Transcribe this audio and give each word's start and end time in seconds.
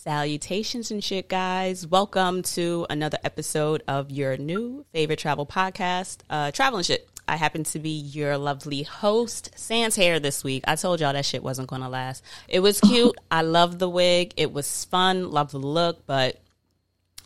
Salutations 0.00 0.92
and 0.92 1.02
shit, 1.02 1.28
guys. 1.28 1.84
Welcome 1.84 2.42
to 2.54 2.86
another 2.88 3.18
episode 3.24 3.82
of 3.88 4.12
your 4.12 4.36
new 4.36 4.86
favorite 4.92 5.18
travel 5.18 5.44
podcast, 5.44 6.18
uh, 6.30 6.52
Travel 6.52 6.76
and 6.76 6.86
Shit. 6.86 7.08
I 7.26 7.34
happen 7.34 7.64
to 7.64 7.80
be 7.80 7.90
your 7.90 8.38
lovely 8.38 8.84
host, 8.84 9.50
Sans 9.56 9.96
Hair, 9.96 10.20
this 10.20 10.44
week. 10.44 10.62
I 10.68 10.76
told 10.76 11.00
y'all 11.00 11.12
that 11.12 11.26
shit 11.26 11.42
wasn't 11.42 11.66
going 11.66 11.82
to 11.82 11.88
last. 11.88 12.22
It 12.46 12.60
was 12.60 12.80
cute. 12.80 13.16
I 13.32 13.42
love 13.42 13.80
the 13.80 13.88
wig. 13.88 14.34
It 14.36 14.52
was 14.52 14.84
fun. 14.84 15.32
Love 15.32 15.50
the 15.50 15.58
look, 15.58 16.06
but 16.06 16.40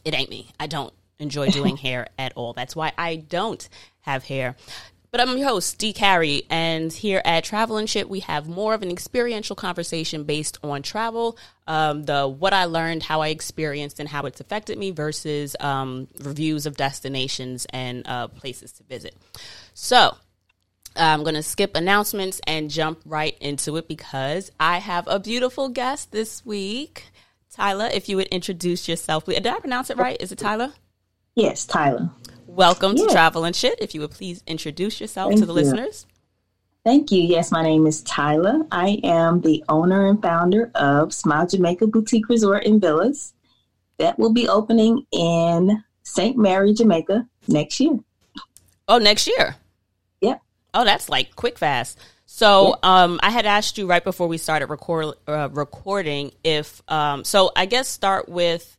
it 0.07 0.15
ain't 0.15 0.31
me. 0.31 0.49
I 0.59 0.67
don't 0.67 0.95
enjoy 1.19 1.51
doing 1.51 1.77
hair 1.77 2.09
at 2.19 2.33
all. 2.37 2.55
That's 2.55 2.75
why 2.75 2.93
I 2.97 3.17
don't 3.17 3.69
have 4.01 4.25
hair. 4.25 4.57
But 5.13 5.21
I'm 5.21 5.37
your 5.37 5.47
host, 5.47 5.77
Dee 5.77 5.93
Carrie, 5.93 6.45
and 6.49 6.91
here 6.91 7.21
at 7.27 7.45
Travel 7.45 7.77
and 7.77 7.89
Shit, 7.89 8.09
we 8.09 8.21
have 8.21 8.49
more 8.49 8.73
of 8.73 8.81
an 8.81 8.91
experiential 8.91 9.55
conversation 9.55 10.25
based 10.25 10.59
on 10.63 10.81
travel, 10.81 11.37
um, 11.67 12.05
the 12.05 12.27
what 12.27 12.55
I 12.55 12.65
learned, 12.65 13.03
how 13.03 13.21
I 13.21 13.29
experienced, 13.29 14.01
and 14.01 14.09
how 14.09 14.23
it's 14.23 14.41
affected 14.41 14.79
me 14.79 14.91
versus 14.91 15.55
um, 15.61 16.09
reviews 16.21 16.65
of 16.65 16.79
destinations 16.79 17.67
and 17.75 18.09
uh, 18.09 18.29
places 18.29 18.73
to 18.73 18.85
visit. 18.85 19.15
So 19.75 20.17
I'm 20.97 21.25
going 21.25 21.35
to 21.35 21.43
skip 21.43 21.77
announcements 21.77 22.41
and 22.47 22.71
jump 22.71 23.03
right 23.05 23.37
into 23.39 23.77
it 23.77 23.89
because 23.89 24.51
I 24.59 24.79
have 24.79 25.07
a 25.09 25.21
beautiful 25.21 25.69
guest 25.69 26.11
this 26.13 26.43
week. 26.47 27.05
Tyla, 27.51 27.91
if 27.93 28.09
you 28.09 28.17
would 28.17 28.29
introduce 28.29 28.89
yourself. 28.89 29.27
Did 29.27 29.47
I 29.47 29.61
pronounce 29.61 29.91
it 29.91 29.99
right? 29.99 30.17
Is 30.21 30.33
it 30.33 30.39
Tyla? 30.39 30.73
Yes, 31.35 31.67
Tyla. 31.67 32.15
Welcome 32.57 32.97
to 32.97 33.07
Travel 33.07 33.45
and 33.45 33.57
Shit. 33.57 33.79
If 33.81 33.95
you 33.95 34.03
would 34.03 34.11
please 34.11 34.43
introduce 34.47 35.01
yourself 35.01 35.31
Thank 35.31 35.41
to 35.41 35.47
the 35.47 35.55
you. 35.55 35.61
listeners. 35.61 36.07
Thank 36.85 37.11
you. 37.11 37.23
Yes, 37.23 37.51
my 37.51 37.63
name 37.63 37.87
is 37.87 38.03
Tyla. 38.03 38.67
I 38.71 39.01
am 39.03 39.41
the 39.41 39.65
owner 39.71 40.07
and 40.07 40.21
founder 40.21 40.71
of 40.75 41.15
Smile 41.15 41.47
Jamaica 41.47 41.87
Boutique 41.87 42.29
Resort 42.29 42.67
and 42.67 42.79
Villas. 42.79 43.33
That 43.97 44.19
will 44.19 44.35
be 44.35 44.51
opening 44.51 45.07
in 45.13 45.83
St. 46.03 46.37
Mary, 46.37 46.75
Jamaica 46.75 47.27
next 47.49 47.81
year. 47.81 47.99
Oh, 48.87 48.99
next 48.99 49.27
year? 49.27 49.57
Yep. 50.21 50.43
Oh, 50.75 50.85
that's 50.85 51.09
like 51.09 51.35
quick 51.35 51.59
fast. 51.59 51.99
So, 52.27 52.69
yep. 52.69 52.85
um, 52.85 53.21
I 53.23 53.31
had 53.31 53.47
asked 53.47 53.79
you 53.79 53.87
right 53.87 54.05
before 54.05 54.29
we 54.29 54.37
started 54.37 54.67
record, 54.67 55.15
uh, 55.27 55.49
recording 55.53 56.33
if, 56.45 56.83
um, 56.89 57.25
so 57.25 57.51
I 57.57 57.65
guess 57.65 57.89
start 57.89 58.29
with 58.29 58.77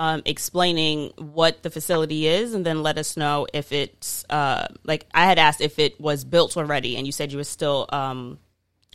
um, 0.00 0.22
explaining 0.24 1.12
what 1.18 1.62
the 1.62 1.68
facility 1.68 2.26
is, 2.26 2.54
and 2.54 2.64
then 2.64 2.82
let 2.82 2.96
us 2.96 3.18
know 3.18 3.46
if 3.52 3.70
it's 3.70 4.24
uh, 4.30 4.66
like 4.82 5.06
I 5.12 5.26
had 5.26 5.38
asked 5.38 5.60
if 5.60 5.78
it 5.78 6.00
was 6.00 6.24
built 6.24 6.56
already, 6.56 6.96
and 6.96 7.04
you 7.04 7.12
said 7.12 7.30
you 7.30 7.36
were 7.36 7.44
still 7.44 7.86
um, 7.90 8.38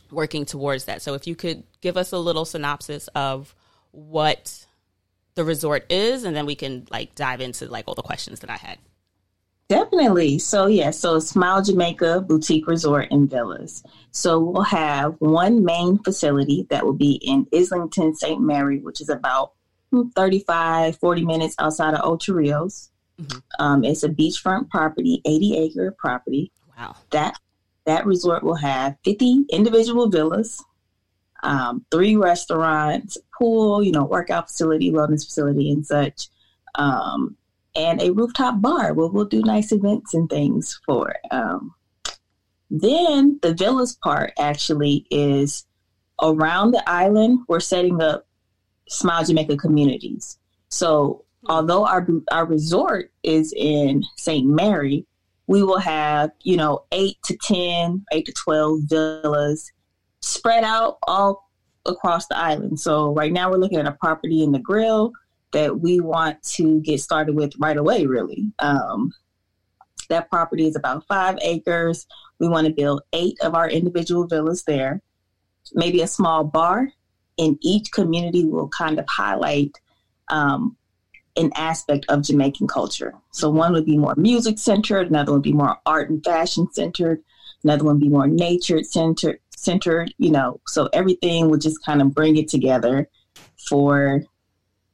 working 0.10 0.46
towards 0.46 0.86
that. 0.86 1.04
So 1.04 1.14
if 1.14 1.28
you 1.28 1.36
could 1.36 1.64
give 1.80 1.96
us 1.96 2.12
a 2.12 2.18
little 2.18 2.44
synopsis 2.44 3.08
of 3.10 3.54
what 3.92 4.66
the 5.36 5.44
resort 5.44 5.86
is, 5.92 6.24
and 6.24 6.36
then 6.36 6.48
we 6.48 6.56
can 6.56 6.88
like 6.90 7.14
dive 7.14 7.40
into 7.40 7.68
like 7.68 7.88
all 7.88 7.94
the 7.94 8.02
questions 8.02 8.40
that 8.40 8.50
I 8.50 8.58
had. 8.58 8.80
Definitely. 9.70 10.40
So 10.40 10.66
yeah, 10.66 10.90
so 10.90 11.20
Smile 11.20 11.62
Jamaica 11.62 12.22
Boutique 12.22 12.68
Resort 12.68 13.10
and 13.12 13.30
Villas. 13.30 13.84
So 14.10 14.40
we'll 14.40 14.64
have 14.64 15.14
one 15.20 15.64
main 15.64 16.00
facility 16.00 16.66
that 16.72 16.84
will 16.84 16.94
be 16.94 17.20
in 17.22 17.46
Islington, 17.54 18.16
St. 18.16 18.42
Mary, 18.42 18.80
which 18.80 19.02
is 19.02 19.10
about 19.10 19.52
35, 20.16 20.98
40 20.98 21.26
minutes 21.26 21.56
outside 21.60 21.94
of 21.94 22.02
Ocho 22.04 22.34
Rios. 22.34 22.90
Mm-hmm. 23.20 23.40
Um, 23.60 23.84
it's 23.84 24.04
a 24.04 24.10
beachfront 24.10 24.70
property, 24.70 25.22
80 25.26 25.58
acre 25.58 25.96
property. 25.98 26.52
Wow. 26.78 26.96
That 27.12 27.36
that 27.86 28.06
resort 28.06 28.44
will 28.44 28.56
have 28.56 28.98
50 29.04 29.46
individual 29.50 30.10
villas, 30.10 30.64
um, 31.44 31.86
three 31.92 32.16
restaurants, 32.16 33.18
pool, 33.38 33.84
you 33.84 33.92
know, 33.92 34.04
workout 34.04 34.48
facility, 34.48 34.92
wellness 34.92 35.24
facility, 35.24 35.72
and 35.72 35.86
such, 35.86 36.28
um, 36.76 37.38
and 37.76 38.02
a 38.02 38.12
rooftop 38.12 38.60
bar 38.60 38.94
where 38.94 39.08
we'll 39.08 39.26
do 39.26 39.42
nice 39.44 39.72
events 39.72 40.14
and 40.14 40.30
things 40.30 40.80
for. 40.86 41.16
Um, 41.30 41.76
then 42.72 43.40
the 43.42 43.54
villas 43.54 43.96
part 44.04 44.34
actually 44.40 45.06
is 45.12 45.66
around 46.22 46.72
the 46.72 46.90
island. 46.90 47.40
We're 47.48 47.60
setting 47.60 48.02
up 48.02 48.26
Smile 48.88 49.24
Jamaica 49.24 49.58
communities. 49.58 50.38
So 50.70 51.26
although 51.48 51.86
our 51.86 52.08
our 52.32 52.46
resort 52.46 53.12
is 53.24 53.54
in 53.56 54.04
St. 54.18 54.46
Mary, 54.46 55.06
we 55.48 55.64
will 55.64 55.80
have, 55.80 56.32
you 56.42 56.58
know, 56.58 56.86
eight 56.92 57.18
to 57.26 57.38
10, 57.38 58.06
eight 58.12 58.26
to 58.26 58.34
12 58.34 58.82
villas 58.90 59.72
spread 60.22 60.64
out 60.64 60.98
all 61.08 61.50
across 61.86 62.28
the 62.28 62.38
island. 62.38 62.80
So 62.80 63.14
right 63.14 63.32
now 63.32 63.52
we're 63.52 63.58
looking 63.58 63.80
at 63.80 63.86
a 63.86 63.92
property 63.92 64.44
in 64.44 64.52
Negril 64.52 65.12
that 65.52 65.80
we 65.80 66.00
want 66.00 66.42
to 66.44 66.82
get 66.82 67.00
started 67.00 67.36
with 67.36 67.54
right 67.60 67.78
away, 67.78 68.06
really. 68.06 68.52
Um, 68.60 69.14
that 70.10 70.30
property 70.30 70.68
is 70.68 70.76
about 70.76 71.08
five 71.08 71.38
acres. 71.42 72.08
We 72.40 72.48
want 72.48 72.68
to 72.68 72.74
build 72.74 73.04
eight 73.14 73.38
of 73.42 73.56
our 73.56 73.70
individual 73.70 74.28
villas 74.28 74.64
there, 74.64 75.02
maybe 75.74 76.02
a 76.02 76.08
small 76.08 76.44
bar 76.44 76.90
in 77.38 77.58
each 77.62 77.92
community 77.92 78.46
will 78.46 78.70
kind 78.70 79.00
of 79.00 79.06
highlight 79.08 79.72
um, 80.30 80.78
an 81.36 81.52
aspect 81.56 82.06
of 82.10 82.24
Jamaican 82.24 82.68
culture. 82.68 83.14
So 83.32 83.50
one 83.50 83.74
would 83.74 83.86
be 83.86 83.98
more 83.98 84.16
music 84.16 84.60
centered, 84.60 85.10
another 85.10 85.34
would 85.34 85.42
be 85.42 85.54
more 85.54 85.78
art 85.86 86.10
and 86.10 86.24
fashion 86.24 86.68
centered, 86.72 87.22
another 87.64 87.84
one 87.84 87.96
would 87.96 88.02
be 88.02 88.10
more 88.10 88.28
nature 88.28 88.84
centered. 88.84 89.40
Centered, 89.58 90.14
you 90.20 90.30
know, 90.30 90.60
so 90.68 90.90
everything 90.94 91.50
would 91.50 91.62
just 91.62 91.84
kind 91.84 92.00
of 92.00 92.14
bring 92.14 92.38
it 92.38 92.50
together 92.50 93.10
for, 93.68 94.22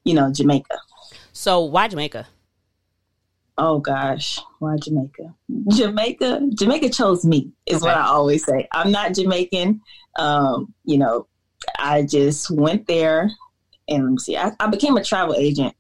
you 0.05 0.13
know, 0.13 0.31
Jamaica. 0.31 0.77
So 1.33 1.61
why 1.61 1.89
Jamaica? 1.89 2.27
Oh 3.57 3.79
gosh, 3.79 4.39
why 4.59 4.77
Jamaica? 4.77 5.35
Jamaica, 5.73 6.41
Jamaica 6.53 6.89
chose 6.89 7.25
me 7.25 7.51
is 7.65 7.77
okay. 7.77 7.87
what 7.87 7.97
I 7.97 8.07
always 8.07 8.45
say. 8.45 8.67
I'm 8.71 8.91
not 8.91 9.13
Jamaican. 9.13 9.81
Um, 10.17 10.73
you 10.85 10.97
know, 10.99 11.27
I 11.79 12.03
just 12.03 12.51
went 12.51 12.87
there 12.87 13.31
and 13.87 14.03
let 14.03 14.11
me 14.11 14.17
see, 14.17 14.37
I, 14.37 14.51
I 14.59 14.67
became 14.67 14.97
a 14.97 15.03
travel 15.03 15.35
agent 15.35 15.75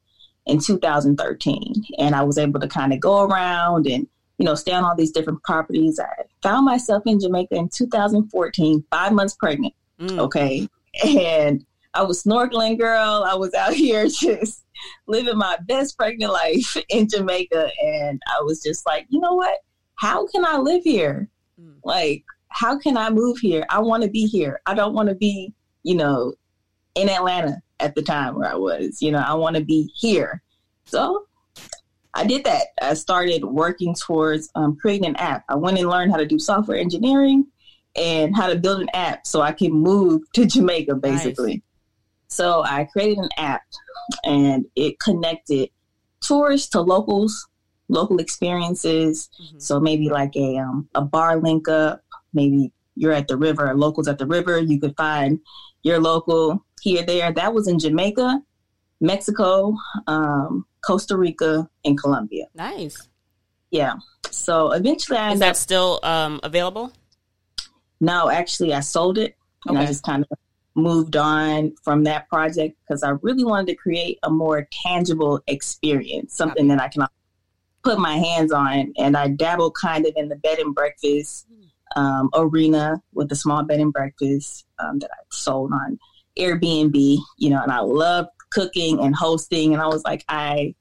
in 0.45 0.59
2013 0.59 1.85
and 1.97 2.15
I 2.15 2.23
was 2.23 2.37
able 2.37 2.59
to 2.59 2.67
kind 2.67 2.93
of 2.93 2.99
go 2.99 3.23
around 3.23 3.87
and 3.87 4.07
you 4.37 4.45
know 4.45 4.55
stay 4.55 4.71
on 4.71 4.83
all 4.83 4.95
these 4.95 5.11
different 5.11 5.43
properties. 5.43 5.99
I 5.99 6.23
found 6.41 6.65
myself 6.65 7.03
in 7.05 7.19
Jamaica 7.19 7.55
in 7.55 7.69
2014, 7.69 8.83
five 8.89 9.13
months 9.13 9.35
pregnant. 9.35 9.73
Mm. 9.99 10.17
Okay, 10.17 10.67
and 11.05 11.63
I 11.93 12.03
was 12.03 12.23
snorkeling, 12.23 12.79
girl. 12.79 13.23
I 13.25 13.35
was 13.35 13.53
out 13.53 13.73
here 13.85 14.07
just 14.07 14.63
living 15.07 15.37
my 15.37 15.57
best 15.67 15.97
pregnant 15.97 16.33
life 16.33 16.75
in 16.89 17.07
Jamaica, 17.07 17.69
and 17.81 18.19
I 18.27 18.41
was 18.41 18.63
just 18.63 18.85
like, 18.85 19.05
you 19.09 19.19
know 19.19 19.35
what? 19.35 19.59
How 19.95 20.25
can 20.25 20.43
I 20.43 20.57
live 20.57 20.83
here? 20.83 21.29
Mm. 21.61 21.75
Like, 21.83 22.23
how 22.49 22.79
can 22.79 22.97
I 22.97 23.11
move 23.11 23.37
here? 23.37 23.63
I 23.69 23.79
want 23.79 24.01
to 24.03 24.09
be 24.09 24.25
here. 24.25 24.59
I 24.65 24.73
don't 24.73 24.95
want 24.95 25.09
to 25.09 25.15
be 25.15 25.53
you 25.83 25.95
know, 25.95 26.33
in 26.95 27.09
Atlanta 27.09 27.61
at 27.79 27.95
the 27.95 28.01
time 28.01 28.35
where 28.35 28.49
I 28.49 28.55
was. 28.55 29.01
You 29.01 29.11
know, 29.11 29.19
I 29.25 29.33
want 29.33 29.55
to 29.55 29.63
be 29.63 29.91
here. 29.95 30.41
So 30.85 31.25
I 32.13 32.25
did 32.25 32.43
that. 32.45 32.67
I 32.81 32.93
started 32.93 33.43
working 33.45 33.95
towards 33.95 34.49
um, 34.55 34.77
creating 34.77 35.07
an 35.07 35.15
app. 35.17 35.43
I 35.49 35.55
went 35.55 35.79
and 35.79 35.89
learned 35.89 36.11
how 36.11 36.17
to 36.17 36.25
do 36.25 36.39
software 36.39 36.77
engineering 36.77 37.47
and 37.95 38.35
how 38.35 38.47
to 38.47 38.55
build 38.55 38.81
an 38.81 38.89
app 38.93 39.25
so 39.27 39.41
I 39.41 39.51
can 39.51 39.71
move 39.71 40.21
to 40.33 40.45
Jamaica, 40.45 40.95
basically. 40.95 41.53
Nice. 41.53 41.61
So 42.27 42.63
I 42.63 42.85
created 42.85 43.17
an 43.17 43.29
app 43.37 43.61
and 44.23 44.65
it 44.75 44.99
connected 44.99 45.69
tourists 46.21 46.69
to 46.69 46.81
locals, 46.81 47.47
local 47.89 48.19
experiences. 48.19 49.29
Mm-hmm. 49.41 49.59
So 49.59 49.79
maybe 49.79 50.09
like 50.09 50.35
a 50.37 50.57
um, 50.57 50.87
a 50.95 51.01
bar 51.01 51.37
link 51.37 51.67
up, 51.67 52.01
maybe 52.33 52.71
you're 52.95 53.11
at 53.11 53.27
the 53.27 53.35
river, 53.35 53.73
locals 53.75 54.07
at 54.07 54.17
the 54.17 54.25
river, 54.25 54.59
you 54.59 54.79
could 54.79 54.95
find 54.95 55.39
your 55.83 55.99
local 55.99 56.65
here, 56.81 57.03
there. 57.05 57.31
That 57.31 57.53
was 57.53 57.67
in 57.67 57.79
Jamaica, 57.79 58.41
Mexico, 58.99 59.75
um, 60.07 60.65
Costa 60.85 61.17
Rica, 61.17 61.69
and 61.85 61.97
Colombia. 61.99 62.45
Nice. 62.55 63.07
Yeah. 63.69 63.95
So 64.29 64.71
eventually 64.71 65.17
I 65.17 65.33
Is 65.33 65.39
that 65.39 65.51
up, 65.51 65.55
still 65.55 65.99
um, 66.03 66.39
available? 66.43 66.91
No, 67.99 68.29
actually 68.29 68.73
I 68.73 68.79
sold 68.81 69.17
it 69.17 69.35
and 69.65 69.77
okay. 69.77 69.85
I 69.85 69.87
just 69.87 70.03
kind 70.03 70.25
of 70.29 70.37
moved 70.75 71.15
on 71.15 71.73
from 71.83 72.03
that 72.05 72.29
project 72.29 72.77
because 72.81 73.03
I 73.03 73.11
really 73.21 73.43
wanted 73.43 73.67
to 73.67 73.75
create 73.75 74.19
a 74.23 74.29
more 74.29 74.67
tangible 74.71 75.41
experience, 75.47 76.35
something 76.35 76.65
okay. 76.65 76.75
that 76.75 76.83
I 76.83 76.87
can 76.87 77.05
put 77.83 77.99
my 77.99 78.15
hands 78.17 78.51
on. 78.51 78.93
And 78.97 79.15
I 79.15 79.27
dabbled 79.27 79.75
kind 79.75 80.05
of 80.05 80.13
in 80.15 80.29
the 80.29 80.35
bed 80.35 80.59
and 80.59 80.73
breakfast 80.73 81.47
um, 81.95 82.29
arena 82.33 83.01
with 83.13 83.31
a 83.31 83.35
small 83.35 83.63
bed 83.63 83.79
and 83.79 83.93
breakfast 83.93 84.65
um, 84.79 84.99
that 84.99 85.09
I 85.11 85.23
sold 85.31 85.71
on 85.73 85.99
Airbnb, 86.37 87.17
you 87.37 87.49
know, 87.49 87.61
and 87.61 87.71
I 87.71 87.79
love 87.79 88.27
cooking 88.51 88.99
and 88.99 89.15
hosting. 89.15 89.73
And 89.73 89.81
I 89.81 89.87
was 89.87 90.03
like, 90.03 90.23
I 90.29 90.75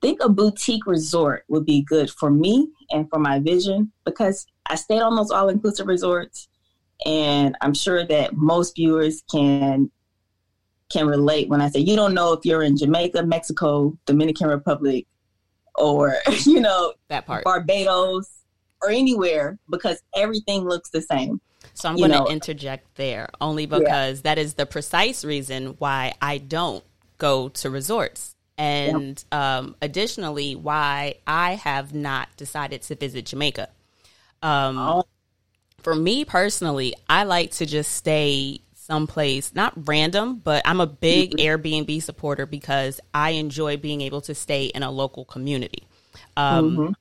think 0.00 0.22
a 0.22 0.28
boutique 0.28 0.86
resort 0.86 1.44
would 1.48 1.64
be 1.64 1.82
good 1.82 2.10
for 2.10 2.30
me 2.30 2.68
and 2.90 3.08
for 3.10 3.18
my 3.18 3.38
vision 3.38 3.92
because 4.04 4.46
I 4.66 4.76
stayed 4.76 5.00
on 5.00 5.16
those 5.16 5.30
all 5.30 5.48
inclusive 5.48 5.86
resorts. 5.86 6.48
And 7.06 7.56
I'm 7.60 7.74
sure 7.74 8.06
that 8.06 8.36
most 8.36 8.76
viewers 8.76 9.22
can 9.30 9.90
can 10.90 11.06
relate 11.06 11.50
when 11.50 11.60
I 11.60 11.68
say 11.68 11.80
you 11.80 11.96
don't 11.96 12.14
know 12.14 12.32
if 12.32 12.44
you're 12.44 12.62
in 12.62 12.76
Jamaica, 12.76 13.22
Mexico, 13.22 13.96
Dominican 14.06 14.48
Republic, 14.48 15.06
or 15.74 16.16
you 16.44 16.60
know 16.60 16.94
that 17.08 17.26
part 17.26 17.44
Barbados 17.44 18.37
or 18.82 18.90
anywhere 18.90 19.58
because 19.70 20.02
everything 20.14 20.64
looks 20.64 20.90
the 20.90 21.02
same. 21.02 21.40
So 21.74 21.88
I'm 21.88 21.96
going 21.96 22.10
to 22.10 22.24
interject 22.24 22.96
there 22.96 23.28
only 23.40 23.66
because 23.66 24.18
yeah. 24.18 24.22
that 24.34 24.38
is 24.38 24.54
the 24.54 24.66
precise 24.66 25.24
reason 25.24 25.76
why 25.78 26.14
I 26.20 26.38
don't 26.38 26.84
go 27.18 27.48
to 27.50 27.70
resorts. 27.70 28.34
And 28.56 29.22
um, 29.30 29.76
additionally, 29.80 30.56
why 30.56 31.16
I 31.26 31.54
have 31.54 31.94
not 31.94 32.28
decided 32.36 32.82
to 32.82 32.96
visit 32.96 33.26
Jamaica. 33.26 33.68
Um, 34.42 34.78
oh. 34.78 35.04
For 35.78 35.94
me 35.94 36.24
personally, 36.24 36.94
I 37.08 37.22
like 37.22 37.52
to 37.52 37.66
just 37.66 37.92
stay 37.92 38.60
someplace, 38.74 39.54
not 39.54 39.74
random, 39.86 40.40
but 40.42 40.62
I'm 40.64 40.80
a 40.80 40.86
big 40.86 41.36
mm-hmm. 41.36 41.46
Airbnb 41.46 42.02
supporter 42.02 42.46
because 42.46 43.00
I 43.14 43.30
enjoy 43.30 43.76
being 43.76 44.00
able 44.00 44.22
to 44.22 44.34
stay 44.34 44.66
in 44.66 44.82
a 44.82 44.90
local 44.90 45.24
community. 45.24 45.86
Um, 46.36 46.76
mm-hmm. 46.76 46.92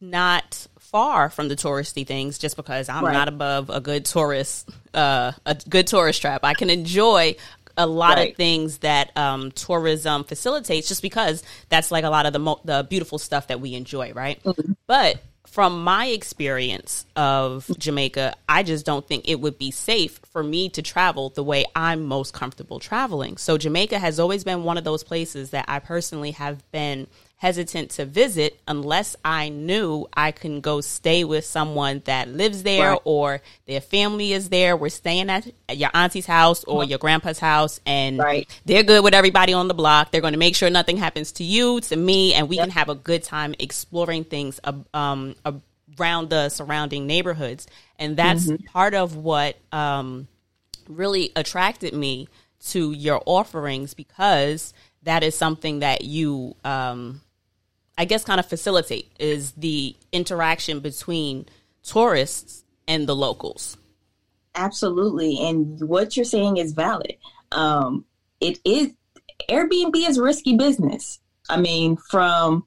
Not 0.00 0.66
far 0.90 1.30
from 1.30 1.48
the 1.48 1.56
touristy 1.56 2.06
things 2.06 2.38
just 2.38 2.56
because 2.56 2.88
I'm 2.88 3.04
right. 3.04 3.12
not 3.12 3.28
above 3.28 3.70
a 3.70 3.80
good 3.80 4.04
tourist 4.04 4.68
uh, 4.94 5.32
a 5.44 5.54
good 5.68 5.86
tourist 5.86 6.20
trap. 6.20 6.44
I 6.44 6.54
can 6.54 6.70
enjoy 6.70 7.36
a 7.76 7.86
lot 7.86 8.16
right. 8.16 8.30
of 8.30 8.36
things 8.36 8.78
that 8.78 9.14
um, 9.16 9.50
tourism 9.52 10.24
facilitates 10.24 10.88
just 10.88 11.02
because 11.02 11.42
that's 11.68 11.90
like 11.90 12.04
a 12.04 12.10
lot 12.10 12.26
of 12.26 12.32
the 12.32 12.38
mo- 12.38 12.60
the 12.64 12.86
beautiful 12.88 13.18
stuff 13.18 13.48
that 13.48 13.60
we 13.60 13.74
enjoy, 13.74 14.12
right? 14.12 14.42
Mm-hmm. 14.42 14.72
But 14.86 15.20
from 15.46 15.84
my 15.84 16.06
experience 16.06 17.06
of 17.16 17.70
Jamaica, 17.78 18.34
I 18.48 18.62
just 18.62 18.84
don't 18.84 19.06
think 19.06 19.28
it 19.28 19.40
would 19.40 19.58
be 19.58 19.70
safe 19.70 20.20
for 20.30 20.42
me 20.42 20.68
to 20.70 20.82
travel 20.82 21.30
the 21.30 21.42
way 21.42 21.64
I'm 21.74 22.04
most 22.04 22.34
comfortable 22.34 22.78
traveling. 22.78 23.36
So 23.36 23.56
Jamaica 23.56 23.98
has 23.98 24.20
always 24.20 24.44
been 24.44 24.64
one 24.64 24.76
of 24.76 24.84
those 24.84 25.02
places 25.02 25.50
that 25.50 25.64
I 25.68 25.78
personally 25.78 26.32
have 26.32 26.68
been 26.72 27.06
hesitant 27.38 27.90
to 27.90 28.06
visit 28.06 28.58
unless 28.66 29.14
I 29.22 29.50
knew 29.50 30.06
I 30.14 30.32
can 30.32 30.62
go 30.62 30.80
stay 30.80 31.22
with 31.22 31.44
someone 31.44 32.00
that 32.06 32.28
lives 32.28 32.62
there 32.62 32.92
right. 32.92 33.00
or 33.04 33.42
their 33.66 33.82
family 33.82 34.32
is 34.32 34.48
there. 34.48 34.74
We're 34.74 34.88
staying 34.88 35.28
at, 35.28 35.46
your 35.70 35.90
auntie's 35.92 36.24
house 36.24 36.64
or 36.64 36.84
your 36.84 36.98
grandpa's 36.98 37.38
house 37.38 37.78
and 37.84 38.18
right. 38.18 38.48
they're 38.64 38.82
good 38.82 39.04
with 39.04 39.12
everybody 39.12 39.52
on 39.52 39.68
the 39.68 39.74
block. 39.74 40.10
They're 40.10 40.22
going 40.22 40.32
to 40.32 40.38
make 40.38 40.56
sure 40.56 40.70
nothing 40.70 40.96
happens 40.96 41.32
to 41.32 41.44
you, 41.44 41.80
to 41.82 41.96
me, 41.96 42.32
and 42.32 42.48
we 42.48 42.56
yep. 42.56 42.64
can 42.64 42.70
have 42.70 42.88
a 42.88 42.94
good 42.94 43.22
time 43.22 43.54
exploring 43.58 44.24
things 44.24 44.58
um, 44.94 45.34
around 45.98 46.30
the 46.30 46.48
surrounding 46.48 47.06
neighborhoods. 47.06 47.66
And 47.98 48.16
that's 48.16 48.46
mm-hmm. 48.46 48.64
part 48.66 48.94
of 48.94 49.14
what 49.14 49.56
um, 49.72 50.26
really 50.88 51.32
attracted 51.36 51.92
me 51.92 52.28
to 52.68 52.92
your 52.92 53.22
offerings 53.26 53.92
because 53.92 54.72
that 55.02 55.22
is 55.22 55.36
something 55.36 55.80
that 55.80 56.02
you 56.02 56.56
um, 56.64 57.20
I 57.98 58.04
guess, 58.04 58.24
kind 58.24 58.40
of 58.40 58.46
facilitate 58.46 59.10
is 59.18 59.52
the 59.52 59.96
interaction 60.12 60.80
between 60.80 61.46
tourists 61.82 62.64
and 62.86 63.06
the 63.06 63.16
locals. 63.16 63.76
Absolutely. 64.54 65.38
And 65.40 65.80
what 65.88 66.16
you're 66.16 66.24
saying 66.24 66.56
is 66.56 66.72
valid. 66.72 67.16
Um, 67.52 68.04
it 68.40 68.58
is, 68.64 68.90
Airbnb 69.48 69.96
is 69.96 70.18
risky 70.18 70.56
business. 70.56 71.20
I 71.48 71.58
mean, 71.58 71.96
from 71.96 72.66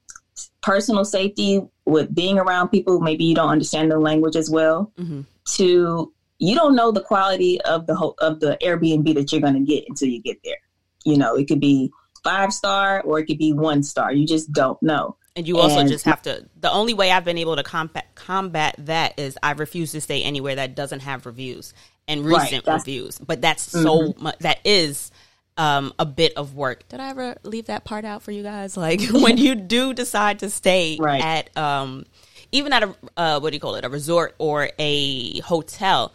personal 0.62 1.04
safety 1.04 1.60
with 1.84 2.14
being 2.14 2.38
around 2.38 2.68
people, 2.68 3.00
maybe 3.00 3.24
you 3.24 3.34
don't 3.34 3.50
understand 3.50 3.90
the 3.90 3.98
language 3.98 4.36
as 4.36 4.50
well, 4.50 4.92
mm-hmm. 4.98 5.22
to 5.56 6.12
you 6.38 6.54
don't 6.54 6.74
know 6.74 6.90
the 6.90 7.02
quality 7.02 7.60
of 7.62 7.86
the 7.86 7.94
whole, 7.94 8.14
of 8.18 8.40
the 8.40 8.56
Airbnb 8.62 9.14
that 9.14 9.30
you're 9.30 9.40
going 9.40 9.54
to 9.54 9.60
get 9.60 9.84
until 9.88 10.08
you 10.08 10.22
get 10.22 10.38
there. 10.42 10.56
You 11.04 11.18
know, 11.18 11.36
it 11.36 11.48
could 11.48 11.60
be 11.60 11.92
five 12.24 12.52
star 12.52 13.02
or 13.02 13.18
it 13.18 13.26
could 13.26 13.38
be 13.38 13.52
one 13.52 13.82
star. 13.82 14.12
You 14.12 14.26
just 14.26 14.50
don't 14.52 14.82
know. 14.82 15.16
And 15.36 15.46
you 15.46 15.58
also 15.58 15.78
and 15.78 15.88
just 15.88 16.04
have 16.06 16.22
to. 16.22 16.46
The 16.58 16.70
only 16.70 16.92
way 16.92 17.12
I've 17.12 17.24
been 17.24 17.38
able 17.38 17.56
to 17.56 17.62
combat 17.62 18.06
combat 18.14 18.74
that 18.78 19.18
is 19.18 19.38
I 19.42 19.52
refuse 19.52 19.92
to 19.92 20.00
stay 20.00 20.22
anywhere 20.22 20.56
that 20.56 20.74
doesn't 20.74 21.00
have 21.00 21.24
reviews 21.24 21.72
and 22.08 22.24
recent 22.24 22.66
right, 22.66 22.74
reviews. 22.74 23.18
But 23.18 23.40
that's 23.40 23.68
mm-hmm. 23.68 23.82
so 23.82 24.14
much. 24.18 24.38
That 24.40 24.58
is 24.64 25.12
um, 25.56 25.92
a 25.98 26.06
bit 26.06 26.34
of 26.36 26.54
work. 26.54 26.88
Did 26.88 27.00
I 27.00 27.10
ever 27.10 27.36
leave 27.42 27.66
that 27.66 27.84
part 27.84 28.04
out 28.04 28.22
for 28.22 28.32
you 28.32 28.42
guys? 28.42 28.76
Like 28.80 29.02
when 29.10 29.36
you 29.36 29.54
do 29.54 29.92
decide 29.92 30.38
to 30.38 30.48
stay 30.48 30.96
right. 30.98 31.22
at, 31.22 31.56
um, 31.56 32.06
even 32.50 32.72
at 32.72 32.82
a 32.82 32.94
uh, 33.16 33.40
what 33.40 33.50
do 33.50 33.56
you 33.56 33.60
call 33.60 33.74
it, 33.74 33.84
a 33.84 33.90
resort 33.90 34.34
or 34.38 34.70
a 34.78 35.38
hotel 35.40 36.14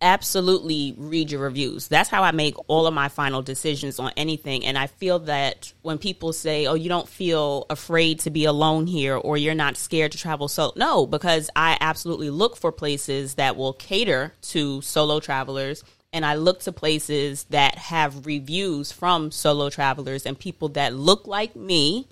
absolutely 0.00 0.94
read 0.96 1.30
your 1.30 1.40
reviews. 1.40 1.88
That's 1.88 2.08
how 2.08 2.22
I 2.22 2.30
make 2.30 2.54
all 2.68 2.86
of 2.86 2.94
my 2.94 3.08
final 3.08 3.42
decisions 3.42 3.98
on 3.98 4.12
anything. 4.16 4.64
And 4.64 4.78
I 4.78 4.86
feel 4.86 5.20
that 5.20 5.72
when 5.82 5.98
people 5.98 6.32
say, 6.32 6.66
oh, 6.66 6.74
you 6.74 6.88
don't 6.88 7.08
feel 7.08 7.66
afraid 7.70 8.20
to 8.20 8.30
be 8.30 8.44
alone 8.44 8.86
here 8.86 9.16
or 9.16 9.36
you're 9.36 9.54
not 9.54 9.76
scared 9.76 10.12
to 10.12 10.18
travel 10.18 10.48
so 10.48 10.72
no, 10.76 11.06
because 11.06 11.50
I 11.54 11.76
absolutely 11.80 12.30
look 12.30 12.56
for 12.56 12.72
places 12.72 13.34
that 13.34 13.56
will 13.56 13.72
cater 13.72 14.32
to 14.42 14.80
solo 14.82 15.20
travelers. 15.20 15.84
And 16.12 16.26
I 16.26 16.34
look 16.34 16.60
to 16.60 16.72
places 16.72 17.44
that 17.50 17.76
have 17.76 18.26
reviews 18.26 18.90
from 18.90 19.30
solo 19.30 19.70
travelers 19.70 20.26
and 20.26 20.38
people 20.38 20.70
that 20.70 20.94
look 20.94 21.26
like 21.26 21.54
me. 21.54 22.08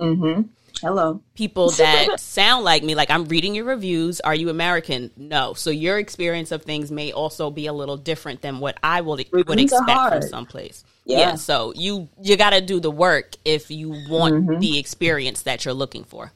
Mm-hmm 0.00 0.42
Hello. 0.82 1.22
People 1.34 1.70
that 1.78 2.18
sound 2.18 2.64
like 2.64 2.82
me, 2.82 2.94
like 2.94 3.10
I'm 3.10 3.24
reading 3.26 3.54
your 3.54 3.64
reviews. 3.64 4.20
Are 4.20 4.34
you 4.34 4.50
American? 4.50 5.10
No. 5.16 5.54
So 5.54 5.70
your 5.70 5.98
experience 5.98 6.50
of 6.50 6.62
things 6.62 6.90
may 6.90 7.12
also 7.12 7.50
be 7.50 7.66
a 7.66 7.72
little 7.72 7.96
different 7.96 8.42
than 8.42 8.58
what 8.58 8.76
I 8.82 9.00
would, 9.00 9.24
would 9.32 9.60
expect 9.60 10.12
from 10.12 10.22
someplace. 10.22 10.84
Yeah. 11.04 11.18
yeah. 11.18 11.34
So 11.36 11.72
you 11.76 12.08
you 12.20 12.36
got 12.36 12.50
to 12.50 12.60
do 12.60 12.80
the 12.80 12.90
work 12.90 13.36
if 13.44 13.70
you 13.70 13.90
want 14.08 14.34
mm-hmm. 14.34 14.58
the 14.58 14.78
experience 14.78 15.42
that 15.42 15.64
you're 15.64 15.74
looking 15.74 16.04
for. 16.04 16.32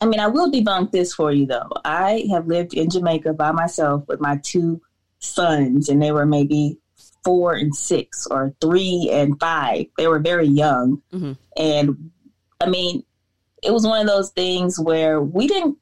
I 0.00 0.06
mean, 0.06 0.20
I 0.20 0.28
will 0.28 0.50
debunk 0.50 0.92
this 0.92 1.14
for 1.14 1.32
you 1.32 1.46
though. 1.46 1.70
I 1.84 2.26
have 2.30 2.46
lived 2.46 2.74
in 2.74 2.90
Jamaica 2.90 3.32
by 3.32 3.52
myself 3.52 4.04
with 4.06 4.20
my 4.20 4.38
two 4.42 4.80
sons, 5.18 5.88
and 5.88 6.00
they 6.00 6.12
were 6.12 6.26
maybe 6.26 6.78
four 7.24 7.54
and 7.54 7.74
six 7.74 8.26
or 8.30 8.54
three 8.60 9.08
and 9.10 9.38
five. 9.40 9.86
They 9.96 10.06
were 10.06 10.18
very 10.20 10.46
young. 10.46 11.02
Mm-hmm. 11.12 11.32
And 11.56 12.10
I 12.60 12.68
mean, 12.68 13.04
it 13.64 13.72
was 13.72 13.86
one 13.86 14.00
of 14.00 14.06
those 14.06 14.30
things 14.30 14.78
where 14.78 15.20
we 15.20 15.46
didn't 15.46 15.78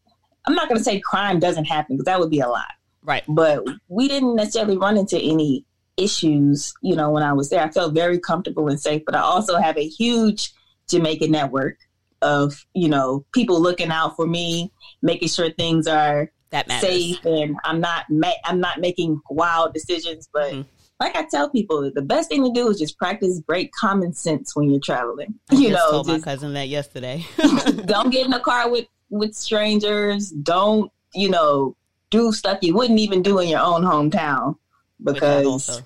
I'm 0.47 0.55
not 0.55 0.69
going 0.69 0.79
to 0.79 0.85
say 0.85 0.99
crime 1.01 1.39
doesn't 1.39 1.67
happen 1.67 1.97
because 1.97 2.07
that 2.07 2.19
would 2.19 2.31
be 2.31 2.41
a 2.41 2.49
lot. 2.49 2.73
Right. 3.05 3.23
But 3.29 3.65
we 3.89 4.09
didn't 4.09 4.37
necessarily 4.37 4.77
run 4.77 4.97
into 4.97 5.19
any 5.19 5.65
issues, 5.97 6.75
you 6.83 6.97
know, 6.97 7.11
when 7.11 7.23
I 7.23 7.33
was 7.33 7.51
there. 7.51 7.63
I 7.63 7.71
felt 7.71 7.95
very 7.95 8.19
comfortable 8.19 8.69
and 8.69 8.81
safe, 8.81 9.03
but 9.05 9.15
I 9.15 9.21
also 9.21 9.57
have 9.59 9.77
a 9.77 9.87
huge 9.87 10.53
Jamaican 10.89 11.31
network 11.31 11.79
of, 12.23 12.65
you 12.75 12.89
know, 12.89 13.25
people 13.33 13.61
looking 13.61 13.91
out 13.91 14.17
for 14.17 14.27
me, 14.27 14.73
making 15.01 15.29
sure 15.29 15.51
things 15.51 15.87
are 15.87 16.31
that 16.51 16.71
safe 16.81 17.25
and 17.25 17.57
I'm 17.65 17.81
not 17.81 18.05
ma- 18.11 18.33
I'm 18.45 18.61
not 18.61 18.79
making 18.81 19.21
wild 19.31 19.73
decisions, 19.73 20.29
but 20.33 20.53
mm-hmm 20.53 20.72
like 21.03 21.17
I 21.17 21.25
tell 21.25 21.51
people, 21.51 21.91
the 21.93 22.03
best 22.03 22.29
thing 22.29 22.45
to 22.45 22.53
do 22.53 22.69
is 22.69 22.79
just 22.79 22.97
practice 22.97 23.41
great 23.47 23.73
common 23.73 24.13
sense 24.13 24.55
when 24.55 24.71
you're 24.71 24.81
traveling. 24.81 25.35
I 25.51 25.57
you 25.57 25.71
know, 25.71 25.91
told 25.91 26.07
just, 26.07 26.25
my 26.25 26.33
cousin 26.33 26.53
that 26.55 26.69
yesterday. 26.69 27.27
don't 27.87 28.11
get 28.11 28.27
in 28.27 28.33
a 28.33 28.41
car 28.41 28.71
with 28.71 28.87
with 29.11 29.35
strangers. 29.35 30.31
Don't 30.31 30.91
you 31.15 31.29
know 31.29 31.77
do 32.11 32.33
stuff 32.33 32.59
you 32.63 32.75
wouldn't 32.75 33.01
even 33.01 33.23
do 33.23 33.41
in 33.41 33.49
your 33.49 33.61
own 33.61 33.83
hometown 33.83 34.57
because 35.03 35.83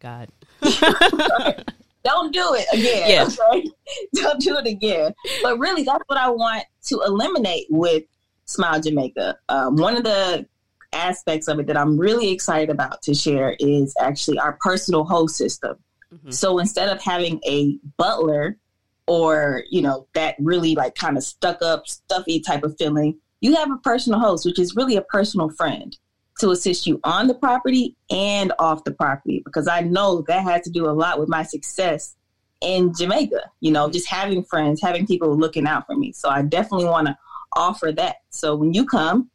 God. 0.00 0.28
don't 2.04 2.32
do 2.32 2.54
it 2.54 2.66
again. 2.72 3.10
Yeah. 3.10 3.28
Okay? 3.52 3.70
Don't 4.14 4.40
do 4.40 4.58
it 4.58 4.66
again. 4.66 5.14
But 5.42 5.58
really, 5.58 5.84
that's 5.84 6.04
what 6.06 6.18
I 6.18 6.28
want 6.28 6.64
to 6.86 7.00
eliminate 7.06 7.66
with 7.70 8.04
Smile 8.44 8.80
Jamaica. 8.80 9.38
Um, 9.48 9.76
one 9.76 9.96
of 9.96 10.04
the 10.04 10.46
aspects 10.92 11.48
of 11.48 11.58
it 11.60 11.66
that 11.66 11.76
I'm 11.76 11.98
really 11.98 12.30
excited 12.30 12.70
about 12.70 13.02
to 13.02 13.14
share 13.14 13.56
is 13.58 13.94
actually 14.00 14.38
our 14.38 14.58
personal 14.60 15.04
host 15.04 15.36
system. 15.36 15.76
Mm-hmm. 16.12 16.30
So 16.30 16.58
instead 16.58 16.88
of 16.88 17.00
having 17.02 17.40
a 17.46 17.78
butler 17.96 18.56
or, 19.06 19.64
you 19.70 19.82
know, 19.82 20.06
that 20.14 20.36
really 20.38 20.74
like 20.74 20.94
kind 20.94 21.16
of 21.16 21.22
stuck 21.22 21.62
up, 21.62 21.86
stuffy 21.86 22.40
type 22.40 22.62
of 22.64 22.76
feeling, 22.78 23.18
you 23.40 23.56
have 23.56 23.70
a 23.70 23.76
personal 23.78 24.20
host, 24.20 24.44
which 24.44 24.58
is 24.58 24.76
really 24.76 24.96
a 24.96 25.02
personal 25.02 25.50
friend 25.50 25.96
to 26.40 26.50
assist 26.50 26.86
you 26.86 27.00
on 27.04 27.26
the 27.26 27.34
property 27.34 27.96
and 28.10 28.52
off 28.58 28.84
the 28.84 28.92
property 28.92 29.42
because 29.44 29.68
I 29.68 29.80
know 29.80 30.22
that 30.26 30.42
has 30.42 30.62
to 30.62 30.70
do 30.70 30.88
a 30.88 30.92
lot 30.92 31.18
with 31.20 31.28
my 31.28 31.42
success 31.42 32.16
in 32.60 32.92
Jamaica, 32.94 33.40
you 33.60 33.72
know, 33.72 33.90
just 33.90 34.08
having 34.08 34.44
friends, 34.44 34.80
having 34.82 35.06
people 35.06 35.36
looking 35.36 35.66
out 35.66 35.86
for 35.86 35.96
me. 35.96 36.12
So 36.12 36.28
I 36.28 36.42
definitely 36.42 36.86
want 36.86 37.06
to 37.08 37.18
offer 37.56 37.92
that. 37.92 38.16
So 38.30 38.54
when 38.54 38.74
you 38.74 38.84
come, 38.84 39.30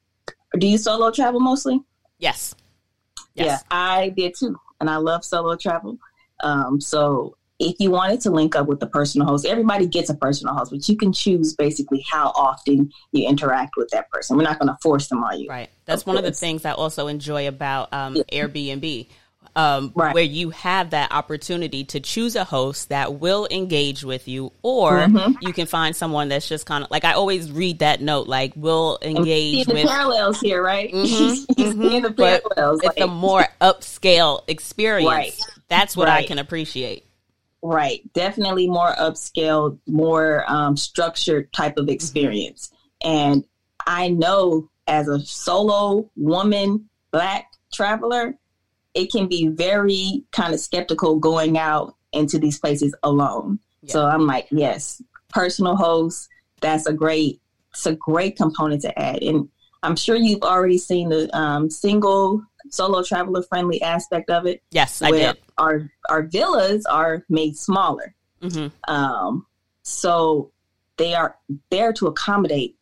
do 0.55 0.67
you 0.67 0.77
solo 0.77 1.11
travel 1.11 1.39
mostly? 1.39 1.81
Yes. 2.19 2.55
yes. 3.33 3.45
Yeah, 3.45 3.59
I 3.71 4.09
did 4.09 4.35
too. 4.37 4.55
And 4.79 4.89
I 4.89 4.97
love 4.97 5.23
solo 5.23 5.55
travel. 5.55 5.97
Um, 6.43 6.81
so 6.81 7.37
if 7.59 7.75
you 7.79 7.89
wanted 7.89 8.19
to 8.21 8.31
link 8.31 8.55
up 8.55 8.67
with 8.67 8.79
the 8.79 8.87
personal 8.87 9.27
host, 9.27 9.45
everybody 9.45 9.87
gets 9.87 10.09
a 10.09 10.15
personal 10.15 10.53
host, 10.53 10.71
but 10.71 10.87
you 10.89 10.97
can 10.97 11.13
choose 11.13 11.53
basically 11.53 12.05
how 12.09 12.33
often 12.35 12.91
you 13.11 13.27
interact 13.27 13.75
with 13.77 13.89
that 13.89 14.09
person. 14.11 14.35
We're 14.35 14.43
not 14.43 14.59
going 14.59 14.69
to 14.69 14.77
force 14.81 15.07
them 15.07 15.23
on 15.23 15.39
you. 15.39 15.49
Right. 15.49 15.69
That's 15.85 16.05
one 16.05 16.17
of 16.17 16.23
the 16.23 16.31
things 16.31 16.65
I 16.65 16.71
also 16.71 17.07
enjoy 17.07 17.47
about 17.47 17.93
um, 17.93 18.15
yeah. 18.15 18.23
Airbnb. 18.45 19.07
Um, 19.55 19.91
Right. 19.95 20.13
where 20.13 20.23
you 20.23 20.49
have 20.49 20.89
that 20.89 21.11
opportunity 21.11 21.83
to 21.85 21.99
choose 21.99 22.35
a 22.35 22.43
host 22.43 22.89
that 22.89 23.15
will 23.15 23.47
engage 23.51 24.03
with 24.03 24.27
you, 24.27 24.51
or 24.61 25.07
Mm-hmm. 25.07 25.33
you 25.41 25.53
can 25.53 25.65
find 25.65 25.95
someone 25.95 26.29
that's 26.29 26.47
just 26.47 26.65
kind 26.65 26.83
of 26.83 26.91
like 26.91 27.05
I 27.05 27.13
always 27.13 27.51
read 27.51 27.79
that 27.79 28.01
note, 28.01 28.27
like 28.27 28.53
will 28.55 28.99
See 29.01 29.09
engage 29.11 29.65
the 29.65 29.73
with. 29.73 29.87
parallels 29.87 30.39
here, 30.41 30.61
right? 30.63 30.91
Mhm, 30.93 31.45
He's 31.57 31.71
seeing 31.73 32.01
the 32.01 32.11
parallels. 32.11 32.81
it's 32.83 32.99
a 33.01 33.07
more 33.07 33.45
upscale 33.61 34.41
experience. 34.47 35.07
Right. 35.09 35.39
That's 35.67 35.95
what 35.95 36.09
I 36.09 36.23
can 36.23 36.37
appreciate. 36.39 37.05
Right. 37.61 38.01
Definitely 38.13 38.67
more 38.67 38.93
upscale, 38.95 39.79
more 39.87 40.43
um, 40.47 40.77
structured 40.77 41.51
type 41.53 41.77
of 41.77 41.89
experience. 41.89 42.71
And 43.03 43.43
I 43.87 44.09
know 44.09 44.69
as 44.87 45.07
a 45.07 45.19
solo 45.21 46.09
woman, 46.15 46.87
black 47.11 47.51
traveler, 47.73 48.37
it 48.95 49.11
can 49.11 49.27
be 49.27 49.47
very 49.49 50.23
kind 50.31 50.53
of 50.53 50.59
skeptical 50.59 51.19
going 51.19 51.57
out 51.57 51.95
into 52.13 52.39
these 52.39 52.57
places 52.57 52.95
alone. 53.03 53.59
So 53.87 54.07
I'm 54.07 54.25
like, 54.25 54.47
yes, 54.49 54.99
personal 55.29 55.75
host, 55.75 56.27
that's 56.59 56.87
a 56.87 56.93
great, 56.93 57.39
it's 57.71 57.85
a 57.85 57.93
great 57.95 58.35
component 58.35 58.81
to 58.81 58.97
add. 58.99 59.21
And 59.21 59.47
I'm 59.83 59.95
sure 59.95 60.15
you've 60.15 60.41
already 60.41 60.79
seen 60.79 61.09
the 61.09 61.29
um, 61.37 61.69
single 61.69 62.41
solo 62.71 63.03
traveler 63.03 63.43
friendly 63.43 63.79
aspect 63.83 64.31
of 64.31 64.47
it 64.47 64.63
Yes, 64.71 65.03
I 65.03 65.11
where 65.11 65.33
did. 65.33 65.41
our 65.59 65.91
our 66.09 66.23
villas 66.23 66.83
are 66.87 67.23
made 67.29 67.55
smaller. 67.55 68.15
hmm 68.41 68.67
Um, 68.87 69.45
so 69.83 70.51
they 70.97 71.13
are 71.13 71.35
there 71.69 71.93
to 71.93 72.07
accommodate 72.07 72.75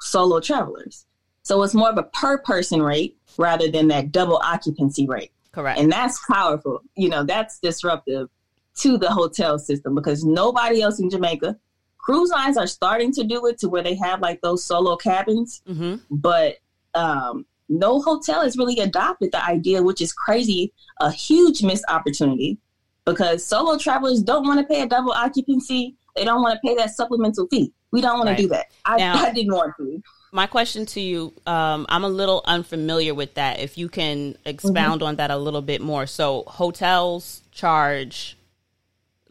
solo 0.00 0.40
travelers. 0.40 1.06
So 1.44 1.62
it's 1.62 1.74
more 1.74 1.90
of 1.90 1.98
a 1.98 2.02
per 2.02 2.38
person 2.38 2.82
rate 2.82 3.16
rather 3.36 3.70
than 3.70 3.86
that 3.88 4.10
double 4.10 4.40
occupancy 4.42 5.06
rate. 5.06 5.30
Correct. 5.52 5.78
And 5.80 5.90
that's 5.90 6.18
powerful. 6.30 6.82
You 6.96 7.08
know, 7.08 7.24
that's 7.24 7.58
disruptive 7.58 8.28
to 8.76 8.96
the 8.98 9.10
hotel 9.10 9.58
system 9.58 9.94
because 9.94 10.24
nobody 10.24 10.82
else 10.82 11.00
in 11.00 11.10
Jamaica, 11.10 11.56
cruise 11.98 12.30
lines 12.30 12.56
are 12.56 12.66
starting 12.66 13.12
to 13.14 13.24
do 13.24 13.46
it 13.46 13.58
to 13.58 13.68
where 13.68 13.82
they 13.82 13.94
have 13.96 14.20
like 14.20 14.40
those 14.40 14.64
solo 14.64 14.96
cabins 14.96 15.62
hmm 15.66 15.96
but 16.10 16.56
um, 16.94 17.44
no 17.68 18.00
hotel 18.00 18.42
has 18.42 18.56
really 18.56 18.78
adopted 18.78 19.30
the 19.32 19.44
idea, 19.44 19.82
which 19.82 20.00
is 20.00 20.12
crazy, 20.12 20.72
a 21.00 21.10
huge 21.10 21.62
missed 21.62 21.84
opportunity 21.90 22.56
because 23.04 23.44
solo 23.44 23.76
travelers 23.76 24.22
don't 24.22 24.46
want 24.46 24.58
to 24.60 24.66
pay 24.66 24.80
a 24.82 24.86
double 24.86 25.12
occupancy. 25.12 25.94
They 26.16 26.24
don't 26.24 26.40
want 26.42 26.54
to 26.60 26.66
pay 26.66 26.74
that 26.76 26.90
supplemental 26.90 27.46
fee. 27.48 27.72
We 27.92 28.00
don't 28.00 28.18
want 28.18 28.28
Right. 28.30 28.36
to 28.36 28.42
do 28.42 28.48
that. 28.48 28.66
I, 28.86 28.96
Now- 28.96 29.22
I 29.22 29.32
didn't 29.32 29.52
want 29.52 29.74
to. 29.78 30.02
My 30.30 30.46
question 30.46 30.84
to 30.86 31.00
you, 31.00 31.32
um, 31.46 31.86
I'm 31.88 32.04
a 32.04 32.08
little 32.08 32.42
unfamiliar 32.44 33.14
with 33.14 33.34
that. 33.34 33.60
If 33.60 33.78
you 33.78 33.88
can 33.88 34.36
expound 34.44 35.00
Mm-hmm. 35.00 35.08
on 35.08 35.16
that 35.16 35.30
a 35.30 35.36
little 35.38 35.62
bit 35.62 35.80
more. 35.80 36.06
So 36.06 36.44
hotels 36.46 37.42
charge 37.50 38.36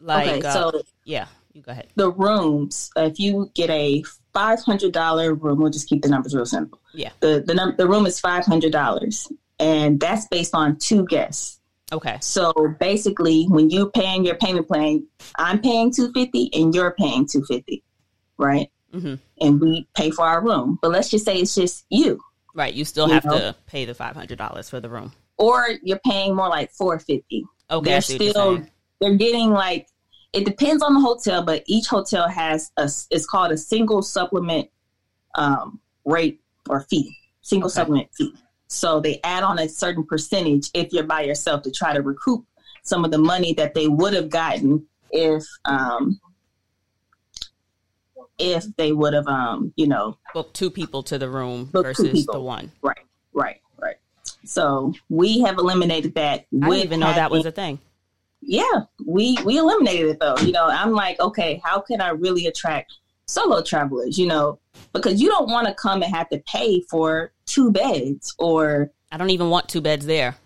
like 0.00 0.28
okay, 0.28 0.46
uh, 0.46 0.52
so 0.52 0.82
yeah, 1.04 1.26
you 1.52 1.62
go 1.62 1.72
ahead. 1.72 1.88
the 1.96 2.10
rooms, 2.10 2.90
if 2.96 3.18
you 3.18 3.50
get 3.54 3.70
a 3.70 4.02
five 4.32 4.60
hundred 4.60 4.92
dollar 4.92 5.34
room, 5.34 5.60
we'll 5.60 5.70
just 5.70 5.88
keep 5.88 6.02
the 6.02 6.08
numbers 6.08 6.34
real 6.34 6.46
simple. 6.46 6.80
Yeah. 6.94 7.10
The 7.20 7.42
the 7.46 7.54
num- 7.54 7.74
the 7.76 7.88
room 7.88 8.06
is 8.06 8.18
five 8.20 8.44
hundred 8.44 8.72
dollars, 8.72 9.26
and 9.58 9.98
that's 10.00 10.26
based 10.28 10.54
on 10.54 10.76
two 10.78 11.04
guests. 11.06 11.60
Okay. 11.92 12.18
So 12.20 12.52
basically, 12.78 13.44
when 13.44 13.70
you're 13.70 13.90
paying 13.90 14.24
your 14.24 14.36
payment 14.36 14.68
plan, 14.68 15.06
I'm 15.36 15.60
paying 15.60 15.92
two 15.92 16.12
fifty 16.12 16.50
and 16.54 16.74
you're 16.74 16.92
paying 16.92 17.26
two 17.26 17.44
fifty, 17.44 17.82
right? 18.36 18.70
Hmm 18.92 19.14
And 19.40 19.60
we 19.60 19.86
pay 19.94 20.10
for 20.10 20.24
our 20.26 20.42
room. 20.42 20.78
But 20.82 20.90
let's 20.90 21.10
just 21.10 21.24
say 21.24 21.36
it's 21.38 21.54
just 21.54 21.84
you, 21.90 22.20
Right. 22.54 22.72
You 22.74 22.84
still 22.84 23.06
You 23.08 23.14
have 23.14 23.24
know? 23.26 23.38
to 23.38 23.56
pay 23.66 23.84
the 23.84 23.94
five 23.94 24.14
hundred 24.16 24.38
dollars 24.38 24.68
for 24.68 24.80
the 24.80 24.88
room. 24.88 25.12
or 25.36 25.66
you're 25.82 26.00
paying 26.04 26.34
more 26.34 26.48
like 26.48 26.70
four 26.72 26.98
fifty. 26.98 27.44
Okay. 27.70 27.90
They're 27.90 28.00
see 28.00 28.14
what 28.14 28.24
you're 28.24 28.30
still 28.32 28.66
they're 29.00 29.16
getting 29.16 29.50
like 29.50 29.86
it 30.32 30.44
depends 30.44 30.82
on 30.82 30.94
the 30.94 31.00
hotel, 31.00 31.42
but 31.44 31.62
each 31.66 31.86
hotel 31.86 32.28
has 32.28 32.70
a 32.76 32.90
it's 33.10 33.26
called 33.26 33.52
a 33.52 33.56
single 33.58 34.02
supplement 34.02 34.68
um, 35.36 35.80
rate 36.04 36.40
or 36.68 36.80
fee, 36.90 37.14
single 37.42 37.68
Okay. 37.68 37.74
supplement 37.74 38.08
fee. 38.16 38.34
So 38.66 39.00
they 39.00 39.20
add 39.24 39.42
on 39.44 39.58
a 39.58 39.68
certain 39.68 40.04
percentage 40.04 40.68
if 40.74 40.92
you're 40.92 41.04
by 41.04 41.22
yourself 41.22 41.62
to 41.62 41.70
try 41.70 41.92
to 41.94 42.02
recoup 42.02 42.44
some 42.82 43.04
of 43.04 43.10
the 43.10 43.18
money 43.18 43.54
that 43.54 43.74
they 43.74 43.88
would 43.88 44.12
have 44.14 44.28
gotten 44.30 44.86
if 45.10 45.44
um, 45.64 46.20
if 48.38 48.64
they 48.76 48.92
would 48.92 49.14
have 49.14 49.26
um, 49.26 49.72
you 49.76 49.86
know 49.86 50.16
Book 50.34 50.52
two 50.54 50.70
people 50.70 51.02
to 51.04 51.18
the 51.18 51.28
room 51.28 51.68
versus 51.72 52.26
the 52.26 52.40
one. 52.40 52.70
right 52.82 52.98
right 53.32 53.60
right. 53.78 53.96
So 54.44 54.92
we 55.08 55.40
have 55.40 55.58
eliminated 55.58 56.14
that. 56.14 56.46
I 56.62 56.68
didn't 56.70 56.84
even 56.84 57.00
know 57.00 57.12
that 57.12 57.30
was 57.30 57.46
a 57.46 57.52
thing. 57.52 57.78
yeah, 58.40 58.82
we 59.06 59.36
we 59.44 59.58
eliminated 59.58 60.10
it 60.10 60.20
though. 60.20 60.36
You 60.38 60.52
know, 60.52 60.66
I'm 60.66 60.92
like, 60.92 61.20
okay, 61.20 61.60
how 61.64 61.80
can 61.80 62.00
I 62.00 62.10
really 62.10 62.46
attract 62.46 62.92
solo 63.26 63.62
travelers? 63.62 64.18
You 64.18 64.26
know, 64.26 64.58
because 64.92 65.20
you 65.20 65.28
don't 65.28 65.50
want 65.50 65.66
to 65.66 65.74
come 65.74 66.02
and 66.02 66.14
have 66.14 66.28
to 66.30 66.38
pay 66.46 66.82
for 66.90 67.32
two 67.46 67.70
beds 67.70 68.34
or 68.38 68.90
I 69.10 69.16
don't 69.16 69.30
even 69.30 69.48
want 69.50 69.68
two 69.68 69.80
beds 69.80 70.04
there 70.06 70.36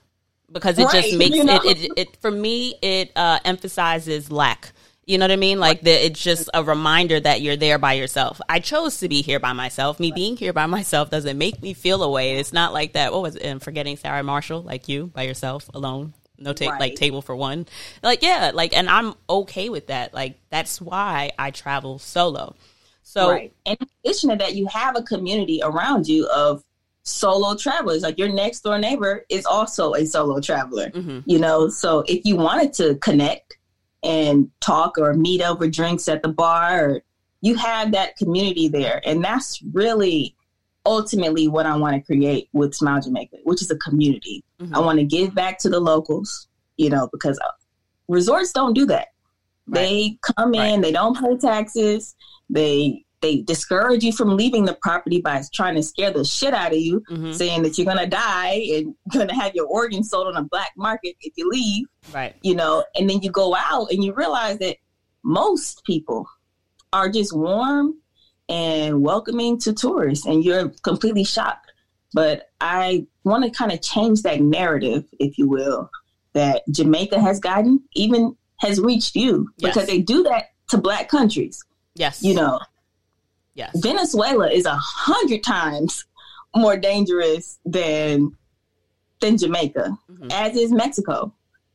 because 0.50 0.78
it 0.78 0.84
Right, 0.84 1.04
just 1.04 1.16
makes 1.16 1.36
you 1.36 1.44
know? 1.44 1.60
it, 1.64 1.78
it, 1.84 1.90
it 1.96 2.16
for 2.20 2.30
me 2.30 2.74
it 2.82 3.10
uh, 3.16 3.38
emphasizes 3.44 4.30
lack. 4.30 4.72
You 5.12 5.18
know 5.18 5.24
what 5.24 5.32
I 5.32 5.36
mean? 5.36 5.60
Like 5.60 5.82
the, 5.82 5.90
it's 6.06 6.22
just 6.22 6.48
a 6.54 6.64
reminder 6.64 7.20
that 7.20 7.42
you're 7.42 7.54
there 7.56 7.76
by 7.78 7.92
yourself. 7.92 8.40
I 8.48 8.60
chose 8.60 8.96
to 9.00 9.08
be 9.10 9.20
here 9.20 9.38
by 9.38 9.52
myself. 9.52 10.00
Me 10.00 10.10
being 10.10 10.38
here 10.38 10.54
by 10.54 10.64
myself 10.64 11.10
doesn't 11.10 11.36
make 11.36 11.60
me 11.60 11.74
feel 11.74 12.02
away. 12.02 12.38
It's 12.38 12.54
not 12.54 12.72
like 12.72 12.94
that. 12.94 13.12
What 13.12 13.20
was 13.20 13.36
it? 13.36 13.42
And 13.42 13.62
forgetting 13.62 13.98
Sarah 13.98 14.22
Marshall, 14.22 14.62
like 14.62 14.88
you 14.88 15.08
by 15.08 15.24
yourself 15.24 15.68
alone, 15.74 16.14
no 16.38 16.54
ta- 16.54 16.70
Right. 16.70 16.80
like 16.80 16.94
table 16.94 17.20
for 17.20 17.36
one. 17.36 17.66
Like 18.02 18.22
yeah, 18.22 18.52
like 18.54 18.74
and 18.74 18.88
I'm 18.88 19.12
okay 19.28 19.68
with 19.68 19.88
that. 19.88 20.14
Like 20.14 20.38
that's 20.48 20.80
why 20.80 21.30
I 21.38 21.50
travel 21.50 21.98
solo. 21.98 22.56
So 23.02 23.28
right. 23.32 23.52
In 23.66 23.76
addition 24.02 24.30
to 24.30 24.36
that, 24.36 24.54
you 24.54 24.64
have 24.68 24.96
a 24.96 25.02
community 25.02 25.60
around 25.62 26.08
you 26.08 26.26
of 26.28 26.64
solo 27.02 27.54
travelers. 27.54 28.02
Like 28.02 28.18
your 28.18 28.32
next 28.32 28.60
door 28.60 28.78
neighbor 28.78 29.26
is 29.28 29.44
also 29.44 29.92
a 29.92 30.06
solo 30.06 30.40
traveler. 30.40 30.88
mhm. 30.88 31.22
You 31.26 31.38
know, 31.38 31.68
so 31.68 32.02
if 32.08 32.24
you 32.24 32.36
wanted 32.36 32.72
to 32.74 32.94
connect 32.94 33.58
and 34.02 34.50
talk 34.60 34.98
or 34.98 35.14
meet 35.14 35.42
over 35.42 35.68
drinks 35.68 36.08
at 36.08 36.22
the 36.22 36.28
bar, 36.28 36.84
or 36.86 37.02
you 37.40 37.54
have 37.56 37.92
that 37.92 38.16
community 38.16 38.68
there, 38.68 39.00
and 39.04 39.24
that's 39.24 39.62
really 39.72 40.34
ultimately 40.84 41.46
what 41.46 41.64
I 41.66 41.76
want 41.76 41.94
to 41.94 42.00
create 42.02 42.48
with 42.52 42.74
Smile 42.74 43.00
Jamaica, 43.00 43.36
which 43.44 43.62
is 43.62 43.70
a 43.70 43.76
community. 43.76 44.42
Mhm. 44.60 44.74
I 44.74 44.80
want 44.80 44.98
to 44.98 45.04
give 45.04 45.34
back 45.34 45.58
to 45.60 45.68
the 45.68 45.78
locals, 45.80 46.48
you 46.76 46.90
know, 46.90 47.08
because 47.12 47.38
uh, 47.38 47.50
resorts 48.08 48.52
don't 48.52 48.74
do 48.74 48.86
that. 48.86 49.08
They 49.68 50.18
come 50.36 50.54
in, 50.54 50.60
Right. 50.60 50.82
they 50.82 50.92
don't 50.92 51.16
pay 51.16 51.36
taxes, 51.36 52.16
they 52.50 53.04
they 53.22 53.40
discourage 53.42 54.02
you 54.04 54.12
from 54.12 54.36
leaving 54.36 54.64
the 54.66 54.74
property 54.82 55.20
by 55.20 55.42
trying 55.54 55.76
to 55.76 55.82
scare 55.82 56.10
the 56.10 56.24
shit 56.24 56.52
out 56.52 56.72
of 56.72 56.78
you, 56.78 57.02
Mhm. 57.10 57.34
saying 57.34 57.62
that 57.62 57.78
you're 57.78 57.86
gonna 57.86 58.06
die 58.06 58.66
and 58.74 58.94
gonna 59.12 59.34
have 59.34 59.54
your 59.54 59.66
organs 59.66 60.10
sold 60.10 60.26
on 60.26 60.36
a 60.36 60.42
black 60.42 60.72
market 60.76 61.14
if 61.22 61.32
you 61.36 61.48
leave, 61.48 61.86
right. 62.12 62.34
you 62.42 62.54
know, 62.54 62.84
and 62.96 63.08
then 63.08 63.22
you 63.22 63.30
go 63.30 63.54
out 63.54 63.90
and 63.90 64.04
you 64.04 64.12
realize 64.12 64.58
that 64.58 64.76
most 65.22 65.84
people 65.84 66.26
are 66.92 67.08
just 67.08 67.34
warm 67.34 67.94
and 68.48 69.00
welcoming 69.00 69.58
to 69.60 69.72
tourists 69.72 70.26
and 70.26 70.44
you're 70.44 70.68
completely 70.82 71.24
shocked. 71.24 71.70
But 72.12 72.50
I 72.60 73.06
want 73.24 73.44
to 73.44 73.50
kind 73.50 73.72
of 73.72 73.80
change 73.80 74.22
that 74.22 74.40
narrative, 74.42 75.04
if 75.18 75.38
you 75.38 75.48
will, 75.48 75.88
that 76.34 76.62
Jamaica 76.70 77.20
has 77.20 77.38
gotten, 77.40 77.80
even 77.94 78.36
has 78.58 78.80
reached 78.80 79.14
you, 79.16 79.48
Yes. 79.58 79.70
because 79.74 79.86
they 79.88 80.00
do 80.00 80.22
that 80.24 80.46
to 80.70 80.76
black 80.78 81.08
countries. 81.08 81.64
Yes. 81.94 82.22
You 82.22 82.34
know, 82.34 82.58
Yes. 83.54 83.78
Venezuela 83.80 84.50
is 84.50 84.64
a 84.66 84.76
hundred 84.76 85.42
times 85.42 86.04
more 86.54 86.76
dangerous 86.76 87.58
than 87.64 88.36
than 89.20 89.38
Jamaica, 89.38 89.96
Mhm. 90.10 90.32
as 90.32 90.56
is 90.56 90.72
Mexico. 90.72 91.32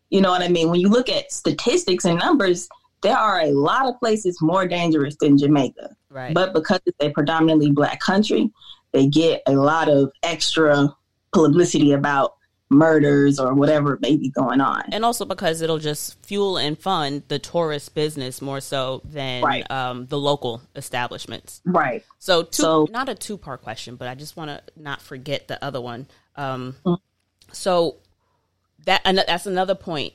You 0.09 0.21
know 0.21 0.31
what 0.31 0.41
I 0.41 0.49
mean? 0.49 0.69
When 0.69 0.79
you 0.81 0.89
look 0.89 1.07
at 1.09 1.31
statistics 1.31 2.03
and 2.03 2.19
numbers, 2.19 2.67
there 3.01 3.17
are 3.17 3.39
a 3.41 3.51
lot 3.51 3.87
of 3.87 3.97
places 3.99 4.41
more 4.41 4.67
dangerous 4.67 5.15
than 5.19 5.37
Jamaica. 5.37 5.95
Right. 6.09 6.33
But 6.33 6.53
because 6.53 6.79
it's 6.85 6.97
a 6.99 7.09
predominantly 7.09 7.71
black 7.71 7.99
country, 8.01 8.51
they 8.91 9.07
get 9.07 9.43
a 9.47 9.53
lot 9.53 9.87
of 9.87 10.11
extra 10.23 10.93
publicity 11.33 11.91
about 11.93 12.33
murders 12.69 13.39
or 13.39 13.53
whatever 13.53 13.97
may 14.01 14.17
be 14.17 14.29
going 14.29 14.59
on. 14.59 14.83
and 14.91 15.05
also 15.05 15.23
because 15.25 15.61
it'll 15.61 15.77
just 15.79 16.21
fuel 16.25 16.57
and 16.57 16.77
fund 16.77 17.23
the 17.29 17.39
tourist 17.39 17.95
business 17.95 18.41
more 18.41 18.59
so 18.59 19.01
than 19.05 19.41
Right. 19.43 19.69
um, 19.71 20.05
the 20.07 20.17
local 20.19 20.61
establishments. 20.75 21.61
Right. 21.63 22.03
So, 22.19 22.43
two, 22.43 22.61
So- 22.63 22.87
not 22.91 23.07
a 23.09 23.15
two 23.15 23.37
part 23.37 23.61
question, 23.61 23.95
but 23.95 24.07
I 24.09 24.15
just 24.15 24.35
want 24.35 24.49
to 24.49 24.61
not 24.75 25.01
forget 25.01 25.47
the 25.47 25.63
other 25.63 25.79
one. 25.81 26.07
Um, 26.35 26.75
Mm. 26.85 26.97
So 27.53 27.95
that 28.85 29.01
that's 29.05 29.45
another 29.45 29.75
point 29.75 30.13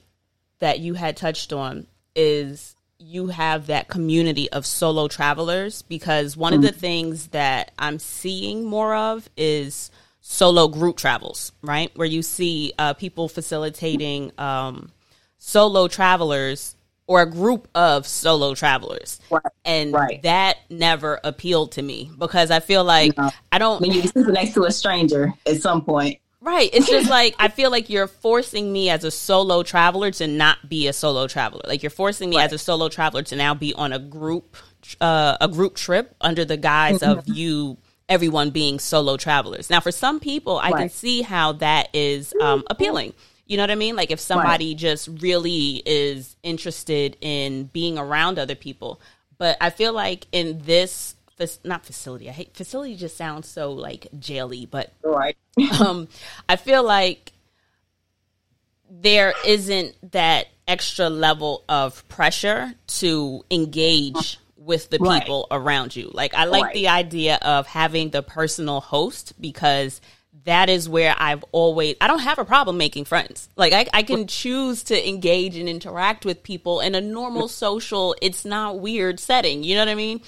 that 0.59 0.81
you 0.81 0.95
had 0.95 1.17
touched 1.17 1.53
on 1.53 1.87
is 2.15 2.77
you 2.99 3.29
have 3.29 3.67
that 3.67 3.89
community 3.89 4.51
of 4.53 4.65
solo 4.67 5.09
travelers 5.09 5.81
because 5.83 6.37
one 6.37 6.53
Mm. 6.53 6.57
of 6.57 6.63
the 6.63 6.73
things 6.73 7.29
that 7.29 7.73
I'm 7.79 7.99
seeing 7.99 8.65
more 8.65 8.95
of 8.95 9.29
is 9.37 9.91
solo 10.23 10.69
group 10.69 10.97
travels, 10.97 11.53
right? 11.63 11.91
Where 11.97 12.07
you 12.07 12.23
see 12.23 12.73
uh, 12.79 12.95
people 12.95 13.29
facilitating 13.29 14.33
um, 14.39 14.91
solo 15.39 15.89
travelers 15.89 16.77
or 17.09 17.21
a 17.23 17.27
group 17.31 17.67
of 17.75 18.07
solo 18.07 18.55
travelers. 18.55 19.19
Right. 19.31 19.43
And 19.65 19.93
Right. 19.93 20.23
that 20.23 20.59
never 20.71 21.19
appealed 21.25 21.73
to 21.73 21.83
me 21.83 22.11
because 22.17 22.51
I 22.53 22.61
feel 22.61 22.85
like 22.85 23.19
No. 23.19 23.31
I 23.51 23.59
don't 23.59 23.81
When 23.81 23.91
you 23.91 24.03
sit 24.03 24.29
next 24.29 24.55
to 24.55 24.63
a 24.65 24.71
stranger 24.71 25.35
at 25.45 25.61
some 25.61 25.83
point. 25.85 26.21
Right. 26.41 26.71
It's 26.73 26.89
just 26.89 27.11
like 27.11 27.35
I 27.41 27.49
feel 27.49 27.71
like 27.73 27.91
you're 27.91 28.07
forcing 28.07 28.73
me 28.73 28.91
as 28.91 29.03
a 29.05 29.11
solo 29.11 29.63
traveler 29.65 30.13
to 30.13 30.27
not 30.29 30.69
be 30.69 30.87
a 30.87 30.93
solo 30.93 31.27
traveler. 31.27 31.63
Like 31.67 31.83
you're 31.83 31.91
forcing 31.91 32.31
me 32.31 32.37
Right. 32.37 32.45
as 32.45 32.53
a 32.53 32.59
solo 32.59 32.89
traveler 32.89 33.23
to 33.25 33.37
now 33.37 33.55
be 33.55 33.75
on 33.75 33.93
a 33.93 33.99
group 33.99 34.57
uh, 35.01 35.37
a 35.41 35.49
group 35.49 35.75
trip 35.77 36.15
under 36.21 36.45
the 36.45 36.57
guise 36.57 37.03
of 37.03 37.19
Mm-hmm. 37.19 37.33
you 37.35 37.79
everyone 38.13 38.51
being 38.51 38.79
solo 38.79 39.17
travelers. 39.17 39.71
Now 39.71 39.81
for 39.81 39.91
some 39.91 40.21
people 40.21 40.59
I 40.59 40.71
can 40.73 40.91
see 40.91 41.23
how 41.23 41.53
that 41.53 41.89
is 41.95 42.35
um, 42.43 42.63
appealing. 42.69 43.15
You 43.47 43.57
know 43.57 43.63
what 43.63 43.71
I 43.71 43.75
mean? 43.75 43.97
Like 43.97 44.11
if 44.11 44.21
somebody 44.21 44.75
just 44.75 45.09
really 45.23 45.83
is 45.87 46.37
interested 46.43 47.17
in 47.23 47.65
being 47.65 47.97
around 47.97 48.39
other 48.39 48.55
people. 48.55 49.01
But 49.39 49.57
I 49.63 49.71
feel 49.71 49.95
like 49.95 50.27
in 50.31 50.61
this 50.63 51.17
not 51.65 51.85
facility. 51.85 52.29
I 52.29 52.33
hate 52.33 52.55
facility 52.55 52.95
just 52.95 53.17
sounds 53.17 53.49
so 53.49 53.73
like 53.73 54.07
jaily, 54.17 54.69
but 54.71 54.93
Right. 55.03 55.37
um, 55.81 56.07
I 56.49 56.57
feel 56.57 56.85
like 56.85 57.33
there 58.89 59.33
isn't 59.45 60.13
that 60.13 60.49
extra 60.69 61.09
level 61.09 61.65
of 61.69 62.07
pressure 62.09 62.75
to 62.87 63.45
engage 63.51 64.39
with 64.65 64.91
the 64.91 64.99
Right. 64.99 65.23
people 65.23 65.47
around 65.51 65.97
you. 65.97 66.11
Like 66.13 66.35
I 66.35 66.45
like 66.45 66.65
Right. 66.65 66.75
the 66.75 66.89
idea 66.89 67.39
of 67.43 67.67
having 67.67 68.11
the 68.11 68.23
personal 68.23 68.81
host 68.81 69.33
because 69.41 70.01
that 70.45 70.69
is 70.69 70.89
where 70.89 71.15
I've 71.19 71.45
always 71.53 71.95
I 72.01 72.07
don't 72.09 72.21
have 72.21 72.39
a 72.39 72.45
problem 72.45 72.79
making 72.79 73.05
friends. 73.05 73.49
Like 73.57 73.73
I, 73.73 73.87
I 73.93 74.03
can 74.03 74.27
choose 74.27 74.83
to 74.85 75.09
engage 75.09 75.57
and 75.57 75.69
interact 75.69 76.25
with 76.25 76.43
people 76.43 76.81
in 76.81 76.95
a 76.95 77.01
normal 77.01 77.49
social, 77.49 78.17
it's 78.23 78.45
not 78.45 78.81
weird 78.81 79.21
setting. 79.21 79.63
You 79.63 79.75
know 79.75 79.83
what 79.83 79.89
I 79.89 79.95
mean? 79.95 80.21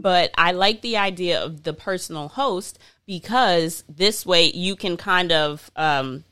But 0.00 0.30
I 0.38 0.52
like 0.52 0.80
the 0.80 0.96
idea 0.96 1.42
of 1.42 1.64
the 1.64 1.72
personal 1.72 2.28
host 2.28 2.78
because 3.06 3.84
this 3.88 4.24
way 4.24 4.50
you 4.52 4.76
can 4.76 4.96
kind 4.96 5.32
of 5.32 5.70
um, 5.76 6.24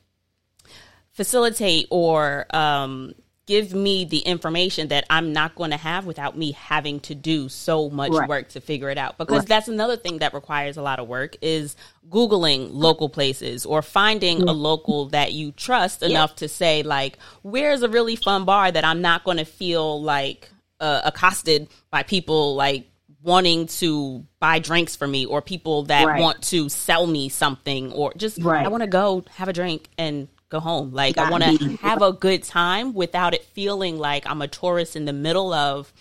facilitate 1.13 1.87
or 1.91 2.47
um, 2.55 3.15
give 3.47 3.73
me 3.73 4.05
the 4.05 4.19
information 4.19 4.89
that 4.89 5.05
I'm 5.09 5.33
not 5.33 5.55
going 5.55 5.71
to 5.71 5.77
have 5.77 6.05
without 6.05 6.37
me 6.37 6.53
having 6.53 6.99
to 7.01 7.15
do 7.15 7.49
so 7.49 7.89
much 7.89 8.11
Right. 8.11 8.29
work 8.29 8.49
to 8.51 8.61
figure 8.61 8.91
it 8.91 8.99
out. 8.99 9.19
Because 9.19 9.39
Right. 9.41 9.49
that's 9.49 9.69
another 9.69 9.97
thing 9.97 10.19
that 10.19 10.35
requires 10.35 10.77
a 10.77 10.83
lot 10.83 10.99
of 10.99 11.07
work 11.07 11.37
is 11.41 11.77
googling 12.11 12.71
local 12.73 13.09
places 13.09 13.65
or 13.65 13.83
finding 13.83 14.43
a 14.43 14.53
local 14.53 15.07
that 15.11 15.33
you 15.33 15.53
trust 15.53 16.03
enough 16.03 16.35
to 16.37 16.49
say 16.49 16.83
like, 16.83 17.19
where's 17.43 17.83
a 17.83 17.89
really 17.89 18.17
fun 18.17 18.45
bar 18.45 18.71
that 18.73 18.85
I'm 18.85 19.01
not 19.01 19.23
going 19.23 19.39
to 19.39 19.45
feel 19.45 20.03
like 20.03 20.51
uh, 20.81 21.03
accosted 21.05 21.69
by 21.91 22.03
people 22.03 22.57
like 22.57 22.89
wanting 23.23 23.67
to 23.67 24.25
buy 24.41 24.59
drinks 24.59 24.95
for 24.95 25.07
me 25.07 25.25
or 25.25 25.41
people 25.41 25.85
that 25.85 26.05
Right. 26.07 26.21
want 26.21 26.43
to 26.43 26.69
sell 26.69 27.07
me 27.07 27.29
something 27.29 27.93
or 27.93 28.13
just. 28.17 28.45
I 28.45 28.69
want 28.69 28.83
to 28.83 28.87
go 28.89 29.25
have 29.37 29.49
a 29.49 29.53
drink 29.53 29.89
and 29.99 30.29
go 30.57 30.61
home. 30.61 30.93
Like 30.93 31.19
I 31.19 31.31
want 31.31 31.45
to 31.45 31.77
have 31.79 32.03
a 32.03 32.13
good 32.13 32.43
time 32.43 32.95
without 32.95 33.35
it 33.35 33.45
feeling 33.45 33.99
like 33.99 34.29
I'm 34.29 34.43
a 34.43 34.49
tourist 34.49 34.97
in 34.97 35.05
the 35.05 35.13
middle 35.13 35.53
of 35.53 35.93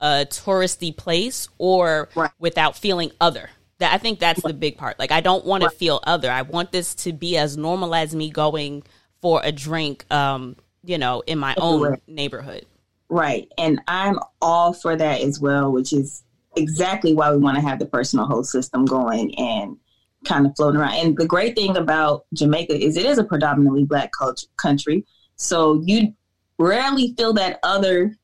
a 0.00 0.26
touristy 0.28 0.96
place 0.96 1.48
or 1.58 2.08
Right. 2.14 2.30
without 2.38 2.76
feeling 2.76 3.10
other. 3.20 3.50
That 3.78 3.92
I 3.92 3.98
think 3.98 4.20
that's 4.20 4.42
the 4.42 4.54
big 4.54 4.78
part. 4.78 4.98
Like 4.98 5.10
I 5.10 5.20
don't 5.20 5.44
want 5.44 5.64
to 5.64 5.70
feel 5.70 6.00
other. 6.04 6.30
I 6.30 6.42
want 6.42 6.72
this 6.72 6.94
to 6.96 7.12
be 7.12 7.36
as 7.36 7.56
normal 7.56 7.94
as 7.94 8.14
me 8.14 8.30
going 8.30 8.84
for 9.20 9.40
a 9.42 9.50
drink 9.50 10.04
um, 10.12 10.56
you 10.84 10.98
know, 10.98 11.22
in 11.26 11.38
my 11.38 11.54
own 11.58 11.96
neighborhood. 12.06 12.66
Right. 13.08 13.50
And 13.58 13.80
I'm 13.88 14.18
all 14.40 14.72
for 14.72 14.96
that 14.96 15.20
as 15.22 15.40
well, 15.40 15.72
which 15.72 15.92
is 15.92 16.22
exactly 16.56 17.14
why 17.14 17.30
we 17.32 17.38
want 17.38 17.56
to 17.56 17.62
have 17.62 17.78
the 17.78 17.86
personal 17.86 18.26
host 18.26 18.50
system 18.50 18.84
going 18.84 19.34
and 19.36 19.76
kind 20.24 20.46
of 20.46 20.52
floating 20.56 20.80
around. 20.80 20.94
And 20.94 21.16
the 21.16 21.26
great 21.26 21.54
thing 21.54 21.76
about 21.76 22.24
Jamaica 22.34 22.74
is 22.74 22.96
it 22.96 23.06
is 23.06 23.18
a 23.18 23.24
predominantly 23.24 23.84
black 23.84 24.10
culture 24.16 24.46
country. 24.56 25.04
So 25.36 25.82
you 25.84 26.14
rarely 26.58 27.14
feel 27.16 27.32
that 27.34 27.58
other 27.62 28.16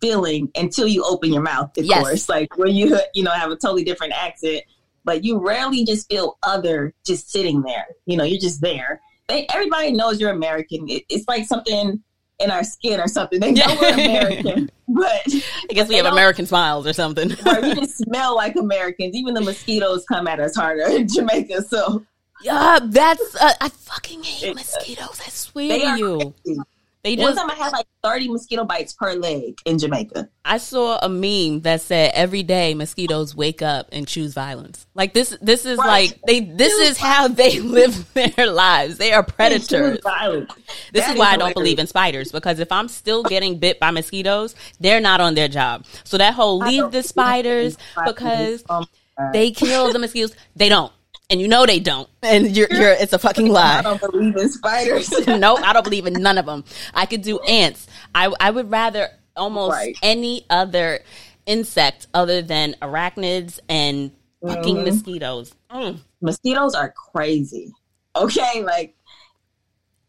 feeling 0.00 0.50
until 0.54 0.86
you 0.86 1.04
open 1.04 1.32
your 1.32 1.42
mouth, 1.42 1.76
of 1.78 1.84
Yes. 1.84 2.02
course. 2.02 2.28
Like 2.28 2.56
when 2.58 2.74
you, 2.74 2.98
you 3.14 3.22
know, 3.22 3.30
have 3.30 3.50
a 3.50 3.56
totally 3.56 3.84
different 3.84 4.12
accent, 4.12 4.62
but 5.04 5.24
you 5.24 5.38
rarely 5.38 5.84
just 5.84 6.08
feel 6.10 6.38
other 6.42 6.94
just 7.06 7.30
sitting 7.30 7.62
there. 7.62 7.86
You 8.06 8.16
know, 8.16 8.24
you're 8.24 8.40
just 8.40 8.60
there. 8.60 9.00
They, 9.28 9.46
everybody 9.52 9.92
knows 9.92 10.20
you're 10.20 10.32
American. 10.32 10.88
It, 10.88 11.04
it's 11.08 11.26
like 11.28 11.46
something 11.46 12.02
in 12.38 12.50
our 12.50 12.64
skin 12.64 13.00
or 13.00 13.08
something. 13.08 13.40
They 13.40 13.52
know 13.52 13.66
we're 13.80 13.92
American, 13.94 14.70
but 14.94 15.22
I 15.26 15.72
guess 15.74 15.88
we 15.88 15.96
have 15.96 16.06
American 16.06 16.46
smiles 16.46 16.86
or 16.86 16.92
something. 16.92 17.32
or 17.46 17.60
we 17.60 17.74
just 17.74 17.98
smell 17.98 18.34
like 18.36 18.56
Americans. 18.56 19.14
Even 19.14 19.34
the 19.34 19.40
mosquitoes 19.42 20.04
come 20.06 20.26
at 20.28 20.40
us 20.40 20.56
harder 20.56 20.86
in 20.86 21.08
Jamaica. 21.08 21.62
So 21.62 22.04
yeah, 22.42 22.78
that's 22.82 23.34
uh, 23.36 23.52
I 23.60 23.68
fucking 23.68 24.22
hate 24.22 24.50
It- 24.50 24.54
mosquitoes. 24.54 25.20
I 25.24 25.28
swear 25.30 25.68
to 25.78 25.98
you. 25.98 26.34
crazy. 26.44 26.60
They 27.04 27.16
One 27.16 27.34
just 27.34 27.38
time 27.38 27.50
I 27.50 27.54
had 27.54 27.70
like 27.72 27.86
30 28.02 28.28
mosquito 28.30 28.64
bites 28.64 28.94
per 28.94 29.12
leg 29.12 29.58
in 29.66 29.78
Jamaica. 29.78 30.26
I 30.42 30.56
saw 30.56 30.98
a 31.02 31.08
meme 31.10 31.60
that 31.60 31.82
said 31.82 32.12
every 32.14 32.42
day 32.42 32.72
mosquitoes 32.72 33.36
wake 33.36 33.60
up 33.60 33.90
and 33.92 34.08
choose 34.08 34.32
violence. 34.32 34.86
Like 34.94 35.12
this 35.12 35.36
this 35.42 35.66
is 35.66 35.76
Right. 35.76 35.86
like 36.08 36.20
they 36.26 36.40
this 36.40 36.72
Choose 36.78 36.88
is 36.92 36.96
how 36.98 37.28
they 37.28 37.60
live 37.78 38.10
their 38.14 38.46
lives. 38.50 38.96
They 38.96 39.12
are 39.12 39.22
predators. 39.22 40.00
violence. 40.02 40.50
This 40.94 41.06
is 41.06 41.18
why 41.18 41.26
I 41.32 41.36
don't 41.36 41.52
believe 41.54 41.78
in 41.78 41.86
spiders 41.86 42.32
because 42.32 42.58
if 42.58 42.72
I'm 42.72 42.88
still 42.88 43.22
getting 43.22 43.58
bit 43.58 43.78
by 43.78 43.90
mosquitoes, 43.90 44.54
they're 44.80 45.00
not 45.02 45.20
on 45.20 45.34
their 45.34 45.48
job. 45.48 45.84
So 46.04 46.16
that 46.16 46.32
whole 46.32 46.58
leave 46.58 46.90
the 46.90 47.02
spiders 47.02 47.76
because 48.06 48.64
oh 48.70 48.86
my 49.18 49.30
they 49.34 49.50
kill 49.50 49.92
the 49.92 49.98
mosquitoes. 49.98 50.34
They 50.56 50.70
don't. 50.70 50.90
And 51.30 51.40
you 51.40 51.48
know 51.48 51.64
they 51.66 51.80
don't. 51.80 52.08
And 52.22 52.54
you're, 52.56 52.68
you're 52.70 52.90
it's 52.92 53.12
a 53.12 53.18
fucking 53.18 53.48
lie. 53.50 53.78
I 53.78 53.82
don't 53.82 54.00
believe 54.00 54.36
in 54.36 54.48
spiders. 54.50 55.10
nope, 55.26 55.60
I 55.62 55.72
don't 55.72 55.82
believe 55.84 56.06
in 56.06 56.12
none 56.14 56.36
of 56.38 56.46
them. 56.46 56.64
I 56.92 57.06
could 57.06 57.22
do 57.22 57.40
ants. 57.40 57.86
I 58.14 58.32
I 58.38 58.50
would 58.50 58.70
rather 58.70 59.08
almost 59.36 59.72
Right. 59.72 59.96
any 60.02 60.44
other 60.50 61.00
insect 61.46 62.06
other 62.14 62.40
than 62.42 62.74
arachnids 62.82 63.58
and 63.68 64.12
fucking 64.46 64.76
Mhm. 64.76 64.84
mosquitoes. 64.84 65.54
Mm. 65.70 65.98
Mosquitoes 66.20 66.74
are 66.74 66.90
crazy. 67.12 67.72
Okay, 68.14 68.62
like 68.62 68.94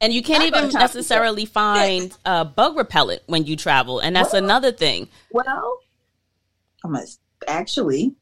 And 0.01 0.13
you 0.13 0.21
can't 0.21 0.43
even 0.43 0.69
necessarily 0.69 1.45
find 1.45 2.15
uh, 2.25 2.43
bug 2.43 2.78
repellent 2.78 3.21
when 3.28 3.45
you 3.45 3.56
travel, 3.56 3.99
and 3.99 4.15
that's 4.15 4.34
What? 4.34 4.43
another 4.43 4.71
thing. 4.71 5.08
well, 5.32 5.80
I 6.84 6.88
must 6.89 7.19
actually. 7.47 8.13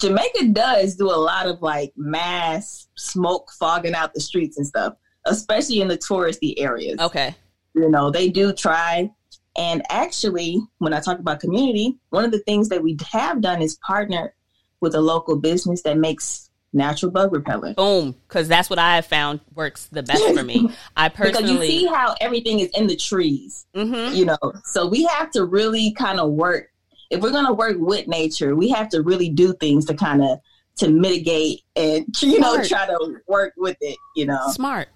Jamaica 0.00 0.48
does 0.48 0.96
do 0.96 1.06
a 1.10 1.16
lot 1.16 1.46
of 1.46 1.62
like 1.62 1.92
mass 1.96 2.88
smoke 2.96 3.50
fogging 3.58 3.94
out 3.94 4.14
the 4.14 4.20
streets 4.20 4.56
and 4.58 4.66
stuff, 4.66 4.94
especially 5.24 5.80
in 5.80 5.88
the 5.88 5.98
touristy 5.98 6.54
areas. 6.58 6.98
Okay, 7.00 7.34
you 7.74 7.90
know 7.90 8.10
they 8.10 8.28
do 8.28 8.52
try 8.52 9.10
and 9.58 9.82
actually 9.90 10.60
when 10.78 10.92
i 10.92 11.00
talk 11.00 11.18
about 11.18 11.40
community 11.40 11.98
one 12.10 12.24
of 12.24 12.30
the 12.30 12.38
things 12.40 12.68
that 12.68 12.82
we 12.82 12.96
have 13.10 13.40
done 13.40 13.62
is 13.62 13.76
partner 13.86 14.34
with 14.80 14.94
a 14.94 15.00
local 15.00 15.36
business 15.36 15.80
that 15.82 15.96
makes 15.96 16.50
natural 16.74 17.10
bug 17.10 17.32
repellent 17.32 17.74
boom, 17.76 18.14
because 18.28 18.48
that's 18.48 18.68
what 18.68 18.78
I 18.78 18.96
have 18.96 19.06
found 19.06 19.40
works 19.54 19.86
the 19.86 20.02
best 20.02 20.22
for 20.34 20.42
me. 20.42 20.68
I 20.96 21.08
personally 21.08 21.42
because 21.42 21.50
you 21.50 21.80
see 21.80 21.86
how 21.86 22.14
everything 22.20 22.60
is 22.60 22.68
in 22.76 22.86
the 22.86 22.96
trees 22.96 23.66
Mhm. 23.74 24.14
you 24.14 24.24
know 24.26 24.38
so 24.64 24.86
we 24.86 25.04
have 25.04 25.30
to 25.32 25.44
really 25.44 25.92
kind 25.92 26.20
of 26.20 26.30
work 26.32 26.68
if 27.10 27.20
we're 27.20 27.30
going 27.30 27.46
to 27.46 27.52
work 27.52 27.76
with 27.78 28.06
nature 28.08 28.54
we 28.56 28.68
have 28.68 28.88
to 28.88 29.02
really 29.02 29.28
do 29.28 29.52
things 29.54 29.84
to 29.86 29.94
kind 29.94 30.22
of 30.22 30.38
to 30.76 30.88
mitigate 30.90 31.62
and 31.76 32.04
you 32.22 32.38
know 32.40 32.62
try 32.62 32.86
to 32.86 33.16
work 33.26 33.52
with 33.56 33.76
it 33.80 33.96
you 34.14 34.26
know 34.26 34.40
smart 34.50 34.88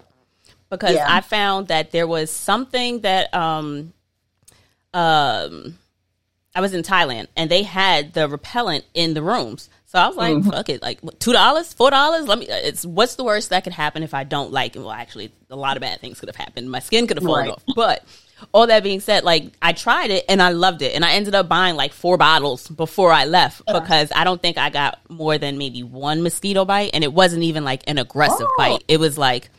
because 0.69 0.93
Yeah. 0.95 1.05
I 1.09 1.21
found 1.21 1.67
that 1.69 1.91
there 1.91 2.07
was 2.07 2.29
something 2.31 3.01
that 3.01 3.33
um 3.33 3.93
um 4.93 5.77
I 6.53 6.59
was 6.59 6.73
in 6.73 6.83
Thailand 6.83 7.27
and 7.37 7.49
they 7.49 7.63
had 7.63 8.13
the 8.13 8.27
repellent 8.27 8.83
in 8.93 9.13
the 9.13 9.21
rooms. 9.21 9.69
So 9.85 9.97
I 9.99 10.07
was 10.07 10.17
like, 10.17 10.33
Mhm. 10.35 10.51
fuck 10.51 10.67
it, 10.69 10.81
like 10.81 10.99
two 11.19 11.31
dollars, 11.31 11.71
four 11.73 11.89
dollars. 11.91 12.27
Let 12.27 12.39
me. 12.39 12.47
It's 12.49 12.85
what's 12.85 13.15
the 13.15 13.23
worst 13.23 13.49
that 13.51 13.63
could 13.63 13.71
happen 13.73 14.03
if 14.03 14.13
I 14.13 14.23
don't 14.25 14.51
like 14.51 14.75
it? 14.75 14.79
Well, 14.79 14.91
actually, 14.91 15.31
a 15.49 15.55
lot 15.55 15.77
of 15.77 15.81
bad 15.81 15.99
things 16.01 16.19
could 16.19 16.27
have 16.29 16.35
happened. 16.35 16.69
My 16.69 16.79
skin 16.79 17.07
could 17.07 17.17
have 17.17 17.23
fallen 17.25 17.45
Right. 17.47 17.51
off. 17.53 17.63
But 17.75 18.03
all 18.53 18.67
that 18.67 18.83
being 18.83 18.99
said, 18.99 19.23
like 19.23 19.51
I 19.61 19.73
tried 19.73 20.11
it 20.11 20.25
and 20.29 20.41
I 20.41 20.49
loved 20.49 20.81
it, 20.81 20.95
and 20.95 21.03
I 21.05 21.13
ended 21.13 21.35
up 21.35 21.47
buying 21.47 21.75
like 21.75 21.93
four 21.93 22.17
bottles 22.17 22.67
before 22.67 23.11
I 23.11 23.25
left 23.25 23.61
because 23.65 24.11
I 24.15 24.23
don't 24.23 24.41
think 24.41 24.57
I 24.57 24.69
got 24.69 24.99
more 25.09 25.37
than 25.37 25.57
maybe 25.57 25.83
one 25.83 26.23
mosquito 26.23 26.65
bite, 26.65 26.91
and 26.93 27.03
it 27.03 27.13
wasn't 27.13 27.43
even 27.43 27.63
like 27.63 27.83
an 27.87 27.97
aggressive 27.97 28.47
Oh. 28.49 28.55
bite. 28.57 28.83
It 28.87 28.99
was 28.99 29.17
like. 29.17 29.49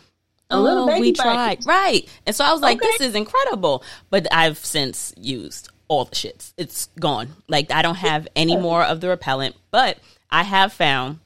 A 0.54 0.60
little 0.60 0.84
oh, 0.84 0.86
baby 0.88 1.00
we 1.00 1.12
bite. 1.12 1.22
tried 1.62 1.66
right, 1.66 2.06
and 2.26 2.36
so 2.36 2.44
I 2.44 2.52
was 2.52 2.60
like, 2.60 2.76
Okay. 2.76 2.86
"This 2.98 3.08
is 3.08 3.14
incredible." 3.14 3.82
But 4.10 4.26
I've 4.30 4.58
since 4.58 5.14
used 5.16 5.70
all 5.88 6.04
the 6.04 6.14
shits. 6.14 6.52
It's 6.58 6.90
gone. 7.00 7.28
Like 7.48 7.70
I 7.72 7.80
don't 7.80 7.94
have 7.94 8.28
any 8.36 8.58
more 8.58 8.84
of 8.84 9.00
the 9.00 9.08
repellent, 9.08 9.56
but 9.70 9.96
I 10.30 10.42
have 10.42 10.74
found 10.74 11.20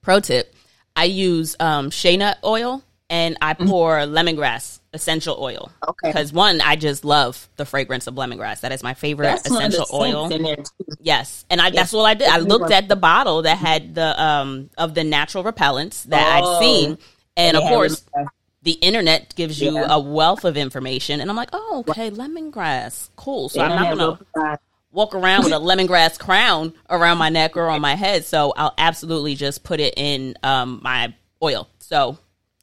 pro 0.00 0.20
tip. 0.20 0.54
I 0.96 1.04
use 1.04 1.56
um, 1.60 1.90
shea 1.90 2.16
nut 2.16 2.38
oil 2.42 2.82
and 3.10 3.36
I 3.42 3.52
pour 3.52 3.98
lemongrass 3.98 4.78
essential 4.94 5.36
oil. 5.40 5.70
Okay. 5.86 6.08
Because 6.08 6.32
one, 6.32 6.60
I 6.60 6.76
just 6.76 7.04
love 7.04 7.48
the 7.56 7.66
fragrance 7.66 8.06
of 8.06 8.14
lemongrass. 8.14 8.60
That 8.60 8.72
is 8.72 8.82
my 8.82 8.94
favorite 8.94 9.26
That's 9.26 9.50
one 9.50 9.64
of 9.64 9.72
the 9.72 9.78
essential 9.82 9.96
oil. 10.00 10.28
scents 10.30 10.34
in 10.36 10.42
there 10.44 10.56
too. 10.56 10.96
Yes, 11.00 11.44
and 11.50 11.60
I, 11.60 11.70
that's 11.70 11.92
what 11.92 12.04
I 12.04 12.14
did. 12.14 12.28
I 12.28 12.38
looked 12.38 12.70
at 12.70 12.88
the 12.88 12.96
bottle 12.96 13.42
that 13.42 13.58
had 13.58 13.94
the 13.94 14.22
um 14.22 14.70
of 14.78 14.94
the 14.94 15.04
natural 15.04 15.44
repellents 15.44 16.04
that 16.04 16.26
I'd 16.36 16.42
Oh. 16.44 16.60
seen, 16.60 16.98
and 17.36 17.56
of 17.56 17.64
course, 17.64 18.02
lemongrass. 18.16 18.26
the 18.62 18.72
internet 18.72 19.34
gives 19.34 19.60
you 19.60 19.72
Yeah. 19.74 19.86
a 19.90 19.98
wealth 20.00 20.44
of 20.44 20.56
information, 20.56 21.20
and 21.20 21.28
I'm 21.28 21.36
like, 21.36 21.50
oh, 21.52 21.84
okay, 21.88 22.10
lemongrass, 22.10 23.10
cool. 23.16 23.48
So 23.50 23.58
They 23.58 23.64
I'm 23.66 23.96
don't 23.98 24.18
gonna 24.34 24.58
walk 24.92 25.14
around 25.14 25.44
with 25.44 25.52
a 25.52 25.56
lemongrass 25.60 26.18
crown 26.18 26.72
around 26.88 27.18
my 27.18 27.28
neck 27.28 27.56
or 27.56 27.68
on 27.68 27.80
my 27.80 27.96
head. 27.96 28.24
So 28.24 28.52
I'll 28.56 28.74
absolutely 28.78 29.34
just 29.34 29.64
put 29.64 29.80
it 29.80 29.94
in 29.96 30.36
um 30.42 30.80
my 30.82 31.12
oil. 31.42 31.68
So 31.80 32.16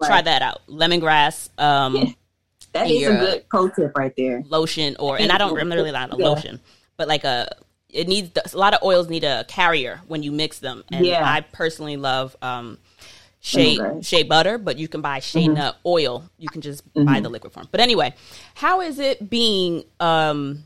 try 0.04 0.20
that 0.22 0.42
out, 0.42 0.62
lemongrass. 0.68 1.50
Um, 1.60 1.96
Yeah. 1.96 2.04
That 2.74 2.90
is 2.90 3.06
a 3.08 3.12
good 3.12 3.50
pro 3.50 3.70
tip 3.70 3.92
right 3.98 4.14
there. 4.16 4.44
lotion 4.48 4.96
or 5.00 5.18
and 5.18 5.32
I 5.32 5.38
don't 5.38 5.58
I'm 5.60 5.72
really 5.72 5.92
not 5.92 6.14
a 6.14 6.18
Yeah. 6.18 6.30
lotion, 6.30 6.60
but 6.98 7.08
like 7.08 7.24
a 7.24 7.50
it 7.90 8.08
needs 8.08 8.32
a 8.54 8.58
lot 8.58 8.74
of 8.74 8.82
oils 8.84 9.10
need 9.10 9.24
a 9.26 9.44
carrier 9.48 10.00
when 10.08 10.24
you 10.24 10.32
mix 10.32 10.60
them. 10.60 10.84
And 10.92 11.06
Yeah. 11.06 11.22
I 11.30 11.42
personally 11.42 11.98
love 11.98 12.36
um 12.42 12.78
shea 13.42 13.78
Lemongrass. 13.78 14.06
shea 14.06 14.24
butter, 14.24 14.58
but 14.58 14.78
you 14.78 14.88
can 14.88 15.02
buy 15.02 15.20
shea 15.20 15.46
Mm-hmm. 15.46 15.56
nut 15.56 15.78
oil. 15.86 16.30
You 16.38 16.48
can 16.50 16.62
just 16.62 16.84
buy 16.94 17.20
the 17.20 17.30
liquid 17.30 17.52
form. 17.54 17.68
But 17.72 17.82
anyway, 17.82 18.14
how 18.56 18.82
is 18.82 19.00
it 19.00 19.30
being 19.30 19.84
um 20.00 20.64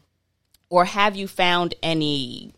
or 0.70 0.86
have 0.86 1.16
you 1.16 1.28
found 1.28 1.74
any 1.82 2.54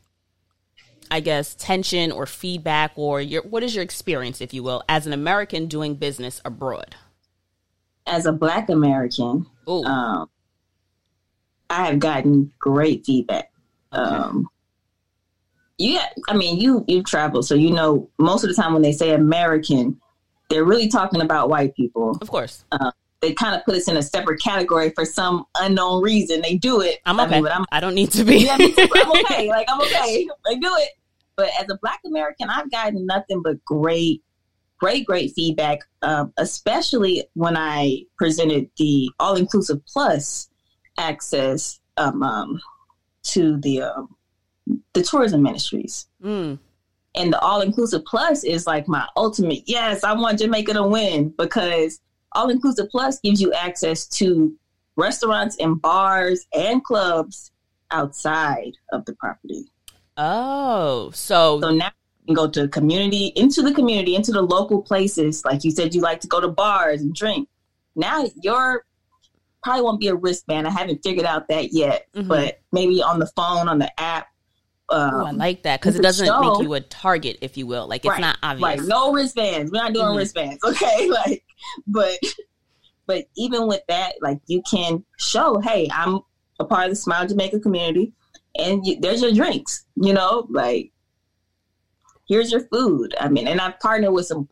I 1.09 1.21
guess 1.21 1.55
tension 1.55 2.11
or 2.11 2.25
feedback 2.25 2.91
or 2.97 3.21
your 3.21 3.41
what 3.43 3.63
is 3.63 3.73
your 3.73 3.83
experience 3.83 4.41
if 4.41 4.53
you 4.53 4.61
will 4.63 4.83
as 4.89 5.07
an 5.07 5.13
American 5.13 5.67
doing 5.67 5.95
business 5.95 6.41
abroad? 6.43 6.95
As 8.07 8.25
a 8.25 8.31
Black 8.31 8.69
American, 8.69 9.45
um, 9.67 10.29
I 11.69 11.85
have 11.85 11.99
gotten 11.99 12.51
great 12.59 13.05
feedback. 13.05 13.51
Um, 13.91 14.47
yeah, 15.77 16.07
I 16.27 16.35
mean, 16.35 16.59
you 16.59 16.83
you 16.87 17.03
travel, 17.03 17.43
so 17.43 17.53
you 17.55 17.71
know 17.71 18.09
most 18.17 18.43
of 18.43 18.49
the 18.49 18.55
time 18.55 18.73
when 18.73 18.81
they 18.81 18.91
say 18.91 19.11
American, 19.11 19.99
they're 20.49 20.63
really 20.63 20.87
talking 20.87 21.21
about 21.21 21.49
white 21.49 21.75
people. 21.75 22.17
of 22.21 22.29
course. 22.29 22.63
They 23.19 23.33
kind 23.33 23.55
of 23.55 23.65
put 23.65 23.75
us 23.75 23.87
in 23.87 23.97
a 23.97 24.01
separate 24.03 24.39
category 24.41 24.91
for 24.91 25.03
some 25.03 25.45
unknown 25.59 26.03
reason. 26.03 26.39
They 26.41 26.55
do 26.55 26.81
it. 26.81 26.99
I'm 27.05 27.19
I 27.19 27.25
okay. 27.25 27.35
mean, 27.35 27.43
but 27.43 27.51
I'm 27.51 27.65
I 27.71 27.79
don't 27.79 27.95
need 27.95 28.11
to 28.11 28.23
be. 28.23 28.37
yeah. 28.37 28.57
I'm 28.59 29.11
okay. 29.25 29.47
Like 29.49 29.67
I'm 29.69 29.81
okay. 29.81 30.27
They 30.45 30.55
do 30.57 30.69
it. 30.77 30.89
But 31.35 31.49
as 31.59 31.67
a 31.69 31.77
Black 31.81 31.99
American, 32.05 32.49
I've 32.49 32.69
gotten 32.71 33.05
nothing 33.05 33.41
but 33.43 33.63
great, 33.65 34.23
great, 34.79 35.05
great 35.05 35.33
feedback. 35.33 35.79
Um, 36.01 36.33
especially 36.37 37.25
when 37.33 37.57
I 37.57 38.03
presented 38.17 38.69
the 38.77 39.09
All 39.19 39.35
Inclusive 39.35 39.85
Plus 39.85 40.49
access 40.97 41.79
um, 41.97 42.23
um, 42.23 42.61
to 43.23 43.57
the 43.57 43.81
um, 43.83 44.15
the 44.93 45.01
tourism 45.01 45.41
ministries. 45.41 46.07
Mm. 46.23 46.59
And 47.15 47.33
the 47.33 47.39
All 47.39 47.61
Inclusive 47.61 48.05
Plus 48.05 48.43
is 48.43 48.67
like 48.67 48.87
my 48.87 49.07
ultimate. 49.15 49.63
Yes, 49.65 50.03
I 50.03 50.13
want 50.13 50.39
Jamaica 50.39 50.73
to 50.73 50.83
win 50.83 51.33
because 51.37 51.99
All 52.33 52.49
Inclusive 52.49 52.89
Plus 52.89 53.19
gives 53.19 53.41
you 53.41 53.53
access 53.53 54.07
to 54.07 54.55
restaurants 54.95 55.57
and 55.59 55.81
bars 55.81 56.45
and 56.53 56.83
clubs 56.83 57.51
outside 57.91 58.73
of 58.91 59.05
the 59.05 59.13
property. 59.13 59.65
Oh, 60.17 61.11
so, 61.13 61.61
So 61.61 61.69
now 61.71 61.91
can 62.27 62.35
go 62.35 62.47
to 62.47 62.67
community, 62.67 63.27
into 63.35 63.61
the 63.63 63.73
community, 63.73 64.15
into 64.15 64.31
the 64.31 64.41
local 64.41 64.81
places. 64.81 65.43
Like 65.45 65.63
you 65.63 65.71
said, 65.71 65.95
you 65.95 66.01
like 66.01 66.19
to 66.21 66.27
go 66.27 66.39
to 66.39 66.47
bars 66.47 67.01
and 67.01 67.15
drink. 67.15 67.49
Now 67.95 68.25
your 68.41 68.83
probably 69.63 69.81
won't 69.81 69.99
be 69.99 70.07
a 70.07 70.15
wristband. 70.15 70.67
I 70.67 70.69
haven't 70.69 71.01
figured 71.03 71.25
out 71.25 71.47
that 71.47 71.73
yet, 71.73 72.07
Mhm. 72.15 72.27
but 72.27 72.59
maybe 72.71 73.01
on 73.01 73.19
the 73.19 73.25
phone, 73.35 73.67
on 73.67 73.79
the 73.79 73.99
app. 73.99 74.27
Um, 74.89 75.13
Ooh, 75.15 75.25
I 75.25 75.31
like 75.31 75.63
that 75.63 75.81
because 75.81 75.95
it 75.95 76.01
doesn't 76.01 76.25
show. 76.27 76.39
make 76.39 76.61
you 76.61 76.73
a 76.75 76.79
target, 76.79 77.39
if 77.41 77.57
you 77.57 77.65
will. 77.67 77.87
Like 77.87 78.05
it's 78.05 78.11
Right, 78.11 78.21
not 78.21 78.37
obvious. 78.43 78.79
Right. 78.79 78.87
No 78.87 79.11
wristbands. 79.11 79.71
We're 79.71 79.79
not 79.83 79.93
doing 79.93 80.05
Mhm. 80.07 80.17
wristbands. 80.17 80.59
Okay. 80.63 81.09
Like, 81.09 81.43
but, 81.87 82.17
but 83.07 83.25
even 83.35 83.67
with 83.67 83.81
that, 83.89 84.13
like 84.21 84.39
you 84.47 84.61
can 84.69 85.03
show, 85.17 85.59
Hey, 85.59 85.89
I'm 85.93 86.19
a 86.59 86.65
part 86.65 86.85
of 86.85 86.89
the 86.91 86.95
Smile 86.95 87.27
Jamaica 87.27 87.59
community 87.59 88.13
and 88.57 88.85
you, 88.85 88.97
there's 89.01 89.21
your 89.21 89.33
drinks, 89.33 89.83
you 89.95 90.13
know, 90.13 90.47
like 90.49 90.91
here's 92.27 92.51
your 92.51 92.61
food. 92.67 93.15
I 93.19 93.29
mean, 93.29 93.47
and 93.47 93.59
I've 93.61 93.79
partnered 93.79 94.13
with 94.13 94.25
some 94.25 94.47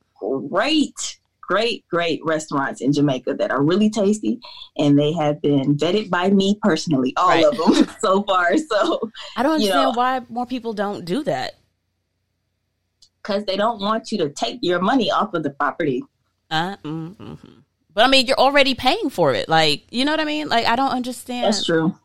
great, 0.50 1.20
great, 1.42 1.86
great 1.90 2.20
restaurants 2.24 2.82
in 2.82 2.92
Jamaica 2.94 3.36
that 3.36 3.52
are 3.52 3.62
really 3.64 3.90
tasty 3.90 4.40
and 4.78 4.98
they 4.98 5.14
have 5.14 5.42
been 5.42 5.76
vetted 5.78 6.10
by 6.10 6.30
me 6.30 6.58
personally, 6.62 7.14
all 7.18 7.30
Right. 7.30 7.46
of 7.46 7.58
them 7.58 7.88
so 8.00 8.24
far. 8.24 8.58
So, 8.58 9.00
I 9.38 9.44
don't 9.44 9.60
you 9.62 9.68
understand 9.68 9.84
know- 9.84 9.92
why 9.98 10.22
more 10.30 10.46
people 10.46 10.74
don't 10.74 11.06
do 11.06 11.24
that. 11.24 11.56
cause 13.24 13.44
they 13.46 13.58
don't 13.58 13.82
want 13.82 14.12
you 14.12 14.18
to 14.20 14.30
take 14.30 14.60
your 14.62 14.80
money 14.80 15.10
off 15.12 15.34
of 15.34 15.42
the 15.44 15.50
property. 15.50 16.04
Uh, 16.52 16.78
mm, 16.78 17.16
mhm. 17.16 17.64
But 17.94 18.04
I 18.04 18.08
mean, 18.08 18.28
you're 18.28 18.38
already 18.38 18.76
paying 18.76 19.10
for 19.10 19.34
it. 19.34 19.50
Like, 19.50 19.84
you 19.90 20.06
know 20.06 20.12
what 20.12 20.20
I 20.20 20.26
mean? 20.26 20.48
Like, 20.48 20.66
I 20.68 20.76
don't 20.76 20.92
understand. 20.92 21.46
That's 21.46 21.66
true. 21.66 21.98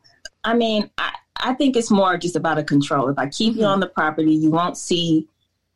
I 0.43 0.55
mean, 0.55 0.89
I, 0.97 1.11
I 1.37 1.53
think 1.53 1.75
it's 1.75 1.91
more 1.91 2.17
just 2.17 2.35
about 2.35 2.57
a 2.57 2.63
control. 2.63 3.07
If 3.09 3.19
I 3.19 3.27
keep 3.29 3.55
you 3.55 3.61
Mhm. 3.63 3.67
on 3.73 3.79
the 3.81 3.87
property, 3.87 4.33
you 4.33 4.49
won't 4.49 4.77
see 4.77 5.27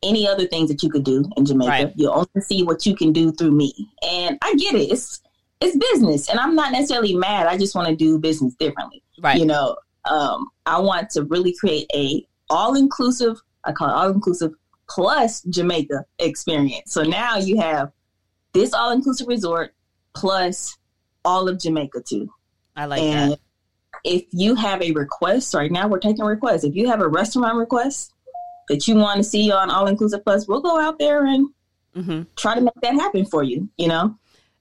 any 0.06 0.28
other 0.28 0.48
things 0.48 0.70
that 0.70 0.84
you 0.84 0.90
could 0.90 1.04
do 1.04 1.26
in 1.36 1.46
Jamaica. 1.46 1.70
Right. 1.70 1.94
You'll 1.96 2.14
only 2.14 2.42
see 2.42 2.64
what 2.64 2.86
you 2.86 2.96
can 2.96 3.12
do 3.12 3.32
through 3.32 3.52
me. 3.52 3.74
And 4.08 4.38
I 4.42 4.56
get 4.56 4.76
it. 4.76 4.92
It's 4.92 5.22
it's 5.62 5.78
business. 5.78 6.30
And 6.30 6.40
I'm 6.40 6.56
not 6.56 6.72
necessarily 6.72 7.16
mad. 7.16 7.48
I 7.48 7.58
just 7.58 7.76
want 7.76 7.88
to 7.88 7.96
do 7.96 8.20
business 8.20 8.54
differently. 8.56 9.02
Right. 9.22 9.40
You 9.40 9.46
know, 9.46 9.78
um, 10.10 10.48
I 10.66 10.80
want 10.80 11.10
to 11.12 11.24
really 11.24 11.56
create 11.60 11.90
a 11.94 12.26
all 12.50 12.76
inclusive, 12.76 13.38
I 13.64 13.72
call 13.72 13.90
it 13.90 13.94
all 13.94 14.12
inclusive 14.12 14.52
plus 14.88 15.42
Jamaica 15.44 16.06
experience. 16.20 16.92
So 16.92 17.04
now 17.04 17.38
you 17.38 17.60
have 17.60 17.92
this 18.54 18.74
all 18.74 18.92
inclusive 18.92 19.28
resort 19.28 19.74
plus 20.14 20.78
all 21.24 21.48
of 21.50 21.60
Jamaica 21.60 22.02
too. 22.02 22.30
I 22.76 22.86
like 22.86 23.02
and 23.02 23.32
that. 23.32 23.40
if 24.04 24.26
you 24.32 24.56
have 24.56 24.82
a 24.82 24.92
request, 24.92 25.54
right 25.54 25.72
now 25.72 25.88
we're 25.88 26.00
taking 26.00 26.26
requests. 26.26 26.64
If 26.64 26.76
you 26.76 26.88
have 26.88 27.02
a 27.02 27.08
restaurant 27.08 27.58
request 27.58 28.14
that 28.70 28.88
you 28.88 28.96
want 28.96 29.18
to 29.18 29.24
see 29.24 29.52
on 29.52 29.70
All 29.70 29.88
Inclusive 29.88 30.24
Plus, 30.24 30.48
we'll 30.48 30.62
go 30.62 30.80
out 30.80 31.00
there 31.00 31.26
and 31.26 31.48
hmm 31.94 32.22
try 32.36 32.56
to 32.56 32.62
make 32.62 32.74
that 32.82 32.94
happen 32.96 33.26
for 33.26 33.44
you. 33.44 33.70
You 33.78 33.88
know, 33.88 34.18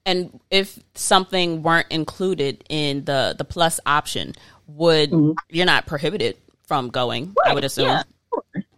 And 0.07 0.39
if 0.51 0.79
something 0.95 1.63
weren't 1.63 1.89
included 1.91 2.65
in 2.69 3.05
the 3.05 3.35
the 3.37 3.45
plus 3.45 3.81
option, 3.87 4.35
would 4.67 5.11
Mhm. 5.11 5.37
you're 5.51 5.67
not 5.67 5.87
prohibited 5.87 6.37
from 6.67 6.89
going? 6.91 7.35
I 7.45 7.55
would 7.55 7.65
assume. 7.65 7.87
Yeah, 7.87 8.03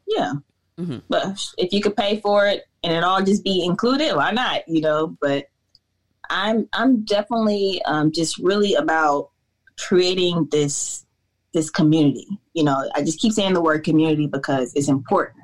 yeah. 0.07 0.33
Mhm. 0.79 1.03
But 1.09 1.39
if 1.59 1.73
you 1.73 1.81
could 1.81 1.97
pay 1.97 2.21
for 2.21 2.47
it 2.47 2.65
and 2.83 2.93
it 2.93 3.03
all 3.05 3.23
just 3.23 3.43
be 3.45 3.65
included, 3.65 4.15
why 4.15 4.31
not? 4.33 4.67
You 4.69 4.81
know, 4.83 5.17
but 5.21 5.47
I'm 6.31 6.69
I'm 6.73 7.05
definitely 7.05 7.81
um, 7.85 8.13
just 8.13 8.39
really 8.39 8.75
about 8.75 9.31
creating 9.79 10.49
this 10.51 11.06
this 11.57 11.71
community. 11.71 12.27
You 12.53 12.63
know, 12.65 12.89
I 12.95 13.03
just 13.03 13.19
keep 13.19 13.33
saying 13.33 13.55
the 13.55 13.63
word 13.63 13.83
community 13.83 14.27
because 14.27 14.73
it's 14.75 14.89
important. 14.89 15.39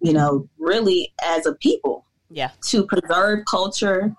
You 0.00 0.12
know, 0.12 0.48
really 0.58 1.12
as 1.24 1.46
a 1.46 1.54
people 1.54 2.04
Yeah. 2.30 2.50
to 2.68 2.86
preserve 2.86 3.44
culture, 3.50 4.14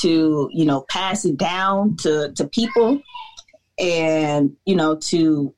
to 0.00 0.50
you 0.52 0.64
know 0.64 0.84
pass 0.90 1.24
it 1.24 1.36
down 1.36 1.96
to 1.98 2.32
to 2.32 2.48
people, 2.48 3.00
and 3.78 4.56
you 4.66 4.74
know 4.76 4.96
to 4.96 5.54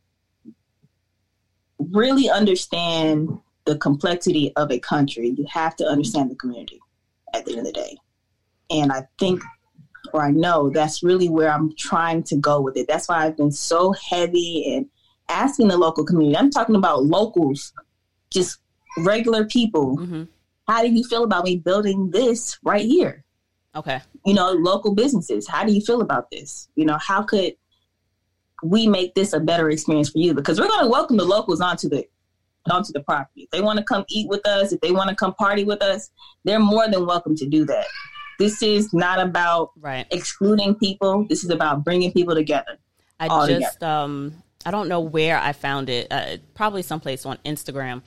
really 1.78 2.28
understand 2.28 3.30
the 3.64 3.76
complexity 3.78 4.52
of 4.56 4.70
a 4.70 4.78
country. 4.78 5.30
You 5.30 5.46
have 5.50 5.74
to 5.76 5.84
understand 5.84 6.30
the 6.30 6.34
community 6.36 6.80
at 7.34 7.44
the 7.46 7.52
end 7.52 7.60
of 7.60 7.66
the 7.66 7.72
day, 7.72 7.96
and 8.70 8.92
I 8.92 9.08
think. 9.18 9.42
Or 10.14 10.24
I 10.24 10.30
know 10.30 10.70
that's 10.70 11.02
really 11.02 11.28
where 11.28 11.50
I'm 11.50 11.74
trying 11.76 12.22
to 12.30 12.36
go 12.36 12.62
with 12.62 12.78
it. 12.78 12.86
That's 12.88 13.08
why 13.08 13.26
I've 13.26 13.36
been 13.36 13.50
so 13.50 13.92
heavy 13.92 14.74
and 14.74 14.86
asking 15.28 15.68
the 15.68 15.76
local 15.76 16.04
community. 16.04 16.36
I'm 16.36 16.50
talking 16.50 16.74
about 16.76 17.04
locals, 17.04 17.72
just 18.30 18.58
regular 18.98 19.44
people. 19.44 19.96
hmm 19.96 20.24
How 20.66 20.82
do 20.82 20.88
you 20.90 21.04
feel 21.04 21.24
about 21.24 21.44
me 21.44 21.56
building 21.56 22.10
this 22.10 22.58
right 22.62 22.84
here? 22.84 23.24
Okay. 23.76 24.00
you 24.24 24.34
know, 24.34 24.50
local 24.52 24.94
businesses. 24.94 25.46
How 25.46 25.64
do 25.64 25.72
you 25.72 25.80
feel 25.80 26.00
about 26.00 26.30
this? 26.30 26.68
You 26.74 26.84
know, 26.84 26.98
how 26.98 27.22
could 27.22 27.52
we 28.62 28.88
make 28.88 29.14
this 29.14 29.32
a 29.32 29.40
better 29.40 29.70
experience 29.70 30.10
for 30.10 30.18
you? 30.18 30.34
Because 30.34 30.58
we're 30.58 30.66
going 30.68 30.84
to 30.84 30.90
welcome 30.90 31.16
the 31.16 31.24
locals 31.24 31.60
onto 31.60 31.88
the 31.88 32.04
onto 32.70 32.92
the 32.92 33.00
property. 33.00 33.42
If 33.42 33.50
they 33.50 33.60
want 33.60 33.78
to 33.78 33.84
come 33.84 34.04
eat 34.08 34.28
with 34.28 34.46
us, 34.46 34.72
if 34.72 34.80
they 34.80 34.90
want 34.90 35.08
to 35.10 35.14
come 35.16 35.32
party 35.34 35.64
with 35.64 35.80
us, 35.82 36.10
they're 36.44 36.58
more 36.58 36.88
than 36.88 37.06
welcome 37.06 37.34
to 37.36 37.46
do 37.46 37.64
that. 37.66 37.86
This 38.38 38.62
is 38.62 38.92
not 38.92 39.20
about 39.20 39.70
Right. 39.80 40.06
excluding 40.10 40.74
people. 40.74 41.24
This 41.28 41.44
is 41.44 41.50
about 41.50 41.84
bringing 41.84 42.12
people 42.12 42.34
together. 42.34 42.78
I 43.20 43.28
just 43.46 43.82
um 43.82 44.42
I 44.68 44.70
don't 44.70 44.90
know 44.90 45.00
where 45.00 45.38
I 45.38 45.54
found 45.54 45.88
it. 45.88 46.08
Uh, 46.10 46.36
probably 46.52 46.82
someplace 46.82 47.24
on 47.24 47.38
Instagram. 47.42 48.02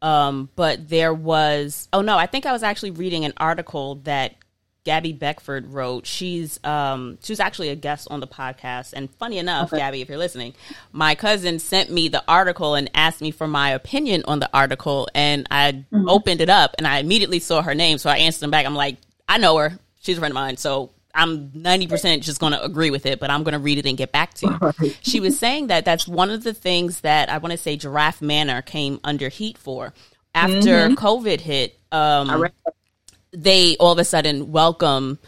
Um, 0.00 0.48
but 0.56 0.88
there 0.88 1.12
was 1.12 1.90
oh 1.92 2.00
no, 2.00 2.16
I 2.16 2.24
think 2.24 2.46
I 2.46 2.52
was 2.52 2.62
actually 2.62 2.92
reading 2.92 3.26
an 3.26 3.34
article 3.36 3.96
that 4.04 4.34
Gabby 4.84 5.12
Beckford 5.12 5.66
wrote. 5.66 6.06
She's 6.06 6.58
um 6.64 7.18
she 7.22 7.32
was 7.32 7.40
actually 7.40 7.68
a 7.68 7.76
guest 7.76 8.08
on 8.10 8.20
the 8.20 8.26
podcast. 8.26 8.94
And 8.94 9.10
funny 9.16 9.36
enough, 9.36 9.70
okay. 9.70 9.76
Gabby, 9.76 10.00
if 10.00 10.08
you're 10.08 10.16
listening, 10.16 10.54
my 10.90 11.14
cousin 11.14 11.58
sent 11.58 11.90
me 11.90 12.08
the 12.08 12.24
article 12.26 12.76
and 12.76 12.90
asked 12.94 13.20
me 13.20 13.30
for 13.30 13.46
my 13.46 13.72
opinion 13.72 14.22
on 14.26 14.40
the 14.40 14.48
article. 14.54 15.08
And 15.14 15.46
I 15.50 15.72
mm-hmm. 15.72 16.08
opened 16.08 16.40
it 16.40 16.48
up 16.48 16.76
and 16.78 16.86
I 16.86 17.00
immediately 17.00 17.40
saw 17.40 17.60
her 17.60 17.74
name. 17.74 17.98
So 17.98 18.08
I 18.08 18.18
answered 18.18 18.40
them 18.40 18.50
back. 18.50 18.64
I'm 18.64 18.74
like, 18.74 18.96
I 19.28 19.36
know 19.36 19.58
her. 19.58 19.78
She's 20.00 20.16
a 20.16 20.20
friend 20.20 20.32
of 20.32 20.36
mine. 20.36 20.56
So 20.56 20.92
I'm 21.16 21.48
90% 21.50 22.20
just 22.20 22.40
going 22.40 22.52
to 22.52 22.62
agree 22.62 22.90
with 22.90 23.06
it, 23.06 23.18
but 23.18 23.30
I'm 23.30 23.42
going 23.42 23.54
to 23.54 23.58
read 23.58 23.78
it 23.78 23.86
and 23.86 23.96
get 23.96 24.12
back 24.12 24.34
to 24.34 24.46
you. 24.46 24.58
Right. 24.66 24.98
She 25.02 25.20
was 25.20 25.38
saying 25.38 25.68
that 25.68 25.84
that's 25.84 26.08
one 26.08 26.30
of 26.30 26.42
the 26.42 26.52
things 26.52 27.02
that 27.02 27.28
I 27.28 27.38
want 27.38 27.52
to 27.52 27.58
say 27.58 27.76
Giraffe 27.76 28.20
Manor 28.20 28.62
came 28.62 28.98
under 29.04 29.28
heat 29.28 29.56
for. 29.56 29.94
After 30.34 30.88
mm-hmm. 30.88 30.94
COVID 30.94 31.40
hit, 31.40 31.78
um, 31.92 32.48
they 33.32 33.76
all 33.76 33.92
of 33.92 33.98
a 33.98 34.04
sudden 34.04 34.50
welcome 34.50 35.18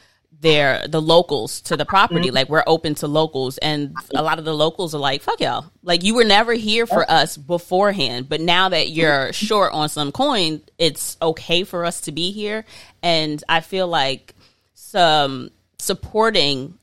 their 0.40 0.86
the 0.86 1.00
locals 1.00 1.60
to 1.62 1.76
the 1.76 1.84
property. 1.84 2.26
Mm-hmm. 2.26 2.34
Like 2.34 2.48
we're 2.48 2.64
open 2.66 2.94
to 2.96 3.08
locals, 3.08 3.58
and 3.58 3.94
a 4.14 4.22
lot 4.22 4.38
of 4.38 4.44
the 4.44 4.54
locals 4.54 4.94
are 4.94 4.98
like, 5.00 5.22
"Fuck 5.22 5.40
y'all!" 5.40 5.66
Like 5.82 6.02
you 6.02 6.14
were 6.14 6.24
never 6.24 6.54
here 6.54 6.86
for 6.86 7.08
us 7.10 7.36
beforehand, 7.36 8.28
but 8.28 8.40
now 8.40 8.68
that 8.68 8.90
you're 8.90 9.32
short 9.32 9.72
on 9.72 9.88
some 9.88 10.12
coin, 10.12 10.62
it's 10.78 11.16
okay 11.20 11.64
for 11.64 11.84
us 11.84 12.02
to 12.02 12.12
be 12.12 12.32
here. 12.32 12.64
And 13.02 13.42
I 13.48 13.60
feel 13.60 13.88
like 13.88 14.34
some 14.74 15.50
supporting 15.78 16.78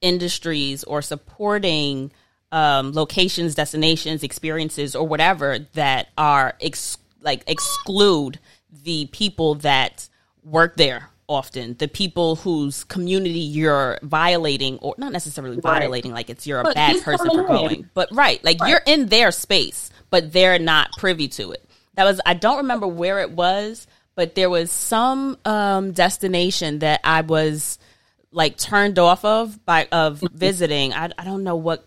industries 0.00 0.84
or 0.84 1.02
supporting 1.02 2.12
um, 2.52 2.92
locations, 2.92 3.54
destinations, 3.54 4.22
experiences, 4.22 4.94
or 4.94 5.06
whatever 5.06 5.58
that 5.74 6.08
are 6.16 6.54
ex- 6.60 6.98
like 7.20 7.42
exclude 7.46 8.38
the 8.84 9.06
people 9.06 9.56
that 9.56 10.08
work 10.44 10.76
there 10.76 11.10
often 11.28 11.74
the 11.78 11.88
people 11.88 12.36
whose 12.36 12.84
community 12.84 13.38
you're 13.38 13.98
violating 14.02 14.78
or 14.78 14.94
not 14.96 15.12
necessarily 15.12 15.56
right. 15.56 15.80
violating 15.80 16.10
like 16.10 16.30
it's 16.30 16.46
you're 16.46 16.60
a 16.60 16.62
but 16.62 16.74
bad 16.74 17.02
person 17.02 17.30
for 17.30 17.46
going 17.46 17.88
but 17.92 18.08
right 18.12 18.42
like 18.44 18.58
right. 18.60 18.70
you're 18.70 18.80
in 18.86 19.06
their 19.06 19.30
space 19.30 19.90
but 20.08 20.32
they're 20.32 20.58
not 20.58 20.90
privy 20.96 21.28
to 21.28 21.52
it 21.52 21.68
that 21.94 22.04
was 22.04 22.18
i 22.24 22.32
don't 22.32 22.58
remember 22.58 22.86
where 22.86 23.20
it 23.20 23.30
was 23.30 23.86
but 24.14 24.34
there 24.34 24.48
was 24.48 24.72
some 24.72 25.36
um, 25.44 25.92
destination 25.92 26.78
that 26.78 27.00
i 27.04 27.20
was 27.20 27.78
like 28.38 28.56
turned 28.56 29.00
off 29.00 29.24
of 29.24 29.62
by 29.66 29.88
of 29.92 30.22
visiting. 30.32 30.94
I 30.94 31.10
I 31.18 31.24
don't 31.24 31.42
know 31.42 31.56
what 31.56 31.84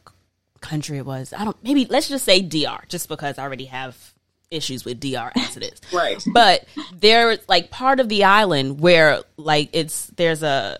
country 0.59 0.97
it 0.97 1.05
was. 1.05 1.33
I 1.33 1.45
don't 1.45 1.57
maybe 1.63 1.85
let's 1.85 2.09
just 2.09 2.25
say 2.25 2.41
DR 2.41 2.87
just 2.89 3.07
because 3.09 3.39
I 3.39 3.43
already 3.43 3.65
have 3.65 4.13
issues 4.51 4.83
with 4.83 4.99
DR 4.99 5.31
as 5.35 5.55
it 5.57 5.63
is. 5.63 5.81
right. 5.93 6.23
But 6.27 6.65
there's 6.93 7.39
like 7.47 7.71
part 7.71 8.01
of 8.01 8.09
the 8.09 8.25
island 8.25 8.81
where 8.81 9.21
like 9.37 9.69
it's 9.71 10.07
there's 10.17 10.43
a 10.43 10.77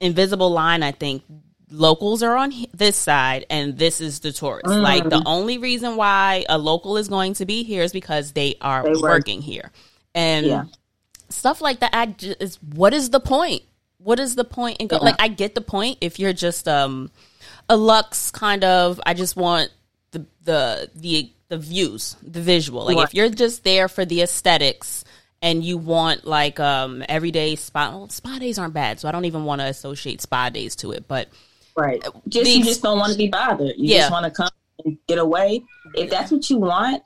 invisible 0.00 0.50
line 0.50 0.84
I 0.84 0.92
think 0.92 1.24
locals 1.70 2.22
are 2.22 2.36
on 2.36 2.52
this 2.72 2.96
side 2.96 3.46
and 3.50 3.76
this 3.76 4.00
is 4.00 4.20
the 4.20 4.30
tourists. 4.30 4.70
Mm. 4.70 4.80
Like 4.80 5.08
the 5.10 5.24
only 5.26 5.58
reason 5.58 5.96
why 5.96 6.44
a 6.48 6.56
local 6.56 6.96
is 6.96 7.08
going 7.08 7.34
to 7.34 7.46
be 7.46 7.64
here 7.64 7.82
is 7.82 7.92
because 7.92 8.30
they 8.30 8.54
are 8.60 8.84
they 8.84 8.92
working 9.00 9.42
here. 9.42 9.72
And 10.14 10.46
yeah. 10.46 10.64
stuff 11.30 11.60
like 11.60 11.80
that 11.80 11.90
I 11.92 12.06
just 12.06 12.62
what 12.62 12.94
is 12.94 13.10
the 13.10 13.18
point? 13.18 13.64
What 14.04 14.20
is 14.20 14.34
the 14.34 14.44
point 14.44 14.76
in 14.78 14.86
go- 14.86 14.96
yeah. 14.96 15.02
like 15.02 15.16
I 15.18 15.28
get 15.28 15.54
the 15.54 15.60
point 15.60 15.98
if 16.00 16.18
you're 16.18 16.34
just 16.34 16.68
um 16.68 17.10
a 17.68 17.76
lux 17.76 18.30
kind 18.30 18.62
of 18.62 19.00
I 19.04 19.14
just 19.14 19.34
want 19.34 19.70
the 20.12 20.26
the 20.44 20.90
the 20.94 21.30
the 21.48 21.58
views, 21.58 22.16
the 22.22 22.40
visual. 22.40 22.84
Like 22.84 22.98
if 22.98 23.14
you're 23.14 23.28
just 23.28 23.64
there 23.64 23.88
for 23.88 24.04
the 24.04 24.22
aesthetics 24.22 25.04
and 25.42 25.64
you 25.64 25.78
want 25.78 26.24
like 26.24 26.60
um 26.60 27.02
everyday 27.08 27.56
spa 27.56 27.90
well, 27.90 28.08
spa 28.10 28.38
days 28.38 28.58
aren't 28.58 28.74
bad, 28.74 29.00
so 29.00 29.08
I 29.08 29.12
don't 29.12 29.24
even 29.24 29.44
want 29.44 29.62
to 29.62 29.66
associate 29.66 30.20
spa 30.20 30.50
days 30.50 30.76
to 30.76 30.92
it, 30.92 31.08
but 31.08 31.28
Right. 31.76 32.00
Just 32.28 32.44
these, 32.44 32.58
you 32.58 32.64
just 32.64 32.82
don't 32.82 33.00
want 33.00 33.10
to 33.10 33.18
be 33.18 33.26
bothered. 33.26 33.74
You 33.76 33.94
yeah. 33.94 33.98
just 34.02 34.12
want 34.12 34.26
to 34.26 34.30
come 34.30 34.48
and 34.84 34.96
get 35.08 35.18
away. 35.18 35.64
If 35.94 36.08
that's 36.08 36.30
what 36.30 36.48
you 36.48 36.58
want, 36.58 37.02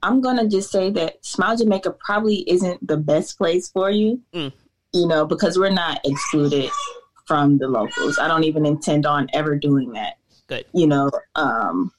I'm 0.00 0.20
gonna 0.20 0.48
just 0.48 0.70
say 0.70 0.90
that 0.90 1.24
Smile 1.24 1.56
Jamaica 1.56 1.92
probably 1.92 2.48
isn't 2.48 2.86
the 2.86 2.96
best 2.96 3.38
place 3.38 3.68
for 3.68 3.90
you. 3.90 4.20
Mm 4.34 4.52
you 4.92 5.06
know, 5.06 5.26
because 5.26 5.58
we're 5.58 5.70
not 5.70 6.00
excluded 6.04 6.70
from 7.26 7.58
the 7.58 7.68
locals. 7.68 8.18
I 8.18 8.28
don't 8.28 8.44
even 8.44 8.66
intend 8.66 9.06
on 9.06 9.28
ever 9.32 9.56
doing 9.56 9.92
that. 9.92 10.18
Good. 10.46 10.66
You 10.74 10.86
know, 10.86 11.10
um, 11.34 11.92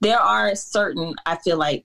there 0.00 0.18
are 0.18 0.54
certain, 0.54 1.14
I 1.24 1.36
feel 1.36 1.56
like 1.56 1.84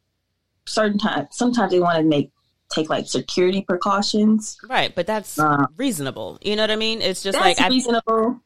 certain 0.65 0.97
times, 0.97 1.27
sometimes 1.31 1.71
they 1.71 1.79
want 1.79 1.97
to 1.97 2.03
make, 2.03 2.31
take 2.73 2.89
like 2.89 3.07
security 3.07 3.61
precautions. 3.61 4.57
Right. 4.69 4.93
But 4.93 5.07
that's 5.07 5.39
um, 5.39 5.67
reasonable. 5.77 6.39
You 6.41 6.55
know 6.55 6.63
what 6.63 6.71
I 6.71 6.75
mean? 6.75 7.01
It's 7.01 7.23
just 7.23 7.39
like 7.39 7.57
reasonable. 7.59 8.35
I, 8.37 8.39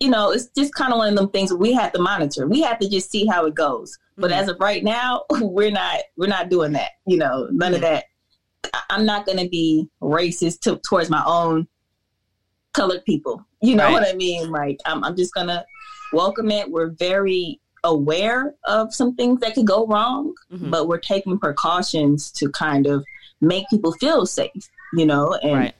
you 0.00 0.10
know, 0.10 0.32
it's 0.32 0.48
just 0.48 0.74
kind 0.74 0.92
of 0.92 0.98
one 0.98 1.10
of 1.10 1.16
them 1.16 1.30
things 1.30 1.52
we 1.52 1.72
have 1.72 1.92
to 1.92 2.00
monitor. 2.00 2.46
We 2.46 2.60
have 2.62 2.78
to 2.80 2.88
just 2.88 3.10
see 3.10 3.26
how 3.26 3.46
it 3.46 3.54
goes. 3.54 3.98
But 4.16 4.30
mm-hmm. 4.30 4.40
as 4.40 4.48
of 4.48 4.60
right 4.60 4.82
now, 4.82 5.24
we're 5.30 5.70
not 5.70 6.00
we're 6.16 6.26
not 6.26 6.50
doing 6.50 6.72
that. 6.72 6.92
You 7.06 7.18
know, 7.18 7.48
none 7.50 7.72
mm-hmm. 7.72 7.74
of 7.76 7.80
that 7.82 8.04
I'm 8.90 9.04
not 9.06 9.26
going 9.26 9.38
to 9.38 9.48
be 9.48 9.88
racist 10.00 10.60
to, 10.60 10.76
towards 10.88 11.10
my 11.10 11.22
own 11.26 11.66
colored 12.72 13.04
people. 13.04 13.44
You 13.60 13.76
know 13.76 13.84
right. 13.84 13.92
what 13.92 14.08
I 14.08 14.12
mean? 14.14 14.50
Like, 14.50 14.78
I'm, 14.84 15.02
I'm 15.04 15.16
just 15.16 15.32
going 15.34 15.46
to 15.46 15.64
welcome 16.12 16.50
it. 16.50 16.70
We're 16.70 16.90
very 16.90 17.60
aware 17.82 18.54
of 18.64 18.94
some 18.94 19.14
things 19.14 19.40
that 19.40 19.54
could 19.54 19.66
go 19.66 19.86
wrong, 19.86 20.34
mm-hmm. 20.52 20.70
but 20.70 20.88
we're 20.88 20.98
taking 20.98 21.38
precautions 21.38 22.30
to 22.32 22.50
kind 22.50 22.86
of 22.86 23.04
make 23.40 23.68
people 23.68 23.92
feel 23.92 24.26
safe, 24.26 24.70
you 24.94 25.06
know? 25.06 25.34
And 25.42 25.54
right. 25.54 25.74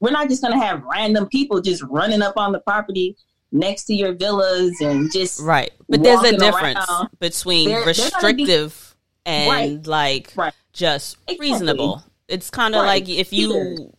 we're 0.00 0.12
not 0.12 0.28
just 0.28 0.42
going 0.42 0.58
to 0.58 0.64
have 0.64 0.82
random 0.84 1.28
people 1.28 1.60
just 1.60 1.82
running 1.84 2.22
up 2.22 2.36
on 2.36 2.52
the 2.52 2.60
property 2.60 3.16
next 3.52 3.84
to 3.86 3.94
your 3.94 4.12
villas 4.12 4.80
and 4.80 5.10
just 5.12 5.40
right 5.40 5.72
but 5.88 6.04
there's 6.04 6.22
a 6.22 6.36
difference 6.36 6.88
around. 6.88 7.08
between 7.18 7.68
they're, 7.68 7.84
restrictive 7.84 8.94
they're 9.26 9.34
be, 9.34 9.40
and 9.40 9.50
right, 9.50 9.86
like 9.88 10.32
right. 10.36 10.54
just 10.72 11.16
exactly. 11.26 11.50
reasonable 11.50 12.04
it's 12.30 12.50
kind 12.50 12.74
of 12.74 12.82
right. 12.82 13.06
like 13.06 13.08
if 13.08 13.32
you 13.32 13.92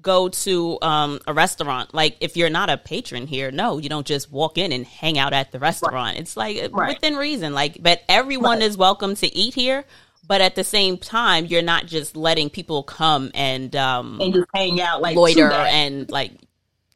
go 0.00 0.28
to 0.28 0.78
um, 0.82 1.20
a 1.26 1.32
restaurant, 1.32 1.94
like 1.94 2.16
if 2.20 2.36
you're 2.36 2.50
not 2.50 2.70
a 2.70 2.76
patron 2.76 3.26
here, 3.26 3.50
no, 3.50 3.78
you 3.78 3.88
don't 3.88 4.06
just 4.06 4.30
walk 4.30 4.58
in 4.58 4.72
and 4.72 4.86
hang 4.86 5.18
out 5.18 5.32
at 5.32 5.52
the 5.52 5.58
restaurant. 5.58 5.94
Right. 5.94 6.18
It's 6.18 6.36
like 6.36 6.62
uh, 6.62 6.68
right. 6.70 6.94
within 6.94 7.16
reason. 7.16 7.54
Like, 7.54 7.78
but 7.80 8.02
everyone 8.08 8.62
is 8.62 8.76
welcome 8.76 9.14
to 9.16 9.34
eat 9.34 9.54
here. 9.54 9.84
But 10.26 10.40
at 10.40 10.54
the 10.54 10.62
same 10.62 10.96
time, 10.96 11.46
you're 11.46 11.62
not 11.62 11.86
just 11.86 12.16
letting 12.16 12.50
people 12.50 12.84
come 12.84 13.32
and 13.34 13.74
um, 13.74 14.20
and 14.20 14.32
just 14.32 14.48
hang 14.54 14.80
out 14.80 15.02
like 15.02 15.16
loiter 15.16 15.50
and 15.50 16.08
like 16.08 16.32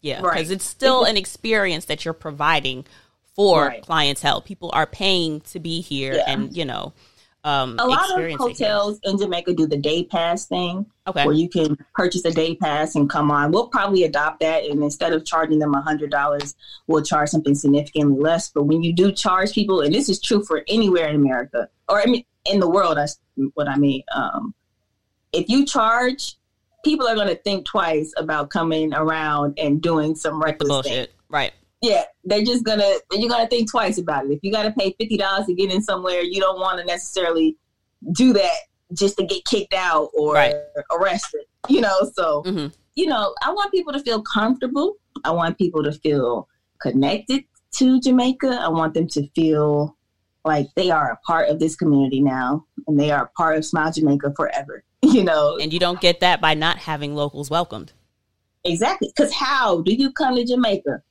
yeah, 0.03 0.21
because 0.21 0.51
it's 0.51 0.65
still 0.65 1.05
an 1.05 1.17
experience 1.17 1.87
that 1.87 2.05
you're 2.05 2.15
providing 2.15 2.85
for 3.35 3.75
clientele. 3.83 4.41
People 4.41 4.71
are 4.73 4.87
paying 4.87 5.41
to 5.41 5.59
be 5.59 5.81
here, 5.81 6.15
yeah. 6.15 6.25
and 6.29 6.57
you 6.57 6.65
know 6.65 6.93
um, 7.45 7.77
a 7.79 7.87
lot 7.87 8.19
of 8.19 8.33
hotels 8.33 8.99
in 9.05 9.19
Jamaica 9.19 9.53
do 9.53 9.67
the 9.67 9.77
day 9.77 10.05
pass 10.05 10.47
thing, 10.47 10.87
okay. 11.07 11.27
where 11.27 11.35
you 11.35 11.49
can 11.49 11.77
purchase 11.95 12.25
a 12.25 12.31
day 12.31 12.57
pass 12.57 12.95
and 12.95 13.09
come 13.09 13.31
on. 13.31 13.53
We'll 13.53 13.69
probably 13.69 14.05
adopt 14.05 14.41
that, 14.41 14.65
and 14.65 14.83
instead 14.83 15.13
of 15.13 15.27
charging 15.27 15.59
them 15.59 15.75
a 15.75 15.83
hundred 15.83 16.11
dollars, 16.11 16.55
we'll 16.87 17.03
charge 17.03 17.29
something 17.29 17.55
significantly 17.55 18.19
less. 18.19 18.49
But 18.49 18.65
when 18.65 18.83
you 18.83 18.95
do 18.95 19.13
charge 19.13 19.53
people, 19.53 19.83
and 19.83 19.95
this 19.95 20.09
is 20.09 20.21
true 20.21 20.43
for 20.43 20.65
anywhere 20.69 21.09
in 21.09 21.17
America 21.17 21.69
or 21.87 22.01
I 22.01 22.07
mean 22.07 22.25
in 22.51 22.61
the 22.61 22.69
world, 22.69 22.97
that's 22.97 23.21
what 23.53 23.69
I 23.69 23.77
mean. 23.77 24.03
Um, 24.15 24.55
if 25.33 25.49
you 25.51 25.67
charge, 25.67 26.37
people 26.83 27.07
are 27.07 27.15
going 27.15 27.29
to 27.29 27.37
think 27.37 27.67
twice 27.67 28.15
about 28.17 28.49
coming 28.49 28.95
around 28.95 29.59
and 29.59 29.83
doing 29.83 30.15
some 30.15 30.43
reckless 30.43 30.69
bullshit. 30.69 31.09
Thing. 31.11 31.19
Right 31.29 31.53
yeah, 31.85 32.05
they're 32.25 32.43
just 32.43 32.65
gonna 32.65 32.95
you're 33.13 33.29
gonna 33.29 33.47
think 33.47 33.71
twice 33.71 33.99
about 33.99 34.25
it. 34.25 34.33
If 34.33 34.41
you 34.43 34.51
gotta 34.51 34.71
pay 34.71 34.95
fifty 34.99 35.19
dollars 35.19 35.47
to 35.47 35.55
get 35.55 35.71
in 35.71 35.83
somewhere, 35.83 36.23
you 36.23 36.41
don't 36.41 36.59
want 36.59 36.79
to 36.79 36.85
necessarily 36.87 37.59
do 38.13 38.33
that 38.33 38.57
just 38.95 39.19
to 39.19 39.25
get 39.27 39.45
kicked 39.45 39.75
out 39.75 40.09
or 40.15 40.35
right. 40.35 40.55
arrested. 40.91 41.43
You 41.69 41.83
know, 41.83 42.11
so 42.15 42.43
mm-hmm. 42.47 42.69
you 42.95 43.07
know, 43.07 43.35
I 43.43 43.53
want 43.53 43.71
people 43.71 43.93
to 43.93 44.01
feel 44.01 44.23
comfortable. 44.23 44.95
I 45.25 45.31
want 45.31 45.59
people 45.59 45.83
to 45.85 45.93
feel 45.93 46.49
connected 46.81 47.45
to 47.73 48.01
Jamaica. 48.01 48.59
I 48.63 48.69
want 48.69 48.95
them 48.95 49.07
to 49.09 49.29
feel 49.35 49.97
like 50.45 50.69
they 50.77 50.91
are 50.91 51.11
a 51.13 51.17
part 51.27 51.49
of 51.51 51.59
this 51.59 51.77
community 51.77 52.21
now 52.21 52.65
and 52.87 52.99
they 52.99 53.11
are 53.11 53.25
a 53.25 53.29
part 53.37 53.57
of 53.57 53.65
Smile 53.65 53.93
Jamaica 53.93 54.33
forever. 54.37 54.83
You 55.05 55.23
know, 55.23 55.59
and 55.59 55.71
you 55.71 55.79
don't 55.79 56.01
get 56.01 56.21
that 56.21 56.41
by 56.41 56.55
not 56.55 56.79
having 56.79 57.15
locals 57.15 57.51
welcomed. 57.51 57.93
Exactly, 58.65 59.13
because 59.15 59.33
how 59.35 59.83
do 59.83 59.93
you 59.93 60.11
come 60.11 60.35
to 60.35 60.45
Jamaica? 60.45 61.03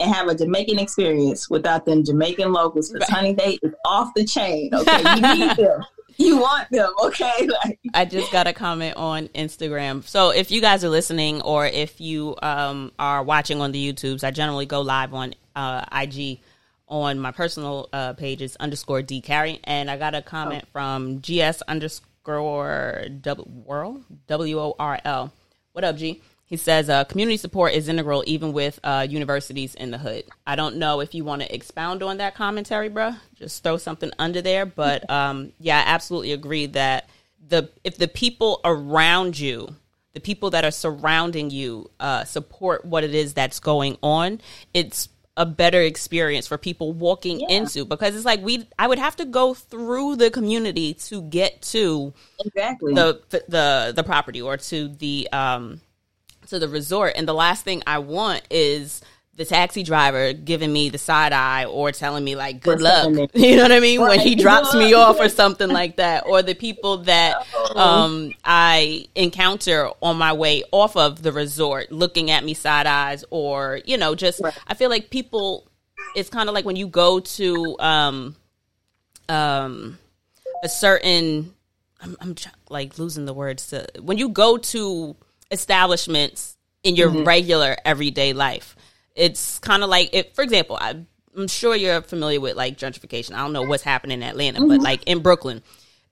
And 0.00 0.14
have 0.14 0.28
a 0.28 0.34
Jamaican 0.34 0.78
experience 0.78 1.50
without 1.50 1.84
them 1.84 2.04
Jamaican 2.04 2.52
locals. 2.52 2.90
Because 2.90 3.08
honey, 3.08 3.32
they 3.32 3.58
is 3.62 3.74
off 3.84 4.14
the 4.14 4.24
chain. 4.24 4.70
Okay, 4.72 4.98
you 4.98 5.34
need 5.34 5.56
them. 5.56 5.84
You 6.18 6.38
want 6.38 6.68
them, 6.70 6.92
okay? 7.04 7.48
Like 7.64 7.80
I 7.94 8.04
just 8.04 8.30
got 8.32 8.46
a 8.46 8.52
comment 8.52 8.96
on 8.96 9.28
Instagram. 9.28 10.04
So 10.04 10.30
if 10.30 10.50
you 10.50 10.60
guys 10.60 10.84
are 10.84 10.88
listening, 10.88 11.42
or 11.42 11.66
if 11.66 12.00
you 12.00 12.36
um, 12.42 12.92
are 12.98 13.22
watching 13.22 13.60
on 13.60 13.72
the 13.72 13.92
YouTubes, 13.92 14.24
I 14.24 14.30
generally 14.30 14.66
go 14.66 14.80
live 14.80 15.14
on 15.14 15.34
uh, 15.56 15.84
IG 15.92 16.40
on 16.88 17.18
my 17.18 17.30
personal 17.30 17.88
uh, 17.92 18.14
page 18.14 18.42
is 18.42 18.56
underscore 18.56 19.02
D 19.02 19.20
Carrie, 19.20 19.60
and 19.64 19.90
I 19.90 19.96
got 19.96 20.14
a 20.14 20.22
comment 20.22 20.64
oh. 20.66 20.70
from 20.72 21.20
GS 21.20 21.62
underscore 21.62 23.06
W 23.20 23.48
World 23.64 24.04
W 24.26 24.58
O 24.58 24.74
R 24.78 25.00
L. 25.04 25.32
What 25.72 25.84
up, 25.84 25.96
G? 25.96 26.20
He 26.48 26.56
says 26.56 26.88
uh, 26.88 27.04
community 27.04 27.36
support 27.36 27.74
is 27.74 27.88
integral 27.88 28.24
even 28.26 28.54
with 28.54 28.80
uh, 28.82 29.06
universities 29.08 29.74
in 29.74 29.90
the 29.90 29.98
hood. 29.98 30.24
I 30.46 30.56
don't 30.56 30.76
know 30.76 31.00
if 31.00 31.14
you 31.14 31.22
want 31.22 31.42
to 31.42 31.54
expound 31.54 32.02
on 32.02 32.16
that 32.16 32.34
commentary, 32.34 32.88
bruh. 32.88 33.18
Just 33.34 33.62
throw 33.62 33.76
something 33.76 34.10
under 34.18 34.40
there. 34.40 34.64
But 34.64 35.08
um, 35.10 35.52
yeah, 35.60 35.78
I 35.78 35.90
absolutely 35.90 36.32
agree 36.32 36.64
that 36.66 37.10
the 37.46 37.70
if 37.84 37.98
the 37.98 38.08
people 38.08 38.62
around 38.64 39.38
you, 39.38 39.76
the 40.14 40.20
people 40.20 40.48
that 40.50 40.64
are 40.64 40.70
surrounding 40.70 41.50
you, 41.50 41.90
uh, 42.00 42.24
support 42.24 42.82
what 42.82 43.04
it 43.04 43.14
is 43.14 43.34
that's 43.34 43.60
going 43.60 43.98
on, 44.02 44.40
it's 44.72 45.10
a 45.36 45.44
better 45.44 45.82
experience 45.82 46.46
for 46.46 46.56
people 46.56 46.94
walking 46.94 47.40
yeah. 47.40 47.48
into 47.58 47.84
because 47.84 48.16
it's 48.16 48.24
like 48.24 48.42
we 48.42 48.66
I 48.78 48.88
would 48.88 48.98
have 48.98 49.16
to 49.16 49.26
go 49.26 49.52
through 49.52 50.16
the 50.16 50.30
community 50.30 50.94
to 50.94 51.20
get 51.20 51.60
to 51.62 52.14
exactly 52.40 52.94
the 52.94 53.20
the 53.48 53.92
the 53.94 54.02
property 54.02 54.40
or 54.40 54.56
to 54.56 54.88
the 54.88 55.28
um 55.30 55.82
to 56.48 56.58
the 56.58 56.68
resort, 56.68 57.12
and 57.16 57.26
the 57.26 57.34
last 57.34 57.64
thing 57.64 57.82
I 57.86 57.98
want 57.98 58.42
is 58.50 59.02
the 59.38 59.44
taxi 59.44 59.84
driver 59.84 60.32
giving 60.32 60.72
me 60.72 60.88
the 60.88 60.98
side 60.98 61.32
eye 61.32 61.64
or 61.64 61.92
telling 61.92 62.24
me 62.24 62.34
like 62.34 62.60
good 62.60 62.82
luck. 62.82 63.30
you 63.34 63.56
know 63.56 63.62
what 63.62 63.72
i 63.72 63.78
mean? 63.78 64.00
When 64.00 64.18
he 64.18 64.34
drops 64.34 64.74
me 64.74 64.92
off 64.94 65.20
or 65.20 65.28
something 65.28 65.68
like 65.68 65.96
that. 65.96 66.26
Or 66.26 66.42
the 66.42 66.54
people 66.54 66.98
that 66.98 67.46
oh. 67.54 67.78
um, 67.78 68.32
i 68.44 69.06
encounter 69.14 69.90
on 70.02 70.18
my 70.18 70.32
way 70.32 70.64
off 70.72 70.96
of 70.96 71.22
the 71.22 71.30
resort 71.30 71.92
looking 71.92 72.32
at 72.32 72.44
me 72.44 72.52
side 72.52 72.86
eyes 72.86 73.24
or 73.30 73.80
you 73.84 73.96
know 73.96 74.16
just 74.16 74.40
right. 74.42 74.58
i 74.66 74.74
feel 74.74 74.90
like 74.90 75.08
people 75.08 75.70
it's 76.16 76.28
kind 76.28 76.48
of 76.48 76.54
like 76.54 76.64
when 76.64 76.76
you 76.76 76.88
go 76.88 77.20
to 77.20 77.76
um 77.78 78.34
um 79.28 79.98
a 80.64 80.68
certain 80.68 81.54
i'm, 82.00 82.16
I'm 82.20 82.34
like 82.70 82.98
losing 82.98 83.24
the 83.24 83.34
words 83.34 83.68
to 83.68 83.86
when 84.00 84.18
you 84.18 84.30
go 84.30 84.56
to 84.56 85.16
establishments 85.50 86.56
in 86.82 86.96
your 86.96 87.10
mm-hmm. 87.10 87.24
regular 87.24 87.76
everyday 87.84 88.32
life. 88.32 88.76
It's 89.14 89.58
kind 89.58 89.82
of 89.82 89.88
like, 89.88 90.10
if, 90.12 90.34
for 90.34 90.42
example, 90.42 90.78
I, 90.80 91.04
am 91.36 91.48
sure 91.48 91.74
you're 91.74 92.02
familiar 92.02 92.40
with 92.40 92.56
like 92.56 92.78
gentrification. 92.78 93.34
I 93.34 93.38
don't 93.38 93.52
know 93.52 93.62
what's 93.62 93.82
happening 93.82 94.22
in 94.22 94.28
Atlanta, 94.28 94.60
mm-hmm. 94.60 94.68
but 94.68 94.80
like 94.80 95.04
in 95.04 95.20
Brooklyn, 95.20 95.62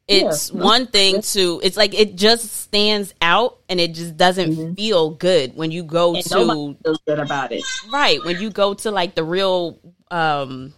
it's 0.08 0.52
yeah. 0.52 0.62
one 0.62 0.86
thing 0.86 1.20
to 1.20 1.60
it's 1.64 1.76
like 1.76 1.92
it 1.92 2.14
just 2.14 2.52
stands 2.52 3.12
out 3.20 3.58
and 3.68 3.80
it 3.80 3.92
just 3.92 4.16
doesn't 4.16 4.52
mm-hmm. 4.52 4.74
feel 4.74 5.10
good 5.10 5.56
when 5.56 5.72
you 5.72 5.82
go 5.82 6.14
and 6.14 6.24
to 6.24 6.76
feels 6.84 7.00
good 7.06 7.18
about 7.18 7.50
it 7.50 7.64
right 7.92 8.24
when 8.24 8.40
you 8.40 8.50
go 8.50 8.74
to 8.74 8.92
like 8.92 9.16
the 9.16 9.24
real 9.24 9.80
um 10.12 10.72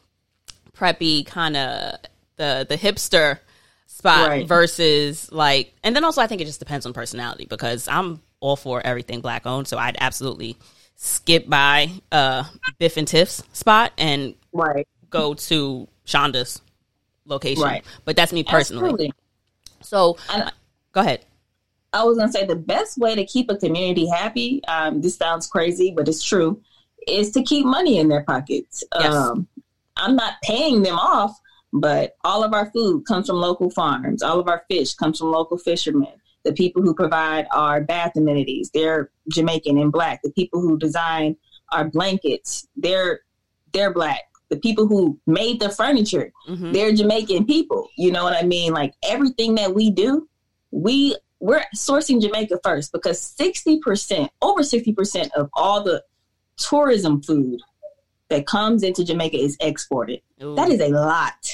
preppy 0.75 1.27
kind 1.27 1.57
of 1.57 1.99
the 2.37 2.65
the 2.69 2.79
hipster 2.79 3.39
spot 3.87 4.29
right. 4.31 4.49
versus 4.49 5.31
like 5.31 5.75
and 5.83 5.95
then 5.95 6.05
also 6.05 6.23
I 6.23 6.27
think 6.27 6.41
it 6.41 6.47
just 6.47 6.61
depends 6.61 6.87
on 6.87 6.95
personality 6.95 7.45
because 7.45 7.87
I'm 7.87 8.23
all 8.41 8.57
for 8.57 8.85
everything 8.85 9.21
black 9.21 9.47
owned. 9.47 9.69
So 9.69 9.79
I'd 9.79 9.97
absolutely 10.01 10.57
skip 10.97 11.49
by 11.49 11.91
uh 12.11 12.45
Biff 12.79 12.97
and 12.97 13.07
Tiff's 13.07 13.43
spot 13.53 13.93
and 13.99 14.35
right. 14.53 14.87
go 15.11 15.35
to 15.35 15.87
Shonda's 16.07 16.61
location. 17.25 17.63
Right. 17.63 17.85
But 18.05 18.17
that's 18.17 18.33
me 18.33 18.43
personally. 18.43 18.85
Absolutely. 18.85 19.13
So 19.81 20.17
go 20.93 21.01
ahead. 21.01 21.25
I 21.93 22.05
was 22.05 22.19
gonna 22.19 22.33
say 22.33 22.45
the 22.45 22.57
best 22.57 22.99
way 22.99 23.15
to 23.15 23.25
keep 23.25 23.51
a 23.51 23.57
community 23.57 24.07
happy, 24.09 24.63
um, 24.69 25.01
this 25.01 25.17
sounds 25.17 25.47
crazy, 25.47 25.93
but 25.97 26.09
it's 26.09 26.23
true, 26.23 26.61
is 27.07 27.31
to 27.33 27.43
keep 27.43 27.65
money 27.65 27.99
in 27.99 28.09
their 28.09 28.25
pockets. 28.25 28.85
Yes. 28.99 29.15
Um, 29.15 29.49
I'm 29.97 30.15
not 30.15 30.35
paying 30.43 30.83
them 30.83 30.99
off, 30.99 31.39
but 31.73 32.17
all 32.25 32.45
of 32.45 32.53
our 32.53 32.71
food 32.73 33.05
comes 33.07 33.27
from 33.27 33.37
local 33.37 33.71
farms. 33.71 34.23
All 34.23 34.39
of 34.39 34.49
our 34.49 34.65
fish 34.71 34.95
comes 34.95 35.19
from 35.19 35.33
local 35.33 35.59
fishermen. 35.59 36.13
The 36.49 36.55
people 36.55 36.81
who 36.81 36.95
provide 36.95 37.47
our 37.53 37.83
bath 37.83 38.13
amenities, 38.17 38.71
they're 38.73 39.11
Jamaican 39.31 39.77
and 39.77 39.93
black. 39.93 40.23
The 40.23 40.31
people 40.31 40.63
who 40.63 40.79
design 40.79 41.37
our 41.73 41.85
blankets, 41.85 42.67
they're 42.75 43.21
they're 43.75 43.93
black. 43.93 44.23
The 44.49 44.57
people 44.57 44.87
who 44.87 45.21
made 45.27 45.61
the 45.61 45.69
furniture, 45.69 46.33
mm-hmm. 46.49 46.73
they're 46.73 46.95
Jamaican 46.95 47.45
people. 47.45 47.91
You 47.99 48.13
know 48.13 48.25
what 48.25 48.35
I 48.35 48.47
mean? 48.47 48.73
Like 48.73 48.95
everything 49.05 49.57
that 49.57 49.75
we 49.75 49.91
do, 49.91 50.27
we 50.71 51.15
we're 51.39 51.65
sourcing 51.77 52.19
Jamaica 52.23 52.61
first 52.65 52.93
because 52.93 53.21
60%, 53.39 54.29
over 54.41 54.63
60% 54.63 55.31
of 55.37 55.51
all 55.53 55.85
the 55.85 56.03
tourism 56.57 57.23
food 57.23 57.61
that 58.31 58.47
comes 58.47 58.83
into 58.83 59.05
Jamaica 59.05 59.37
is 59.37 59.57
exported. 59.61 60.23
Ooh. 60.43 60.55
That 60.55 60.71
is 60.71 60.81
a 60.81 60.89
lot, 60.89 61.53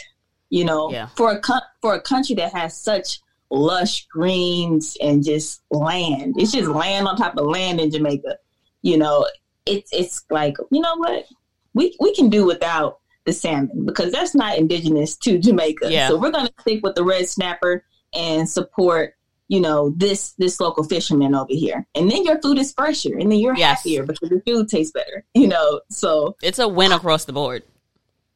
you 0.51 0.65
know, 0.65 0.91
yeah. 0.91 1.09
for 1.17 1.33
a 1.33 1.63
for 1.83 1.95
a 1.95 2.01
country 2.01 2.37
that 2.37 2.53
has 2.53 2.81
such 2.81 3.21
lush 3.51 4.07
greens 4.07 4.97
and 5.01 5.25
just 5.25 5.63
land. 5.71 6.35
It's 6.39 6.53
just 6.53 6.69
land 6.69 7.07
on 7.07 7.17
top 7.17 7.37
of 7.37 7.47
land 7.47 7.81
in 7.81 7.91
Jamaica. 7.91 8.39
You 8.83 8.99
know, 8.99 9.27
it's 9.67 9.93
it's 9.93 10.25
like 10.31 10.57
you 10.71 10.81
know 10.81 10.97
what 10.97 11.27
we 11.73 11.97
we 12.01 12.15
can 12.15 12.29
do 12.29 12.45
without 12.45 13.01
the 13.25 13.33
salmon 13.33 13.87
because 13.87 14.13
that's 14.13 14.35
not 14.35 14.59
indigenous 14.59 15.17
to 15.19 15.39
Jamaica. 15.39 15.91
Yeah. 15.91 16.09
So 16.09 16.19
we're 16.19 16.31
going 16.31 16.47
to 16.47 16.53
stick 16.61 16.81
with 16.83 16.95
the 16.95 17.05
red 17.05 17.29
snapper 17.29 17.85
and 18.15 18.49
support 18.49 19.15
you 19.49 19.61
know 19.61 19.93
this 19.97 20.33
this 20.33 20.59
local 20.59 20.85
fisherman 20.85 21.35
over 21.35 21.53
here 21.53 21.87
and 21.95 22.11
then 22.11 22.25
your 22.25 22.41
food 22.41 22.59
is 22.59 22.73
fresher 22.73 23.17
and 23.19 23.31
then 23.31 23.39
you're 23.39 23.57
yes. 23.57 23.79
happier 23.79 24.03
because 24.03 24.31
your 24.31 24.41
food 24.41 24.69
tastes 24.69 24.93
better 24.93 25.25
you 25.35 25.47
know 25.47 25.83
so 25.91 26.35
it's 26.43 26.59
a 26.59 26.67
win 26.67 26.93
across 26.93 27.27
the 27.27 27.33
board 27.33 27.63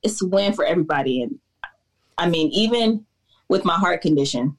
it's 0.03 0.21
a 0.21 0.27
win 0.27 0.53
for 0.53 0.67
everybody 0.67 1.23
and 1.23 1.39
i 2.19 2.29
mean 2.29 2.51
even 2.51 3.07
with 3.49 3.65
my 3.65 3.75
heart 3.75 4.03
condition 4.03 4.58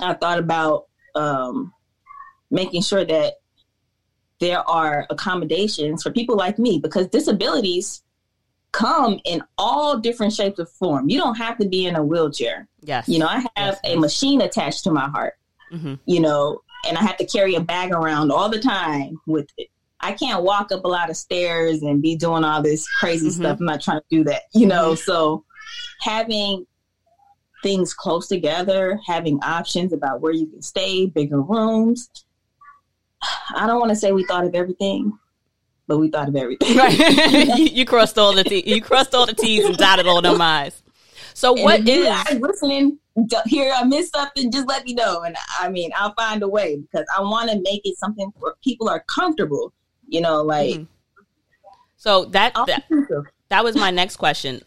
I 0.00 0.14
thought 0.14 0.38
about 0.38 0.86
um, 1.14 1.72
making 2.50 2.82
sure 2.82 3.04
that 3.04 3.34
there 4.38 4.68
are 4.68 5.06
accommodations 5.10 6.02
for 6.02 6.10
people 6.10 6.36
like 6.36 6.58
me 6.58 6.78
because 6.78 7.06
disabilities 7.08 8.02
come 8.72 9.20
in 9.24 9.42
all 9.58 9.98
different 9.98 10.32
shapes 10.32 10.58
of 10.58 10.70
form. 10.70 11.10
You 11.10 11.18
don't 11.18 11.36
have 11.36 11.58
to 11.58 11.68
be 11.68 11.86
in 11.86 11.96
a 11.96 12.02
wheelchair. 12.02 12.68
Yes. 12.82 13.08
You 13.08 13.18
know, 13.18 13.26
I 13.26 13.40
have 13.56 13.78
yes, 13.78 13.80
a 13.84 13.96
machine 13.96 14.40
attached 14.40 14.84
to 14.84 14.90
my 14.90 15.08
heart. 15.08 15.34
Mm-hmm. 15.72 15.94
You 16.06 16.20
know, 16.20 16.62
and 16.88 16.96
I 16.96 17.02
have 17.02 17.16
to 17.18 17.26
carry 17.26 17.54
a 17.54 17.60
bag 17.60 17.92
around 17.92 18.32
all 18.32 18.48
the 18.48 18.58
time 18.58 19.20
with 19.26 19.48
it. 19.58 19.68
I 20.00 20.12
can't 20.12 20.42
walk 20.42 20.72
up 20.72 20.84
a 20.84 20.88
lot 20.88 21.10
of 21.10 21.16
stairs 21.16 21.82
and 21.82 22.00
be 22.00 22.16
doing 22.16 22.42
all 22.42 22.62
this 22.62 22.88
crazy 22.88 23.28
mm-hmm. 23.28 23.42
stuff. 23.42 23.60
I'm 23.60 23.66
not 23.66 23.82
trying 23.82 24.00
to 24.00 24.06
do 24.10 24.24
that, 24.24 24.42
you 24.54 24.66
know. 24.66 24.92
Mm-hmm. 24.92 25.02
So 25.04 25.44
having 26.00 26.66
things 27.62 27.94
close 27.94 28.28
together, 28.28 28.98
having 29.06 29.38
options 29.42 29.92
about 29.92 30.20
where 30.20 30.32
you 30.32 30.46
can 30.46 30.62
stay, 30.62 31.06
bigger 31.06 31.40
rooms. 31.40 32.08
I 33.54 33.66
don't 33.66 33.80
want 33.80 33.90
to 33.90 33.96
say 33.96 34.12
we 34.12 34.24
thought 34.24 34.44
of 34.44 34.54
everything, 34.54 35.18
but 35.86 35.98
we 35.98 36.08
thought 36.08 36.28
of 36.28 36.36
everything. 36.36 36.76
Right. 36.76 37.58
you, 37.58 37.64
you, 37.72 37.84
crossed 37.84 38.18
all 38.18 38.34
the 38.34 38.44
t- 38.44 38.62
you 38.66 38.80
crossed 38.80 39.14
all 39.14 39.26
the 39.26 39.34
T's 39.34 39.64
and 39.64 39.76
dotted 39.76 40.06
all 40.06 40.22
the 40.22 40.30
I's. 40.30 40.82
So 41.34 41.54
and 41.54 41.64
what 41.64 41.88
is 41.88 42.30
you 42.30 42.38
listening? 42.38 42.98
Here, 43.46 43.72
I 43.74 43.84
missed 43.84 44.14
something. 44.14 44.50
Just 44.50 44.68
let 44.68 44.84
me 44.84 44.94
know, 44.94 45.22
and 45.22 45.36
I 45.58 45.68
mean, 45.68 45.90
I'll 45.94 46.14
find 46.14 46.42
a 46.42 46.48
way 46.48 46.76
because 46.76 47.04
I 47.16 47.20
want 47.20 47.50
to 47.50 47.60
make 47.60 47.82
it 47.84 47.98
something 47.98 48.32
where 48.38 48.54
people 48.64 48.88
are 48.88 49.04
comfortable. 49.14 49.72
You 50.08 50.20
know, 50.20 50.42
like. 50.42 50.74
Mm-hmm. 50.74 50.84
So 51.96 52.24
that, 52.26 52.54
that 52.66 52.84
that 53.50 53.62
was 53.62 53.76
my 53.76 53.90
next 53.90 54.16
question 54.16 54.62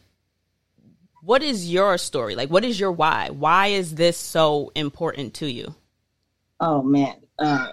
what 1.24 1.42
is 1.42 1.72
your 1.72 1.98
story? 1.98 2.36
Like, 2.36 2.50
what 2.50 2.66
is 2.66 2.80
your 2.80 2.92
why? 2.92 3.30
Why 3.30 3.68
is 3.68 3.96
this 3.96 4.18
so 4.18 4.72
important 4.76 5.34
to 5.36 5.50
you? 5.50 5.74
Oh 6.60 6.82
man, 6.82 7.16
um, 7.40 7.72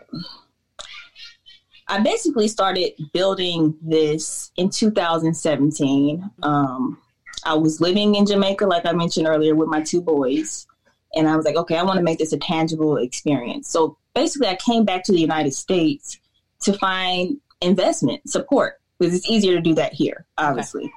I 1.89 2.01
basically 2.01 2.49
started 2.49 2.93
building 3.13 3.77
this 3.83 4.53
in 4.57 4.71
2017. 4.71 6.31
Um, 6.43 6.99
I 7.45 7.55
was 7.55 7.81
living 7.81 8.15
in 8.15 8.27
Jamaica, 8.27 8.67
like 8.67 8.87
I 8.87 8.93
mentioned 8.93 9.27
earlier, 9.27 9.55
with 9.55 9.69
my 9.69 9.83
two 9.83 10.01
boys, 10.01 10.67
and 11.15 11.29
I 11.29 11.37
was 11.37 11.45
like, 11.45 11.57
okay, 11.57 11.77
I 11.77 11.83
want 11.83 11.97
to 11.97 12.05
make 12.05 12.19
this 12.19 12.33
a 12.33 12.39
tangible 12.39 12.97
experience. 12.99 13.69
So 13.69 13.97
basically, 14.15 14.49
I 14.49 14.57
came 14.57 14.85
back 14.85 15.03
to 15.05 15.13
the 15.13 15.21
United 15.21 15.55
States 15.55 16.19
to 16.63 16.73
find 16.75 17.39
investment 17.61 18.29
support 18.29 18.81
because 18.99 19.15
it's 19.15 19.29
easier 19.29 19.57
to 19.57 19.61
do 19.61 19.75
that 19.75 19.93
here, 19.93 20.27
obviously. 20.39 20.85
Okay. 20.85 20.93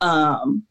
Um, 0.00 0.66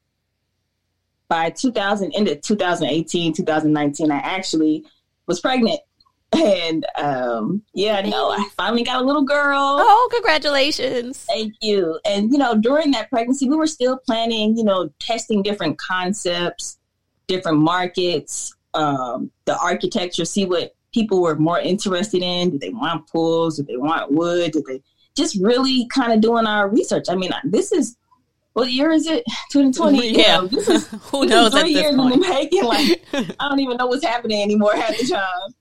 by 1.30 1.52
2000 1.52 2.14
into 2.14 2.36
2018 2.36 3.34
2019 3.34 4.12
i 4.12 4.18
actually 4.18 4.84
was 5.28 5.40
pregnant. 5.40 5.80
And 6.32 6.86
um 6.96 7.64
yeah 7.74 8.02
no 8.02 8.30
i 8.30 8.48
finally 8.56 8.84
got 8.84 9.02
a 9.02 9.06
little 9.06 9.24
girl. 9.24 9.78
Oh 9.80 10.10
congratulations. 10.12 11.26
Thank 11.28 11.56
you. 11.62 12.00
And 12.06 12.32
you 12.32 12.38
know 12.38 12.56
during 12.56 12.92
that 12.92 13.10
pregnancy 13.10 13.50
we 13.50 13.56
were 13.56 13.66
still 13.66 13.98
planning 13.98 14.56
you 14.56 14.64
know 14.64 14.92
testing 15.00 15.42
different 15.42 15.80
concepts 15.80 16.78
different 17.28 17.58
markets 17.58 18.56
um 18.76 19.32
the 19.46 19.58
architecture 19.58 20.24
see 20.24 20.46
what 20.46 20.76
people 20.94 21.20
were 21.20 21.36
more 21.36 21.60
interested 21.60 22.22
in. 22.22 22.52
Do 22.52 22.60
they 22.60 22.70
want 22.70 23.08
pools? 23.08 23.58
Do 23.58 23.64
they 23.64 23.78
want 23.78 24.12
wood? 24.12 24.52
Do 24.52 24.64
they 24.68 24.84
just 25.16 25.36
really 25.42 25.88
kind 25.88 26.14
of 26.14 26.22
doing 26.22 26.46
our 26.46 26.70
research. 26.70 27.06
I 27.10 27.16
mean 27.16 27.32
this 27.44 27.72
is 27.72 27.98
what 28.60 28.72
year 28.72 28.92
is 28.92 29.08
it? 29.08 29.24
2020. 29.52 30.10
Yeah. 30.18 30.36
You 30.36 30.42
know, 30.42 30.48
this 30.48 30.68
is, 30.70 30.88
Who 31.12 31.22
this 31.22 31.30
knows 31.32 31.48
is 31.54 31.56
at 31.56 31.62
three 31.62 31.74
this 31.74 31.82
years 31.82 31.92
in 31.94 31.98
the 31.98 32.04
point? 32.10 32.22
making. 32.22 32.64
Like 32.64 33.04
I 33.40 33.50
don't 33.50 33.60
even 33.60 33.78
know 33.78 33.88
what's 33.88 34.06
happening 34.06 34.42
anymore 34.42 34.74
half 34.76 34.98
the 34.98 35.08
time. 35.08 35.54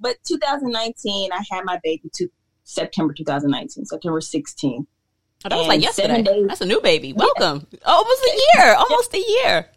But 0.00 0.16
2019, 0.26 1.32
I 1.32 1.44
had 1.50 1.64
my 1.64 1.78
baby 1.82 2.10
to 2.14 2.28
September 2.64 3.14
2019, 3.14 3.84
September 3.86 4.20
16th. 4.20 4.86
Oh, 5.44 5.48
that 5.48 5.56
was 5.56 5.66
like 5.68 5.80
yesterday. 5.82 6.22
days- 6.22 6.46
That's 6.48 6.60
a 6.60 6.66
new 6.66 6.80
baby. 6.80 7.12
Welcome. 7.12 7.66
Almost 7.84 8.22
a 8.24 8.40
year. 8.58 8.74
Almost 8.74 9.14
a 9.14 9.18
year. 9.20 9.70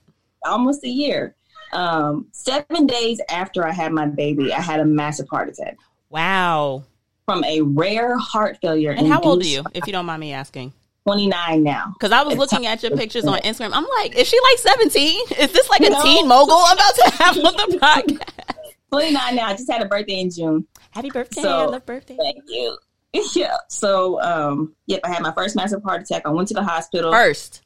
almost 0.44 0.84
a 0.84 0.90
year. 0.90 1.36
Um, 1.74 2.28
seven 2.32 2.88
days 2.88 3.22
after 3.30 3.66
I 3.68 3.72
had 3.72 3.92
my 3.92 4.08
baby, 4.08 4.52
I 4.52 4.60
had 4.62 4.80
a 4.80 4.86
massive 4.86 5.30
heart 5.30 5.50
attack 5.50 5.78
Wow. 6.10 6.84
from 7.26 7.44
a 7.44 7.62
rare 7.62 8.18
heart 8.18 8.58
failure. 8.62 8.92
And 8.92 9.08
how 9.08 9.22
old 9.22 9.44
are 9.44 9.46
you, 9.46 9.64
if 9.76 9.86
you 9.86 9.94
don't 9.94 10.08
mind 10.08 10.20
me 10.22 10.34
asking? 10.34 10.74
29 11.06 11.64
now. 11.64 11.94
Because 11.94 12.12
I 12.12 12.22
was 12.24 12.34
It's 12.34 12.40
looking 12.40 12.66
at 12.68 12.82
your 12.84 12.96
pictures 12.96 13.26
on 13.26 13.40
Instagram. 13.40 13.72
I'm 13.74 13.86
like, 14.02 14.16
is 14.16 14.28
she 14.28 14.38
like 14.42 14.58
17? 14.60 15.22
Is 15.40 15.52
this 15.52 15.70
like 15.70 15.82
a 15.82 15.90
No. 15.90 16.02
teen 16.04 16.28
mogul 16.28 16.56
I'm 16.56 16.78
about 16.78 16.96
to 16.96 17.12
have 17.24 17.38
on 17.38 17.44
the 17.44 17.78
podcast? 17.82 18.74
29 18.92 19.36
now. 19.36 19.46
I 19.48 19.54
just 19.54 19.72
had 19.72 19.82
a 19.82 19.86
birthday 19.86 20.20
in 20.20 20.30
June. 20.30 20.68
Happy 20.92 21.10
birthday. 21.10 21.42
So- 21.42 21.60
I 21.60 21.66
love 21.66 21.86
birthday. 21.86 22.18
Thank 22.20 22.44
you. 22.48 22.78
Yeah. 23.34 23.58
So, 23.70 24.22
um, 24.22 24.76
yep, 24.86 25.00
I 25.04 25.08
had 25.10 25.24
my 25.24 25.32
first 25.34 25.56
massive 25.56 25.82
heart 25.82 26.04
attack. 26.04 26.24
I 26.26 26.30
went 26.30 26.48
to 26.50 26.54
the 26.54 26.62
hospital. 26.64 27.12
First. 27.12 27.64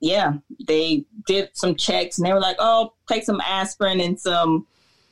Yeah, 0.00 0.32
they 0.66 1.04
did 1.28 1.50
some 1.52 1.76
checks 1.76 2.18
and 2.18 2.26
they 2.26 2.32
were 2.32 2.40
like, 2.40 2.56
"Oh, 2.58 2.92
take 3.08 3.22
some 3.22 3.40
aspirin 3.40 4.00
and 4.00 4.18
some 4.18 4.66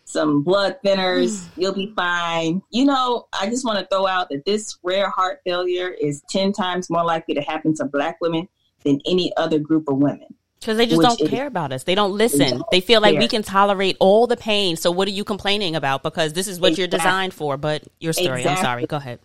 some 0.06 0.42
blood 0.42 0.78
thinners. 0.84 1.28
Mm. 1.28 1.48
You'll 1.56 1.74
be 1.74 1.92
fine." 1.94 2.62
You 2.70 2.86
know, 2.86 3.26
I 3.38 3.50
just 3.50 3.64
want 3.64 3.78
to 3.78 3.86
throw 3.86 4.06
out 4.06 4.30
that 4.30 4.44
this 4.46 4.78
rare 4.82 5.10
heart 5.10 5.40
failure 5.44 5.88
is 5.90 6.22
10 6.30 6.52
times 6.52 6.88
more 6.88 7.04
likely 7.04 7.34
to 7.34 7.42
happen 7.42 7.74
to 7.74 7.84
black 7.84 8.18
women 8.20 8.48
than 8.84 9.00
any 9.06 9.36
other 9.36 9.58
group 9.58 9.88
of 9.88 9.96
women. 9.98 10.28
Because 10.60 10.78
they 10.78 10.86
just 10.86 11.02
don't 11.02 11.20
is- 11.20 11.28
care 11.28 11.46
about 11.46 11.72
us. 11.72 11.84
They 11.84 11.94
don't 11.94 12.12
listen. 12.12 12.50
don't 12.50 12.70
They 12.70 12.80
feel 12.80 13.00
like 13.00 13.18
we 13.18 13.28
can 13.28 13.42
tolerate 13.42 13.96
all 14.00 14.26
the 14.26 14.36
pain. 14.36 14.76
So 14.76 14.90
what 14.90 15.06
are 15.06 15.12
you 15.12 15.22
complaining 15.22 15.76
about? 15.76 16.02
Because 16.02 16.32
this 16.32 16.48
is 16.48 16.58
what 16.58 16.78
you're 16.78 16.88
designed 16.88 17.34
for. 17.34 17.56
But 17.56 17.84
your 18.00 18.12
story. 18.12 18.46
I'm 18.46 18.56
sorry. 18.56 18.86
Go 18.86 18.96
ahead. 18.96 19.20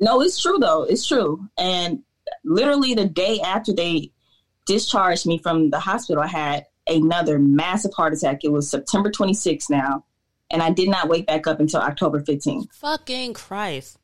No, 0.00 0.20
it's 0.20 0.40
true 0.40 0.58
though. 0.58 0.84
It's 0.84 1.06
true. 1.06 1.46
And 1.58 2.02
literally 2.44 2.94
the 2.94 3.06
day 3.06 3.40
after 3.40 3.72
they 3.72 4.12
discharged 4.66 5.26
me 5.26 5.38
from 5.38 5.70
the 5.70 5.80
hospital, 5.80 6.22
I 6.22 6.28
had 6.28 6.66
another 6.86 7.38
massive 7.38 7.92
heart 7.94 8.12
attack. 8.12 8.44
It 8.44 8.52
was 8.52 8.70
September 8.70 9.10
26th 9.10 9.70
now, 9.70 10.04
and 10.50 10.62
I 10.62 10.70
did 10.70 10.88
not 10.88 11.08
wake 11.08 11.26
back 11.26 11.46
up 11.46 11.60
until 11.60 11.80
October 11.80 12.20
15th. 12.20 12.72
Fucking 12.74 13.34
Christ. 13.34 13.98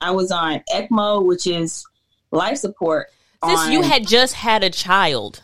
I 0.00 0.10
was 0.12 0.30
on 0.30 0.62
ECMO, 0.72 1.24
which 1.26 1.46
is 1.46 1.84
life 2.30 2.58
support. 2.58 3.08
Sis, 3.44 3.58
on- 3.58 3.72
you 3.72 3.82
had 3.82 4.06
just 4.06 4.34
had 4.34 4.62
a 4.64 4.70
child. 4.70 5.42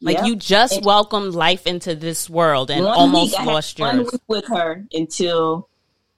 Like 0.00 0.18
Yeah. 0.18 0.24
you 0.26 0.36
just 0.36 0.74
And- 0.76 0.84
welcomed 0.86 1.34
life 1.34 1.66
into 1.66 1.94
this 1.94 2.30
world 2.30 2.70
and 2.70 2.86
almost 2.86 3.32
week, 3.32 3.40
I 3.40 3.42
had 3.44 3.52
lost 3.52 3.80
one 3.80 3.98
week 3.98 4.20
with 4.28 4.46
her 4.46 4.84
until, 4.92 5.68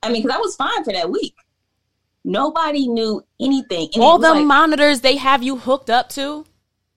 I 0.02 0.10
mean, 0.10 0.22
because 0.22 0.36
I 0.36 0.40
was 0.40 0.54
fine 0.56 0.84
for 0.84 0.92
that 0.92 1.10
week. 1.10 1.34
Nobody 2.24 2.86
knew 2.86 3.24
anything. 3.40 3.88
And 3.94 4.02
all 4.02 4.18
the 4.18 4.34
like, 4.34 4.44
monitors 4.44 5.00
they 5.00 5.16
have 5.16 5.42
you 5.42 5.56
hooked 5.56 5.88
up 5.88 6.10
to, 6.10 6.44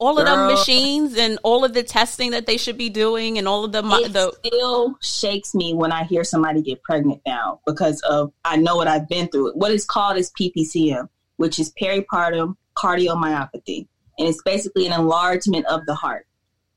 all 0.03 0.19
of 0.19 0.25
them 0.25 0.47
Girl. 0.47 0.51
machines 0.51 1.17
and 1.17 1.39
all 1.43 1.63
of 1.63 1.73
the 1.73 1.83
testing 1.83 2.31
that 2.31 2.45
they 2.45 2.57
should 2.57 2.77
be 2.77 2.89
doing 2.89 3.37
and 3.37 3.47
all 3.47 3.63
of 3.63 3.71
the 3.71 3.79
it 3.79 4.13
the 4.13 4.31
still 4.45 4.97
shakes 5.01 5.55
me 5.55 5.73
when 5.73 5.91
I 5.91 6.03
hear 6.03 6.23
somebody 6.23 6.61
get 6.61 6.83
pregnant 6.83 7.21
now 7.25 7.61
because 7.65 8.01
of 8.01 8.33
I 8.43 8.57
know 8.57 8.75
what 8.75 8.87
I've 8.87 9.07
been 9.07 9.27
through. 9.29 9.53
What 9.53 9.71
is 9.71 9.85
called 9.85 10.17
is 10.17 10.31
PPCM, 10.39 11.07
which 11.37 11.59
is 11.59 11.73
peripartum 11.81 12.55
cardiomyopathy, 12.75 13.87
and 14.19 14.27
it's 14.27 14.41
basically 14.43 14.85
an 14.87 14.93
enlargement 14.93 15.65
of 15.67 15.85
the 15.85 15.95
heart. 15.95 16.27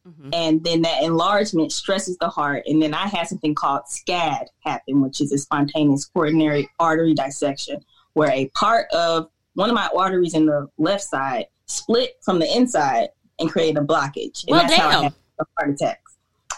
Mm-hmm. 0.06 0.30
And 0.32 0.62
then 0.62 0.82
that 0.82 1.02
enlargement 1.02 1.72
stresses 1.72 2.16
the 2.18 2.28
heart. 2.28 2.62
And 2.66 2.80
then 2.80 2.94
I 2.94 3.08
had 3.08 3.26
something 3.26 3.56
called 3.56 3.82
SCAD 3.90 4.46
happen, 4.60 5.00
which 5.00 5.20
is 5.20 5.32
a 5.32 5.38
spontaneous 5.38 6.04
coronary 6.04 6.68
artery 6.78 7.12
dissection, 7.12 7.84
where 8.12 8.30
a 8.30 8.48
part 8.50 8.86
of 8.92 9.28
one 9.54 9.68
of 9.68 9.74
my 9.74 9.88
arteries 9.96 10.34
in 10.34 10.46
the 10.46 10.68
left 10.78 11.02
side 11.02 11.46
split 11.66 12.16
from 12.22 12.38
the 12.38 12.56
inside 12.56 13.08
and 13.38 13.50
created 13.50 13.78
a 13.78 13.84
blockage. 13.84 14.44
And 14.44 14.50
Well, 14.50 14.62
that's 14.62 14.74
how 14.74 14.88
I 14.88 15.02
had 15.04 15.14
the 15.38 15.44
heart 15.58 15.70
attacks. 15.70 16.16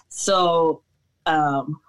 So, 0.09 0.83
um, 1.26 1.81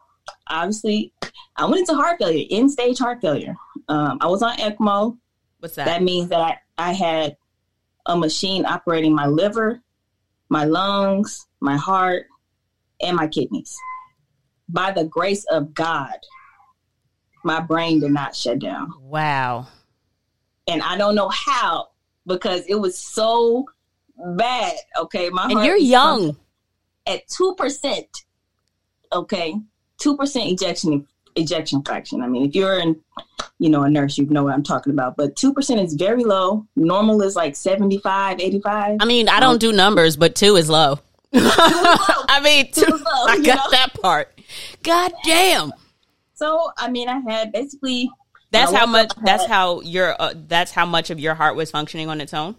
obviously, 0.48 1.14
I 1.56 1.66
went 1.66 1.80
into 1.80 1.96
heart 1.96 2.20
failure, 2.20 2.46
end 2.50 2.72
stage 2.72 3.00
heart 3.00 3.22
failure. 3.22 3.56
Um, 3.88 4.18
I 4.22 4.28
was 4.28 4.42
on 4.42 4.58
ECMO. 4.58 5.18
what's 5.60 5.76
that? 5.76 5.86
That 5.86 6.04
means 6.04 6.30
that 6.30 6.60
I, 6.78 6.90
I 6.90 6.94
had 6.94 7.38
a 8.06 8.18
machine 8.18 8.66
operating 8.66 9.14
my 9.14 9.28
liver, 9.28 9.82
my 10.50 10.66
lungs, 10.66 11.48
my 11.60 11.78
heart, 11.78 12.28
and 13.02 13.16
my 13.16 13.28
kidneys. 13.28 13.76
By 14.68 14.92
the 14.92 15.06
grace 15.06 15.46
of 15.46 15.74
God, 15.74 16.16
my 17.44 17.60
brain 17.60 18.00
did 18.00 18.12
not 18.12 18.36
shut 18.36 18.60
down. 18.60 18.94
wow. 19.02 19.68
And 20.68 20.84
I 20.84 20.98
don't 20.98 21.16
know 21.16 21.30
how 21.30 21.88
because 22.28 22.64
it 22.68 22.76
was 22.76 22.96
so 22.96 23.66
bad. 24.36 24.74
Okay. 25.00 25.30
My 25.30 25.46
And 25.50 25.64
you're 25.64 25.76
young. 25.78 26.36
at 27.08 27.28
2%. 27.28 28.04
Okay. 29.14 29.56
2% 30.02 30.52
ejection 30.52 31.08
ejection 31.36 31.82
fraction. 31.84 32.22
I 32.22 32.28
mean, 32.28 32.46
if 32.48 32.56
you're 32.56 32.80
in, 32.80 33.00
you 33.60 33.70
know, 33.70 33.84
a 33.84 33.90
nurse, 33.90 34.18
you 34.18 34.26
know 34.26 34.44
what 34.44 34.54
I'm 34.54 34.64
talking 34.64 34.92
about. 34.92 35.16
But 35.16 35.36
2% 35.36 35.84
is 35.84 35.94
very 35.94 36.24
low. 36.24 36.66
Normal 36.76 37.22
is 37.22 37.36
like 37.36 37.56
75, 37.56 38.40
85. 38.40 38.98
I 39.00 39.06
mean, 39.06 39.30
I 39.30 39.40
don't 39.40 39.60
do 39.60 39.72
numbers, 39.72 40.18
but 40.18 40.36
two 40.36 40.56
is 40.56 40.70
low. 40.70 41.00
I 41.34 42.40
mean, 42.44 42.72
two, 42.72 42.86
Two 42.86 42.92
low, 42.98 43.26
I 43.28 43.38
got 43.38 43.56
know? 43.58 43.72
that 43.72 43.94
part. 44.02 44.40
God 44.84 45.14
damn. 45.24 45.72
So, 46.34 46.72
I 46.78 46.90
mean, 46.90 47.08
I 47.08 47.20
had 47.20 47.52
basically 47.52 48.10
That's 48.52 48.72
how 48.74 48.86
much. 48.88 49.12
That's 49.24 49.46
how 49.46 49.82
your. 49.82 50.16
Uh, 50.20 50.34
that's 50.48 50.72
how 50.72 50.86
much 50.86 51.10
of 51.12 51.20
your 51.20 51.36
heart 51.36 51.56
was 51.56 51.70
functioning 51.70 52.10
on 52.10 52.20
its 52.22 52.34
own. 52.34 52.56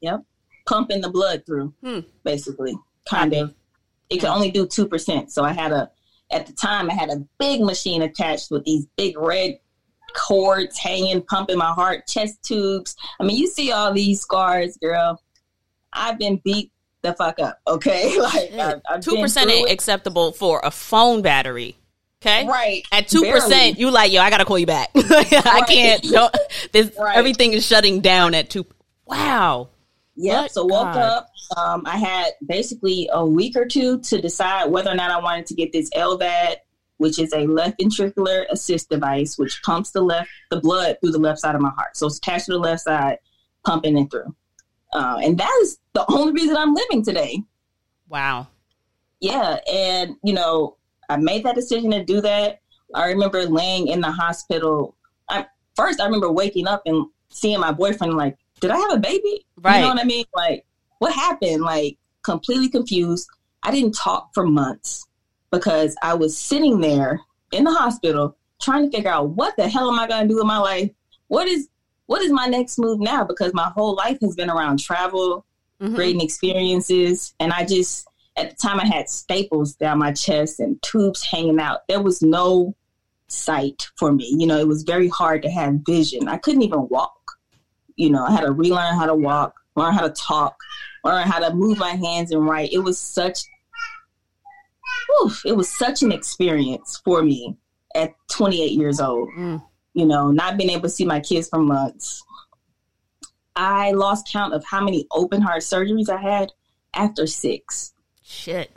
Yep. 0.00 0.24
Pumping 0.66 1.00
the 1.00 1.10
blood 1.10 1.44
through, 1.46 1.72
Hmm. 1.82 2.00
basically. 2.24 2.74
Kind 3.08 3.34
of. 3.34 3.54
It 4.10 4.18
could 4.18 4.28
only 4.30 4.50
do 4.50 4.66
2%. 4.66 5.30
So 5.30 5.44
I 5.44 5.52
had 5.52 5.72
a, 5.72 5.90
at 6.30 6.46
the 6.46 6.52
time, 6.52 6.90
I 6.90 6.94
had 6.94 7.10
a 7.10 7.24
big 7.38 7.60
machine 7.60 8.02
attached 8.02 8.50
with 8.50 8.64
these 8.64 8.86
big 8.96 9.16
red 9.18 9.58
cords 10.14 10.78
hanging, 10.78 11.22
pumping 11.22 11.58
my 11.58 11.72
heart, 11.72 12.06
chest 12.06 12.42
tubes. 12.42 12.96
I 13.20 13.24
mean, 13.24 13.36
you 13.36 13.46
see 13.46 13.70
all 13.72 13.92
these 13.92 14.20
scars, 14.20 14.76
girl. 14.78 15.20
I've 15.92 16.18
been 16.18 16.40
beat 16.44 16.72
the 17.02 17.12
fuck 17.14 17.38
up, 17.38 17.58
okay? 17.66 18.18
like, 18.20 18.52
I've, 18.54 18.80
I've 18.88 19.00
Two 19.00 19.12
been 19.12 19.22
percent 19.22 19.50
through 19.50 19.66
it. 19.66 19.72
acceptable 19.72 20.32
for 20.32 20.60
a 20.64 20.70
phone 20.70 21.22
battery. 21.22 21.76
Okay. 22.22 22.46
Right. 22.46 22.82
At 22.90 23.08
two 23.08 23.22
percent, 23.30 23.78
you 23.78 23.90
like 23.90 24.10
yo. 24.10 24.20
I 24.22 24.30
gotta 24.30 24.44
call 24.46 24.58
you 24.58 24.66
back. 24.66 24.88
I 24.96 25.62
can't. 25.68 26.02
Don't, 26.02 26.34
this, 26.72 26.90
Right. 26.98 27.16
Everything 27.16 27.52
is 27.52 27.64
shutting 27.64 28.00
down 28.00 28.34
at 28.34 28.48
two. 28.50 28.66
Wow. 29.04 29.68
Yep. 30.16 30.34
What? 30.34 30.50
So 30.52 30.64
woke 30.64 30.94
God. 30.94 30.96
up. 30.96 31.30
Um, 31.56 31.82
I 31.86 31.98
had 31.98 32.32
basically 32.46 33.08
a 33.12 33.24
week 33.24 33.56
or 33.56 33.66
two 33.66 34.00
to 34.00 34.20
decide 34.20 34.70
whether 34.70 34.90
or 34.90 34.94
not 34.94 35.10
I 35.10 35.20
wanted 35.20 35.46
to 35.46 35.54
get 35.54 35.72
this 35.72 35.90
LVAD, 35.90 36.56
which 36.96 37.18
is 37.18 37.32
a 37.32 37.46
left 37.46 37.78
ventricular 37.78 38.46
assist 38.50 38.88
device, 38.88 39.38
which 39.38 39.62
pumps 39.62 39.90
the 39.90 40.00
left 40.00 40.30
the 40.50 40.60
blood 40.60 40.96
through 41.00 41.12
the 41.12 41.18
left 41.18 41.40
side 41.40 41.54
of 41.54 41.60
my 41.60 41.70
heart. 41.70 41.96
So 41.96 42.06
it's 42.06 42.18
attached 42.18 42.46
to 42.46 42.52
the 42.52 42.58
left 42.58 42.82
side, 42.82 43.18
pumping 43.64 43.98
it 43.98 44.10
through. 44.10 44.34
Uh, 44.92 45.20
and 45.22 45.36
that 45.38 45.58
is 45.62 45.78
the 45.92 46.04
only 46.10 46.32
reason 46.32 46.56
I'm 46.56 46.74
living 46.74 47.04
today. 47.04 47.42
Wow. 48.08 48.48
Yeah, 49.20 49.58
and 49.70 50.16
you 50.22 50.32
know, 50.32 50.76
I 51.08 51.16
made 51.16 51.44
that 51.44 51.54
decision 51.54 51.90
to 51.90 52.04
do 52.04 52.20
that. 52.22 52.60
I 52.94 53.08
remember 53.08 53.44
laying 53.44 53.88
in 53.88 54.00
the 54.00 54.10
hospital. 54.10 54.96
I 55.28 55.46
first 55.74 56.00
I 56.00 56.04
remember 56.04 56.30
waking 56.30 56.66
up 56.66 56.82
and 56.86 57.06
seeing 57.28 57.60
my 57.60 57.72
boyfriend 57.72 58.14
like, 58.14 58.36
did 58.60 58.70
I 58.70 58.76
have 58.78 58.92
a 58.92 58.98
baby? 58.98 59.44
Right. 59.60 59.76
You 59.76 59.82
know 59.82 59.88
what 59.88 60.00
I 60.00 60.04
mean? 60.04 60.24
Like, 60.34 60.64
what 60.98 61.12
happened? 61.14 61.62
Like, 61.62 61.98
completely 62.22 62.68
confused. 62.68 63.28
I 63.62 63.70
didn't 63.70 63.92
talk 63.92 64.32
for 64.34 64.46
months 64.46 65.06
because 65.50 65.96
I 66.02 66.14
was 66.14 66.36
sitting 66.36 66.80
there 66.80 67.20
in 67.52 67.64
the 67.64 67.72
hospital 67.72 68.36
trying 68.60 68.90
to 68.90 68.96
figure 68.96 69.10
out 69.10 69.30
what 69.30 69.56
the 69.56 69.68
hell 69.68 69.90
am 69.90 69.98
I 69.98 70.06
going 70.06 70.22
to 70.22 70.28
do 70.28 70.36
with 70.36 70.46
my 70.46 70.58
life? 70.58 70.90
What 71.28 71.46
is 71.48 71.68
what 72.06 72.22
is 72.22 72.30
my 72.30 72.46
next 72.46 72.78
move 72.78 73.00
now? 73.00 73.24
Because 73.24 73.52
my 73.52 73.68
whole 73.74 73.96
life 73.96 74.18
has 74.20 74.36
been 74.36 74.48
around 74.48 74.78
travel, 74.78 75.44
Mhm. 75.82 75.96
creating 75.96 76.20
experiences, 76.20 77.34
and 77.40 77.52
I 77.52 77.64
just 77.64 78.06
at 78.36 78.50
the 78.50 78.56
time 78.56 78.78
I 78.78 78.86
had 78.86 79.08
staples 79.08 79.74
down 79.74 79.98
my 79.98 80.12
chest 80.12 80.60
and 80.60 80.80
tubes 80.82 81.22
hanging 81.24 81.58
out. 81.58 81.88
There 81.88 82.02
was 82.02 82.22
no 82.22 82.74
sight 83.28 83.88
for 83.96 84.12
me. 84.12 84.34
You 84.38 84.46
know, 84.46 84.58
it 84.58 84.68
was 84.68 84.84
very 84.84 85.08
hard 85.08 85.42
to 85.42 85.50
have 85.50 85.80
vision. 85.84 86.28
I 86.28 86.36
couldn't 86.36 86.62
even 86.62 86.88
walk. 86.88 87.15
You 87.96 88.10
know, 88.10 88.24
I 88.24 88.32
had 88.32 88.42
to 88.42 88.52
relearn 88.52 88.94
how 88.94 89.06
to 89.06 89.14
walk, 89.14 89.54
learn 89.74 89.94
how 89.94 90.06
to 90.06 90.12
talk, 90.12 90.56
learn 91.04 91.26
how 91.26 91.38
to 91.38 91.54
move 91.54 91.78
my 91.78 91.92
hands 91.92 92.30
and 92.30 92.46
write. 92.46 92.72
It 92.72 92.78
was 92.78 92.98
such 92.98 93.40
oof, 95.22 95.42
it 95.44 95.56
was 95.56 95.68
such 95.68 96.02
an 96.02 96.12
experience 96.12 97.00
for 97.04 97.22
me 97.22 97.56
at 97.94 98.14
28 98.30 98.72
years 98.72 99.00
old. 99.00 99.28
Mm. 99.36 99.62
You 99.94 100.06
know, 100.06 100.30
not 100.30 100.58
being 100.58 100.70
able 100.70 100.82
to 100.82 100.88
see 100.88 101.04
my 101.04 101.20
kids 101.20 101.48
for 101.48 101.58
months. 101.58 102.22
I 103.54 103.92
lost 103.92 104.30
count 104.30 104.52
of 104.52 104.62
how 104.64 104.84
many 104.84 105.06
open 105.10 105.40
heart 105.40 105.62
surgeries 105.62 106.10
I 106.10 106.20
had 106.20 106.52
after 106.94 107.26
six. 107.26 107.94
Shit. 108.22 108.70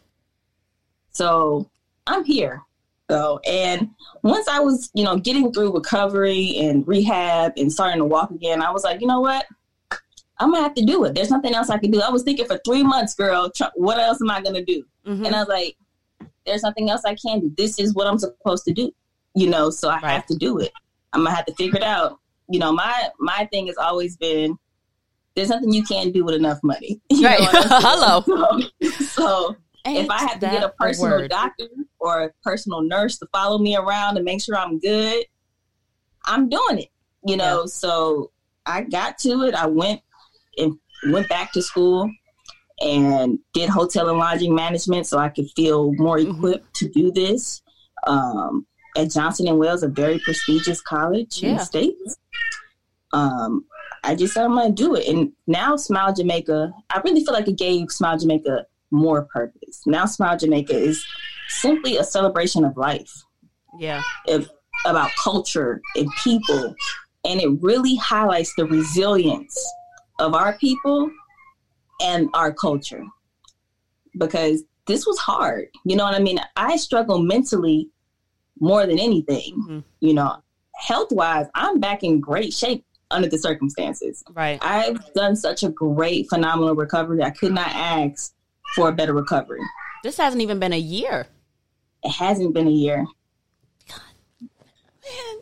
So 1.12 1.70
I'm 2.08 2.24
here. 2.24 2.64
So, 3.10 3.40
and 3.48 3.90
once 4.22 4.48
I 4.48 4.60
was, 4.60 4.92
you 4.94 5.04
know, 5.04 5.18
getting 5.18 5.52
through 5.52 5.74
recovery 5.74 6.56
and 6.60 6.88
rehab 6.88 7.54
and 7.58 7.72
starting 7.72 7.98
to 8.00 8.06
walk 8.06 8.30
again, 8.32 8.62
I 8.62 8.70
was 8.72 8.84
like, 8.84 9.02
you 9.02 9.08
know 9.08 9.20
what? 9.22 9.46
I'm 10.40 10.52
gonna 10.52 10.64
have 10.64 10.76
to 10.76 10.86
do 10.86 11.04
it. 11.06 11.16
There's 11.16 11.32
nothing 11.32 11.54
else 11.54 11.70
I 11.70 11.80
can 11.80 11.92
do. 11.92 12.02
I 12.02 12.10
was 12.10 12.24
thinking 12.24 12.46
for 12.46 12.60
three 12.66 12.84
months, 12.84 13.14
girl, 13.16 13.50
tr- 13.54 13.64
what 13.76 13.98
else 14.00 14.22
am 14.22 14.30
I 14.32 14.42
gonna 14.42 14.64
do? 14.64 14.84
Mhm. 15.06 15.26
And 15.26 15.36
I 15.36 15.40
was 15.40 15.48
like, 15.50 15.76
there's 16.46 16.64
nothing 16.64 16.90
else 16.90 17.02
I 17.04 17.16
can 17.16 17.40
do. 17.42 17.54
This 17.58 17.78
is 17.80 17.94
what 17.94 18.08
I'm 18.08 18.18
supposed 18.20 18.64
to 18.66 18.74
do, 18.74 18.92
you 19.36 19.50
know. 19.50 19.70
So 19.70 19.90
I 19.90 19.96
Right. 19.96 20.12
have 20.12 20.26
to 20.28 20.36
do 20.36 20.60
it. 20.60 20.72
I'm 21.12 21.24
gonna 21.24 21.36
have 21.36 21.46
to 21.48 21.54
figure 21.56 21.78
it 21.78 21.84
out. 21.84 22.20
You 22.48 22.60
know, 22.60 22.72
my 22.72 23.10
my 23.20 23.50
thing 23.52 23.68
has 23.68 23.76
always 23.78 24.16
been, 24.18 24.58
there's 25.36 25.50
nothing 25.50 25.74
you 25.74 25.84
can't 25.84 26.14
do 26.14 26.24
with 26.24 26.36
enough 26.36 26.60
money. 26.64 27.02
You 27.10 27.26
Right. 27.26 27.40
Hello. 27.42 28.22
So, 28.22 28.90
so 29.08 29.56
if 29.86 30.10
I 30.10 30.20
have 30.20 30.34
to 30.40 30.48
get 30.48 30.64
a 30.64 30.70
personal 30.80 31.28
doctor 31.28 31.66
or 32.00 32.24
a 32.24 32.32
personal 32.44 32.82
nurse 32.82 33.18
to 33.20 33.28
follow 33.32 33.58
me 33.58 33.76
around 33.76 34.16
and 34.18 34.26
make 34.26 34.42
sure 34.42 34.56
I'm 34.58 34.80
good, 34.80 35.26
I'm 36.26 36.50
doing 36.50 36.80
it. 36.80 36.90
You 37.26 37.36
know, 37.38 37.66
so 37.66 38.32
I 38.66 38.82
got 38.82 39.18
to 39.20 39.44
it. 39.44 39.54
I 39.54 39.66
went 39.68 40.02
and 40.58 40.78
went 41.08 41.28
back 41.28 41.52
to 41.54 41.62
school 41.62 42.10
and 42.82 43.40
did 43.54 43.70
hotel 43.70 44.08
and 44.10 44.18
lodging 44.18 44.56
management 44.56 45.06
so 45.06 45.18
I 45.18 45.28
could 45.30 45.50
feel 45.56 45.92
more 45.96 46.18
Mhm. 46.18 46.36
equipped 46.38 46.74
to 46.76 46.88
do 46.88 47.12
this. 47.12 47.62
Um, 48.08 48.66
at 48.96 49.12
Johnson 49.12 49.48
and 49.48 49.60
Wales, 49.60 49.84
a 49.84 49.90
very 49.90 50.20
prestigious 50.20 50.82
college 50.82 51.44
in 51.44 51.58
the 51.58 51.64
States. 51.66 52.18
Um, 53.12 53.66
I 54.04 54.16
just 54.16 54.34
said 54.34 54.46
I'm 54.46 54.56
gonna 54.56 54.72
do 54.72 54.96
it. 54.96 55.08
And 55.08 55.34
now 55.48 55.76
Smile 55.76 56.14
Jamaica, 56.14 56.72
I 56.90 57.02
really 57.04 57.24
feel 57.26 57.34
like 57.34 57.48
it 57.48 57.58
gave 57.58 57.92
Smile 57.92 58.18
Jamaica 58.18 58.66
more 58.92 59.24
purpose. 59.24 59.82
Now 59.86 60.06
Smile 60.06 60.38
Jamaica 60.38 60.74
is 60.78 61.04
simply 61.50 61.98
a 61.98 62.04
celebration 62.04 62.64
of 62.64 62.78
life, 62.78 63.12
Yeah. 63.80 64.02
of, 64.28 64.50
about 64.86 65.12
culture 65.22 65.82
and 65.96 66.10
people. 66.24 66.74
And 67.26 67.42
it 67.42 67.50
really 67.62 67.96
highlights 67.98 68.54
the 68.56 68.66
resilience 68.66 69.58
of 70.20 70.34
our 70.34 70.58
people 70.58 71.12
and 72.02 72.30
our 72.34 72.54
culture. 72.54 73.04
Because 74.18 74.64
this 74.88 75.06
was 75.06 75.18
hard. 75.20 75.68
You 75.86 75.96
know 75.96 76.04
what 76.06 76.16
I 76.16 76.20
mean? 76.20 76.40
I 76.56 76.78
struggle 76.78 77.20
mentally 77.20 77.90
more 78.60 78.86
than 78.88 79.00
anything. 79.00 79.56
Mhm. 79.70 79.84
You 80.00 80.14
know, 80.14 80.38
health 80.76 81.12
wise, 81.12 81.46
I'm 81.56 81.80
back 81.80 82.04
in 82.04 82.20
great 82.20 82.54
shape 82.54 82.86
under 83.12 83.28
the 83.28 83.38
circumstances. 83.38 84.24
Right. 84.34 84.60
I've 84.64 85.14
done 85.14 85.36
such 85.36 85.64
a 85.64 85.70
great, 85.70 86.30
phenomenal 86.30 86.76
recovery. 86.76 87.24
I 87.24 87.32
could 87.32 87.54
not 87.54 87.68
ask 87.70 88.34
for 88.76 88.90
a 88.90 88.92
better 88.92 89.14
recovery. 89.14 89.62
This 90.04 90.18
hasn't 90.18 90.42
even 90.42 90.60
been 90.60 90.74
a 90.74 90.80
year. 90.80 91.28
It 92.04 92.12
hasn't 92.12 92.54
been 92.54 92.68
a 92.68 92.72
year. 92.72 93.06
Man, 95.04 95.42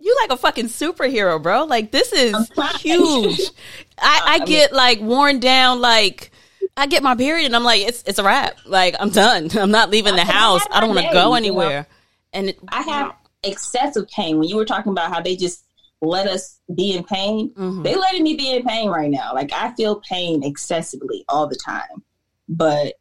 you 0.00 0.16
like 0.22 0.30
a 0.30 0.36
fucking 0.36 0.66
superhero, 0.66 1.42
bro. 1.42 1.64
Like 1.64 1.90
this 1.90 2.12
is 2.12 2.34
huge. 2.80 3.40
I, 3.98 4.40
I 4.40 4.44
get 4.44 4.72
like 4.72 5.00
worn 5.00 5.40
down. 5.40 5.80
Like 5.80 6.30
I 6.76 6.86
get 6.86 7.02
my 7.02 7.14
period, 7.14 7.46
and 7.46 7.56
I'm 7.56 7.64
like, 7.64 7.82
it's 7.82 8.02
it's 8.06 8.18
a 8.18 8.24
wrap. 8.24 8.56
Like 8.66 8.96
I'm 8.98 9.10
done. 9.10 9.48
I'm 9.56 9.70
not 9.70 9.90
leaving 9.90 10.16
the 10.16 10.24
house. 10.24 10.62
I 10.70 10.80
don't 10.80 10.94
want 10.94 11.06
to 11.06 11.12
go 11.12 11.34
anywhere. 11.34 11.86
And 12.32 12.50
it, 12.50 12.58
I 12.68 12.82
have 12.82 13.14
excessive 13.44 14.08
pain. 14.08 14.38
When 14.38 14.48
you 14.48 14.56
were 14.56 14.64
talking 14.64 14.90
about 14.92 15.12
how 15.12 15.20
they 15.20 15.36
just 15.36 15.64
let 16.02 16.26
us 16.26 16.60
be 16.74 16.92
in 16.94 17.04
pain, 17.04 17.50
Mhm. 17.56 17.82
they 17.84 17.94
letting 17.94 18.24
me 18.24 18.34
be 18.34 18.50
in 18.52 18.62
pain 18.64 18.90
right 18.90 19.10
now. 19.10 19.32
Like 19.32 19.52
I 19.52 19.72
feel 19.74 20.00
pain 20.00 20.42
excessively 20.42 21.24
all 21.28 21.46
the 21.46 21.56
time. 21.64 22.02
But 22.48 22.94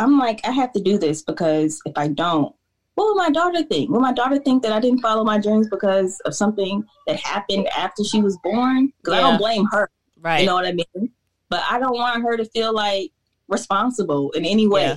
I'm 0.00 0.18
like, 0.18 0.40
I 0.44 0.50
have 0.52 0.72
to 0.72 0.80
do 0.80 0.96
this 0.98 1.22
because 1.22 1.80
if 1.84 1.92
I 1.96 2.08
don't, 2.08 2.54
what 2.94 3.04
will 3.04 3.14
my 3.16 3.30
daughter 3.30 3.62
think? 3.62 3.90
Will 3.90 4.00
my 4.00 4.12
daughter 4.12 4.38
think 4.38 4.62
that 4.62 4.72
I 4.72 4.80
didn't 4.80 5.00
follow 5.00 5.24
my 5.24 5.38
dreams 5.38 5.68
because 5.68 6.20
of 6.20 6.34
something 6.34 6.84
that 7.06 7.20
happened 7.20 7.68
after 7.68 8.02
she 8.02 8.22
was 8.22 8.38
born? 8.42 8.92
Because 8.98 9.18
I 9.18 9.20
don't 9.20 9.38
blame 9.38 9.66
her. 9.72 9.90
right. 10.20 10.40
You 10.40 10.46
know 10.46 10.54
what 10.54 10.66
I 10.66 10.72
mean? 10.72 11.10
But 11.50 11.62
I 11.68 11.78
don't 11.78 11.94
want 11.94 12.22
her 12.22 12.36
to 12.36 12.44
feel 12.46 12.74
like 12.74 13.12
responsible 13.48 14.30
in 14.32 14.46
any 14.46 14.66
way. 14.66 14.82
Yeah. 14.82 14.96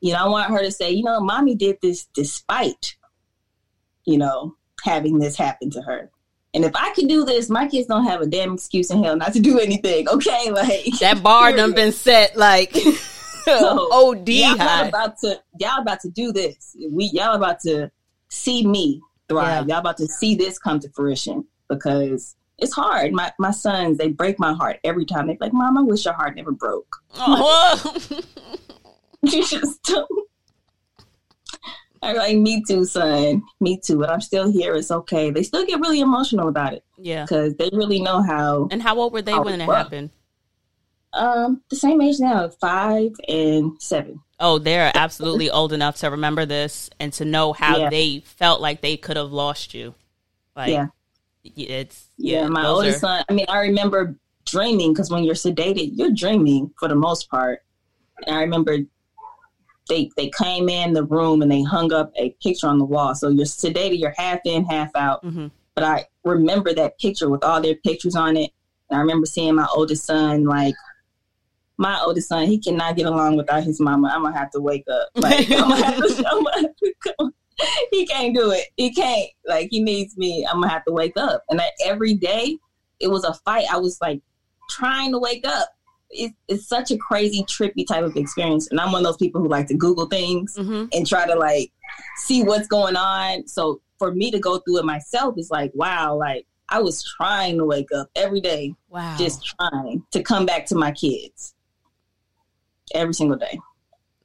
You 0.00 0.12
know, 0.12 0.18
I 0.18 0.28
want 0.28 0.50
her 0.50 0.60
to 0.60 0.70
say, 0.70 0.90
you 0.90 1.02
know, 1.02 1.20
mommy 1.20 1.54
did 1.54 1.78
this 1.80 2.06
despite, 2.14 2.96
you 4.04 4.18
know, 4.18 4.56
having 4.84 5.18
this 5.18 5.36
happen 5.36 5.70
to 5.70 5.80
her. 5.82 6.10
And 6.52 6.64
if 6.64 6.72
I 6.74 6.92
could 6.92 7.08
do 7.08 7.24
this, 7.24 7.48
my 7.48 7.66
kids 7.66 7.86
don't 7.86 8.04
have 8.04 8.20
a 8.20 8.26
damn 8.26 8.54
excuse 8.54 8.90
in 8.90 9.02
hell 9.02 9.16
not 9.16 9.32
to 9.32 9.40
do 9.40 9.58
anything. 9.58 10.08
Okay, 10.08 10.50
like 10.50 10.84
that 11.00 11.22
bar 11.22 11.52
done 11.52 11.72
been 11.72 11.92
set 11.92 12.36
like 12.36 12.74
So, 13.58 13.88
OD 13.92 14.28
y'all 14.28 14.58
high. 14.58 14.88
about 14.88 15.18
to 15.18 15.40
y'all 15.60 15.80
about 15.80 16.00
to 16.00 16.10
do 16.10 16.32
this. 16.32 16.76
We 16.90 17.10
y'all 17.12 17.36
about 17.36 17.60
to 17.60 17.92
see 18.28 18.66
me 18.66 19.00
thrive. 19.28 19.68
Y'all 19.68 19.78
about 19.78 19.98
to 19.98 20.06
see 20.06 20.34
this 20.34 20.58
come 20.58 20.80
to 20.80 20.90
fruition 20.90 21.46
because 21.68 22.34
it's 22.58 22.72
hard. 22.72 23.12
My 23.12 23.32
my 23.38 23.52
sons, 23.52 23.98
they 23.98 24.08
break 24.08 24.40
my 24.40 24.52
heart 24.52 24.80
every 24.82 25.04
time. 25.04 25.28
They're 25.28 25.36
like, 25.40 25.52
Mom, 25.52 25.78
I 25.78 25.82
wish 25.82 26.04
your 26.04 26.14
heart 26.14 26.34
never 26.34 26.52
broke. 26.52 26.96
Oh. 27.18 27.96
you 29.22 29.46
just 29.46 29.82
don't. 29.84 30.28
I'm 32.02 32.16
like, 32.16 32.36
me 32.36 32.62
too, 32.66 32.84
son. 32.84 33.42
Me 33.60 33.78
too. 33.78 33.98
But 33.98 34.10
I'm 34.10 34.20
still 34.20 34.50
here. 34.50 34.74
It's 34.74 34.90
okay. 34.90 35.30
They 35.30 35.42
still 35.42 35.64
get 35.64 35.80
really 35.80 36.00
emotional 36.00 36.48
about 36.48 36.74
it 36.74 36.84
yeah. 36.98 37.22
because 37.22 37.54
they 37.56 37.70
really 37.72 38.00
know 38.00 38.22
how. 38.22 38.68
And 38.70 38.82
how 38.82 38.98
old 38.98 39.12
were 39.12 39.22
they 39.22 39.38
when 39.38 39.60
it 39.60 39.66
well. 39.66 39.76
happened? 39.76 40.10
Um, 41.16 41.62
the 41.70 41.76
same 41.76 42.00
age 42.00 42.20
now, 42.20 42.48
five 42.48 43.12
and 43.28 43.80
seven. 43.80 44.20
Oh, 44.38 44.58
they're 44.58 44.92
absolutely 44.94 45.50
old 45.50 45.72
enough 45.72 45.96
to 45.98 46.10
remember 46.10 46.44
this 46.44 46.90
and 47.00 47.12
to 47.14 47.24
know 47.24 47.52
how 47.54 47.78
Yeah. 47.78 47.90
they 47.90 48.20
felt 48.20 48.60
like 48.60 48.82
they 48.82 48.96
could 48.98 49.16
have 49.16 49.32
lost 49.32 49.72
you. 49.72 49.94
Like, 50.54 50.70
Yeah. 50.70 50.86
it's 51.44 52.08
Yeah, 52.18 52.42
yeah. 52.42 52.48
my 52.48 52.66
oldest 52.66 52.98
are- 52.98 53.00
son. 53.18 53.24
I 53.28 53.32
mean, 53.32 53.46
I 53.48 53.60
remember 53.60 54.16
dreaming 54.44 54.92
because 54.92 55.10
when 55.10 55.24
you're 55.24 55.34
sedated, 55.34 55.90
you're 55.94 56.10
dreaming 56.10 56.70
for 56.78 56.86
the 56.88 56.94
most 56.94 57.30
part. 57.30 57.62
And 58.26 58.36
I 58.36 58.40
remember 58.42 58.78
they 59.88 60.10
they 60.16 60.30
came 60.38 60.68
in 60.68 60.92
the 60.92 61.04
room 61.04 61.42
and 61.42 61.50
they 61.50 61.62
hung 61.62 61.92
up 61.92 62.12
a 62.16 62.30
picture 62.42 62.66
on 62.66 62.78
the 62.78 62.84
wall. 62.84 63.14
So 63.14 63.28
you're 63.28 63.46
sedated, 63.46 63.98
you're 64.00 64.14
half 64.18 64.40
in, 64.44 64.64
half 64.64 64.90
out. 64.96 65.24
Mhm. 65.24 65.50
But 65.74 65.84
I 65.84 66.06
remember 66.24 66.74
that 66.74 66.98
picture 66.98 67.28
with 67.30 67.44
all 67.44 67.60
their 67.60 67.76
pictures 67.76 68.16
on 68.16 68.36
it. 68.36 68.50
And 68.90 68.98
I 68.98 69.00
remember 69.00 69.26
seeing 69.26 69.54
my 69.54 69.66
oldest 69.74 70.04
son 70.04 70.44
like. 70.44 70.74
My 71.78 72.00
oldest 72.00 72.28
son, 72.28 72.46
he 72.46 72.58
cannot 72.58 72.96
get 72.96 73.06
along 73.06 73.36
without 73.36 73.62
his 73.64 73.80
mama. 73.80 74.10
I'm 74.14 74.22
gonna 74.22 74.36
have 74.36 74.50
to 74.52 74.60
wake 74.60 74.84
up. 74.90 75.08
Like 75.16 75.50
I'm 75.50 75.68
gonna 75.68 75.84
have 75.84 75.96
to, 75.96 76.24
I'm 76.30 76.44
gonna 76.44 76.62
have 76.62 76.76
to 77.18 77.32
he 77.90 78.06
can't 78.06 78.34
do 78.34 78.50
it. 78.50 78.66
He 78.76 78.92
can't. 78.92 79.30
Like 79.46 79.68
he 79.70 79.80
needs 79.82 80.16
me. 80.16 80.46
I'm 80.46 80.60
gonna 80.60 80.68
have 80.72 80.84
to 80.86 80.92
wake 80.92 81.16
up. 81.16 81.42
And 81.48 81.60
every 81.84 82.14
day, 82.14 82.58
it 83.00 83.08
was 83.08 83.24
a 83.24 83.34
fight. 83.34 83.66
I 83.72 83.78
was 83.78 83.98
like 84.00 84.20
trying 84.70 85.12
to 85.12 85.18
wake 85.18 85.46
up. 85.46 85.68
It, 86.10 86.32
it's 86.48 86.66
such 86.68 86.90
a 86.90 86.96
crazy, 86.98 87.42
trippy 87.44 87.86
type 87.86 88.04
of 88.04 88.16
experience. 88.16 88.68
And 88.70 88.78
I'm 88.80 88.92
one 88.92 89.00
of 89.02 89.04
those 89.04 89.16
people 89.16 89.40
who 89.40 89.48
like 89.48 89.66
to 89.68 89.74
Google 89.74 90.06
things 90.06 90.54
Mhm. 90.56 90.88
and 90.94 91.06
try 91.06 91.26
to 91.26 91.34
like 91.34 91.72
see 92.16 92.42
what's 92.44 92.68
going 92.68 92.96
on. 92.96 93.46
So 93.48 93.80
for 93.98 94.12
me 94.14 94.30
to 94.30 94.38
go 94.38 94.58
through 94.58 94.78
it 94.78 94.84
myself 94.84 95.34
is 95.36 95.50
like, 95.50 95.72
wow, 95.74 96.14
like 96.14 96.46
I 96.68 96.80
was 96.80 97.02
trying 97.16 97.58
to 97.58 97.64
wake 97.64 97.88
up 97.94 98.08
every 98.16 98.40
day, 98.40 98.74
Wow. 98.88 99.16
just 99.18 99.44
trying 99.44 100.02
to 100.12 100.22
come 100.22 100.46
back 100.46 100.66
to 100.66 100.74
my 100.74 100.92
kids 100.92 101.54
every 102.94 103.14
single 103.14 103.38
day. 103.38 103.58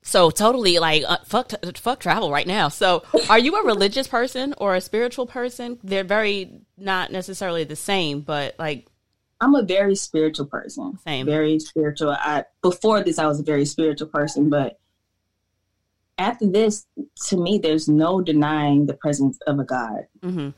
so 0.01 0.30
totally 0.30 0.80
like 0.80 1.03
uh, 1.07 1.18
fuck 1.26 1.51
fuck 1.76 1.99
travel 1.99 2.32
right 2.32 2.47
now. 2.47 2.70
So, 2.70 3.03
are 3.30 3.39
you 3.39 3.55
a 3.55 3.66
religious 3.66 4.07
person 4.07 4.53
or 4.57 4.76
a 4.76 4.82
spiritual 4.82 5.28
person? 5.28 5.80
They're 5.84 6.03
very 6.03 6.62
not 6.78 7.12
necessarily 7.12 7.64
the 7.64 7.76
same, 7.76 8.22
but 8.22 8.55
like 8.57 8.88
I'm 9.39 9.55
a 9.55 9.64
very 9.64 9.95
spiritual 9.95 10.45
person. 10.45 10.97
Same. 10.99 11.26
Very 11.26 11.59
spiritual. 11.59 12.12
I 12.12 12.45
before 12.62 13.03
this 13.03 13.20
I 13.20 13.26
was 13.26 13.39
a 13.39 13.43
very 13.43 13.66
spiritual 13.66 14.07
person, 14.07 14.49
but 14.49 14.80
after 16.22 16.47
this, 16.47 16.86
to 17.28 17.38
me, 17.38 17.57
there's 17.57 17.89
no 17.89 18.22
denying 18.22 18.86
the 18.86 18.93
presence 18.93 19.39
of 19.47 19.59
a 19.59 19.64
God 19.64 20.05
mhm. 20.24 20.53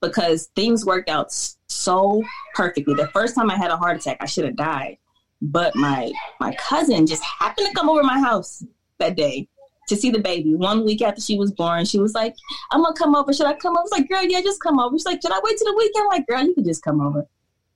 because 0.00 0.50
things 0.56 0.84
worked 0.84 1.08
out 1.08 1.32
so 1.68 2.22
perfectly. 2.54 2.94
The 2.94 3.08
first 3.08 3.34
time 3.36 3.50
I 3.50 3.56
had 3.56 3.70
a 3.70 3.76
heart 3.76 3.96
attack, 3.96 4.18
I 4.20 4.26
should 4.26 4.44
have 4.44 4.56
died, 4.56 4.98
but 5.44 5.76
my 5.76 6.10
my 6.40 6.54
cousin 6.54 7.06
just 7.06 7.22
happened 7.22 7.68
to 7.68 7.74
come 7.74 7.88
over 7.88 8.02
my 8.02 8.18
house 8.18 8.64
that 8.98 9.16
day 9.16 9.46
to 9.88 9.96
see 9.96 10.10
the 10.10 10.18
baby. 10.18 10.54
One 10.54 10.84
week 10.84 11.02
after 11.02 11.20
she 11.20 11.38
was 11.38 11.52
born, 11.52 11.84
she 11.84 11.98
was 11.98 12.14
like, 12.14 12.34
"I'm 12.70 12.82
gonna 12.82 12.94
come 12.94 13.14
over. 13.14 13.32
Should 13.32 13.46
I 13.46 13.54
come 13.54 13.72
over?" 13.72 13.80
I 13.80 13.82
was 13.82 13.92
like, 13.92 14.08
"Girl, 14.08 14.22
yeah, 14.22 14.40
just 14.40 14.62
come 14.62 14.80
over." 14.80 14.96
She's 14.96 15.04
like, 15.04 15.20
"Should 15.20 15.32
I 15.32 15.40
wait 15.42 15.58
till 15.58 15.70
the 15.70 15.76
weekend?" 15.76 16.04
I'm 16.04 16.18
like, 16.18 16.26
"Girl, 16.26 16.42
you 16.42 16.54
can 16.54 16.64
just 16.64 16.82
come 16.82 17.00
over." 17.00 17.26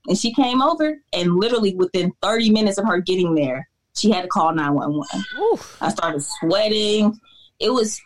And 0.07 0.17
she 0.17 0.33
came 0.33 0.63
over, 0.63 1.03
and 1.13 1.37
literally 1.37 1.75
within 1.75 2.13
30 2.23 2.51
minutes 2.51 2.79
of 2.79 2.87
her 2.87 3.01
getting 3.01 3.35
there, 3.35 3.69
she 3.95 4.11
had 4.11 4.23
to 4.23 4.29
call 4.29 4.55
911. 4.55 5.25
Oof. 5.39 5.77
I 5.83 5.91
started 5.91 6.23
sweating. 6.23 7.21
It 7.59 7.71
was 7.71 8.01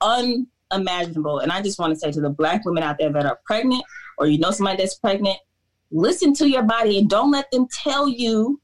unimaginable. 0.00 1.40
And 1.40 1.52
I 1.52 1.60
just 1.60 1.78
want 1.78 1.92
to 1.92 1.98
say 1.98 2.10
to 2.12 2.20
the 2.20 2.30
black 2.30 2.64
women 2.64 2.82
out 2.82 2.96
there 2.98 3.12
that 3.12 3.26
are 3.26 3.38
pregnant 3.44 3.84
or 4.18 4.26
you 4.26 4.38
know 4.38 4.50
somebody 4.50 4.78
that's 4.78 4.94
pregnant, 4.94 5.36
listen 5.90 6.32
to 6.34 6.48
your 6.48 6.62
body 6.62 6.98
and 6.98 7.10
don't 7.10 7.30
let 7.30 7.50
them 7.50 7.66
tell 7.70 8.08
you 8.08 8.60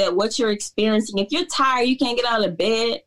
that 0.00 0.16
what 0.16 0.38
you're 0.38 0.50
experiencing, 0.50 1.18
if 1.18 1.30
you're 1.30 1.44
tired, 1.44 1.86
you 1.86 1.96
can't 1.96 2.16
get 2.16 2.24
out 2.24 2.42
of 2.42 2.56
bed, 2.56 3.02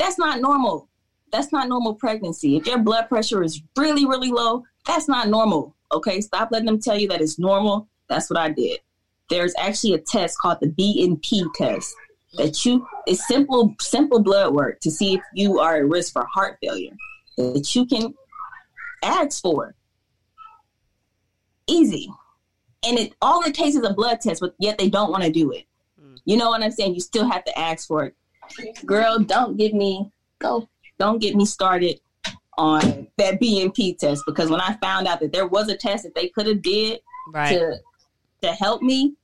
that's 0.00 0.18
not 0.18 0.40
normal. 0.40 0.88
That's 1.30 1.52
not 1.52 1.68
normal 1.68 1.94
pregnancy. 1.94 2.56
If 2.56 2.66
your 2.66 2.78
blood 2.78 3.08
pressure 3.08 3.42
is 3.42 3.62
really, 3.76 4.04
really 4.04 4.32
low, 4.32 4.64
that's 4.84 5.08
not 5.08 5.28
normal. 5.28 5.76
Okay, 5.92 6.20
stop 6.20 6.50
letting 6.50 6.66
them 6.66 6.80
tell 6.80 6.98
you 6.98 7.06
that 7.08 7.20
it's 7.20 7.38
normal. 7.38 7.88
That's 8.08 8.28
what 8.28 8.38
I 8.38 8.50
did. 8.50 8.80
There's 9.30 9.54
actually 9.56 9.94
a 9.94 9.98
test 9.98 10.38
called 10.38 10.58
the 10.60 10.70
BNP 10.70 11.54
test 11.54 11.94
that 12.34 12.64
you 12.64 12.84
it's 13.06 13.26
simple 13.28 13.74
simple 13.80 14.20
blood 14.20 14.54
work 14.54 14.80
to 14.80 14.90
see 14.90 15.14
if 15.14 15.20
you 15.34 15.60
are 15.60 15.76
at 15.76 15.86
risk 15.86 16.14
for 16.14 16.24
heart 16.24 16.58
failure 16.62 16.96
that 17.36 17.74
you 17.74 17.86
can 17.86 18.12
ask 19.04 19.40
for. 19.40 19.74
Easy. 21.68 22.10
And 22.84 22.98
it 22.98 23.12
all 23.22 23.42
it 23.42 23.54
takes 23.54 23.76
is 23.76 23.84
a 23.84 23.94
blood 23.94 24.20
test, 24.20 24.40
but 24.40 24.54
yet 24.58 24.78
they 24.78 24.90
don't 24.90 25.12
want 25.12 25.22
to 25.22 25.30
do 25.30 25.52
it. 25.52 25.66
You 26.24 26.36
know 26.36 26.50
what 26.50 26.62
I'm 26.62 26.70
saying? 26.70 26.94
You 26.94 27.00
still 27.00 27.28
have 27.30 27.44
to 27.44 27.58
ask 27.58 27.86
for 27.86 28.04
it. 28.04 28.14
Girl, 28.86 29.18
don't 29.18 29.56
get 29.56 29.74
me 29.74 30.10
go 30.38 30.68
don't 30.98 31.20
get 31.20 31.34
me 31.34 31.44
started 31.44 32.00
on 32.58 33.08
that 33.16 33.40
BNP 33.40 33.98
test 33.98 34.22
because 34.26 34.50
when 34.50 34.60
I 34.60 34.76
found 34.82 35.06
out 35.06 35.20
that 35.20 35.32
there 35.32 35.46
was 35.46 35.68
a 35.68 35.76
test 35.76 36.04
that 36.04 36.14
they 36.14 36.28
could 36.28 36.46
have 36.46 36.62
did 36.62 37.00
right. 37.32 37.48
to 37.48 37.76
to 38.42 38.52
help 38.52 38.82
me, 38.82 39.14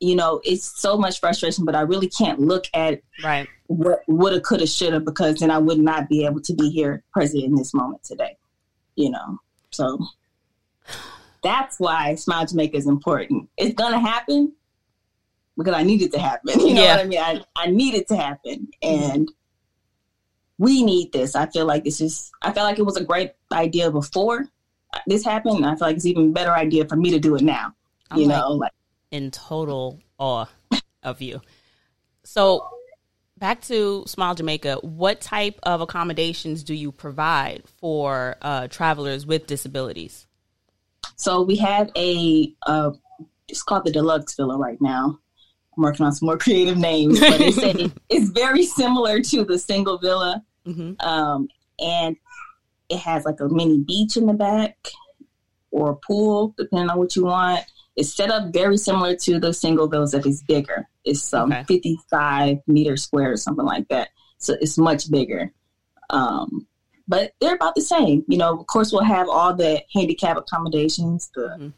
you 0.00 0.14
know, 0.14 0.40
it's 0.44 0.80
so 0.80 0.96
much 0.96 1.20
frustration, 1.20 1.64
but 1.64 1.74
I 1.74 1.82
really 1.82 2.08
can't 2.08 2.40
look 2.40 2.64
at 2.74 3.02
right 3.22 3.48
what 3.66 4.00
woulda, 4.08 4.40
coulda, 4.40 4.66
shoulda 4.66 4.98
because 4.98 5.40
then 5.40 5.50
I 5.50 5.58
would 5.58 5.78
not 5.78 6.08
be 6.08 6.24
able 6.24 6.40
to 6.40 6.54
be 6.54 6.70
here 6.70 7.02
present 7.12 7.44
in 7.44 7.54
this 7.54 7.74
moment 7.74 8.02
today. 8.02 8.36
You 8.96 9.10
know, 9.10 9.38
so 9.70 9.98
that's 11.42 11.78
why 11.78 12.14
Smile 12.14 12.46
Jamaica 12.46 12.76
is 12.76 12.86
important. 12.86 13.48
It's 13.56 13.74
gonna 13.74 14.00
happen 14.00 14.52
because 15.58 15.74
I 15.74 15.82
need 15.82 16.00
it 16.00 16.12
to 16.12 16.18
happen. 16.18 16.58
You 16.68 16.74
know 16.74 16.82
yeah. 16.82 16.96
what 16.96 17.04
I 17.04 17.08
mean? 17.08 17.18
I, 17.18 17.44
I 17.56 17.66
need 17.66 17.94
it 17.94 18.08
to 18.08 18.16
happen, 18.16 18.68
and 18.80 19.30
we 20.56 20.82
need 20.82 21.12
this. 21.12 21.34
I 21.34 21.46
feel 21.46 21.66
like 21.66 21.84
this 21.84 22.00
is. 22.00 22.30
I 22.40 22.52
feel 22.52 22.62
like 22.62 22.78
it 22.78 22.86
was 22.86 22.96
a 22.96 23.04
great 23.04 23.32
idea 23.52 23.90
before 23.90 24.48
this 25.06 25.24
happened. 25.24 25.66
I 25.66 25.76
feel 25.76 25.88
like 25.88 25.96
it's 25.96 26.06
even 26.06 26.32
better 26.32 26.52
idea 26.52 26.86
for 26.86 26.96
me 26.96 27.10
to 27.10 27.18
do 27.18 27.34
it 27.36 27.42
now. 27.42 27.74
I'm 28.10 28.20
you 28.20 28.26
like, 28.26 28.38
know, 28.38 28.52
like 28.52 28.72
in 29.10 29.30
total 29.30 30.00
awe 30.18 30.46
of 31.02 31.20
you. 31.20 31.40
So 32.24 32.68
back 33.38 33.62
to 33.62 34.04
Smile 34.06 34.34
Jamaica, 34.34 34.78
what 34.82 35.20
type 35.20 35.58
of 35.62 35.80
accommodations 35.80 36.62
do 36.62 36.74
you 36.74 36.92
provide 36.92 37.62
for 37.78 38.36
uh, 38.42 38.68
travelers 38.68 39.26
with 39.26 39.46
disabilities? 39.46 40.26
So 41.16 41.42
we 41.42 41.56
have 41.56 41.90
a, 41.96 42.52
uh, 42.66 42.92
it's 43.48 43.62
called 43.62 43.84
the 43.84 43.92
Deluxe 43.92 44.36
Villa 44.36 44.56
right 44.56 44.80
now. 44.80 45.18
I'm 45.78 45.84
working 45.84 46.04
on 46.04 46.12
some 46.12 46.26
more 46.26 46.38
creative 46.38 46.76
names, 46.76 47.20
but 47.20 47.40
it's, 48.10 48.30
very 48.30 48.64
similar 48.64 49.20
to 49.20 49.44
the 49.44 49.58
single 49.58 49.98
villa. 49.98 50.44
Mm-hmm. 50.66 51.00
Um, 51.06 51.48
and 51.78 52.16
it 52.88 52.98
has 52.98 53.24
like 53.24 53.40
a 53.40 53.48
mini 53.48 53.78
beach 53.78 54.16
in 54.16 54.26
the 54.26 54.34
back 54.34 54.76
or 55.70 55.92
a 55.92 55.96
pool, 55.96 56.54
depending 56.58 56.90
on 56.90 56.98
what 56.98 57.14
you 57.14 57.24
want. 57.24 57.64
It's 57.96 58.14
set 58.14 58.30
up 58.30 58.52
very 58.52 58.76
similar 58.76 59.14
to 59.16 59.38
the 59.38 59.52
single 59.54 59.86
villas 59.86 60.14
if 60.14 60.26
it's 60.26 60.42
bigger. 60.42 60.88
It's 61.04 61.32
um, 61.32 61.52
okay. 61.52 61.64
55 61.64 62.58
meters 62.66 63.04
square 63.04 63.32
or 63.32 63.36
something 63.36 63.64
like 63.64 63.88
that. 63.88 64.08
So 64.38 64.56
it's 64.60 64.78
much 64.78 65.10
bigger. 65.10 65.52
Um, 66.10 66.66
but 67.06 67.32
they're 67.40 67.54
about 67.54 67.74
the 67.74 67.82
same. 67.82 68.24
You 68.28 68.38
know, 68.38 68.58
of 68.58 68.66
course, 68.66 68.92
we'll 68.92 69.02
have 69.02 69.28
all 69.28 69.54
the 69.54 69.82
handicap 69.94 70.36
accommodations, 70.36 71.30
the 71.34 71.48
mm-hmm. 71.48 71.68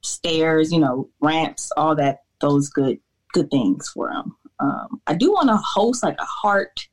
stairs, 0.00 0.72
you 0.72 0.80
know, 0.80 1.10
ramps, 1.20 1.70
all 1.76 1.94
that, 1.96 2.24
those 2.40 2.68
good, 2.68 2.98
good 3.36 3.50
things 3.50 3.90
for 3.90 4.08
them. 4.08 4.36
Um, 4.58 5.00
I 5.06 5.14
do 5.14 5.30
want 5.30 5.48
to 5.50 5.56
host 5.56 6.02
like 6.02 6.16
a 6.18 6.24
heart, 6.24 6.88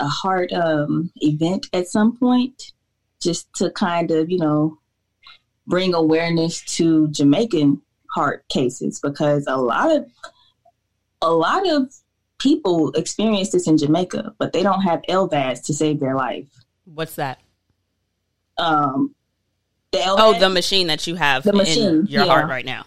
a 0.00 0.06
heart 0.06 0.52
um, 0.52 1.10
event 1.16 1.66
at 1.72 1.88
some 1.88 2.16
point, 2.16 2.72
just 3.20 3.52
to 3.54 3.70
kind 3.72 4.10
of, 4.12 4.30
you 4.30 4.38
know, 4.38 4.78
bring 5.66 5.94
awareness 5.94 6.62
to 6.76 7.08
Jamaican 7.08 7.82
heart 8.14 8.44
cases 8.48 9.00
because 9.02 9.44
a 9.48 9.56
lot 9.56 9.90
of 9.90 10.06
a 11.20 11.32
lot 11.32 11.68
of 11.68 11.92
people 12.38 12.92
experience 12.92 13.50
this 13.50 13.66
in 13.66 13.76
Jamaica, 13.76 14.34
but 14.38 14.52
they 14.52 14.62
don't 14.62 14.82
have 14.82 15.02
LVADs 15.08 15.64
to 15.64 15.74
save 15.74 15.98
their 15.98 16.14
life. 16.14 16.46
What's 16.84 17.16
that? 17.16 17.40
Um, 18.58 19.14
the 19.90 20.02
oh, 20.04 20.38
the 20.38 20.50
machine 20.50 20.86
that 20.88 21.06
you 21.06 21.16
have 21.16 21.42
the 21.42 21.52
machine, 21.52 22.06
your 22.06 22.24
yeah. 22.24 22.26
heart 22.26 22.48
right 22.48 22.64
now. 22.64 22.84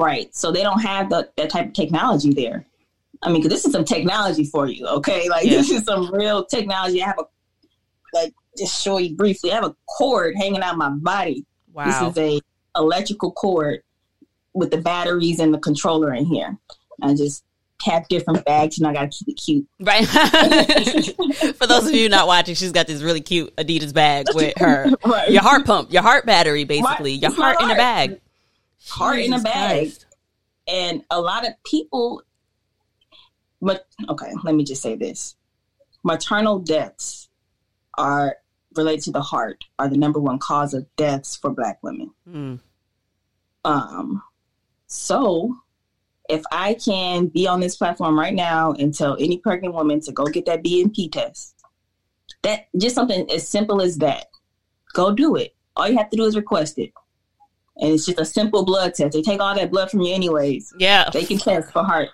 Right. 0.00 0.34
So 0.34 0.50
they 0.50 0.62
don't 0.62 0.80
have 0.80 1.10
the, 1.10 1.28
that 1.36 1.50
type 1.50 1.68
of 1.68 1.72
technology 1.74 2.32
there. 2.32 2.64
I 3.22 3.30
mean, 3.30 3.46
this 3.46 3.66
is 3.66 3.72
some 3.72 3.84
technology 3.84 4.44
for 4.44 4.66
you, 4.66 4.86
okay? 4.86 5.28
Like 5.28 5.44
yeah. 5.44 5.58
this 5.58 5.70
is 5.70 5.84
some 5.84 6.12
real 6.12 6.44
technology. 6.46 7.02
I 7.02 7.08
have 7.08 7.18
a 7.18 7.24
like 8.14 8.32
just 8.56 8.82
show 8.82 8.96
you 8.96 9.14
briefly. 9.14 9.52
I 9.52 9.56
have 9.56 9.64
a 9.64 9.76
cord 9.86 10.34
hanging 10.36 10.62
out 10.62 10.78
my 10.78 10.88
body. 10.88 11.44
Wow. 11.72 11.84
This 11.84 12.16
is 12.16 12.18
a 12.18 12.40
electrical 12.78 13.32
cord 13.32 13.82
with 14.54 14.70
the 14.70 14.78
batteries 14.78 15.38
and 15.38 15.52
the 15.52 15.58
controller 15.58 16.14
in 16.14 16.24
here. 16.24 16.56
I 17.02 17.14
just 17.14 17.44
have 17.82 18.08
different 18.08 18.44
bags 18.44 18.78
and 18.78 18.86
I 18.86 18.94
gotta 18.94 19.08
keep 19.08 19.28
it 19.28 19.34
cute. 19.34 19.66
Right. 19.80 20.06
For 21.56 21.66
those 21.66 21.86
of 21.86 21.94
you 21.94 22.08
not 22.08 22.26
watching, 22.26 22.54
she's 22.54 22.72
got 22.72 22.86
this 22.86 23.02
really 23.02 23.20
cute 23.20 23.54
Adidas 23.56 23.92
bag 23.92 24.26
with 24.34 24.56
her 24.58 24.90
right. 25.04 25.30
your 25.30 25.42
heart 25.42 25.66
pump, 25.66 25.92
your 25.92 26.02
heart 26.02 26.24
battery 26.24 26.64
basically. 26.64 27.12
your 27.12 27.32
heart, 27.32 27.58
heart, 27.58 27.70
in 27.70 27.76
a 27.76 27.78
bag. 27.78 28.20
Heart 28.90 29.16
Jesus 29.16 29.28
in 29.28 29.40
a 29.40 29.42
bag. 29.42 29.78
Christ. 29.78 30.06
And 30.68 31.04
a 31.10 31.20
lot 31.20 31.46
of 31.46 31.54
people 31.64 32.22
but 33.62 33.86
okay, 34.08 34.32
let 34.42 34.54
me 34.54 34.64
just 34.64 34.82
say 34.82 34.96
this. 34.96 35.36
Maternal 36.02 36.58
deaths 36.58 37.28
are 37.98 38.36
related 38.76 39.04
to 39.04 39.10
the 39.10 39.20
heart 39.20 39.64
are 39.78 39.88
the 39.88 39.98
number 39.98 40.20
one 40.20 40.38
cause 40.38 40.74
of 40.74 40.86
deaths 40.96 41.36
for 41.36 41.50
black 41.50 41.78
women. 41.82 42.10
Mm. 42.28 42.60
Um 43.64 44.22
so 44.86 45.56
if 46.28 46.42
I 46.52 46.74
can 46.74 47.26
be 47.26 47.46
on 47.46 47.60
this 47.60 47.76
platform 47.76 48.18
right 48.18 48.34
now 48.34 48.72
and 48.72 48.94
tell 48.94 49.16
any 49.18 49.38
pregnant 49.38 49.74
woman 49.74 50.00
to 50.02 50.12
go 50.12 50.24
get 50.26 50.46
that 50.46 50.62
BNP 50.62 51.10
test, 51.10 51.56
that 52.42 52.68
just 52.78 52.94
something 52.94 53.28
as 53.30 53.48
simple 53.48 53.82
as 53.82 53.98
that, 53.98 54.26
go 54.94 55.12
do 55.12 55.34
it. 55.34 55.54
All 55.76 55.88
you 55.88 55.98
have 55.98 56.10
to 56.10 56.16
do 56.16 56.24
is 56.24 56.36
request 56.36 56.78
it. 56.78 56.92
And 57.80 57.92
it's 57.92 58.06
just 58.06 58.20
a 58.20 58.24
simple 58.24 58.64
blood 58.64 58.94
test. 58.94 59.12
They 59.12 59.22
take 59.22 59.40
all 59.40 59.54
that 59.54 59.70
blood 59.70 59.90
from 59.90 60.00
you 60.02 60.14
anyways. 60.14 60.72
Yeah. 60.78 61.08
They 61.10 61.24
can 61.24 61.38
test 61.38 61.72
for 61.72 61.82
heart. 61.82 62.08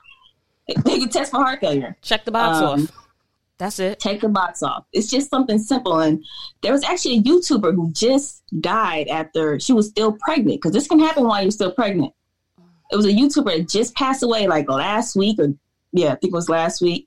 They 0.68 0.98
can 0.98 1.08
test 1.08 1.30
for 1.30 1.38
heart 1.38 1.60
failure. 1.60 1.96
Check 2.02 2.24
the 2.24 2.32
box 2.32 2.58
um, 2.58 2.82
off. 2.82 2.90
That's 3.58 3.78
it. 3.78 3.98
Take 4.00 4.20
the 4.20 4.28
box 4.28 4.62
off. 4.62 4.84
It's 4.92 5.08
just 5.10 5.30
something 5.30 5.58
simple. 5.58 6.00
And 6.00 6.24
there 6.62 6.72
was 6.72 6.84
actually 6.84 7.18
a 7.18 7.22
YouTuber 7.22 7.74
who 7.74 7.92
just 7.92 8.42
died 8.60 9.08
after 9.08 9.58
she 9.58 9.72
was 9.72 9.88
still 9.88 10.16
pregnant 10.20 10.60
because 10.60 10.72
this 10.72 10.86
can 10.86 11.00
happen 11.00 11.24
while 11.24 11.42
you're 11.42 11.50
still 11.50 11.72
pregnant 11.72 12.12
it 12.90 12.96
was 12.96 13.06
a 13.06 13.10
YouTuber 13.10 13.56
that 13.56 13.68
just 13.68 13.94
passed 13.94 14.22
away 14.22 14.46
like 14.46 14.68
last 14.68 15.16
week 15.16 15.38
or 15.38 15.54
yeah, 15.92 16.08
I 16.08 16.16
think 16.16 16.32
it 16.32 16.32
was 16.32 16.48
last 16.48 16.82
week 16.82 17.06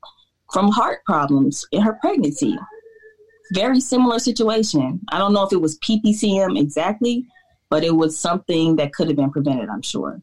from 0.52 0.70
heart 0.70 1.04
problems 1.04 1.66
in 1.70 1.80
her 1.82 1.94
pregnancy. 2.00 2.58
Very 3.52 3.80
similar 3.80 4.18
situation. 4.18 5.00
I 5.10 5.18
don't 5.18 5.32
know 5.32 5.44
if 5.44 5.52
it 5.52 5.60
was 5.60 5.78
PPCM 5.78 6.58
exactly, 6.58 7.26
but 7.70 7.84
it 7.84 7.94
was 7.94 8.18
something 8.18 8.76
that 8.76 8.92
could 8.92 9.06
have 9.06 9.16
been 9.16 9.30
prevented, 9.30 9.70
I'm 9.70 9.82
sure. 9.82 10.20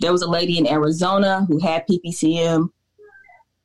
There 0.00 0.12
was 0.12 0.22
a 0.22 0.30
lady 0.30 0.58
in 0.58 0.66
Arizona 0.66 1.44
who 1.48 1.58
had 1.58 1.86
PPCM. 1.86 2.70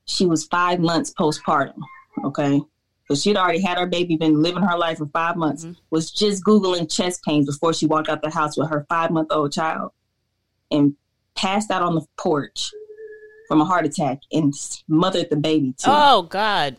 She 0.06 0.26
was 0.26 0.46
five 0.46 0.80
months 0.80 1.14
postpartum, 1.14 1.80
okay? 2.26 2.60
So 3.08 3.16
she'd 3.16 3.38
already 3.38 3.62
had 3.62 3.78
her 3.78 3.86
baby, 3.86 4.18
been 4.18 4.42
living 4.42 4.64
her 4.64 4.78
life 4.78 4.98
for 4.98 5.06
five 5.08 5.38
months, 5.38 5.64
mm-hmm. 5.64 5.74
was 5.92 6.12
just 6.12 6.44
Googling 6.44 6.92
chest 6.94 7.24
pains 7.24 7.46
before 7.46 7.74
she 7.74 7.86
walked 7.86 8.10
out 8.10 8.22
the 8.22 8.32
house 8.32 8.58
with 8.58 8.70
her 8.70 8.86
five 8.90 9.12
month 9.12 9.28
old 9.32 9.54
child 9.54 9.92
and 10.72 10.96
passed 11.36 11.70
out 11.70 11.84
on 11.84 11.96
the 11.96 12.06
porch 12.18 12.72
from 13.48 13.62
a 13.62 13.66
heart 13.66 13.86
attack 13.86 14.20
and 14.32 14.56
smothered 14.56 15.30
the 15.30 15.36
baby 15.36 15.74
too. 15.78 15.92
Oh 15.92 16.24
God. 16.24 16.78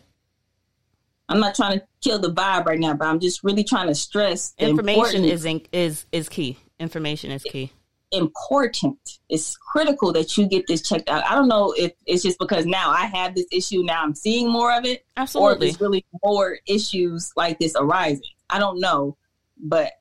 I'm 1.29 1.39
not 1.39 1.55
trying 1.55 1.79
to 1.79 1.85
kill 2.01 2.19
the 2.19 2.31
vibe 2.31 2.65
right 2.65 2.79
now, 2.79 2.93
but 2.93 3.07
I'm 3.07 3.19
just 3.19 3.43
really 3.43 3.63
trying 3.63 3.87
to 3.87 3.95
stress 3.95 4.53
information 4.57 5.25
is 5.25 5.45
in, 5.45 5.61
is 5.71 6.05
is 6.11 6.29
key. 6.29 6.57
Information 6.79 7.31
is 7.31 7.43
key. 7.43 7.71
Important. 8.11 8.99
It's 9.29 9.57
critical 9.57 10.13
that 10.13 10.37
you 10.37 10.47
get 10.47 10.67
this 10.67 10.81
checked 10.87 11.09
out. 11.09 11.23
I 11.25 11.33
don't 11.33 11.47
know 11.47 11.73
if 11.75 11.93
it's 12.05 12.23
just 12.23 12.37
because 12.37 12.65
now 12.65 12.91
I 12.91 13.07
have 13.07 13.33
this 13.33 13.47
issue, 13.51 13.81
now 13.83 14.03
I'm 14.03 14.13
seeing 14.13 14.49
more 14.51 14.77
of 14.77 14.85
it, 14.85 15.05
Absolutely. 15.17 15.47
or 15.47 15.53
if 15.53 15.59
there's 15.59 15.81
really 15.81 16.05
more 16.23 16.59
issues 16.67 17.31
like 17.35 17.59
this 17.59 17.75
arising. 17.75 18.21
I 18.49 18.59
don't 18.59 18.79
know, 18.79 19.17
but 19.57 19.93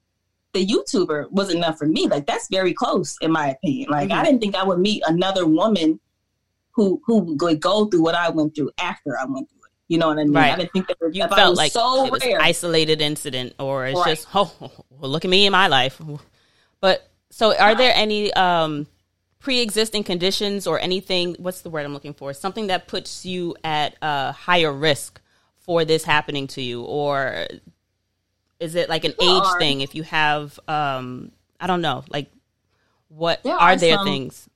the 0.53 0.65
YouTuber 0.65 1.31
was 1.31 1.53
enough 1.53 1.79
for 1.79 1.87
me. 1.87 2.07
Like 2.07 2.27
that's 2.27 2.49
very 2.49 2.73
close 2.73 3.17
in 3.21 3.33
my 3.33 3.49
opinion. 3.49 3.91
Like 3.91 4.11
mm-hmm. 4.11 4.19
I 4.19 4.25
didn't 4.25 4.41
think 4.41 4.55
I 4.55 4.65
would 4.65 4.79
meet 4.79 5.03
another 5.07 5.47
woman 5.47 6.01
who 6.73 7.03
who 7.07 7.37
would 7.41 7.61
go 7.61 7.87
through 7.87 8.03
what 8.03 8.15
I 8.15 8.31
went 8.31 8.55
through 8.55 8.71
after 8.79 9.19
I 9.19 9.25
went 9.25 9.51
through. 9.51 9.64
You 9.89 9.99
know 9.99 10.09
what 10.09 10.19
I 10.19 10.25
mean? 10.25 10.33
Right. 10.33 10.53
I 10.53 10.57
didn't 10.57 10.73
think 10.73 10.89
that 10.89 10.97
was, 11.01 11.15
you 11.15 11.27
felt 11.29 11.57
like 11.57 11.73
so 11.73 12.07
it 12.07 12.13
was 12.13 12.25
rare. 12.25 12.41
isolated 12.41 13.03
incident 13.03 13.55
or 13.59 13.87
it's 13.87 13.99
right. 13.99 14.17
just 14.17 14.29
oh 14.35 14.53
well, 14.61 15.11
look 15.11 15.25
at 15.25 15.31
me 15.31 15.47
in 15.47 15.53
my 15.53 15.69
life. 15.69 16.01
But 16.81 17.09
so 17.31 17.57
are 17.57 17.75
there 17.75 17.93
any 17.95 18.33
um 18.35 18.87
pre-existing 19.41 20.05
conditions 20.05 20.67
or 20.67 20.81
anything 20.81 21.37
what's 21.39 21.61
the 21.61 21.69
word 21.69 21.85
i'm 21.85 21.93
looking 21.93 22.15
for 22.15 22.33
something 22.33 22.69
that 22.69 22.87
puts 22.87 23.27
you 23.27 23.55
at 23.63 23.95
a 24.01 24.33
higher 24.33 24.73
risk 24.73 25.21
for 25.59 25.85
this 25.85 26.05
happening 26.05 26.47
to 26.47 26.63
you 26.63 26.83
or 26.83 27.47
is 28.61 28.75
it 28.75 28.89
like 28.89 29.05
an 29.05 29.13
there 29.19 29.29
age 29.29 29.43
are. 29.43 29.59
thing 29.59 29.83
if 29.83 29.95
you 29.95 30.03
have 30.03 30.59
um 30.67 31.31
i 31.61 31.67
don't 31.67 31.83
know 31.83 32.05
like 32.09 32.31
what 33.09 33.43
there 33.43 33.53
are, 33.53 33.73
are 33.73 33.77
there 33.77 34.03
things 34.03 34.49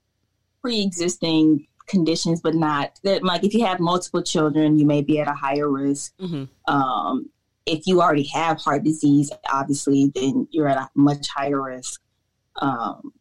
pre-existing 0.61 1.67
conditions 1.89 2.41
but 2.41 2.55
not 2.55 2.99
that 3.03 3.23
like 3.23 3.43
if 3.43 3.53
you 3.53 3.65
have 3.65 3.79
multiple 3.79 4.21
children 4.21 4.77
you 4.77 4.85
may 4.85 5.01
be 5.01 5.19
at 5.19 5.27
a 5.27 5.33
higher 5.33 5.69
risk 5.69 6.13
mm-hmm. 6.17 6.45
um 6.73 7.29
if 7.65 7.85
you 7.85 8.01
already 8.01 8.23
have 8.23 8.59
heart 8.59 8.83
disease 8.83 9.31
obviously 9.51 10.11
then 10.15 10.47
you're 10.51 10.67
at 10.67 10.77
a 10.77 10.89
much 10.95 11.27
higher 11.29 11.61
risk 11.61 12.01
um 12.61 13.11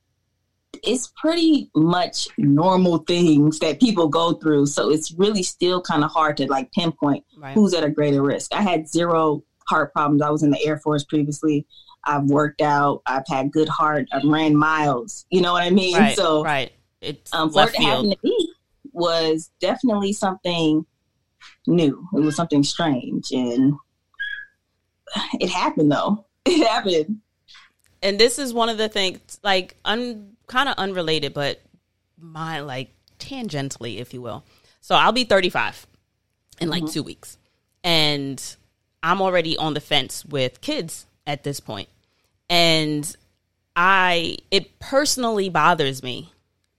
it's 0.82 1.12
pretty 1.16 1.70
much 1.74 2.28
normal 2.38 2.98
things 2.98 3.58
that 3.60 3.80
people 3.80 4.08
go 4.08 4.34
through. 4.34 4.66
So 4.66 4.90
it's 4.90 5.12
really 5.12 5.42
still 5.42 5.80
kind 5.80 6.04
of 6.04 6.10
hard 6.10 6.36
to 6.38 6.46
like 6.46 6.70
pinpoint 6.72 7.24
right. 7.36 7.54
who's 7.54 7.74
at 7.74 7.84
a 7.84 7.90
greater 7.90 8.22
risk. 8.22 8.54
I 8.54 8.62
had 8.62 8.88
zero 8.88 9.42
heart 9.68 9.92
problems. 9.92 10.22
I 10.22 10.30
was 10.30 10.42
in 10.42 10.50
the 10.50 10.64
Air 10.64 10.78
Force 10.78 11.04
previously. 11.04 11.66
I've 12.04 12.24
worked 12.24 12.60
out. 12.60 13.02
I've 13.06 13.26
had 13.26 13.50
good 13.50 13.68
heart. 13.68 14.06
I've 14.12 14.24
ran 14.24 14.56
miles. 14.56 15.26
You 15.30 15.40
know 15.40 15.52
what 15.52 15.62
I 15.62 15.70
mean? 15.70 15.96
Right, 15.96 16.16
so 16.16 16.44
right. 16.44 16.72
It's 17.00 17.32
um, 17.32 17.50
for 17.50 17.68
it 17.68 17.74
to 17.74 17.82
happen 17.82 18.10
to 18.10 18.16
me 18.22 18.54
was 18.98 19.50
definitely 19.60 20.12
something 20.12 20.84
new. 21.66 22.06
It 22.14 22.20
was 22.20 22.36
something 22.36 22.62
strange, 22.62 23.30
and 23.32 23.74
it 25.40 25.50
happened 25.50 25.92
though. 25.92 26.24
It 26.46 26.66
happened. 26.66 27.18
And 28.02 28.18
this 28.18 28.38
is 28.38 28.54
one 28.54 28.70
of 28.70 28.78
the 28.78 28.88
things, 28.88 29.38
like, 29.42 29.76
un 29.84 30.36
kind 30.46 30.68
of 30.68 30.76
unrelated, 30.78 31.34
but 31.34 31.60
my 32.18 32.60
like 32.60 32.90
tangentially, 33.18 33.98
if 33.98 34.12
you 34.14 34.22
will. 34.22 34.44
So 34.80 34.94
I'll 34.94 35.12
be 35.12 35.24
35 35.24 35.86
in 36.60 36.68
like 36.68 36.84
mm-hmm. 36.84 36.92
two 36.92 37.02
weeks. 37.02 37.38
And 37.84 38.42
I'm 39.02 39.20
already 39.20 39.56
on 39.56 39.74
the 39.74 39.80
fence 39.80 40.24
with 40.24 40.60
kids 40.60 41.06
at 41.26 41.44
this 41.44 41.60
point. 41.60 41.88
And 42.50 43.14
I, 43.76 44.38
it 44.50 44.78
personally 44.78 45.48
bothers 45.48 46.02
me 46.02 46.32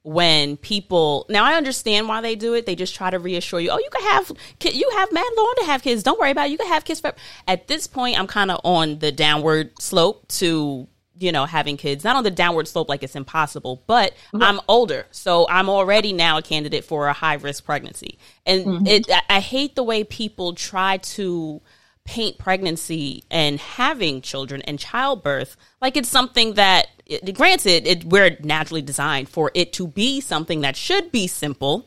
when 0.03 0.57
people 0.57 1.25
now 1.29 1.43
I 1.43 1.55
understand 1.55 2.07
why 2.07 2.21
they 2.21 2.35
do 2.35 2.53
it. 2.53 2.65
They 2.65 2.75
just 2.75 2.95
try 2.95 3.09
to 3.09 3.19
reassure 3.19 3.59
you, 3.59 3.69
oh, 3.71 3.79
you 3.79 3.89
can 3.91 4.03
have 4.11 4.31
you 4.63 4.89
have 4.97 5.11
mad 5.11 5.31
long 5.35 5.53
to 5.59 5.65
have 5.65 5.83
kids. 5.83 6.03
Don't 6.03 6.19
worry 6.19 6.31
about 6.31 6.47
it. 6.47 6.51
You 6.51 6.57
can 6.57 6.67
have 6.67 6.85
kids. 6.85 7.01
At 7.47 7.67
this 7.67 7.87
point, 7.87 8.19
I'm 8.19 8.27
kind 8.27 8.51
of 8.51 8.61
on 8.63 8.99
the 8.99 9.11
downward 9.11 9.81
slope 9.81 10.27
to 10.29 10.87
you 11.19 11.31
know, 11.31 11.45
having 11.45 11.77
kids, 11.77 12.03
not 12.03 12.15
on 12.15 12.23
the 12.23 12.31
downward 12.31 12.67
slope 12.67 12.87
like 12.87 13.03
it's 13.03 13.15
impossible, 13.15 13.83
but 13.87 14.13
mm-hmm. 14.33 14.41
I'm 14.41 14.59
older. 14.67 15.05
So 15.11 15.45
I'm 15.49 15.69
already 15.69 16.13
now 16.13 16.37
a 16.37 16.41
candidate 16.41 16.85
for 16.85 17.07
a 17.07 17.13
high 17.13 17.33
risk 17.35 17.65
pregnancy. 17.65 18.17
And 18.45 18.65
mm-hmm. 18.65 18.87
it, 18.87 19.11
I 19.29 19.39
hate 19.41 19.75
the 19.75 19.83
way 19.83 20.03
people 20.03 20.53
try 20.53 20.97
to 20.97 21.61
paint 22.05 22.37
pregnancy 22.37 23.23
and 23.29 23.59
having 23.59 24.21
children 24.21 24.61
and 24.63 24.79
childbirth 24.79 25.57
like 25.81 25.95
it's 25.97 26.09
something 26.09 26.53
that, 26.55 26.87
it, 27.09 27.35
granted, 27.35 27.87
it, 27.87 28.03
we're 28.05 28.37
naturally 28.41 28.81
designed 28.81 29.29
for 29.29 29.51
it 29.53 29.73
to 29.73 29.87
be 29.87 30.21
something 30.21 30.61
that 30.61 30.75
should 30.75 31.11
be 31.11 31.27
simple 31.27 31.85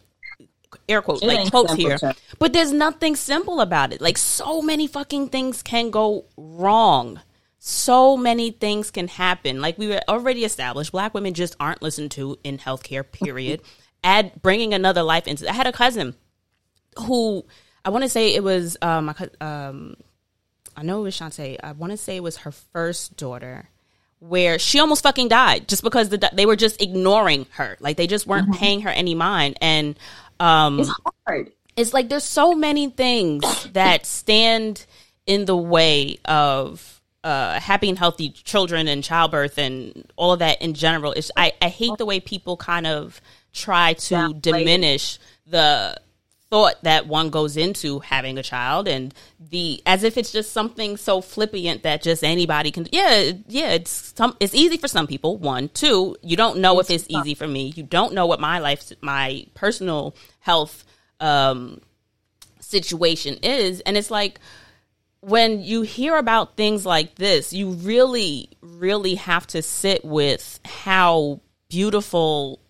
air 0.88 1.02
quotes 1.02 1.22
like 1.22 1.50
quotes 1.50 1.74
here 1.74 1.98
but 2.38 2.54
there's 2.54 2.72
nothing 2.72 3.14
simple 3.14 3.60
about 3.60 3.92
it 3.92 4.00
like 4.00 4.16
so 4.16 4.62
many 4.62 4.86
fucking 4.86 5.28
things 5.28 5.62
can 5.62 5.90
go 5.90 6.24
wrong 6.38 7.20
so 7.64 8.16
many 8.16 8.50
things 8.50 8.90
can 8.90 9.06
happen. 9.06 9.60
Like 9.60 9.78
we 9.78 9.86
were 9.86 10.00
already 10.08 10.44
established, 10.44 10.90
black 10.90 11.14
women 11.14 11.32
just 11.32 11.54
aren't 11.60 11.80
listened 11.80 12.10
to 12.12 12.36
in 12.42 12.58
healthcare. 12.58 13.04
Period. 13.10 13.62
Add 14.04 14.42
bringing 14.42 14.74
another 14.74 15.04
life 15.04 15.28
into. 15.28 15.48
I 15.48 15.52
had 15.52 15.68
a 15.68 15.72
cousin 15.72 16.16
who 17.06 17.44
I 17.84 17.90
want 17.90 18.02
to 18.02 18.08
say 18.08 18.34
it 18.34 18.42
was 18.42 18.76
um, 18.82 19.14
um 19.40 19.94
I 20.76 20.82
know 20.82 20.98
it 20.98 21.02
was 21.04 21.16
Shantae. 21.16 21.60
I 21.62 21.70
want 21.70 21.92
to 21.92 21.96
say 21.96 22.16
it 22.16 22.22
was 22.24 22.38
her 22.38 22.50
first 22.50 23.16
daughter 23.16 23.68
where 24.22 24.56
she 24.56 24.78
almost 24.78 25.02
fucking 25.02 25.26
died 25.26 25.66
just 25.66 25.82
because 25.82 26.08
the, 26.10 26.30
they 26.32 26.46
were 26.46 26.54
just 26.54 26.80
ignoring 26.80 27.44
her. 27.50 27.76
Like 27.80 27.96
they 27.96 28.06
just 28.06 28.24
weren't 28.24 28.48
mm-hmm. 28.50 28.60
paying 28.60 28.80
her 28.82 28.88
any 28.88 29.16
mind. 29.16 29.58
And 29.60 29.98
um, 30.38 30.78
it's 30.78 30.90
hard. 31.26 31.52
It's 31.76 31.92
like 31.92 32.08
there's 32.08 32.24
so 32.24 32.54
many 32.54 32.88
things 32.88 33.42
that 33.72 34.06
stand 34.06 34.86
in 35.26 35.44
the 35.44 35.56
way 35.56 36.18
of 36.24 37.00
uh, 37.24 37.58
happy 37.58 37.88
and 37.88 37.98
healthy 37.98 38.30
children 38.30 38.86
and 38.86 39.02
childbirth 39.02 39.58
and 39.58 40.08
all 40.14 40.32
of 40.32 40.38
that 40.38 40.62
in 40.62 40.74
general. 40.74 41.12
Is 41.12 41.32
I, 41.36 41.52
I 41.60 41.68
hate 41.68 41.98
the 41.98 42.06
way 42.06 42.20
people 42.20 42.56
kind 42.56 42.86
of 42.86 43.20
try 43.52 43.94
to 43.94 44.14
yeah, 44.14 44.28
diminish 44.38 45.18
the 45.46 46.00
thought 46.52 46.74
that 46.82 47.06
one 47.06 47.30
goes 47.30 47.56
into 47.56 48.00
having 48.00 48.36
a 48.36 48.42
child 48.42 48.86
and 48.86 49.14
the 49.40 49.82
as 49.86 50.04
if 50.04 50.18
it's 50.18 50.30
just 50.30 50.52
something 50.52 50.98
so 50.98 51.22
flippant 51.22 51.82
that 51.82 52.02
just 52.02 52.22
anybody 52.22 52.70
can 52.70 52.86
yeah 52.92 53.32
yeah 53.48 53.70
it's 53.70 54.12
some 54.14 54.36
it's 54.38 54.54
easy 54.54 54.76
for 54.76 54.86
some 54.86 55.06
people 55.06 55.38
one. 55.38 55.70
Two 55.70 56.14
you 56.20 56.36
don't 56.36 56.58
know 56.58 56.78
if 56.78 56.90
it's 56.90 57.06
easy 57.08 57.32
for 57.32 57.48
me. 57.48 57.72
You 57.74 57.84
don't 57.84 58.12
know 58.12 58.26
what 58.26 58.38
my 58.38 58.58
life 58.58 58.92
my 59.00 59.46
personal 59.54 60.14
health 60.40 60.84
um 61.20 61.80
situation 62.60 63.38
is. 63.42 63.80
And 63.80 63.96
it's 63.96 64.10
like 64.10 64.38
when 65.20 65.62
you 65.62 65.80
hear 65.80 66.18
about 66.18 66.58
things 66.58 66.84
like 66.84 67.14
this, 67.14 67.54
you 67.54 67.70
really, 67.70 68.50
really 68.60 69.14
have 69.14 69.46
to 69.46 69.62
sit 69.62 70.04
with 70.04 70.60
how 70.66 71.40
beautiful 71.70 72.60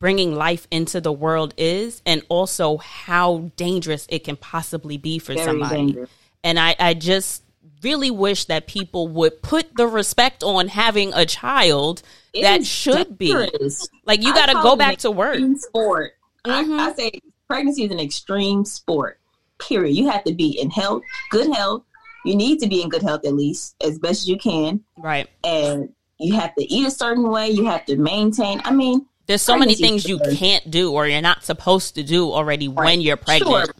bringing 0.00 0.34
life 0.34 0.66
into 0.70 1.00
the 1.00 1.12
world 1.12 1.54
is 1.56 2.02
and 2.04 2.22
also 2.28 2.78
how 2.78 3.50
dangerous 3.56 4.06
it 4.08 4.24
can 4.24 4.34
possibly 4.34 4.96
be 4.96 5.18
for 5.18 5.34
Very 5.34 5.44
somebody. 5.44 5.76
Dangerous. 5.76 6.10
And 6.42 6.58
I, 6.58 6.74
I 6.80 6.94
just 6.94 7.44
really 7.82 8.10
wish 8.10 8.46
that 8.46 8.66
people 8.66 9.08
would 9.08 9.42
put 9.42 9.76
the 9.76 9.86
respect 9.86 10.42
on 10.42 10.68
having 10.68 11.12
a 11.14 11.24
child 11.26 12.02
it 12.32 12.42
that 12.42 12.64
should 12.64 13.18
dangerous. 13.18 13.88
be 13.88 13.98
like 14.06 14.22
you 14.22 14.32
got 14.32 14.46
to 14.46 14.54
go 14.54 14.74
back 14.74 14.98
to 14.98 15.10
work. 15.10 15.38
Sport. 15.56 16.12
Mm-hmm. 16.46 16.72
I, 16.72 16.88
I 16.88 16.92
say 16.94 17.12
pregnancy 17.46 17.84
is 17.84 17.90
an 17.90 18.00
extreme 18.00 18.64
sport 18.64 19.20
period. 19.58 19.94
You 19.94 20.08
have 20.08 20.24
to 20.24 20.32
be 20.32 20.58
in 20.58 20.70
health, 20.70 21.02
good 21.30 21.52
health. 21.54 21.84
You 22.24 22.34
need 22.34 22.60
to 22.60 22.66
be 22.66 22.82
in 22.82 22.88
good 22.88 23.02
health 23.02 23.26
at 23.26 23.34
least 23.34 23.76
as 23.84 23.98
best 23.98 24.22
as 24.22 24.28
you 24.28 24.38
can. 24.38 24.82
Right. 24.96 25.28
And 25.44 25.92
you 26.18 26.34
have 26.38 26.54
to 26.54 26.64
eat 26.64 26.86
a 26.86 26.90
certain 26.90 27.28
way. 27.28 27.50
You 27.50 27.66
have 27.66 27.84
to 27.86 27.96
maintain. 27.96 28.60
I 28.64 28.72
mean, 28.72 29.06
there's 29.30 29.42
so 29.42 29.56
many 29.56 29.76
things 29.76 30.08
you 30.08 30.18
can't 30.34 30.68
do 30.70 30.92
or 30.92 31.06
you're 31.06 31.22
not 31.22 31.44
supposed 31.44 31.94
to 31.94 32.02
do 32.02 32.32
already 32.32 32.66
right. 32.66 32.84
when 32.84 33.00
you're 33.00 33.16
pregnant. 33.16 33.66
Sure. 33.66 33.74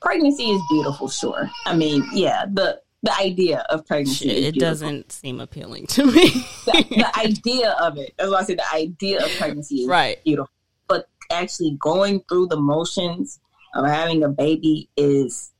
Pregnancy 0.00 0.44
is 0.44 0.62
beautiful, 0.70 1.08
sure. 1.08 1.50
I 1.66 1.74
mean, 1.74 2.06
yeah, 2.12 2.44
the 2.52 2.80
the 3.02 3.12
idea 3.20 3.64
of 3.68 3.84
pregnancy. 3.84 4.30
it 4.30 4.54
doesn't 4.54 5.10
seem 5.10 5.40
appealing 5.40 5.88
to 5.88 6.06
me. 6.06 6.28
the, 6.66 6.86
the, 6.90 7.18
idea 7.18 7.72
of 7.80 7.98
it, 7.98 8.14
as 8.20 8.32
I 8.32 8.44
said, 8.44 8.58
the 8.58 8.72
idea 8.72 9.24
of 9.24 9.30
pregnancy 9.38 9.82
is 9.82 9.88
right. 9.88 10.22
beautiful. 10.22 10.52
But 10.86 11.08
actually 11.32 11.76
going 11.80 12.20
through 12.28 12.46
the 12.46 12.60
motions 12.60 13.40
of 13.74 13.84
having 13.86 14.22
a 14.22 14.28
baby 14.28 14.88
is 14.96 15.50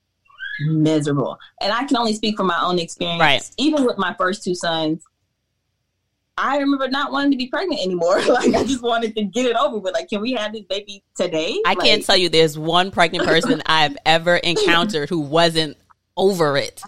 miserable. 0.60 1.36
And 1.60 1.72
I 1.72 1.82
can 1.82 1.96
only 1.96 2.14
speak 2.14 2.36
from 2.36 2.46
my 2.46 2.62
own 2.62 2.78
experience. 2.78 3.20
Right. 3.20 3.50
Even 3.58 3.84
with 3.84 3.98
my 3.98 4.14
first 4.14 4.44
two 4.44 4.54
sons, 4.54 5.02
I 6.42 6.58
remember 6.58 6.88
not 6.88 7.12
wanting 7.12 7.30
to 7.30 7.36
be 7.36 7.46
pregnant 7.46 7.80
anymore. 7.80 8.20
like 8.28 8.52
I 8.54 8.64
just 8.64 8.82
wanted 8.82 9.14
to 9.14 9.22
get 9.22 9.46
it 9.46 9.54
over 9.54 9.78
with. 9.78 9.94
Like, 9.94 10.08
can 10.08 10.20
we 10.20 10.32
have 10.32 10.52
this 10.52 10.64
baby 10.64 11.04
today? 11.14 11.60
I 11.64 11.70
like, 11.70 11.78
can't 11.78 12.04
tell 12.04 12.16
you 12.16 12.28
there's 12.28 12.58
one 12.58 12.90
pregnant 12.90 13.26
person 13.26 13.62
I've 13.66 13.96
ever 14.04 14.36
encountered 14.36 15.08
who 15.08 15.20
wasn't 15.20 15.76
over 16.16 16.56
it 16.56 16.82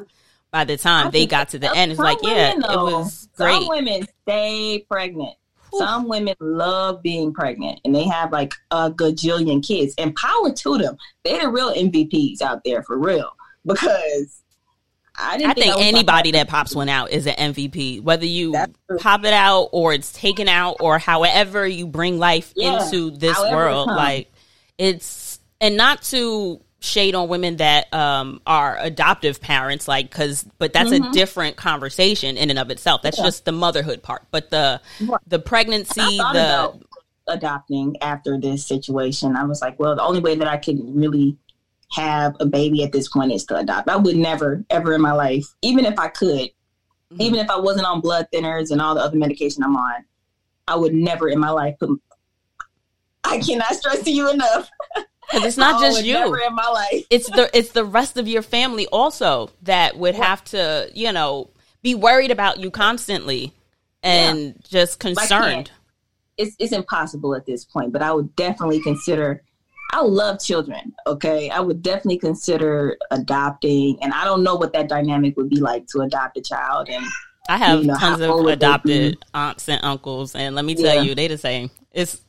by 0.50 0.64
the 0.64 0.76
time 0.76 1.12
they 1.12 1.26
got 1.26 1.50
to 1.50 1.60
the 1.60 1.74
end. 1.74 1.92
It's 1.92 2.00
like, 2.00 2.20
women, 2.22 2.36
yeah, 2.36 2.66
though, 2.66 2.88
it 2.88 2.92
was 2.92 3.28
great. 3.36 3.52
Some 3.52 3.68
women 3.68 4.06
stay 4.22 4.84
pregnant. 4.90 5.36
Some 5.72 6.08
women 6.08 6.34
love 6.38 7.02
being 7.02 7.32
pregnant 7.32 7.80
and 7.84 7.92
they 7.92 8.04
have 8.04 8.30
like 8.30 8.54
a 8.70 8.92
gajillion 8.92 9.66
kids 9.66 9.92
and 9.98 10.14
power 10.14 10.52
to 10.52 10.78
them. 10.78 10.96
They're 11.24 11.40
the 11.40 11.48
real 11.48 11.74
MVPs 11.74 12.42
out 12.42 12.62
there 12.64 12.84
for 12.84 12.96
real 12.96 13.36
because 13.66 14.43
I, 15.16 15.40
I 15.46 15.54
think, 15.54 15.76
anybody 15.78 16.32
that 16.32 16.48
pops 16.48 16.74
one 16.74 16.88
out 16.88 17.10
is 17.10 17.26
an 17.26 17.54
MVP, 17.54 18.02
whether 18.02 18.26
you 18.26 18.54
pop 18.98 19.24
it 19.24 19.32
out 19.32 19.68
or 19.72 19.92
it's 19.92 20.12
taken 20.12 20.48
out 20.48 20.78
or 20.80 20.98
however 20.98 21.66
you 21.66 21.86
bring 21.86 22.18
life 22.18 22.52
yeah, 22.56 22.84
into 22.84 23.10
this 23.10 23.38
world. 23.38 23.86
Like 23.88 24.32
it's 24.76 25.38
and 25.60 25.76
not 25.76 26.02
to 26.02 26.60
shade 26.80 27.14
on 27.14 27.28
women 27.28 27.56
that 27.56 27.92
um, 27.94 28.40
are 28.46 28.76
adoptive 28.78 29.40
parents, 29.40 29.86
like 29.86 30.10
because 30.10 30.44
but 30.58 30.72
that's 30.72 30.90
mm-hmm. 30.90 31.10
a 31.10 31.12
different 31.12 31.56
conversation 31.56 32.36
in 32.36 32.50
and 32.50 32.58
of 32.58 32.70
itself. 32.70 33.02
That's 33.02 33.18
yeah. 33.18 33.24
just 33.24 33.44
the 33.44 33.52
motherhood 33.52 34.02
part, 34.02 34.24
but 34.30 34.50
the 34.50 34.80
the 35.26 35.38
pregnancy, 35.38 36.00
the 36.00 36.78
adopting 37.28 37.96
after 38.02 38.38
this 38.38 38.66
situation, 38.66 39.36
I 39.36 39.44
was 39.44 39.62
like, 39.62 39.78
well, 39.78 39.94
the 39.94 40.02
only 40.02 40.20
way 40.20 40.34
that 40.36 40.48
I 40.48 40.56
can 40.56 40.94
really 40.94 41.38
have 41.92 42.34
a 42.40 42.46
baby 42.46 42.82
at 42.82 42.92
this 42.92 43.08
point 43.08 43.32
is 43.32 43.44
to 43.46 43.56
adopt. 43.56 43.88
I 43.88 43.96
would 43.96 44.16
never, 44.16 44.64
ever 44.70 44.94
in 44.94 45.00
my 45.00 45.12
life, 45.12 45.46
even 45.62 45.84
if 45.84 45.98
I 45.98 46.08
could, 46.08 46.50
mm-hmm. 46.50 47.20
even 47.20 47.38
if 47.38 47.50
I 47.50 47.58
wasn't 47.58 47.86
on 47.86 48.00
blood 48.00 48.26
thinners 48.32 48.70
and 48.70 48.80
all 48.80 48.94
the 48.94 49.00
other 49.00 49.16
medication 49.16 49.62
I'm 49.62 49.76
on, 49.76 50.04
I 50.66 50.76
would 50.76 50.94
never 50.94 51.28
in 51.28 51.38
my 51.38 51.50
life 51.50 51.76
put 51.78 51.90
I 53.24 53.38
cannot 53.38 53.74
stress 53.74 54.02
to 54.02 54.10
you 54.10 54.30
enough. 54.30 54.70
Because 55.30 55.46
it's 55.46 55.56
not 55.56 55.80
just 55.80 56.04
you. 56.04 56.16
in 56.16 56.54
my 56.54 56.68
life. 56.68 57.06
it's 57.08 57.30
the 57.30 57.48
it's 57.56 57.72
the 57.72 57.82
rest 57.84 58.18
of 58.18 58.28
your 58.28 58.42
family 58.42 58.86
also 58.88 59.50
that 59.62 59.96
would 59.96 60.14
have 60.14 60.44
to, 60.44 60.90
you 60.94 61.12
know, 61.12 61.48
be 61.82 61.94
worried 61.94 62.30
about 62.30 62.58
you 62.58 62.70
constantly 62.70 63.54
and 64.02 64.38
yeah. 64.38 64.52
just 64.68 65.00
concerned. 65.00 65.70
It's 66.36 66.54
it's 66.58 66.72
impossible 66.72 67.34
at 67.34 67.46
this 67.46 67.64
point, 67.64 67.90
but 67.90 68.02
I 68.02 68.12
would 68.12 68.36
definitely 68.36 68.82
consider 68.82 69.42
I 69.92 70.00
love 70.00 70.40
children, 70.40 70.94
okay? 71.06 71.50
I 71.50 71.60
would 71.60 71.82
definitely 71.82 72.18
consider 72.18 72.96
adopting 73.10 73.98
and 74.02 74.12
I 74.12 74.24
don't 74.24 74.42
know 74.42 74.56
what 74.56 74.72
that 74.72 74.88
dynamic 74.88 75.36
would 75.36 75.48
be 75.48 75.60
like 75.60 75.86
to 75.88 76.00
adopt 76.00 76.36
a 76.36 76.42
child 76.42 76.88
and 76.88 77.04
I 77.48 77.58
have 77.58 77.80
you 77.80 77.86
know, 77.86 77.96
tons 77.96 78.20
of 78.20 78.46
adopted 78.46 79.18
aunts 79.34 79.68
and 79.68 79.84
uncles 79.84 80.34
and 80.34 80.54
let 80.54 80.64
me 80.64 80.74
tell 80.74 80.96
yeah. 80.96 81.02
you, 81.02 81.14
they 81.14 81.28
the 81.28 81.38
same. 81.38 81.70
It's 81.92 82.20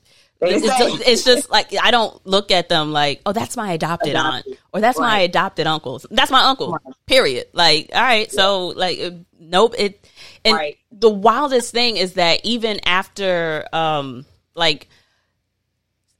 it's 0.41 0.65
just, 0.65 1.07
it's 1.07 1.23
just, 1.23 1.49
like 1.49 1.73
I 1.81 1.91
don't 1.91 2.23
look 2.25 2.51
at 2.51 2.69
them 2.69 2.91
like, 2.91 3.21
oh, 3.25 3.31
that's 3.31 3.55
my 3.55 3.71
adopted, 3.71 4.11
adopted. 4.11 4.45
aunt 4.45 4.59
or 4.73 4.81
that's 4.81 4.99
right. 4.99 5.07
my 5.07 5.19
adopted 5.19 5.65
uncle. 5.65 6.01
That's 6.11 6.29
my 6.29 6.43
uncle. 6.43 6.71
Right. 6.71 6.95
Period. 7.07 7.47
Like, 7.53 7.89
all 7.93 8.01
right, 8.01 8.27
yeah. 8.31 8.41
so 8.41 8.67
like, 8.67 8.99
uh, 8.99 9.11
nope. 9.39 9.75
It 9.77 10.07
and 10.43 10.55
right. 10.55 10.77
the 10.91 11.09
wildest 11.09 11.71
thing 11.71 11.97
is 11.97 12.13
that 12.13 12.41
even 12.43 12.79
after, 12.85 13.65
um, 13.73 14.25
like 14.55 14.89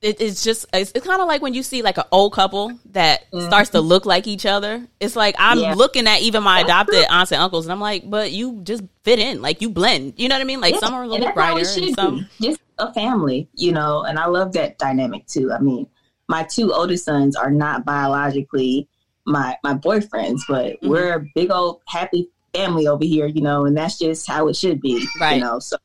it, 0.02 0.22
it's 0.22 0.43
just 0.43 0.66
it's, 0.74 0.91
it's 0.93 1.06
kind 1.06 1.22
of 1.22 1.28
like 1.28 1.41
when 1.41 1.54
you 1.54 1.64
see 1.64 1.82
like 1.82 1.98
an 1.98 2.04
old 2.12 2.34
couple 2.34 2.78
that 2.91 3.32
mm-hmm. 3.32 3.46
starts 3.46 3.72
to 3.72 3.82
look 3.82 4.06
like 4.06 4.28
each 4.28 4.46
other. 4.46 4.86
It's 5.00 5.16
like 5.16 5.36
I'm 5.39 5.60
yeah. 5.60 5.74
looking 5.74 6.08
at 6.08 6.22
even 6.22 6.43
my 6.43 6.62
adopted 6.62 7.06
aunts 7.10 7.32
and 7.32 7.41
uncles, 7.41 7.66
and 7.66 7.74
I'm 7.74 7.82
like, 7.82 8.10
but 8.10 8.32
you 8.32 8.62
just 8.64 8.84
fit 9.04 9.20
in, 9.20 9.41
like 9.41 9.62
you 9.62 9.70
blend. 9.70 10.14
You 10.18 10.30
know 10.30 10.36
what 10.36 10.41
I 10.41 10.46
mean? 10.46 10.62
Like 10.62 10.76
yeah. 10.76 10.80
some 10.80 10.93
are 10.93 11.04
a 11.04 11.08
little 11.08 11.32
brighter, 11.32 11.60
and 11.60 11.96
some 11.96 12.28
be. 12.39 12.48
just 12.48 12.62
a 12.78 12.93
family, 12.93 13.50
you 13.56 13.72
know. 13.72 14.04
And 14.04 14.20
I 14.20 14.28
love 14.28 14.54
that 14.54 14.78
dynamic 14.78 15.28
too. 15.28 15.52
I 15.52 15.60
mean, 15.60 15.88
my 16.28 16.43
two 16.43 16.74
oldest 16.74 17.06
sons 17.06 17.36
are 17.36 17.52
not 17.52 17.86
biologically 17.86 18.88
my 19.26 19.58
my 19.64 19.74
boyfriends, 19.74 20.41
but 20.48 20.74
mm-hmm. 20.74 20.89
we're 20.89 21.16
a 21.16 21.26
big 21.36 21.52
old 21.52 21.82
happy 21.88 22.30
family 22.54 22.88
over 22.88 23.04
here, 23.04 23.28
you 23.28 23.41
know, 23.41 23.66
and 23.66 23.76
that's 23.76 23.98
just 23.98 24.28
how 24.28 24.48
it 24.48 24.56
should 24.56 24.82
be, 24.82 25.06
right? 25.20 25.36
You 25.36 25.41
know, 25.41 25.60
so 25.60 25.78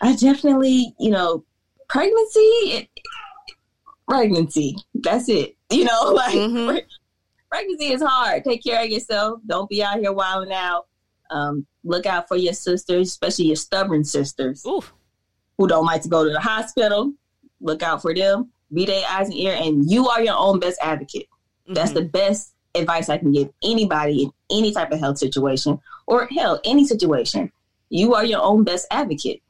I 0.00 0.14
definitely, 0.16 0.94
you 0.98 1.10
know, 1.10 1.44
pregnancy, 1.88 2.40
it, 2.40 2.88
pregnancy. 4.08 4.76
That's 4.94 5.28
it. 5.28 5.56
You 5.70 5.84
know, 5.84 6.12
like 6.14 6.34
mm-hmm. 6.34 6.78
pregnancy 7.50 7.92
is 7.92 8.02
hard. 8.02 8.44
Take 8.44 8.62
care 8.62 8.82
of 8.82 8.90
yourself. 8.90 9.40
Don't 9.46 9.68
be 9.68 9.82
out 9.82 9.98
here 9.98 10.12
wilding 10.12 10.52
out. 10.52 10.86
Um, 11.30 11.66
look 11.82 12.06
out 12.06 12.28
for 12.28 12.36
your 12.36 12.52
sisters, 12.52 13.08
especially 13.08 13.46
your 13.46 13.56
stubborn 13.56 14.04
sisters 14.04 14.64
Oof. 14.66 14.92
who 15.58 15.66
don't 15.66 15.86
like 15.86 16.02
to 16.02 16.08
go 16.08 16.24
to 16.24 16.30
the 16.30 16.40
hospital. 16.40 17.12
Look 17.60 17.82
out 17.82 18.02
for 18.02 18.14
them. 18.14 18.50
Be 18.72 18.86
their 18.86 19.04
eyes 19.08 19.28
and 19.28 19.36
ear, 19.36 19.56
and 19.58 19.90
you 19.90 20.08
are 20.08 20.22
your 20.22 20.36
own 20.36 20.58
best 20.58 20.78
advocate. 20.82 21.28
Mm-hmm. 21.64 21.74
That's 21.74 21.92
the 21.92 22.02
best 22.02 22.52
advice 22.74 23.08
I 23.08 23.18
can 23.18 23.32
give 23.32 23.50
anybody 23.62 24.24
in 24.24 24.32
any 24.50 24.72
type 24.72 24.90
of 24.90 24.98
health 24.98 25.18
situation 25.18 25.80
or 26.06 26.26
hell, 26.26 26.60
any 26.64 26.86
situation. 26.86 27.52
You 27.88 28.14
are 28.14 28.24
your 28.24 28.42
own 28.42 28.64
best 28.64 28.86
advocate. 28.90 29.42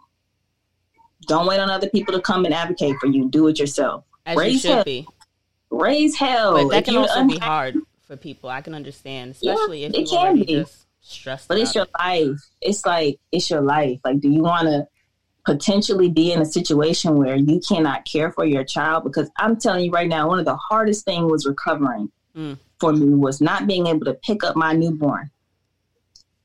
Don't 1.25 1.47
wait 1.47 1.61
on 1.61 1.71
other 1.71 1.89
people 1.89 2.15
to 2.15 2.21
come 2.21 2.45
and 2.45 2.55
advocate 2.55 2.97
for 3.01 3.07
you. 3.07 3.29
Do 3.29 3.49
it 3.49 3.59
yourself. 3.59 4.05
As 4.27 4.37
Raise 4.37 4.53
you 4.53 4.59
should 4.59 4.71
hell. 4.71 4.85
be. 4.85 5.07
Raise 5.71 6.17
hell. 6.17 6.55
But 6.55 6.71
that 6.71 6.85
can 6.85 6.97
also 6.97 7.21
unhappy, 7.21 7.39
be 7.39 7.45
hard 7.45 7.77
for 8.07 8.17
people. 8.17 8.51
I 8.51 8.61
can 8.61 8.75
understand, 8.75 9.33
especially 9.33 9.83
yeah, 9.83 9.89
if 9.89 9.97
you 9.97 10.07
can 10.07 10.37
be. 10.37 10.45
just 10.47 10.87
stressed. 11.01 11.49
But 11.49 11.59
it's 11.59 11.75
your 11.75 11.85
it. 11.85 11.91
life. 11.99 12.41
It's 12.61 12.87
like 12.87 13.19
it's 13.33 13.51
your 13.51 13.61
life. 13.61 14.01
Like, 14.05 14.21
do 14.21 14.29
you 14.29 14.43
want 14.43 14.69
to 14.69 14.87
potentially 15.45 16.09
be 16.09 16.33
in 16.33 16.41
a 16.41 16.47
situation 16.47 17.17
where 17.17 17.37
you 17.37 17.61
cannot 17.61 18.05
care 18.05 18.31
for 18.33 18.45
your 18.45 18.65
child? 18.65 19.05
Because 19.05 19.31
I'm 19.37 19.57
telling 19.57 19.85
you 19.85 19.91
right 19.91 20.09
now, 20.09 20.29
one 20.29 20.39
of 20.39 20.45
the 20.45 20.57
hardest 20.57 21.05
things 21.05 21.31
was 21.31 21.47
recovering 21.47 22.11
mm. 22.37 22.59
for 22.79 22.93
me 22.93 23.15
was 23.15 23.41
not 23.41 23.67
being 23.67 23.87
able 23.87 24.05
to 24.07 24.15
pick 24.15 24.45
up 24.45 24.57
my 24.57 24.73
newborn. 24.73 25.31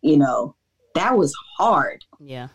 You 0.01 0.17
know, 0.17 0.55
that 0.95 1.17
was 1.17 1.35
hard. 1.57 2.03
Yeah 2.19 2.49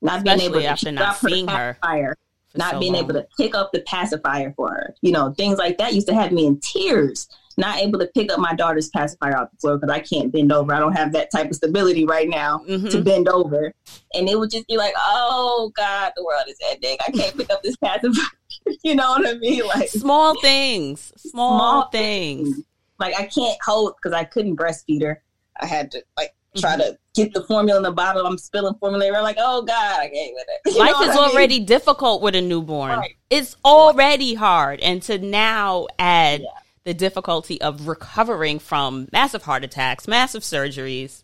not 0.00 0.18
Especially 0.18 0.48
being 0.48 0.64
able 0.64 0.76
to 0.76 0.92
not 0.92 1.16
seeing 1.16 1.48
her, 1.48 1.76
her 1.82 2.16
not 2.56 2.72
so 2.72 2.80
being 2.80 2.94
long. 2.94 3.04
able 3.04 3.14
to 3.14 3.26
pick 3.36 3.54
up 3.54 3.72
the 3.72 3.80
pacifier 3.80 4.52
for 4.56 4.70
her. 4.70 4.94
You 5.02 5.12
know, 5.12 5.32
things 5.32 5.58
like 5.58 5.78
that 5.78 5.94
used 5.94 6.08
to 6.08 6.14
have 6.14 6.32
me 6.32 6.46
in 6.46 6.60
tears. 6.60 7.28
Not 7.56 7.78
able 7.78 7.98
to 7.98 8.06
pick 8.14 8.30
up 8.30 8.38
my 8.38 8.54
daughter's 8.54 8.88
pacifier 8.88 9.36
off 9.36 9.50
the 9.50 9.56
floor 9.58 9.78
because 9.78 9.92
I 9.92 9.98
can't 9.98 10.32
bend 10.32 10.52
over. 10.52 10.72
I 10.72 10.78
don't 10.78 10.92
have 10.92 11.12
that 11.12 11.32
type 11.32 11.48
of 11.48 11.56
stability 11.56 12.04
right 12.04 12.28
now 12.28 12.62
mm-hmm. 12.68 12.86
to 12.88 13.00
bend 13.00 13.28
over. 13.28 13.72
And 14.14 14.28
it 14.28 14.38
would 14.38 14.50
just 14.50 14.68
be 14.68 14.76
like, 14.76 14.94
oh 14.96 15.72
God, 15.74 16.12
the 16.16 16.24
world 16.24 16.44
is 16.46 16.58
ending. 16.70 16.96
I 17.06 17.10
can't 17.10 17.36
pick 17.36 17.50
up 17.52 17.62
this 17.64 17.76
pacifier. 17.76 18.24
you 18.84 18.94
know 18.94 19.10
what 19.10 19.26
I 19.26 19.34
mean? 19.34 19.66
Like 19.66 19.88
small 19.88 20.40
things, 20.40 21.12
small, 21.16 21.58
small 21.58 21.88
things. 21.90 22.54
things. 22.54 22.64
Like 23.00 23.14
I 23.18 23.26
can't 23.26 23.58
hold 23.64 23.94
because 23.96 24.16
I 24.16 24.22
couldn't 24.22 24.56
breastfeed 24.56 25.02
her. 25.02 25.22
I 25.60 25.66
had 25.66 25.90
to 25.92 26.04
like 26.16 26.34
try 26.60 26.76
to 26.76 26.98
get 27.14 27.34
the 27.34 27.42
formula 27.42 27.78
in 27.78 27.82
the 27.82 27.92
bottle. 27.92 28.26
I'm 28.26 28.38
spilling 28.38 28.74
formula. 28.74 29.10
We're 29.10 29.22
like, 29.22 29.36
oh 29.38 29.62
God, 29.62 30.00
I 30.00 30.08
can't 30.08 30.34
with 30.34 30.46
it. 30.48 30.74
You 30.74 30.78
Life 30.78 31.08
is 31.08 31.16
already 31.16 31.58
mean? 31.58 31.66
difficult 31.66 32.22
with 32.22 32.34
a 32.34 32.40
newborn. 32.40 32.98
Right. 32.98 33.16
It's 33.30 33.56
already 33.64 34.34
hard. 34.34 34.80
And 34.80 35.02
to 35.04 35.18
now 35.18 35.86
add 35.98 36.42
yeah. 36.42 36.48
the 36.84 36.94
difficulty 36.94 37.60
of 37.60 37.88
recovering 37.88 38.58
from 38.58 39.08
massive 39.12 39.42
heart 39.42 39.64
attacks, 39.64 40.06
massive 40.06 40.42
surgeries. 40.42 41.22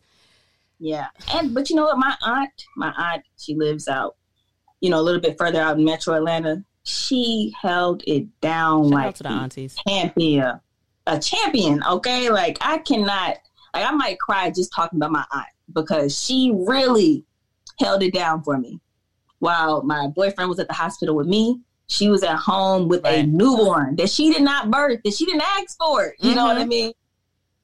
Yeah. 0.79 1.09
And 1.33 1.55
but 1.55 1.71
you 1.71 1.77
know 1.77 1.85
what? 1.85 1.99
My 1.99 2.17
aunt, 2.23 2.65
my 2.77 2.93
aunt, 2.97 3.25
she 3.39 3.55
lives 3.55 3.89
out, 3.89 4.17
you 4.81 4.91
know, 4.91 5.01
a 5.01 5.03
little 5.03 5.21
bit 5.21 5.39
further 5.39 5.61
out 5.61 5.79
in 5.79 5.85
metro 5.85 6.15
Atlanta. 6.15 6.65
She 6.83 7.55
held 7.61 8.03
it 8.07 8.27
down 8.41 8.85
Shout 8.85 8.93
like 8.93 9.15
to 9.17 9.23
the 9.23 9.29
aunties. 9.31 9.77
champion. 9.89 10.61
A 11.07 11.19
champion, 11.19 11.83
okay? 11.85 12.31
Like 12.31 12.59
I 12.61 12.79
cannot 12.79 13.39
like 13.75 13.85
I 13.85 13.91
might 13.93 14.19
cry 14.19 14.51
just 14.51 14.73
talking 14.73 14.99
about 14.99 15.13
my 15.13 15.25
aunt 15.33 15.47
because 15.73 16.19
she 16.19 16.53
really 16.55 17.25
held 17.81 18.03
it 18.03 18.15
down 18.15 18.43
for 18.43 18.57
me. 18.59 18.81
While 19.41 19.83
my 19.83 20.07
boyfriend 20.07 20.49
was 20.49 20.59
at 20.59 20.69
the 20.69 20.75
hospital 20.75 21.17
with 21.17 21.27
me, 21.27 21.61
she 21.87 22.09
was 22.09 22.23
at 22.23 22.37
home 22.37 22.89
with 22.89 23.05
right. 23.05 23.25
a 23.25 23.27
newborn 23.27 23.97
that 23.97 24.09
she 24.09 24.33
did 24.33 24.43
not 24.43 24.71
birth, 24.71 25.01
that 25.05 25.13
she 25.13 25.27
didn't 25.27 25.43
ask 25.43 25.77
for. 25.77 26.05
It, 26.05 26.15
you 26.19 26.29
mm-hmm. 26.29 26.37
know 26.37 26.45
what 26.47 26.57
I 26.57 26.61
mm-hmm. 26.61 26.69
mean? 26.69 26.93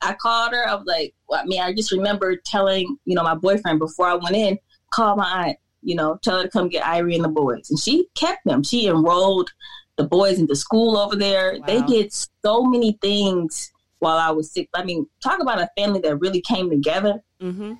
I 0.03 0.15
called 0.15 0.53
her. 0.53 0.69
I 0.69 0.75
was 0.75 0.87
like, 0.87 1.15
well, 1.29 1.41
I 1.43 1.47
mean, 1.47 1.61
I 1.61 1.73
just 1.73 1.93
remember 1.93 2.37
telling, 2.37 2.99
you 3.05 3.15
know, 3.15 3.23
my 3.23 3.35
boyfriend 3.35 3.79
before 3.79 4.07
I 4.07 4.15
went 4.15 4.37
in, 4.37 4.59
call 4.93 5.17
my 5.17 5.47
aunt, 5.47 5.59
you 5.83 5.95
know, 5.95 6.19
tell 6.23 6.39
her 6.39 6.43
to 6.45 6.51
come 6.51 6.69
get 6.69 6.85
Irie 6.85 7.15
and 7.15 7.25
the 7.25 7.29
boys. 7.29 7.71
And 7.71 7.79
she 7.79 8.07
kept 8.15 8.45
them. 8.45 8.63
She 8.63 8.89
enrolled 8.89 9.51
the 9.97 10.05
boys 10.05 10.39
into 10.39 10.57
school 10.57 10.97
over 10.97 11.17
there. 11.17 11.57
Wow. 11.59 11.67
They 11.67 11.83
did 11.83 12.13
so 12.13 12.65
many 12.65 12.99
things 13.03 13.71
while 14.01 14.19
I 14.19 14.31
was 14.31 14.51
sick. 14.51 14.69
I 14.75 14.83
mean, 14.83 15.07
talk 15.23 15.41
about 15.41 15.61
a 15.61 15.71
family 15.79 16.01
that 16.01 16.17
really 16.17 16.41
came 16.41 16.69
together 16.69 17.23
mm-hmm. 17.41 17.75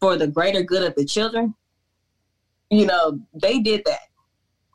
for 0.00 0.16
the 0.16 0.26
greater 0.26 0.62
good 0.62 0.82
of 0.82 0.94
the 0.94 1.04
children. 1.04 1.54
You 2.70 2.86
know, 2.86 3.20
they 3.34 3.60
did 3.60 3.82
that. 3.84 4.00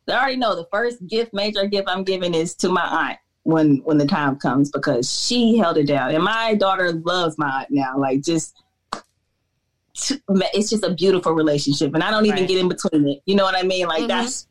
They 0.06 0.14
already 0.14 0.38
know 0.38 0.56
the 0.56 0.68
first 0.72 1.06
gift, 1.08 1.34
major 1.34 1.66
gift 1.66 1.90
I'm 1.90 2.04
giving 2.04 2.34
is 2.34 2.54
to 2.56 2.70
my 2.70 3.10
aunt 3.10 3.20
when 3.44 3.78
when 3.78 3.98
the 3.98 4.06
time 4.06 4.38
comes 4.38 4.70
because 4.70 5.12
she 5.12 5.58
held 5.58 5.78
it 5.78 5.88
down, 5.88 6.14
and 6.14 6.24
my 6.24 6.56
daughter 6.56 6.94
loves 6.94 7.38
my 7.38 7.62
aunt 7.62 7.72
now. 7.72 7.98
Like 7.98 8.22
just. 8.22 8.56
It's 9.94 10.70
just 10.70 10.86
a 10.86 10.94
beautiful 10.94 11.34
relationship, 11.34 11.94
and 11.94 12.02
I 12.02 12.10
don't 12.12 12.26
even 12.26 12.40
right. 12.40 12.48
get 12.48 12.60
in 12.60 12.70
between 12.70 13.08
it. 13.10 13.22
You 13.26 13.36
know 13.36 13.44
what 13.44 13.58
I 13.58 13.64
mean? 13.64 13.88
Like 13.88 14.00
mm-hmm. 14.00 14.08
that's 14.08 14.48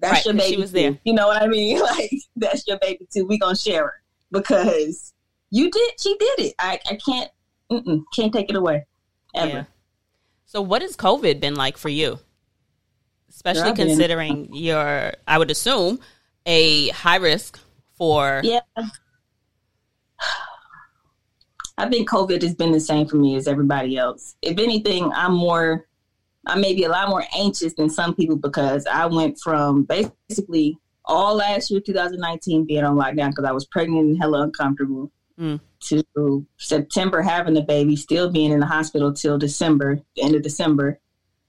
that's 0.00 0.12
right, 0.12 0.24
your 0.26 0.34
baby. 0.34 0.54
She 0.54 0.60
was 0.60 0.72
there. 0.72 0.98
You 1.04 1.14
know 1.14 1.28
what 1.28 1.40
I 1.40 1.46
mean? 1.46 1.80
Like 1.80 2.10
that's 2.36 2.66
your 2.66 2.78
baby 2.78 3.06
too. 3.12 3.24
We 3.24 3.38
gonna 3.38 3.56
share 3.56 3.84
her 3.84 4.02
because 4.32 5.14
you 5.50 5.70
did. 5.70 6.00
She 6.00 6.16
did 6.16 6.38
it. 6.38 6.54
I, 6.58 6.78
I 6.88 6.96
can't 6.96 7.30
can't 8.14 8.32
take 8.32 8.50
it 8.50 8.56
away. 8.56 8.86
Ever. 9.34 9.48
Yeah. 9.48 9.64
So, 10.46 10.60
what 10.60 10.82
has 10.82 10.96
COVID 10.96 11.40
been 11.40 11.54
like 11.54 11.76
for 11.76 11.88
you? 11.88 12.18
Especially 13.28 13.72
considering 13.74 14.46
been, 14.46 14.54
you're, 14.54 15.12
I 15.26 15.38
would 15.38 15.50
assume, 15.50 16.00
a 16.46 16.88
high 16.88 17.16
risk 17.16 17.60
for. 17.96 18.40
Yeah. 18.42 18.60
I 21.78 21.88
think 21.88 22.10
COVID 22.10 22.42
has 22.42 22.54
been 22.54 22.72
the 22.72 22.80
same 22.80 23.06
for 23.06 23.16
me 23.16 23.36
as 23.36 23.46
everybody 23.46 23.96
else. 23.96 24.34
If 24.42 24.58
anything, 24.58 25.10
I'm 25.12 25.32
more, 25.32 25.86
I 26.46 26.58
may 26.58 26.74
be 26.74 26.84
a 26.84 26.90
lot 26.90 27.08
more 27.08 27.24
anxious 27.34 27.72
than 27.74 27.88
some 27.88 28.14
people 28.14 28.36
because 28.36 28.86
I 28.86 29.06
went 29.06 29.38
from 29.38 29.84
basically 29.84 30.76
all 31.04 31.36
last 31.36 31.70
year, 31.70 31.80
2019, 31.80 32.66
being 32.66 32.84
on 32.84 32.96
lockdown 32.96 33.30
because 33.30 33.44
I 33.44 33.52
was 33.52 33.64
pregnant 33.66 34.08
and 34.08 34.18
hella 34.20 34.42
uncomfortable 34.42 35.10
mm. 35.40 35.60
to 35.80 36.46
September 36.58 37.22
having 37.22 37.54
the 37.54 37.62
baby, 37.62 37.96
still 37.96 38.30
being 38.30 38.52
in 38.52 38.60
the 38.60 38.66
hospital 38.66 39.12
till 39.12 39.38
December, 39.38 40.00
the 40.16 40.22
end 40.22 40.34
of 40.34 40.42
December, 40.42 40.98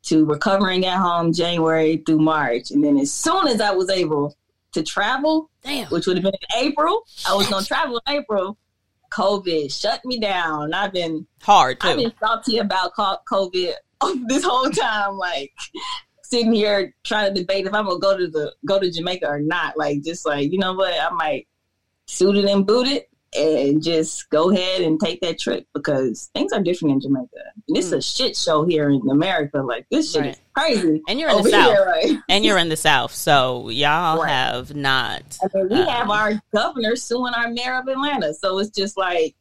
to 0.03 0.25
recovering 0.25 0.85
at 0.85 0.97
home 0.97 1.33
January 1.33 1.97
through 2.05 2.19
March. 2.19 2.71
And 2.71 2.83
then 2.83 2.97
as 2.97 3.11
soon 3.11 3.47
as 3.47 3.61
I 3.61 3.71
was 3.71 3.89
able 3.89 4.35
to 4.71 4.83
travel, 4.83 5.49
Damn. 5.63 5.87
which 5.87 6.07
would 6.07 6.17
have 6.17 6.23
been 6.23 6.33
in 6.33 6.65
April, 6.65 7.03
I 7.27 7.35
was 7.35 7.47
going 7.47 7.63
to 7.63 7.67
travel 7.67 8.01
in 8.07 8.15
April. 8.15 8.57
COVID 9.11 9.77
shut 9.77 10.03
me 10.05 10.19
down. 10.19 10.73
I've 10.73 10.93
been 10.93 11.27
hard 11.41 11.81
too. 11.81 11.89
I've 11.89 11.97
been 11.97 12.13
salty 12.17 12.59
about 12.59 12.93
COVID 12.95 13.73
this 14.27 14.43
whole 14.45 14.69
time. 14.69 15.17
Like 15.17 15.51
sitting 16.23 16.53
here 16.53 16.95
trying 17.03 17.33
to 17.33 17.41
debate 17.41 17.67
if 17.67 17.73
I'm 17.73 17.87
gonna 17.87 17.99
go 17.99 18.17
to 18.17 18.29
the 18.29 18.53
go 18.65 18.79
to 18.79 18.89
Jamaica 18.89 19.27
or 19.27 19.41
not. 19.41 19.77
Like 19.77 20.01
just 20.01 20.25
like 20.25 20.53
you 20.53 20.59
know 20.59 20.75
what, 20.75 20.93
I 20.97 21.13
might 21.13 21.45
suit 22.05 22.37
it 22.37 22.45
and 22.45 22.65
boot 22.65 22.87
it 22.87 23.10
and 23.35 23.81
just 23.81 24.29
go 24.29 24.51
ahead 24.51 24.81
and 24.81 24.99
take 24.99 25.21
that 25.21 25.39
trip 25.39 25.65
because 25.73 26.29
things 26.33 26.51
are 26.51 26.61
different 26.61 26.95
in 26.95 27.01
Jamaica. 27.01 27.37
And 27.67 27.77
it's 27.77 27.89
mm. 27.89 27.97
a 27.97 28.01
shit 28.01 28.35
show 28.35 28.65
here 28.65 28.89
in 28.89 29.09
America. 29.09 29.59
Like 29.61 29.85
this 29.89 30.11
shit 30.11 30.21
right. 30.21 30.31
is 30.31 30.41
crazy. 30.53 31.01
And 31.07 31.19
you're 31.19 31.29
in 31.29 31.43
the 31.43 31.49
south, 31.49 31.71
here, 31.71 31.85
right? 31.85 32.17
and 32.29 32.43
you're 32.43 32.57
in 32.57 32.69
the 32.69 32.77
south, 32.77 33.13
so 33.13 33.69
y'all 33.69 34.21
right. 34.21 34.29
have 34.29 34.75
not. 34.75 35.37
I 35.41 35.57
mean, 35.57 35.69
we 35.69 35.81
um, 35.81 35.87
have 35.87 36.09
our 36.09 36.41
governor 36.53 36.95
suing 36.95 37.33
our 37.33 37.49
mayor 37.49 37.79
of 37.79 37.87
Atlanta, 37.87 38.33
so 38.33 38.59
it's 38.59 38.69
just 38.69 38.97
like. 38.97 39.35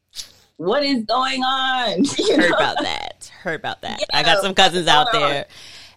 What 0.57 0.85
is 0.85 1.05
going 1.05 1.43
on? 1.43 2.05
You 2.19 2.37
Heard 2.37 2.51
know? 2.51 2.57
about 2.57 2.83
that. 2.83 3.33
Heard 3.41 3.59
about 3.59 3.81
that. 3.81 3.99
Yeah. 3.99 4.19
I 4.19 4.23
got 4.23 4.43
some 4.43 4.53
cousins 4.53 4.89
out 4.89 5.07
there, 5.11 5.47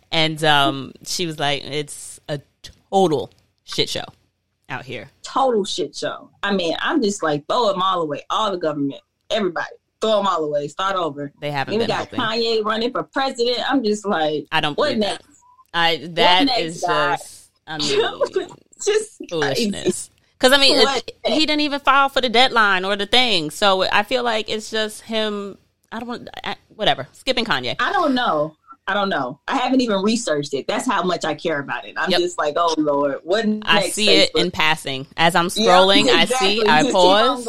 and 0.10 0.42
um, 0.46 0.94
she 1.04 1.26
was 1.26 1.38
like, 1.38 1.66
"It's 1.66 2.22
a 2.30 2.40
total 2.90 3.30
shit 3.66 3.90
show." 3.90 4.06
Out 4.74 4.86
here. 4.86 5.10
Total 5.22 5.64
shit 5.64 5.96
show. 5.96 6.30
I 6.42 6.54
mean, 6.54 6.76
I'm 6.80 7.02
just 7.02 7.24
like 7.24 7.46
throw 7.48 7.72
them 7.72 7.82
all 7.82 8.02
away. 8.02 8.24
All 8.30 8.52
the 8.52 8.58
government, 8.58 9.02
everybody, 9.30 9.68
throw 10.02 10.18
them 10.18 10.28
all 10.28 10.44
away. 10.44 10.68
Start 10.68 10.96
over. 10.96 11.32
They 11.40 11.52
haven't. 11.52 11.78
Then 11.78 11.88
got 11.88 12.10
Kanye 12.10 12.64
running 12.66 12.92
for 12.92 13.04
president. 13.04 13.60
I'm 13.72 13.84
just 13.84 14.06
like, 14.06 14.48
I 14.52 14.60
don't. 14.60 14.78
What 14.78 14.98
next? 14.98 15.26
That. 15.26 15.34
I 15.74 15.98
that 15.98 16.46
next, 16.46 16.62
is 16.62 16.82
just. 16.82 17.52
I 17.66 17.78
mean, 17.78 18.50
just 18.86 19.22
foolishness. 19.30 20.10
Because 20.38 20.52
I 20.52 20.60
mean, 20.60 20.76
it, 20.76 21.16
he 21.26 21.46
didn't 21.46 21.62
even 21.62 21.80
file 21.80 22.10
for 22.10 22.20
the 22.20 22.28
deadline 22.28 22.84
or 22.84 22.98
the 22.98 23.06
thing. 23.06 23.50
So 23.50 23.84
I 23.84 24.04
feel 24.04 24.24
like 24.24 24.50
it's 24.50 24.70
just 24.70 25.04
him. 25.04 25.58
I 25.92 26.00
don't 26.00 26.10
want 26.10 26.30
whatever 26.76 27.08
skipping 27.14 27.46
Kanye. 27.46 27.76
I 27.80 27.94
don't 27.94 28.14
know. 28.14 28.56
I 28.86 28.94
don't 28.94 29.08
know. 29.08 29.40
I 29.48 29.58
haven't 29.58 29.80
even 29.80 30.02
researched 30.02 30.54
it. 30.54 30.68
That's 30.68 30.86
how 30.86 31.04
much 31.04 31.24
I 31.24 31.36
care 31.36 31.60
about 31.60 31.86
it. 31.86 31.94
I'm 31.98 32.12
yep. 32.12 32.20
just 32.20 32.38
like, 32.38 32.56
oh 32.58 32.76
Lord, 32.78 33.20
what? 33.24 33.46
I 33.64 33.90
see 33.90 34.08
Facebook? 34.08 34.24
it 34.24 34.32
in 34.36 34.52
passing 34.52 35.08
as 35.16 35.36
I'm 35.36 35.48
scrolling. 35.50 36.08
Yeah, 36.08 36.24
exactly. 36.24 36.68
I 36.68 36.82
see. 36.84 36.90
I 36.90 36.92
pause, 36.92 37.48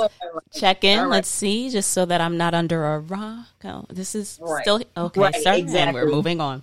check 0.52 0.84
in. 0.84 1.00
Right. 1.00 1.10
Let's 1.10 1.28
see, 1.28 1.70
just 1.70 1.90
so 1.90 2.04
that 2.04 2.20
I'm 2.20 2.36
not 2.36 2.54
under 2.54 2.84
a 2.84 3.00
rock. 3.00 3.46
Oh, 3.64 3.84
this 3.90 4.14
is 4.14 4.38
right. 4.40 4.62
still 4.62 4.82
okay, 4.96 5.20
right. 5.20 5.34
sir. 5.34 5.54
Exactly. 5.54 5.80
And 5.80 5.94
we're 5.94 6.14
moving 6.14 6.40
on. 6.40 6.62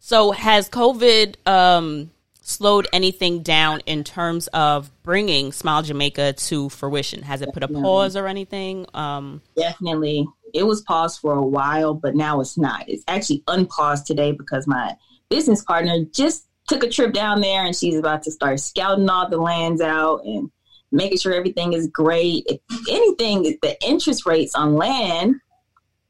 So, 0.00 0.32
has 0.32 0.68
COVID 0.68 1.46
um, 1.46 2.10
slowed 2.48 2.88
anything 2.92 3.42
down 3.42 3.80
in 3.86 4.04
terms 4.04 4.46
of 4.48 4.90
bringing 5.02 5.52
Smile 5.52 5.82
Jamaica 5.82 6.32
to 6.34 6.68
fruition? 6.68 7.22
Has 7.22 7.42
it 7.42 7.52
put 7.52 7.62
a 7.62 7.68
pause 7.68 8.16
or 8.16 8.26
anything? 8.26 8.86
Um, 8.94 9.42
Definitely 9.56 10.26
it 10.54 10.66
was 10.66 10.82
paused 10.82 11.20
for 11.20 11.34
a 11.34 11.44
while, 11.44 11.94
but 11.94 12.14
now 12.14 12.40
it's 12.40 12.58
not. 12.58 12.88
It's 12.88 13.04
actually 13.08 13.42
unpaused 13.48 14.06
today 14.06 14.32
because 14.32 14.66
my 14.66 14.96
business 15.28 15.62
partner 15.64 16.04
just 16.12 16.46
took 16.68 16.82
a 16.82 16.88
trip 16.88 17.12
down 17.12 17.40
there 17.40 17.64
and 17.64 17.74
she's 17.74 17.96
about 17.96 18.22
to 18.24 18.30
start 18.30 18.60
scouting 18.60 19.08
all 19.08 19.28
the 19.28 19.38
lands 19.38 19.80
out 19.80 20.24
and 20.24 20.50
making 20.90 21.18
sure 21.18 21.34
everything 21.34 21.72
is 21.72 21.86
great. 21.88 22.44
If 22.46 22.60
anything, 22.90 23.58
the 23.62 23.76
interest 23.84 24.26
rates 24.26 24.54
on 24.54 24.74
land, 24.74 25.36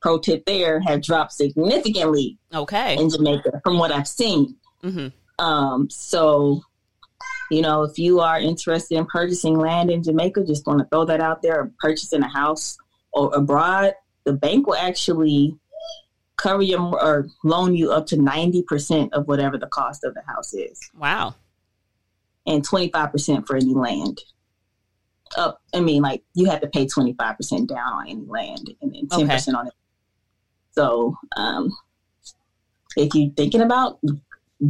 pro 0.01 0.18
tip 0.18 0.45
there, 0.47 0.80
have 0.80 1.03
dropped 1.03 1.32
significantly. 1.32 2.39
Okay. 2.55 2.97
In 2.97 3.11
Jamaica, 3.11 3.61
from 3.64 3.78
what 3.78 3.93
I've 3.93 4.09
seen. 4.09 4.57
Mm-hmm. 4.82 5.09
Um, 5.39 5.89
so, 5.91 6.62
you 7.51 7.62
know, 7.62 7.82
if 7.82 7.99
you 7.99 8.20
are 8.20 8.41
interested 8.41 8.97
in 8.97 9.07
purchasing 9.07 9.59
land 9.59 9.91
in 9.91 10.03
Jamaica, 10.03 10.45
just 10.45 10.66
want 10.66 10.80
to 10.80 10.86
throw 10.86 11.05
that 11.05 11.20
out 11.20 11.43
there, 11.43 11.61
or 11.61 11.72
purchasing 11.78 12.22
a 12.22 12.28
house 12.28 12.76
or 13.12 13.34
abroad, 13.34 13.95
the 14.24 14.32
bank 14.32 14.66
will 14.66 14.76
actually 14.76 15.57
cover 16.36 16.62
you 16.62 16.78
or 16.78 17.28
loan 17.45 17.74
you 17.74 17.93
up 17.93 18.07
to 18.07 18.16
90% 18.16 19.12
of 19.12 19.26
whatever 19.26 19.59
the 19.59 19.66
cost 19.66 20.05
of 20.05 20.14
the 20.14 20.22
house 20.26 20.55
is. 20.55 20.91
Wow. 20.97 21.34
And 22.47 22.66
25% 22.66 23.47
for 23.47 23.57
any 23.57 23.74
land. 23.74 24.20
Up, 25.36 25.61
I 25.74 25.80
mean, 25.80 26.01
like 26.01 26.22
you 26.34 26.49
have 26.49 26.62
to 26.62 26.68
pay 26.68 26.86
25% 26.86 27.68
down 27.68 27.93
on 27.93 28.09
any 28.09 28.24
land 28.26 28.70
and 28.80 28.95
then 28.95 29.09
10% 29.09 29.24
okay. 29.24 29.53
on 29.53 29.66
it. 29.66 29.74
So, 30.72 31.16
um, 31.36 31.76
if 32.97 33.14
you're 33.14 33.30
thinking 33.32 33.61
about 33.61 33.99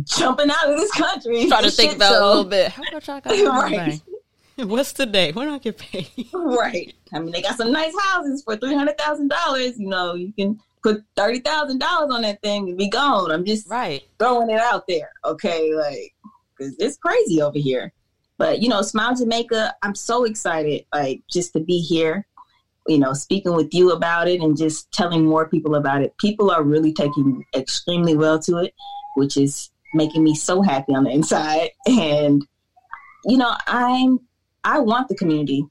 jumping 0.05 0.51
out 0.51 0.71
of 0.71 0.77
this 0.77 0.91
country, 0.93 1.47
try 1.47 1.63
to 1.63 1.71
think 1.71 1.97
about 1.97 2.13
so, 2.13 2.25
a 2.25 2.29
little 2.29 2.45
bit. 2.45 2.73
How 2.73 2.83
much 2.93 3.09
I 3.09 3.21
got? 3.21 3.63
right. 3.63 4.01
What's 4.57 4.93
the 4.93 5.07
day? 5.07 5.31
When 5.31 5.49
I 5.49 5.59
get 5.59 5.79
paid? 5.79 6.11
right. 6.33 6.93
I 7.13 7.21
mean, 7.21 7.31
they 7.31 7.43
got 7.43 7.57
some 7.57 7.71
nice 7.71 7.95
houses 8.07 8.43
for 8.43 8.57
three 8.57 8.75
hundred 8.75 8.99
thousand 8.99 9.29
dollars. 9.29 9.79
You 9.79 9.89
know, 9.89 10.15
you 10.15 10.33
can 10.33 10.59
put 10.83 11.03
thirty 11.17 11.41
thousand 11.41 11.79
dollars 11.79 12.11
on 12.11 12.23
that 12.23 12.43
thing 12.43 12.69
and 12.69 12.77
be 12.77 12.89
gone. 12.89 13.31
I'm 13.31 13.45
just 13.45 13.69
right 13.69 14.03
throwing 14.19 14.51
it 14.51 14.61
out 14.61 14.87
there. 14.89 15.11
Okay, 15.25 15.73
like 15.75 16.15
because 16.57 16.75
it's 16.79 16.97
crazy 16.97 17.41
over 17.41 17.59
here. 17.59 17.93
But 18.37 18.61
you 18.61 18.69
know, 18.69 18.83
Smile 18.83 19.15
Jamaica, 19.15 19.75
I'm 19.83 19.95
so 19.95 20.25
excited, 20.25 20.85
like 20.93 21.23
just 21.31 21.53
to 21.53 21.61
be 21.61 21.81
here. 21.81 22.27
You 22.89 22.99
know, 22.99 23.13
speaking 23.13 23.55
with 23.55 23.75
you 23.75 23.93
about 23.93 24.29
it 24.29 24.41
and 24.41 24.57
just 24.57 24.91
telling 24.93 25.25
more 25.25 25.49
people 25.49 25.75
about 25.75 26.03
it. 26.03 26.17
People 26.19 26.51
are 26.51 26.63
really 26.63 26.93
taking 26.93 27.45
extremely 27.55 28.17
well 28.17 28.39
to 28.41 28.57
it, 28.59 28.75
which 29.15 29.37
is 29.37 29.71
making 29.95 30.23
me 30.23 30.35
so 30.35 30.63
happy 30.63 30.95
on 30.95 31.05
the 31.05 31.11
inside. 31.11 31.71
And 31.87 32.47
you 33.25 33.37
know, 33.37 33.53
I'm 33.67 34.21
I 34.65 34.79
want 34.81 35.09
the 35.09 35.17
community, 35.17 35.65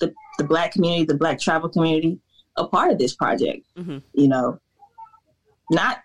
the 0.00 0.12
the 0.38 0.44
black 0.44 0.72
community, 0.72 1.04
the 1.04 1.14
black 1.14 1.40
travel 1.40 1.68
community, 1.68 2.18
a 2.56 2.66
part 2.66 2.90
of 2.90 2.98
this 2.98 3.14
project. 3.14 3.66
Mm-hmm. 3.76 3.98
You 4.14 4.28
know, 4.28 4.60
not 5.70 5.98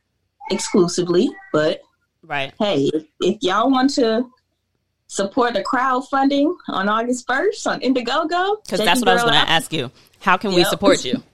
exclusively, 0.52 1.30
but 1.54 1.82
right. 2.24 2.54
Hey, 2.60 2.90
if, 2.94 3.04
if 3.22 3.38
y'all 3.42 3.72
want 3.72 3.92
to 3.96 4.30
support 5.08 5.54
the 5.54 5.64
crowdfunding 5.64 6.56
on 6.68 6.88
August 6.88 7.26
first 7.28 7.66
on 7.68 7.80
Indiegogo, 7.82 8.64
because 8.64 8.80
that's 8.80 9.00
what 9.02 9.10
I 9.10 9.14
was 9.14 9.24
going 9.24 9.34
to 9.34 9.50
ask 9.50 9.74
you. 9.74 9.92
How 10.22 10.38
can 10.38 10.52
yep. 10.52 10.58
we 10.58 10.64
support 10.66 11.04
you? 11.06 11.22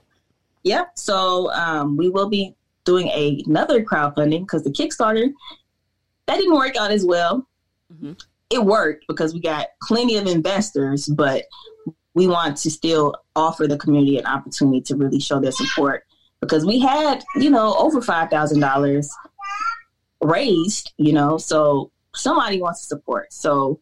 Yep. 0.66 0.98
So 0.98 1.52
um, 1.52 1.96
we 1.96 2.08
will 2.08 2.28
be 2.28 2.56
doing 2.84 3.06
a, 3.08 3.40
another 3.46 3.84
crowdfunding 3.84 4.40
because 4.40 4.64
the 4.64 4.70
Kickstarter 4.70 5.32
that 6.26 6.36
didn't 6.36 6.54
work 6.54 6.76
out 6.76 6.90
as 6.90 7.04
well. 7.04 7.46
Mm-hmm 7.92 8.12
it 8.50 8.64
worked 8.64 9.04
because 9.08 9.34
we 9.34 9.40
got 9.40 9.68
plenty 9.82 10.16
of 10.16 10.26
investors, 10.26 11.06
but 11.06 11.44
we 12.14 12.26
want 12.26 12.56
to 12.58 12.70
still 12.70 13.14
offer 13.34 13.66
the 13.66 13.76
community 13.76 14.18
an 14.18 14.26
opportunity 14.26 14.80
to 14.80 14.96
really 14.96 15.20
show 15.20 15.40
their 15.40 15.52
support 15.52 16.04
because 16.40 16.64
we 16.64 16.78
had, 16.78 17.24
you 17.36 17.50
know, 17.50 17.74
over 17.76 18.00
five 18.00 18.30
thousand 18.30 18.60
dollars 18.60 19.12
raised, 20.22 20.92
you 20.96 21.12
know, 21.12 21.36
so 21.38 21.90
somebody 22.14 22.60
wants 22.60 22.80
to 22.82 22.86
support. 22.86 23.32
So 23.32 23.80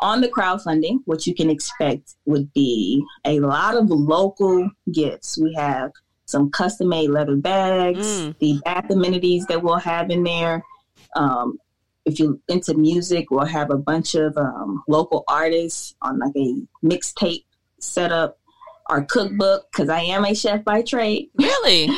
on 0.00 0.20
the 0.20 0.28
crowdfunding, 0.28 0.98
what 1.06 1.26
you 1.26 1.34
can 1.34 1.50
expect 1.50 2.14
would 2.26 2.52
be 2.52 3.02
a 3.24 3.40
lot 3.40 3.76
of 3.76 3.90
local 3.90 4.70
gifts. 4.92 5.38
We 5.38 5.54
have 5.54 5.90
some 6.26 6.50
custom 6.50 6.90
made 6.90 7.10
leather 7.10 7.36
bags, 7.36 8.06
mm. 8.06 8.38
the 8.38 8.60
bath 8.64 8.90
amenities 8.90 9.46
that 9.46 9.62
we'll 9.62 9.78
have 9.78 10.10
in 10.10 10.22
there, 10.22 10.62
um, 11.18 11.58
if 12.04 12.18
you're 12.18 12.38
into 12.48 12.74
music, 12.74 13.30
we'll 13.30 13.44
have 13.44 13.70
a 13.70 13.76
bunch 13.76 14.14
of 14.14 14.36
um, 14.36 14.82
local 14.88 15.24
artists 15.28 15.94
on 16.02 16.18
like 16.18 16.34
a 16.36 16.62
mixtape 16.84 17.44
setup. 17.78 18.38
Our 18.86 19.04
cookbook, 19.04 19.70
because 19.70 19.90
I 19.90 20.00
am 20.00 20.24
a 20.24 20.34
chef 20.34 20.64
by 20.64 20.80
trade. 20.80 21.28
Really? 21.38 21.90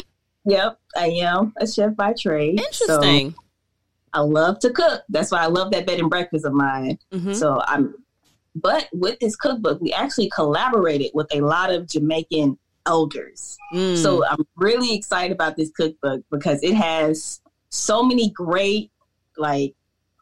yep, 0.45 0.81
I 0.97 1.07
am 1.07 1.53
a 1.61 1.67
chef 1.67 1.95
by 1.95 2.15
trade. 2.15 2.59
Interesting. 2.59 3.31
So 3.31 3.37
I 4.13 4.21
love 4.23 4.59
to 4.61 4.71
cook. 4.71 5.03
That's 5.09 5.31
why 5.31 5.43
I 5.43 5.47
love 5.47 5.71
that 5.71 5.87
bed 5.87 6.01
and 6.01 6.11
breakfast 6.11 6.45
of 6.45 6.53
mine. 6.53 6.99
Mm-hmm. 7.13 7.35
So 7.35 7.63
I'm, 7.65 7.95
but 8.57 8.89
with 8.93 9.21
this 9.21 9.37
cookbook, 9.37 9.81
we 9.81 9.93
actually 9.93 10.31
collaborated 10.31 11.13
with 11.15 11.33
a 11.33 11.43
lot 11.43 11.73
of 11.73 11.87
Jamaican 11.87 12.59
elders. 12.87 13.57
Mm. 13.73 13.97
So 13.97 14.27
I'm 14.27 14.45
really 14.57 14.95
excited 14.95 15.33
about 15.33 15.57
this 15.57 15.71
cookbook 15.71 16.23
because 16.31 16.61
it 16.65 16.75
has 16.75 17.41
so 17.69 18.03
many 18.03 18.31
great 18.31 18.91
like 19.41 19.75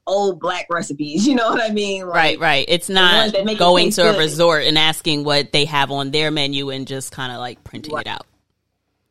old 0.06 0.40
black 0.40 0.66
recipes. 0.70 1.26
You 1.28 1.34
know 1.34 1.50
what 1.50 1.62
I 1.62 1.72
mean? 1.72 2.06
Like, 2.06 2.16
right, 2.16 2.38
right. 2.38 2.64
It's 2.68 2.88
not 2.88 3.32
going 3.58 3.90
to 3.90 4.02
good. 4.02 4.14
a 4.14 4.18
resort 4.18 4.64
and 4.64 4.78
asking 4.78 5.24
what 5.24 5.52
they 5.52 5.66
have 5.66 5.90
on 5.90 6.10
their 6.10 6.30
menu 6.30 6.70
and 6.70 6.86
just 6.86 7.12
kind 7.12 7.32
of 7.32 7.38
like 7.38 7.62
printing 7.64 7.94
right. 7.94 8.06
it 8.06 8.08
out. 8.08 8.26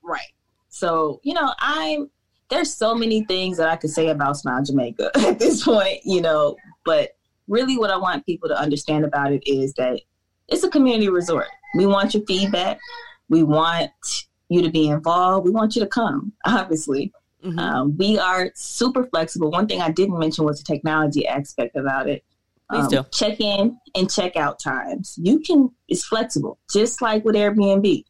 Right. 0.04 0.32
So, 0.70 1.20
you 1.24 1.34
know, 1.34 1.54
I'm 1.60 2.10
there's 2.50 2.74
so 2.74 2.96
many 2.96 3.24
things 3.26 3.58
that 3.58 3.68
I 3.68 3.76
could 3.76 3.90
say 3.90 4.08
about 4.08 4.38
Smile 4.38 4.64
Jamaica 4.64 5.12
at 5.16 5.38
this 5.38 5.64
point, 5.64 6.00
you 6.06 6.22
know, 6.22 6.56
but 6.86 7.12
really 7.48 7.78
what 7.78 7.90
I 7.90 7.98
want 7.98 8.26
people 8.26 8.50
to 8.50 8.58
understand 8.58 9.06
about 9.06 9.32
it 9.32 9.44
is 9.46 9.74
that 9.74 10.00
it's 10.48 10.64
a 10.64 10.70
community 10.70 11.10
resort. 11.10 11.48
We 11.76 11.86
want 11.86 12.14
your 12.14 12.24
feedback. 12.26 12.80
We 13.30 13.44
want 13.44 13.92
you 14.50 14.62
to 14.62 14.70
be 14.70 14.88
involved. 14.88 15.46
We 15.46 15.52
want 15.52 15.76
you 15.76 15.82
to 15.82 15.88
come, 15.88 16.32
obviously. 16.46 17.12
Mm-hmm. 17.48 17.60
Um, 17.60 17.98
we 17.98 18.18
are 18.18 18.52
super 18.56 19.06
flexible. 19.06 19.52
One 19.52 19.68
thing 19.68 19.82
I 19.82 19.92
didn't 19.92 20.20
mention 20.20 20.46
was 20.46 20.60
the 20.60 20.66
technology 20.66 21.28
aspect 21.28 21.76
about 21.76 22.10
it. 22.10 22.24
Please 22.70 22.86
um, 22.86 22.90
do. 22.90 23.06
Check 23.14 23.40
in 23.40 23.78
and 23.96 24.12
check 24.12 24.36
out 24.36 24.60
times. 24.60 25.18
You 25.22 25.40
can, 25.40 25.70
it's 25.88 26.06
flexible, 26.06 26.60
just 26.72 27.02
like 27.02 27.24
with 27.24 27.36
Airbnb. 27.36 28.04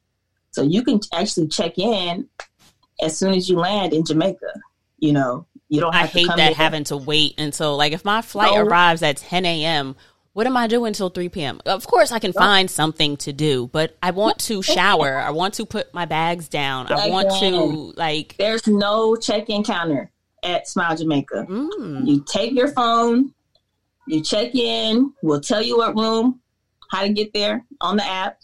So 0.52 0.64
you 0.64 0.84
can 0.84 1.00
actually 1.14 1.48
check 1.48 1.78
in 1.78 2.28
as 3.02 3.18
soon 3.18 3.36
as 3.36 3.48
you 3.48 3.58
land 3.58 3.94
in 3.94 4.04
Jamaica. 4.04 4.54
You 4.98 5.14
know, 5.14 5.46
You 5.70 5.82
don't. 5.82 5.94
I 5.94 6.08
hate 6.08 6.30
that 6.36 6.54
having 6.54 6.86
to 6.86 6.98
wait 6.98 7.40
until 7.40 7.78
like 7.78 7.94
if 7.94 8.04
my 8.04 8.22
flight 8.22 8.56
no. 8.56 8.64
arrives 8.64 9.04
at 9.04 9.18
10 9.18 9.46
a.m. 9.46 9.96
What 10.38 10.46
am 10.46 10.56
I 10.56 10.68
doing 10.68 10.90
until 10.90 11.10
3 11.10 11.30
p.m.? 11.30 11.62
Of 11.66 11.88
course, 11.88 12.12
I 12.12 12.20
can 12.20 12.32
find 12.32 12.70
something 12.70 13.18
to 13.18 13.34
do, 13.34 13.72
but 13.74 13.98
I 14.04 14.12
want 14.12 14.38
to 14.42 14.62
shower. 14.76 15.18
I 15.18 15.32
want 15.32 15.56
to 15.56 15.66
put 15.66 15.92
my 15.96 16.06
bags 16.06 16.48
down. 16.48 16.92
I 16.92 17.10
want 17.10 17.32
to 17.40 17.94
like. 17.98 18.36
There's 18.38 18.68
no 18.68 19.16
check-in 19.16 19.64
counter 19.64 20.12
at 20.44 20.68
Smile 20.68 20.96
Jamaica. 20.96 21.48
Mm. 21.50 22.06
You 22.08 22.24
take 22.24 22.54
your 22.54 22.68
phone, 22.68 23.34
you 24.06 24.22
check 24.22 24.54
in. 24.54 25.12
We'll 25.24 25.42
tell 25.42 25.64
you 25.64 25.80
what 25.80 25.96
room, 25.96 26.40
how 26.92 27.02
to 27.02 27.10
get 27.10 27.34
there 27.34 27.66
on 27.82 27.98
the 27.98 28.06
app, 28.06 28.38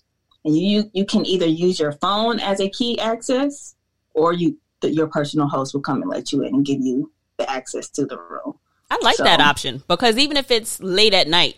and 0.46 0.58
you 0.58 0.90
you 0.94 1.06
can 1.06 1.28
either 1.28 1.46
use 1.46 1.80
your 1.80 1.92
phone 1.92 2.40
as 2.40 2.60
a 2.60 2.72
key 2.72 3.00
access, 3.00 3.76
or 4.16 4.34
you 4.34 4.58
the, 4.82 4.92
your 4.92 5.06
personal 5.06 5.48
host 5.48 5.76
will 5.76 5.82
come 5.82 6.02
and 6.02 6.10
let 6.10 6.32
you 6.32 6.42
in 6.42 6.56
and 6.56 6.66
give 6.66 6.82
you 6.82 7.12
the 7.38 7.48
access 7.48 7.88
to 7.90 8.08
the 8.08 8.18
room. 8.18 8.58
I 8.90 8.98
like 9.04 9.18
so, 9.18 9.26
that 9.26 9.40
option 9.40 9.84
because 9.88 10.18
even 10.18 10.38
if 10.38 10.50
it's 10.50 10.82
late 10.82 11.14
at 11.14 11.28
night, 11.28 11.58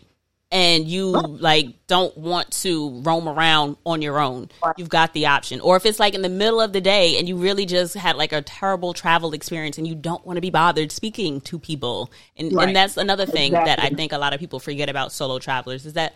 and 0.55 0.87
you 0.87 1.07
like 1.07 1.67
don't 1.87 2.17
want 2.17 2.49
to 2.49 3.01
roam 3.01 3.27
around 3.27 3.75
on 3.85 4.01
your 4.01 4.19
own 4.19 4.49
you've 4.77 4.89
got 4.89 5.11
the 5.13 5.25
option 5.25 5.59
or 5.59 5.75
if 5.75 5.85
it's 5.85 5.99
like 5.99 6.13
in 6.13 6.21
the 6.21 6.29
middle 6.29 6.61
of 6.61 6.71
the 6.71 6.79
day 6.79 7.19
and 7.19 7.27
you 7.27 7.35
really 7.35 7.65
just 7.65 7.93
had 7.93 8.15
like 8.15 8.31
a 8.31 8.41
terrible 8.41 8.93
travel 8.93 9.33
experience 9.33 9.77
and 9.77 9.85
you 9.85 9.93
don't 9.93 10.25
want 10.25 10.37
to 10.37 10.41
be 10.41 10.49
bothered 10.49 10.93
speaking 10.93 11.41
to 11.41 11.59
people 11.59 12.09
and, 12.37 12.53
right. 12.53 12.67
and 12.67 12.75
that's 12.75 12.95
another 12.95 13.25
thing 13.25 13.47
exactly. 13.51 13.69
that 13.69 13.79
i 13.79 13.89
think 13.89 14.13
a 14.13 14.17
lot 14.17 14.33
of 14.33 14.39
people 14.39 14.57
forget 14.57 14.87
about 14.87 15.11
solo 15.11 15.39
travelers 15.39 15.85
is 15.85 15.93
that 15.93 16.15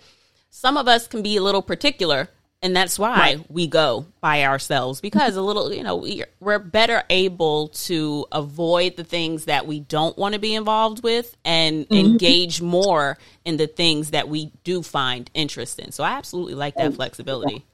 some 0.49 0.77
of 0.77 0.87
us 0.87 1.05
can 1.05 1.21
be 1.21 1.35
a 1.35 1.43
little 1.43 1.61
particular 1.61 2.29
and 2.61 2.75
that's 2.75 2.99
why 2.99 3.17
right. 3.17 3.51
we 3.51 3.67
go 3.67 4.05
by 4.19 4.43
ourselves 4.43 5.01
because 5.01 5.35
a 5.35 5.41
little 5.41 5.73
you 5.73 5.83
know 5.83 6.05
we're 6.39 6.59
better 6.59 7.03
able 7.09 7.69
to 7.69 8.25
avoid 8.31 8.95
the 8.97 9.03
things 9.03 9.45
that 9.45 9.65
we 9.65 9.79
don't 9.79 10.17
want 10.17 10.33
to 10.33 10.39
be 10.39 10.53
involved 10.53 11.03
with 11.03 11.35
and 11.45 11.87
mm-hmm. 11.87 11.95
engage 11.95 12.61
more 12.61 13.17
in 13.45 13.57
the 13.57 13.67
things 13.67 14.11
that 14.11 14.27
we 14.27 14.51
do 14.63 14.81
find 14.81 15.29
interest 15.33 15.79
in 15.79 15.91
so 15.91 16.03
i 16.03 16.11
absolutely 16.11 16.53
like 16.55 16.75
that 16.75 16.93
flexibility 16.93 17.65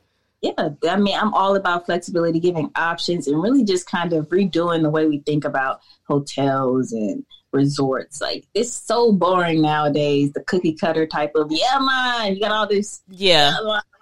yeah 0.41 0.69
i 0.89 0.97
mean 0.97 1.17
i'm 1.17 1.33
all 1.33 1.55
about 1.55 1.85
flexibility 1.85 2.39
giving 2.39 2.69
options 2.75 3.27
and 3.27 3.41
really 3.41 3.63
just 3.63 3.89
kind 3.89 4.13
of 4.13 4.27
redoing 4.29 4.83
the 4.83 4.89
way 4.89 5.07
we 5.07 5.19
think 5.19 5.45
about 5.45 5.79
hotels 6.07 6.91
and 6.91 7.25
resorts. 7.55 8.21
Like 8.21 8.45
it's 8.53 8.73
so 8.73 9.11
boring 9.11 9.61
nowadays. 9.61 10.33
The 10.33 10.41
cookie 10.41 10.73
cutter 10.73 11.07
type 11.07 11.31
of 11.35 11.47
yeah, 11.49 11.79
man. 11.79 12.35
You 12.35 12.41
got 12.41 12.51
all 12.51 12.67
this 12.67 13.01
yeah, 13.09 13.55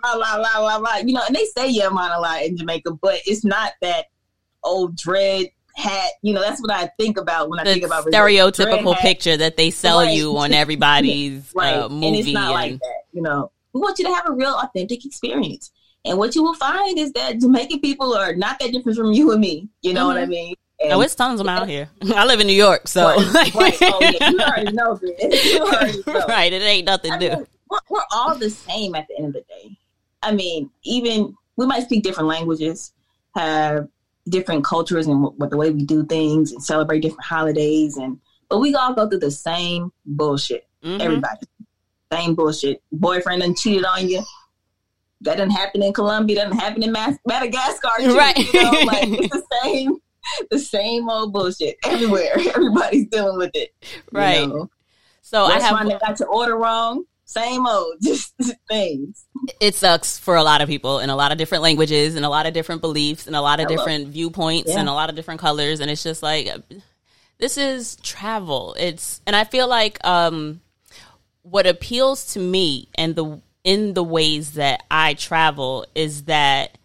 blah, 0.04 0.16
blah, 0.16 0.38
blah, 0.38 0.60
blah, 0.60 0.80
blah, 0.80 0.96
You 0.98 1.14
know, 1.14 1.22
and 1.26 1.36
they 1.36 1.46
say 1.46 1.70
yeah, 1.70 1.90
man 1.90 2.12
a 2.12 2.20
lot 2.20 2.44
in 2.44 2.58
Jamaica, 2.58 2.92
but 3.02 3.20
it's 3.26 3.44
not 3.44 3.74
that 3.82 4.06
old 4.64 4.96
dread 4.96 5.48
hat. 5.76 6.12
You 6.22 6.34
know, 6.34 6.42
that's 6.42 6.62
what 6.62 6.72
I 6.72 6.88
think 7.00 7.18
about 7.18 7.50
when 7.50 7.60
I 7.60 7.64
the 7.64 7.74
think 7.74 7.86
about 7.86 8.06
stereotypical 8.06 8.96
picture 8.98 9.38
that 9.38 9.58
they 9.58 9.72
sell 9.72 10.00
right. 10.00 10.16
you 10.16 10.38
on 10.38 10.54
everybody's 10.54 11.52
right. 11.56 11.76
uh, 11.76 11.90
movie. 11.90 12.08
And 12.08 12.16
it's 12.18 12.30
not 12.30 12.44
and... 12.46 12.54
like 12.54 12.80
that. 12.80 13.02
You 13.12 13.22
know, 13.22 13.52
we 13.74 13.82
want 13.82 14.00
you 14.00 14.06
to 14.06 14.14
have 14.14 14.28
a 14.28 14.34
real 14.34 14.54
authentic 14.54 15.06
experience. 15.06 15.72
And 16.06 16.18
what 16.18 16.36
you 16.36 16.44
will 16.44 16.56
find 16.56 16.98
is 17.00 17.14
that 17.14 17.40
Jamaican 17.40 17.80
people 17.80 18.14
are 18.14 18.36
not 18.36 18.60
that 18.60 18.72
different 18.72 18.98
from 18.98 19.14
you 19.14 19.32
and 19.32 19.40
me. 19.40 19.70
You 19.82 19.94
know 19.94 20.02
mm-hmm. 20.02 20.08
what 20.08 20.18
I 20.18 20.22
mm-hmm. 20.24 20.32
mean? 20.32 20.56
And 20.82 20.92
oh, 20.92 21.02
it's 21.02 21.16
tons 21.16 21.40
of 21.40 21.46
them 21.46 21.56
out 21.56 21.70
here. 21.70 21.90
I 22.14 22.26
live 22.26 22.42
in 22.42 22.48
New 22.48 22.54
York, 22.54 22.90
so 22.90 23.16
right. 23.16 23.54
right. 23.56 23.78
Oh, 23.82 24.00
yeah. 24.02 24.30
you 24.30 24.40
already 24.40 24.72
know 24.74 24.96
this. 24.96 25.54
You 25.54 25.60
already 25.62 26.04
know. 26.06 26.26
right, 26.28 26.52
it 26.52 26.62
ain't 26.62 26.86
nothing 26.86 27.18
new. 27.20 27.48
we're, 27.70 27.80
we're 27.90 28.02
all 28.12 28.36
the 28.36 28.50
same 28.50 28.96
at 28.96 29.08
the 29.08 29.18
end 29.18 29.28
of 29.28 29.34
the 29.34 29.42
day. 29.42 29.78
I 30.24 30.34
mean, 30.34 30.70
even 30.84 31.36
we 31.56 31.66
might 31.66 31.84
speak 31.84 32.04
different 32.04 32.30
languages, 32.30 32.94
have 33.36 33.88
different 34.30 34.64
cultures 34.64 35.08
and 35.08 35.22
what 35.22 35.50
the 35.50 35.58
way 35.58 35.70
we 35.70 35.86
do 35.86 36.06
things, 36.06 36.52
and 36.52 36.64
celebrate 36.64 37.02
different 37.02 37.26
holidays, 37.26 37.98
and 37.98 38.20
but 38.50 38.60
we 38.60 38.74
all 38.76 38.94
go 38.94 39.08
through 39.08 39.20
the 39.20 39.32
same 39.32 39.92
bullshit. 40.06 40.68
Mm-hmm. 40.84 41.02
Everybody, 41.02 41.48
same 42.12 42.36
bullshit. 42.36 42.82
Boyfriend 42.92 43.42
done 43.42 43.56
cheated 43.56 43.86
on 43.86 44.08
you. 44.08 44.24
That 45.22 45.38
didn't 45.38 45.54
happen 45.54 45.82
in 45.82 45.94
Colombia. 45.94 46.44
Doesn't 46.44 46.60
happen 46.60 46.84
in 46.84 46.92
Madagascar. 46.92 47.90
Too, 48.00 48.16
right. 48.18 48.38
You 48.38 48.64
know? 48.64 48.72
like 48.72 49.08
it's 49.10 49.30
the 49.30 49.44
same 49.64 49.98
the 50.52 50.60
same 50.60 51.10
old 51.10 51.34
bullshit 51.34 51.78
everywhere. 51.84 52.34
Everybody's 52.56 53.08
dealing 53.08 53.38
with 53.38 53.52
it. 53.54 53.74
Right. 54.12 54.42
You 54.42 54.48
know? 54.48 54.70
So 55.22 55.48
That's 55.48 55.64
I 55.64 55.78
have 55.78 55.88
they 55.88 55.98
got 55.98 56.20
your 56.20 56.30
order 56.30 56.58
wrong. 56.58 57.06
Same 57.34 57.66
old, 57.66 57.96
just 58.02 58.34
things. 58.68 59.26
It 59.60 59.76
sucks 59.76 60.20
for 60.20 60.36
a 60.36 60.44
lot 60.44 60.62
of 60.62 60.70
people 60.70 61.00
in 61.00 61.10
a 61.10 61.16
lot 61.16 61.32
of 61.32 61.38
different 61.38 61.64
languages 61.64 62.16
and 62.16 62.26
a 62.26 62.30
lot 62.30 62.46
of 62.46 62.54
different 62.54 62.82
beliefs 62.82 63.26
and 63.26 63.36
a 63.36 63.42
lot 63.42 63.60
of 63.60 63.66
Hello. 63.66 63.78
different 63.78 64.10
viewpoints 64.10 64.72
yeah. 64.72 64.80
and 64.80 64.88
a 64.88 64.94
lot 64.94 65.10
of 65.10 65.16
different 65.16 65.40
colors. 65.40 65.80
And 65.80 65.90
it's 65.90 66.04
just 66.04 66.22
like 66.22 66.48
this 67.40 67.58
is 67.58 67.96
travel. 67.98 68.76
It's 68.78 69.22
and 69.26 69.36
I 69.36 69.46
feel 69.46 69.68
like 69.68 70.06
um 70.06 70.62
what 71.42 71.66
appeals 71.66 72.34
to 72.34 72.40
me 72.40 72.88
and 72.96 73.16
the 73.16 73.42
in 73.64 73.94
the 73.94 74.04
ways 74.04 74.54
that 74.54 74.84
I 74.92 75.14
travel 75.14 75.86
is 75.96 76.24
that 76.24 76.78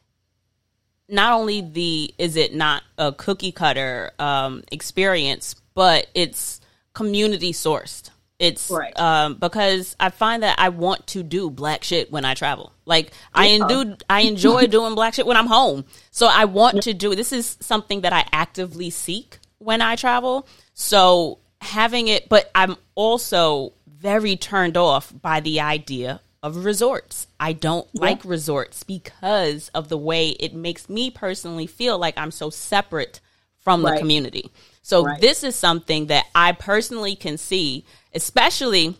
not 1.08 1.32
only 1.32 1.60
the 1.60 2.14
is 2.18 2.36
it 2.36 2.54
not 2.54 2.82
a 2.96 3.12
cookie 3.12 3.52
cutter 3.52 4.12
um, 4.18 4.62
experience, 4.70 5.56
but 5.74 6.06
it's 6.14 6.60
community 6.92 7.52
sourced. 7.52 8.10
It's 8.38 8.70
right. 8.70 8.96
um, 8.98 9.34
because 9.34 9.96
I 9.98 10.10
find 10.10 10.44
that 10.44 10.60
I 10.60 10.68
want 10.68 11.08
to 11.08 11.24
do 11.24 11.50
black 11.50 11.82
shit 11.82 12.12
when 12.12 12.24
I 12.24 12.34
travel. 12.34 12.72
Like 12.84 13.06
yeah. 13.06 13.12
I 13.34 13.58
do, 13.68 13.96
I 14.08 14.20
enjoy 14.20 14.66
doing 14.68 14.94
black 14.94 15.14
shit 15.14 15.26
when 15.26 15.36
I'm 15.36 15.46
home. 15.46 15.84
So 16.12 16.28
I 16.28 16.44
want 16.44 16.76
yeah. 16.76 16.80
to 16.82 16.94
do. 16.94 17.14
This 17.16 17.32
is 17.32 17.56
something 17.60 18.02
that 18.02 18.12
I 18.12 18.24
actively 18.30 18.90
seek 18.90 19.38
when 19.58 19.82
I 19.82 19.96
travel. 19.96 20.46
So 20.74 21.38
having 21.60 22.06
it, 22.06 22.28
but 22.28 22.50
I'm 22.54 22.76
also 22.94 23.72
very 23.86 24.36
turned 24.36 24.76
off 24.76 25.12
by 25.20 25.40
the 25.40 25.60
idea 25.60 26.20
of 26.42 26.64
resorts. 26.64 27.26
I 27.40 27.52
don't 27.52 27.88
yeah. 27.92 28.02
like 28.02 28.24
resorts 28.24 28.84
because 28.84 29.68
of 29.70 29.88
the 29.88 29.98
way 29.98 30.28
it 30.30 30.54
makes 30.54 30.88
me 30.88 31.10
personally 31.10 31.66
feel 31.66 31.98
like 31.98 32.16
I'm 32.16 32.30
so 32.30 32.50
separate 32.50 33.20
from 33.58 33.84
right. 33.84 33.94
the 33.94 33.98
community. 33.98 34.52
So 34.82 35.04
right. 35.04 35.20
this 35.20 35.44
is 35.44 35.54
something 35.56 36.06
that 36.06 36.26
I 36.34 36.52
personally 36.52 37.14
can 37.14 37.36
see, 37.36 37.84
especially 38.18 38.96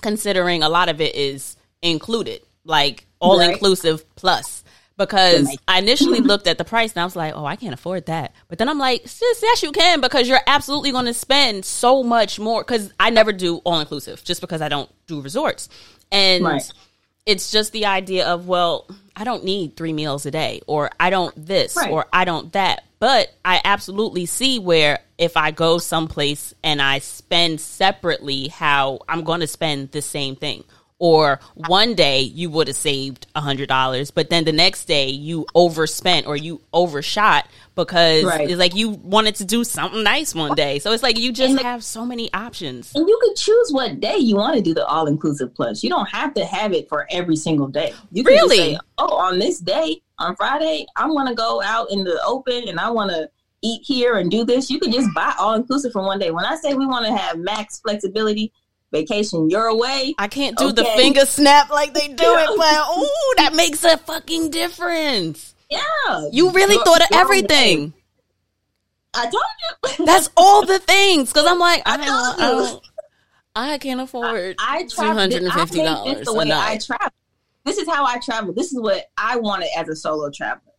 considering 0.00 0.62
a 0.62 0.68
lot 0.70 0.88
of 0.88 0.98
it 1.00 1.14
is 1.14 1.56
included, 1.82 2.40
like 2.64 3.06
all 3.18 3.38
right. 3.38 3.50
inclusive 3.50 4.02
plus. 4.16 4.64
Because 4.96 5.56
I 5.66 5.78
initially 5.78 6.20
looked 6.20 6.46
at 6.46 6.58
the 6.58 6.64
price 6.64 6.92
and 6.92 7.00
I 7.00 7.04
was 7.04 7.16
like, 7.16 7.32
oh, 7.34 7.46
I 7.46 7.56
can't 7.56 7.72
afford 7.72 8.06
that. 8.06 8.34
But 8.48 8.58
then 8.58 8.68
I'm 8.68 8.78
like, 8.78 9.08
sis, 9.08 9.40
yes, 9.42 9.62
you 9.62 9.72
can 9.72 10.02
because 10.02 10.28
you're 10.28 10.40
absolutely 10.46 10.92
going 10.92 11.06
to 11.06 11.14
spend 11.14 11.64
so 11.64 12.02
much 12.02 12.38
more. 12.38 12.62
Because 12.62 12.92
I 13.00 13.08
never 13.08 13.32
do 13.32 13.58
all 13.58 13.80
inclusive 13.80 14.22
just 14.24 14.42
because 14.42 14.60
I 14.60 14.68
don't 14.68 14.90
do 15.06 15.22
resorts. 15.22 15.70
And 16.12 16.44
right. 16.44 16.72
it's 17.24 17.50
just 17.50 17.72
the 17.72 17.86
idea 17.86 18.26
of, 18.26 18.46
well, 18.46 18.88
I 19.20 19.24
don't 19.24 19.44
need 19.44 19.76
three 19.76 19.92
meals 19.92 20.24
a 20.24 20.30
day, 20.30 20.62
or 20.66 20.90
I 20.98 21.10
don't 21.10 21.34
this, 21.36 21.76
right. 21.76 21.90
or 21.90 22.06
I 22.10 22.24
don't 22.24 22.50
that. 22.54 22.84
But 23.00 23.30
I 23.44 23.60
absolutely 23.62 24.24
see 24.24 24.58
where 24.58 25.00
if 25.18 25.36
I 25.36 25.50
go 25.50 25.76
someplace 25.76 26.54
and 26.64 26.80
I 26.80 27.00
spend 27.00 27.60
separately, 27.60 28.48
how 28.48 29.00
I'm 29.06 29.22
going 29.24 29.40
to 29.40 29.46
spend 29.46 29.90
the 29.90 30.00
same 30.00 30.36
thing 30.36 30.64
or 31.00 31.40
one 31.54 31.94
day 31.94 32.20
you 32.20 32.50
would 32.50 32.68
have 32.68 32.76
saved 32.76 33.26
a 33.34 33.40
hundred 33.40 33.68
dollars, 33.68 34.10
but 34.10 34.28
then 34.28 34.44
the 34.44 34.52
next 34.52 34.84
day 34.84 35.08
you 35.08 35.46
overspent 35.54 36.26
or 36.26 36.36
you 36.36 36.60
overshot 36.74 37.48
because 37.74 38.24
right. 38.24 38.48
it's 38.48 38.58
like 38.58 38.76
you 38.76 38.90
wanted 38.90 39.34
to 39.34 39.46
do 39.46 39.64
something 39.64 40.02
nice 40.02 40.34
one 40.34 40.54
day. 40.54 40.78
So 40.78 40.92
it's 40.92 41.02
like 41.02 41.18
you 41.18 41.32
just 41.32 41.56
the, 41.56 41.62
have 41.62 41.82
so 41.82 42.04
many 42.04 42.32
options. 42.34 42.94
And 42.94 43.08
you 43.08 43.18
could 43.22 43.34
choose 43.34 43.72
what 43.72 43.98
day 43.98 44.18
you 44.18 44.36
want 44.36 44.56
to 44.56 44.62
do 44.62 44.74
the 44.74 44.86
all 44.86 45.06
inclusive 45.06 45.54
plus. 45.54 45.82
You 45.82 45.88
don't 45.88 46.08
have 46.08 46.34
to 46.34 46.44
have 46.44 46.74
it 46.74 46.88
for 46.90 47.06
every 47.10 47.36
single 47.36 47.68
day. 47.68 47.94
You 48.12 48.22
can 48.22 48.34
really? 48.34 48.56
say, 48.56 48.78
Oh, 48.98 49.16
on 49.16 49.38
this 49.38 49.58
day, 49.58 50.02
on 50.18 50.36
Friday, 50.36 50.84
I 50.96 51.06
want 51.06 51.30
to 51.30 51.34
go 51.34 51.62
out 51.62 51.90
in 51.90 52.04
the 52.04 52.20
open 52.26 52.68
and 52.68 52.78
I 52.78 52.90
want 52.90 53.10
to 53.10 53.30
eat 53.62 53.80
here 53.84 54.18
and 54.18 54.30
do 54.30 54.44
this. 54.44 54.68
You 54.68 54.78
can 54.78 54.92
just 54.92 55.08
buy 55.14 55.34
all 55.38 55.54
inclusive 55.54 55.92
for 55.92 56.02
one 56.02 56.18
day. 56.18 56.30
When 56.30 56.44
I 56.44 56.56
say 56.56 56.74
we 56.74 56.86
want 56.86 57.06
to 57.06 57.16
have 57.16 57.38
max 57.38 57.80
flexibility, 57.80 58.52
vacation 58.92 59.50
your 59.50 59.76
way. 59.76 60.14
I 60.18 60.28
can't 60.28 60.56
do 60.56 60.66
okay. 60.66 60.82
the 60.82 60.84
finger 60.96 61.24
snap 61.26 61.70
like 61.70 61.94
they 61.94 62.08
do 62.08 62.14
it, 62.16 62.50
but 62.56 62.98
ooh, 62.98 63.34
that 63.36 63.54
makes 63.54 63.84
a 63.84 63.96
fucking 63.98 64.50
difference. 64.50 65.54
Yeah. 65.70 66.28
You 66.32 66.50
really 66.50 66.76
thought 66.76 67.02
of 67.02 67.08
everything. 67.12 67.92
I 69.14 69.22
told 69.24 69.98
you. 69.98 70.04
That's 70.06 70.30
all 70.36 70.66
the 70.66 70.78
things. 70.78 71.32
Cause 71.32 71.46
I'm 71.46 71.58
like, 71.58 71.82
I, 71.86 71.94
I, 71.94 71.96
don't, 71.96 72.40
I, 72.40 72.50
don't, 72.50 72.82
I 73.56 73.78
can't 73.78 74.00
afford 74.00 74.56
I, 74.58 74.78
I 74.78 74.82
two 74.84 75.02
hundred 75.02 75.42
and 75.42 75.52
fifty 75.52 75.82
dollars. 75.82 76.18
This 76.18 76.26
the 76.26 76.34
way 76.34 76.50
I 76.52 76.78
travel. 76.78 77.10
This 77.64 77.78
is 77.78 77.88
how 77.88 78.04
I 78.04 78.18
travel. 78.18 78.52
This 78.52 78.72
is 78.72 78.80
what 78.80 79.06
I 79.16 79.36
wanted 79.36 79.68
as 79.76 79.88
a 79.88 79.96
solo 79.96 80.30
traveler. 80.30 80.72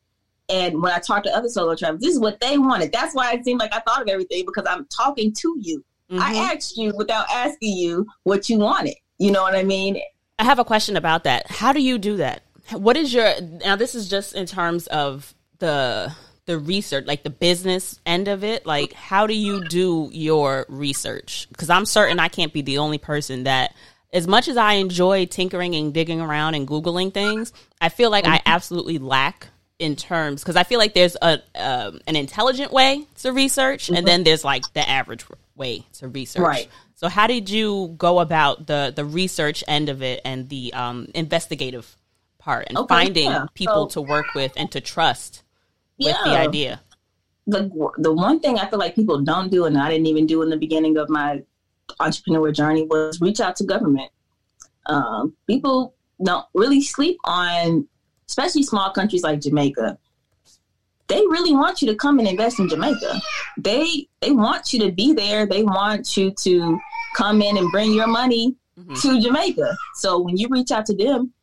And 0.49 0.81
when 0.81 0.91
I 0.91 0.99
talk 0.99 1.23
to 1.23 1.35
other 1.35 1.47
solo 1.47 1.75
travelers, 1.75 2.01
this 2.01 2.13
is 2.13 2.19
what 2.19 2.39
they 2.41 2.57
wanted. 2.57 2.91
That's 2.91 3.15
why 3.15 3.33
it 3.33 3.45
seemed 3.45 3.59
like 3.59 3.73
I 3.73 3.79
thought 3.79 4.01
of 4.01 4.07
everything 4.07 4.45
because 4.45 4.65
I'm 4.67 4.85
talking 4.85 5.33
to 5.33 5.55
you. 5.59 5.83
Mm-hmm. 6.11 6.21
I 6.21 6.53
asked 6.53 6.77
you 6.77 6.93
without 6.95 7.25
asking 7.31 7.77
you 7.77 8.05
what 8.23 8.49
you 8.49 8.59
wanted. 8.59 8.95
You 9.17 9.31
know 9.31 9.43
what 9.43 9.55
I 9.55 9.63
mean? 9.63 10.01
I 10.37 10.43
have 10.43 10.59
a 10.59 10.65
question 10.65 10.97
about 10.97 11.23
that. 11.23 11.49
How 11.49 11.71
do 11.71 11.81
you 11.81 11.97
do 11.97 12.17
that? 12.17 12.43
What 12.71 12.97
is 12.97 13.13
your 13.13 13.29
now 13.41 13.75
this 13.75 13.95
is 13.95 14.09
just 14.09 14.35
in 14.35 14.45
terms 14.45 14.87
of 14.87 15.33
the 15.59 16.13
the 16.45 16.57
research, 16.57 17.05
like 17.05 17.23
the 17.23 17.29
business 17.29 17.99
end 18.05 18.27
of 18.27 18.43
it, 18.43 18.65
like 18.65 18.93
how 18.93 19.27
do 19.27 19.33
you 19.33 19.67
do 19.67 20.09
your 20.11 20.65
research? 20.67 21.47
Because 21.49 21.69
I'm 21.69 21.85
certain 21.85 22.19
I 22.19 22.27
can't 22.27 22.51
be 22.51 22.61
the 22.61 22.79
only 22.79 22.97
person 22.97 23.43
that, 23.43 23.75
as 24.11 24.27
much 24.27 24.47
as 24.47 24.57
I 24.57 24.73
enjoy 24.73 25.25
tinkering 25.25 25.75
and 25.75 25.93
digging 25.93 26.19
around 26.19 26.55
and 26.55 26.67
googling 26.67 27.13
things, 27.13 27.53
I 27.79 27.89
feel 27.89 28.09
like 28.09 28.25
I 28.25 28.41
absolutely 28.45 28.97
lack 28.97 29.47
in 29.79 29.95
terms 29.95 30.41
because 30.41 30.55
I 30.55 30.63
feel 30.63 30.79
like 30.79 30.93
there's 30.93 31.15
a 31.21 31.41
um, 31.55 32.01
an 32.07 32.15
intelligent 32.15 32.73
way 32.73 33.05
to 33.21 33.31
research, 33.31 33.89
and 33.89 34.05
then 34.05 34.23
there's 34.23 34.43
like 34.43 34.63
the 34.73 34.87
average 34.87 35.25
way 35.55 35.85
to 35.93 36.07
research. 36.07 36.41
Right. 36.41 36.69
So 36.95 37.07
how 37.09 37.27
did 37.27 37.49
you 37.49 37.95
go 37.97 38.19
about 38.19 38.67
the 38.67 38.93
the 38.95 39.05
research 39.05 39.63
end 39.67 39.89
of 39.89 40.01
it 40.01 40.21
and 40.25 40.49
the 40.49 40.73
um, 40.73 41.07
investigative 41.15 41.95
part 42.39 42.67
and 42.69 42.77
Okay, 42.77 42.93
finding 42.93 43.29
yeah. 43.29 43.45
people 43.53 43.89
So- 43.89 44.01
to 44.01 44.07
work 44.07 44.27
with 44.35 44.53
and 44.55 44.71
to 44.71 44.81
trust 44.81 45.43
with 45.99 46.15
the 46.23 46.31
idea? 46.37 46.81
the 47.47 47.69
the 47.97 48.13
one 48.13 48.39
thing 48.39 48.59
I 48.59 48.69
feel 48.69 48.79
like 48.79 48.95
people 48.95 49.19
don't 49.21 49.49
do, 49.51 49.65
and 49.65 49.77
I 49.77 49.89
didn't 49.89 50.05
even 50.07 50.27
do 50.27 50.41
in 50.43 50.49
the 50.49 50.57
beginning 50.57 50.97
of 50.97 51.09
my 51.09 51.43
entrepreneur 51.99 52.51
journey, 52.51 52.83
was 52.83 53.19
reach 53.19 53.39
out 53.39 53.55
to 53.57 53.63
government. 53.63 54.11
Um, 54.85 55.35
people 55.47 55.95
don't 56.23 56.45
really 56.53 56.81
sleep 56.81 57.17
on, 57.23 57.87
especially 58.29 58.63
small 58.63 58.91
countries 58.91 59.23
like 59.23 59.41
Jamaica. 59.41 59.97
They 61.11 61.21
really 61.35 61.53
want 61.53 61.81
you 61.81 61.87
to 61.89 61.95
come 61.95 62.19
and 62.19 62.27
invest 62.27 62.59
in 62.59 62.69
Jamaica. 62.69 63.19
They 63.57 64.07
they 64.21 64.31
want 64.31 64.71
you 64.71 64.79
to 64.85 64.91
be 64.91 65.11
there. 65.13 65.45
They 65.45 65.63
want 65.63 66.15
you 66.15 66.31
to 66.45 66.79
come 67.17 67.41
in 67.41 67.57
and 67.57 67.69
bring 67.71 67.91
your 67.93 68.07
money 68.07 68.55
Mhm. 68.79 69.01
to 69.01 69.19
Jamaica. 69.21 69.75
So 69.95 70.19
when 70.19 70.37
you 70.37 70.47
reach 70.49 70.71
out 70.71 70.85
to 70.85 70.95
them, 70.95 71.33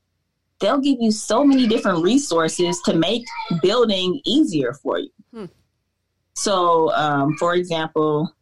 they'll 0.61 0.79
give 0.89 0.97
you 1.01 1.11
so 1.13 1.45
many 1.45 1.67
different 1.67 2.03
resources 2.03 2.81
to 2.87 2.95
make 2.95 3.25
building 3.63 4.21
easier 4.25 4.73
for 4.83 4.99
you. 4.99 5.11
Hmm. 5.35 5.45
So, 6.35 6.91
um, 6.95 7.37
for 7.39 7.55
example, 7.55 8.33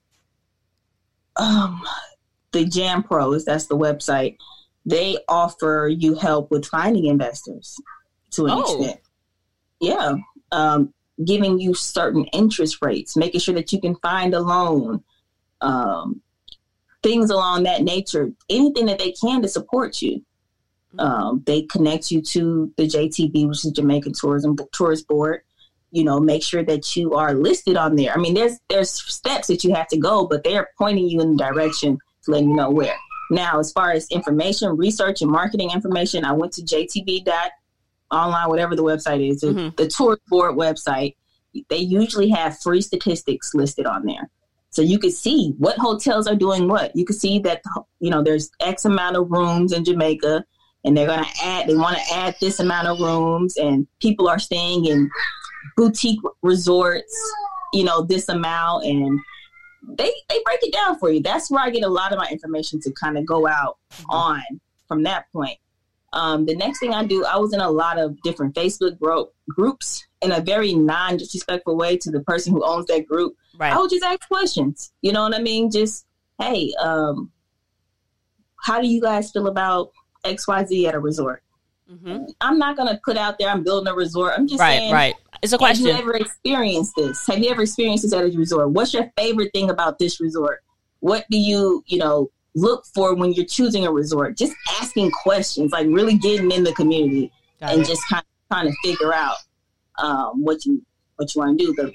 um, 1.36 1.82
the 2.52 2.64
Jam 2.64 3.02
Pros, 3.02 3.44
that's 3.44 3.66
the 3.66 3.76
website, 3.76 4.36
they 4.84 5.18
offer 5.28 5.90
you 5.92 6.14
help 6.14 6.50
with 6.52 6.64
finding 6.66 7.06
investors 7.06 7.76
to 8.30 8.44
an 8.46 8.52
Oh. 8.52 8.60
extent. 8.62 9.00
Yeah. 9.80 10.14
Um, 10.52 10.94
giving 11.24 11.58
you 11.58 11.74
certain 11.74 12.24
interest 12.26 12.78
rates, 12.82 13.16
making 13.16 13.40
sure 13.40 13.54
that 13.54 13.72
you 13.72 13.80
can 13.80 13.96
find 13.96 14.34
a 14.34 14.40
loan, 14.40 15.02
um, 15.60 16.20
things 17.02 17.30
along 17.30 17.62
that 17.62 17.82
nature, 17.82 18.30
anything 18.50 18.86
that 18.86 18.98
they 18.98 19.12
can 19.12 19.42
to 19.42 19.48
support 19.48 20.02
you. 20.02 20.24
Um, 20.98 21.42
they 21.46 21.62
connect 21.62 22.10
you 22.10 22.22
to 22.22 22.72
the 22.76 22.86
JTB, 22.86 23.48
which 23.48 23.64
is 23.64 23.72
Jamaican 23.72 24.14
Tourism 24.18 24.56
Tourist 24.72 25.06
Board. 25.06 25.42
You 25.90 26.04
know, 26.04 26.20
make 26.20 26.42
sure 26.42 26.64
that 26.64 26.96
you 26.96 27.14
are 27.14 27.34
listed 27.34 27.76
on 27.76 27.96
there. 27.96 28.12
I 28.12 28.16
mean, 28.16 28.34
there's 28.34 28.58
there's 28.68 28.90
steps 28.90 29.46
that 29.48 29.62
you 29.62 29.74
have 29.74 29.88
to 29.88 29.98
go, 29.98 30.26
but 30.26 30.42
they're 30.42 30.68
pointing 30.78 31.08
you 31.08 31.20
in 31.20 31.36
the 31.36 31.44
direction 31.44 31.98
to 32.24 32.30
let 32.30 32.42
you 32.42 32.54
know 32.54 32.70
where. 32.70 32.96
Now, 33.30 33.58
as 33.58 33.72
far 33.72 33.92
as 33.92 34.08
information, 34.10 34.76
research, 34.76 35.22
and 35.22 35.30
marketing 35.30 35.70
information, 35.70 36.24
I 36.24 36.32
went 36.32 36.52
to 36.54 36.62
JTB 36.62 37.24
dot 37.24 37.50
online, 38.10 38.48
whatever 38.48 38.76
the 38.76 38.82
website 38.84 39.28
is, 39.28 39.40
the- 39.40 39.48
Mhm. 39.48 39.76
the 39.76 39.88
tourist 39.88 40.22
board 40.28 40.56
website. 40.56 41.14
They 41.70 41.78
usually 41.78 42.28
have 42.30 42.58
free 42.60 42.82
statistics 42.82 43.54
listed 43.54 43.86
on 43.86 44.04
there. 44.04 44.30
So 44.70 44.82
you 44.82 44.98
can 44.98 45.10
see 45.10 45.54
what 45.58 45.78
hotels 45.78 46.26
are 46.26 46.34
doing 46.34 46.68
what. 46.68 46.94
You 46.94 47.04
can 47.06 47.16
see 47.16 47.38
that 47.40 47.62
you 48.00 48.10
know 48.10 48.22
there's 48.22 48.50
X 48.60 48.84
amount 48.84 49.16
of 49.16 49.30
rooms 49.30 49.72
in 49.72 49.84
Jamaica, 49.84 50.44
and 50.84 50.96
they're 50.96 51.06
going 51.06 51.24
to 51.24 51.30
add. 51.44 51.66
They 51.66 51.74
want 51.74 51.96
to 51.96 52.14
add 52.14 52.36
this 52.40 52.60
amount 52.60 52.86
of 52.88 53.00
rooms, 53.00 53.56
and 53.56 53.86
people 54.00 54.28
are 54.28 54.38
staying 54.38 54.84
in 54.86 55.08
boutique 55.76 56.20
resorts. 56.42 57.14
You 57.72 57.84
know 57.84 58.02
this 58.02 58.28
amount, 58.28 58.84
and 58.84 59.18
they 59.88 60.12
they 60.28 60.40
break 60.44 60.62
it 60.62 60.72
down 60.74 60.98
for 60.98 61.10
you. 61.10 61.22
That's 61.22 61.50
where 61.50 61.62
I 61.64 61.70
get 61.70 61.82
a 61.84 61.88
lot 61.88 62.12
of 62.12 62.18
my 62.18 62.28
information 62.30 62.78
to 62.82 62.92
kind 62.92 63.16
of 63.16 63.24
go 63.24 63.46
out 63.48 63.78
on 64.10 64.42
from 64.88 65.04
that 65.04 65.24
point. 65.32 65.58
Um, 66.16 66.46
the 66.46 66.56
next 66.56 66.78
thing 66.80 66.94
I 66.94 67.04
do, 67.04 67.24
I 67.26 67.36
was 67.36 67.52
in 67.52 67.60
a 67.60 67.68
lot 67.70 67.98
of 67.98 68.16
different 68.22 68.54
Facebook 68.54 68.98
gro- 68.98 69.30
groups 69.50 70.06
in 70.22 70.32
a 70.32 70.40
very 70.40 70.72
non 70.74 71.18
disrespectful 71.18 71.76
way 71.76 71.98
to 71.98 72.10
the 72.10 72.20
person 72.20 72.52
who 72.54 72.64
owns 72.64 72.86
that 72.86 73.06
group. 73.06 73.34
Right. 73.58 73.72
I 73.72 73.76
would 73.78 73.90
just 73.90 74.02
ask 74.02 74.26
questions. 74.26 74.92
You 75.02 75.12
know 75.12 75.22
what 75.22 75.34
I 75.34 75.40
mean? 75.40 75.70
Just, 75.70 76.06
hey, 76.40 76.72
um, 76.80 77.30
how 78.64 78.80
do 78.80 78.88
you 78.88 79.00
guys 79.00 79.30
feel 79.30 79.46
about 79.46 79.90
XYZ 80.24 80.86
at 80.88 80.94
a 80.94 80.98
resort? 80.98 81.42
hmm 81.88 82.24
I'm 82.40 82.58
not 82.58 82.76
going 82.76 82.88
to 82.88 82.98
put 83.04 83.16
out 83.16 83.38
there, 83.38 83.48
I'm 83.50 83.62
building 83.62 83.86
a 83.92 83.94
resort. 83.94 84.32
I'm 84.36 84.48
just 84.48 84.60
Right. 84.60 84.78
saying, 84.78 84.92
Right. 84.92 85.14
It's 85.42 85.52
a 85.52 85.58
question. 85.58 85.86
have 85.86 85.96
you 85.96 86.00
ever 86.00 86.16
experienced 86.16 86.94
this? 86.96 87.26
Have 87.26 87.38
you 87.40 87.50
ever 87.50 87.62
experienced 87.62 88.04
this 88.04 88.12
at 88.14 88.24
a 88.24 88.36
resort? 88.36 88.70
What's 88.70 88.94
your 88.94 89.12
favorite 89.18 89.50
thing 89.52 89.68
about 89.70 89.98
this 89.98 90.18
resort? 90.20 90.64
What 91.00 91.26
do 91.30 91.36
you, 91.38 91.84
you 91.86 91.98
know, 91.98 92.30
look 92.56 92.84
for 92.94 93.14
when 93.14 93.32
you're 93.32 93.46
choosing 93.46 93.86
a 93.86 93.92
resort? 93.92 94.36
Just 94.36 94.54
asking 94.80 95.12
questions, 95.12 95.70
like 95.70 95.86
really 95.88 96.16
getting 96.16 96.50
in 96.50 96.64
the 96.64 96.72
community 96.72 97.30
Got 97.60 97.72
and 97.74 97.82
it. 97.82 97.86
just 97.86 98.02
kind 98.10 98.22
of 98.22 98.56
trying 98.56 98.66
to 98.66 98.76
figure 98.82 99.14
out 99.14 99.36
um, 99.98 100.42
what 100.42 100.64
you 100.64 100.84
what 101.16 101.34
you 101.34 101.40
want 101.40 101.58
to 101.58 101.66
do. 101.66 101.74
The 101.74 101.92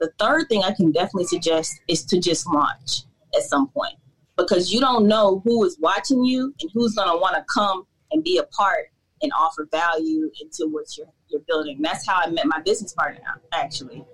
the 0.00 0.12
third 0.18 0.48
thing 0.48 0.62
I 0.62 0.72
can 0.72 0.92
definitely 0.92 1.26
suggest 1.26 1.80
is 1.88 2.04
to 2.06 2.20
just 2.20 2.46
launch 2.46 3.02
at 3.34 3.42
some 3.42 3.68
point 3.68 3.94
because 4.36 4.72
you 4.72 4.80
don't 4.80 5.06
know 5.06 5.40
who 5.44 5.64
is 5.64 5.78
watching 5.80 6.24
you 6.24 6.54
and 6.60 6.70
who's 6.74 6.94
going 6.94 7.08
to 7.08 7.16
want 7.16 7.36
to 7.36 7.44
come 7.52 7.86
and 8.12 8.22
be 8.22 8.38
a 8.38 8.42
part 8.44 8.90
and 9.22 9.32
offer 9.38 9.68
value 9.70 10.30
into 10.40 10.70
what 10.70 10.96
you're 10.96 11.06
you're 11.28 11.42
building. 11.48 11.80
That's 11.80 12.06
how 12.06 12.20
I 12.20 12.30
met 12.30 12.46
my 12.46 12.60
business 12.60 12.92
partner. 12.92 13.20
Actually, 13.52 14.04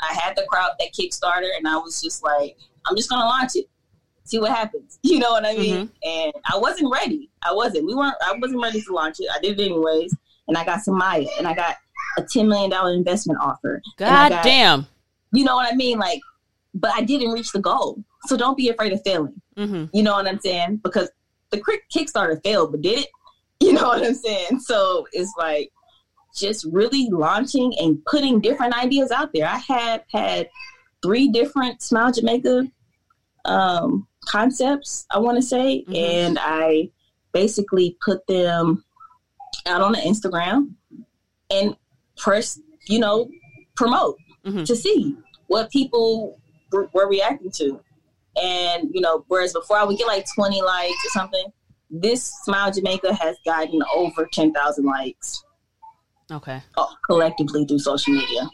I 0.00 0.14
had 0.14 0.36
the 0.36 0.46
crowd 0.48 0.72
that 0.78 0.92
Kickstarter, 0.92 1.48
and 1.56 1.66
I 1.66 1.76
was 1.76 2.00
just 2.00 2.22
like, 2.22 2.56
I'm 2.86 2.96
just 2.96 3.10
going 3.10 3.20
to 3.20 3.26
launch 3.26 3.52
it. 3.54 3.66
See 4.24 4.38
what 4.38 4.50
happens. 4.52 4.98
You 5.02 5.18
know 5.18 5.30
what 5.32 5.44
I 5.44 5.54
mean? 5.56 5.90
And 6.04 6.32
I 6.52 6.56
wasn't 6.58 6.92
ready. 6.92 7.30
I 7.42 7.52
wasn't. 7.52 7.86
We 7.86 7.94
weren't. 7.94 8.14
I 8.24 8.32
wasn't 8.40 8.62
ready 8.62 8.80
to 8.82 8.92
launch 8.92 9.16
it. 9.18 9.28
I 9.34 9.40
did 9.40 9.58
it 9.58 9.64
anyways, 9.64 10.14
and 10.48 10.56
I 10.56 10.64
got 10.64 10.80
Samaya, 10.86 11.26
and 11.38 11.46
I 11.48 11.54
got 11.54 11.76
a 12.18 12.22
ten 12.22 12.48
million 12.48 12.70
dollar 12.70 12.92
investment 12.92 13.38
offer. 13.42 13.82
God 13.96 14.28
got- 14.30 14.44
damn. 14.44 14.86
You 15.32 15.44
know 15.44 15.54
what 15.56 15.72
I 15.72 15.76
mean? 15.76 15.98
Like, 15.98 16.20
but 16.74 16.92
I 16.94 17.02
didn't 17.02 17.30
reach 17.30 17.52
the 17.52 17.60
goal. 17.60 18.02
So 18.26 18.36
don't 18.36 18.56
be 18.56 18.68
afraid 18.68 18.92
of 18.92 19.00
failing. 19.04 19.40
hmm 19.56 19.84
You 19.92 20.02
know 20.02 20.12
what 20.14 20.26
I'm 20.26 20.38
saying? 20.40 20.80
Because 20.84 21.08
the 21.50 21.58
quick 21.60 21.82
Kickstarter 21.94 22.40
failed, 22.44 22.72
but 22.72 22.82
did 22.82 23.00
it? 23.00 23.06
You 23.62 23.74
know 23.74 23.88
what 23.88 24.02
I'm 24.04 24.14
saying? 24.14 24.60
So 24.60 25.06
it's 25.12 25.32
like 25.36 25.70
just 26.34 26.64
really 26.72 27.08
launching 27.10 27.74
and 27.78 28.02
putting 28.06 28.40
different 28.40 28.74
ideas 28.74 29.10
out 29.10 29.30
there. 29.34 29.46
I 29.46 29.58
had 29.58 30.02
had 30.12 30.48
three 31.02 31.28
different 31.28 31.82
Smile 31.82 32.10
Jamaica 32.12 32.64
um, 33.44 34.06
concepts, 34.30 35.06
I 35.10 35.18
want 35.18 35.36
to 35.36 35.42
say, 35.42 35.84
Mhm. 35.88 35.96
and 35.96 36.38
I 36.40 36.90
basically 37.32 37.96
put 38.04 38.26
them 38.26 38.84
out 39.66 39.80
on 39.82 39.92
the 39.92 39.98
Instagram 39.98 40.74
and 41.50 41.76
press, 42.16 42.60
you 42.88 42.98
know, 42.98 43.28
promote 43.76 44.16
Mhm. 44.44 44.64
to 44.66 44.76
see 44.76 45.16
what 45.48 45.70
people 45.70 46.38
were, 46.72 46.88
were 46.94 47.08
reacting 47.08 47.50
to. 47.52 47.80
And, 48.40 48.88
you 48.94 49.00
know, 49.00 49.24
whereas 49.28 49.52
before 49.52 49.76
I 49.76 49.84
would 49.84 49.98
get 49.98 50.06
like 50.06 50.26
20 50.34 50.62
likes 50.62 51.04
or 51.06 51.10
something, 51.10 51.46
this 51.90 52.32
Smile 52.44 52.70
Jamaica 52.72 53.12
has 53.14 53.36
gotten 53.44 53.82
over 53.92 54.28
10,000 54.32 54.84
likes 54.84 55.44
Okay. 56.30 56.62
uh, 56.76 56.86
collectively 57.04 57.64
through 57.64 57.80
social 57.80 58.14
media. 58.14 58.48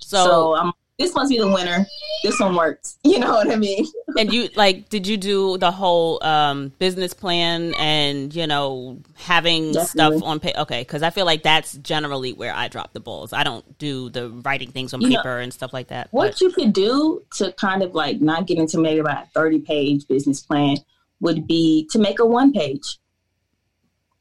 So, 0.00 0.24
So, 0.24 0.56
um, 0.56 0.72
this 0.98 1.14
must 1.14 1.30
be 1.30 1.38
the 1.38 1.48
winner. 1.48 1.86
This 2.22 2.38
one 2.38 2.54
works. 2.54 2.98
You 3.04 3.18
know 3.18 3.32
what 3.32 3.50
I 3.50 3.56
mean? 3.56 3.84
and 4.18 4.32
you 4.32 4.48
like, 4.56 4.88
did 4.88 5.06
you 5.06 5.16
do 5.16 5.58
the 5.58 5.70
whole 5.70 6.22
um, 6.24 6.72
business 6.78 7.12
plan 7.12 7.74
and 7.74 8.34
you 8.34 8.46
know 8.46 8.98
having 9.16 9.72
Definitely. 9.72 10.18
stuff 10.18 10.28
on 10.28 10.40
paper? 10.40 10.60
Okay, 10.60 10.80
because 10.80 11.02
I 11.02 11.10
feel 11.10 11.26
like 11.26 11.42
that's 11.42 11.74
generally 11.74 12.32
where 12.32 12.54
I 12.54 12.68
drop 12.68 12.92
the 12.92 13.00
balls. 13.00 13.32
I 13.32 13.42
don't 13.44 13.76
do 13.78 14.08
the 14.08 14.30
writing 14.30 14.70
things 14.70 14.94
on 14.94 15.00
You 15.02 15.10
know, 15.10 15.16
paper 15.16 15.38
and 15.40 15.52
stuff 15.52 15.72
like 15.72 15.88
that. 15.88 16.08
What 16.12 16.32
But 16.32 16.40
you 16.40 16.50
could 16.52 16.72
do 16.72 17.22
to 17.36 17.52
kind 17.52 17.82
of 17.82 17.94
like 17.94 18.20
not 18.20 18.46
get 18.46 18.58
into 18.58 18.78
maybe 18.78 19.00
about 19.00 19.24
a 19.24 19.26
30 19.34 19.60
page 19.60 20.06
business 20.08 20.40
plan 20.40 20.76
would 21.20 21.46
be 21.46 21.86
to 21.90 21.98
make 21.98 22.18
a 22.18 22.26
one 22.26 22.52
page. 22.52 22.98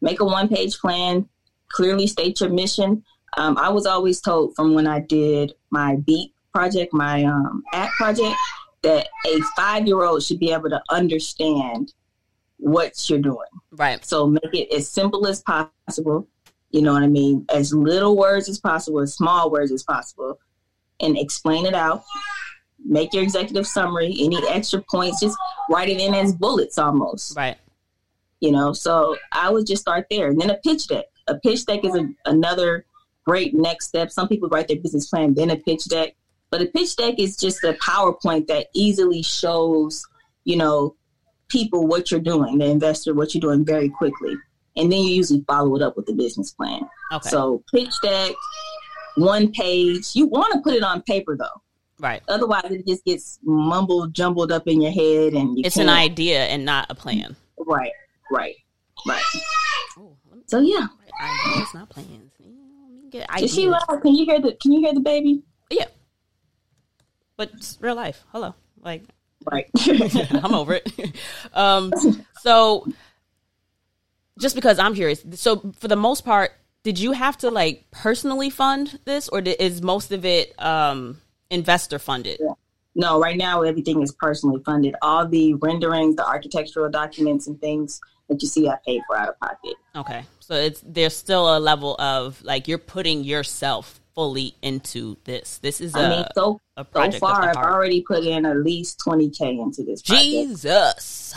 Make 0.02 0.20
a 0.20 0.26
one 0.26 0.48
page 0.50 0.78
plan, 0.80 1.30
clearly 1.70 2.08
state 2.08 2.42
your 2.42 2.50
mission. 2.50 3.04
Um, 3.38 3.58
I 3.58 3.70
was 3.70 3.86
always 3.86 4.20
told 4.20 4.56
from 4.56 4.74
when 4.74 4.88
I 4.88 5.00
did 5.00 5.54
my 5.70 5.96
Beat 5.96 6.34
project, 6.54 6.94
my 6.94 7.24
um, 7.24 7.64
app 7.74 7.90
project, 7.92 8.36
that 8.82 9.08
a 9.28 9.40
five 9.56 9.88
year 9.88 10.04
old 10.04 10.24
should 10.24 10.40
be 10.40 10.52
able 10.52 10.70
to 10.70 10.82
understand 10.90 11.94
what 12.58 13.10
you're 13.10 13.20
doing. 13.20 13.50
right, 13.72 14.04
So 14.06 14.28
make 14.28 14.54
it 14.54 14.74
as 14.74 14.88
simple 14.88 15.28
as 15.28 15.42
possible. 15.42 16.28
You 16.70 16.82
know 16.82 16.94
what 16.94 17.04
I 17.04 17.08
mean? 17.08 17.46
As 17.54 17.74
little 17.74 18.16
words 18.16 18.48
as 18.48 18.60
possible, 18.60 19.00
as 19.00 19.14
small 19.14 19.52
words 19.52 19.72
as 19.72 19.84
possible, 19.84 20.40
and 21.02 21.18
explain 21.18 21.66
it 21.66 21.74
out. 21.74 22.04
Make 22.84 23.14
your 23.14 23.24
executive 23.24 23.68
summary. 23.68 24.16
Any 24.20 24.38
extra 24.48 24.82
points, 24.90 25.20
just 25.20 25.38
write 25.70 25.90
it 25.90 26.00
in 26.00 26.14
as 26.14 26.34
bullets 26.34 26.78
almost. 26.78 27.36
right, 27.36 27.58
You 28.40 28.52
know, 28.52 28.74
so 28.74 29.18
I 29.32 29.50
would 29.50 29.68
just 29.68 29.82
start 29.82 30.08
there. 30.10 30.30
And 30.30 30.40
then 30.40 30.50
a 30.50 30.58
pitch 30.58 30.88
deck. 30.88 31.06
A 31.28 31.36
pitch 31.36 31.66
deck 31.66 31.84
is 31.84 31.96
a, 31.96 32.08
another 32.26 32.86
great 33.26 33.54
next 33.54 33.88
step. 33.88 34.12
Some 34.12 34.28
people 34.28 34.50
write 34.50 34.68
their 34.68 34.80
business 34.80 35.08
plan, 35.10 35.34
then 35.34 35.52
a 35.52 35.58
pitch 35.58 35.86
deck. 35.86 36.16
But 36.52 36.62
a 36.62 36.66
pitch 36.66 36.96
deck 36.98 37.16
is 37.18 37.38
just 37.38 37.64
a 37.64 37.74
PowerPoint 37.74 38.48
that 38.48 38.68
easily 38.76 39.22
shows, 39.24 40.06
you 40.44 40.58
know, 40.58 40.96
people 41.48 41.88
what 41.88 42.12
you're 42.12 42.20
doing, 42.20 42.58
the 42.58 42.66
investor 42.66 43.14
what 43.14 43.34
you're 43.34 43.42
doing 43.42 43.66
very 43.66 43.90
quickly. 43.90 44.36
And 44.76 44.92
then 44.92 45.00
you 45.00 45.14
usually 45.16 45.44
follow 45.48 45.76
it 45.76 45.82
up 45.82 45.98
with 45.98 46.06
the 46.06 46.14
business 46.14 46.52
plan. 46.52 46.82
Okay. 47.14 47.30
So 47.30 47.64
pitch 47.74 47.94
deck, 48.04 48.34
one 49.16 49.52
page. 49.52 50.10
You 50.14 50.28
want 50.28 50.54
to 50.54 50.60
put 50.62 50.74
it 50.74 50.84
on 50.84 51.02
paper 51.04 51.36
though. 51.38 51.62
Right. 52.00 52.22
Otherwise 52.28 52.66
it 52.72 52.86
just 52.88 53.06
gets 53.06 53.40
mumbled, 53.44 54.14
jumbled 54.14 54.52
up 54.52 54.68
in 54.68 54.82
your 54.82 54.92
head 54.92 55.34
and 55.34 55.58
It's 55.64 55.76
can't. 55.76 55.90
an 55.90 55.96
idea 55.96 56.46
and 56.46 56.66
not 56.66 56.88
a 56.90 56.96
plan. 56.96 57.36
Right, 57.60 57.92
right, 58.32 58.56
right. 59.08 59.22
Ooh, 60.00 60.18
so 60.48 60.60
yeah. 60.60 60.88
Ideas, 61.22 61.74
not 61.74 61.90
plans. 61.90 62.32
Is 63.42 63.54
she 63.54 63.68
loud? 63.68 64.02
Can 64.02 64.16
you 64.16 64.26
hear 64.26 64.40
the 64.40 64.54
can 64.54 64.72
you 64.72 64.80
hear 64.80 64.94
the 64.94 65.02
baby? 65.02 65.44
Yeah. 65.70 65.86
But 67.42 67.54
it's 67.56 67.80
real 67.82 67.96
life. 67.96 68.24
Hello. 68.32 68.54
Like 68.84 69.04
Right. 69.52 69.66
I'm 70.44 70.54
over 70.54 70.76
it. 70.76 70.92
Um, 71.54 71.92
so 72.42 72.86
just 74.40 74.54
because 74.54 74.78
I'm 74.78 74.94
curious, 74.94 75.24
so 75.34 75.74
for 75.80 75.88
the 75.88 75.96
most 75.96 76.24
part, 76.24 76.52
did 76.84 77.00
you 77.00 77.14
have 77.14 77.40
to 77.40 77.50
like 77.50 77.90
personally 77.90 78.52
fund 78.52 79.00
this, 79.06 79.28
or 79.28 79.40
is 79.40 79.82
most 79.82 80.12
of 80.12 80.24
it 80.24 80.54
um, 80.62 81.20
investor 81.50 81.98
funded? 81.98 82.38
Yeah. 82.40 82.54
No, 82.94 83.20
right 83.20 83.38
now 83.38 83.64
everything 83.64 84.04
is 84.04 84.12
personally 84.12 84.62
funded. 84.64 84.94
All 85.02 85.28
the 85.28 85.56
renderings, 85.56 86.18
the 86.18 86.28
architectural 86.28 86.92
documents, 86.92 87.48
and 87.48 87.60
things 87.60 88.00
that 88.30 88.42
you 88.44 88.48
see, 88.48 88.70
I 88.70 88.78
paid 88.86 89.02
for 89.08 89.18
out 89.18 89.30
of 89.30 89.40
pocket. 89.40 89.74
Okay, 89.96 90.26
so 90.40 90.54
it's 90.54 90.84
there's 90.86 91.16
still 91.16 91.58
a 91.58 91.60
level 91.60 91.96
of 92.00 92.40
like 92.44 92.68
you're 92.68 92.78
putting 92.78 93.24
yourself 93.24 94.01
fully 94.14 94.56
into 94.62 95.18
this. 95.24 95.58
This 95.60 95.82
is 95.82 95.96
I 95.96 96.04
a, 96.04 96.10
mean, 96.10 96.26
so, 96.36 96.60
a 96.78 96.86
so 96.94 97.12
far 97.20 97.44
I've 97.44 97.56
already 97.56 98.02
put 98.02 98.24
in 98.24 98.46
at 98.46 98.58
least 98.58 99.02
20k 99.06 99.60
into 99.60 99.84
this 99.84 100.02
project. 100.02 100.26
Jesus. 100.26 101.34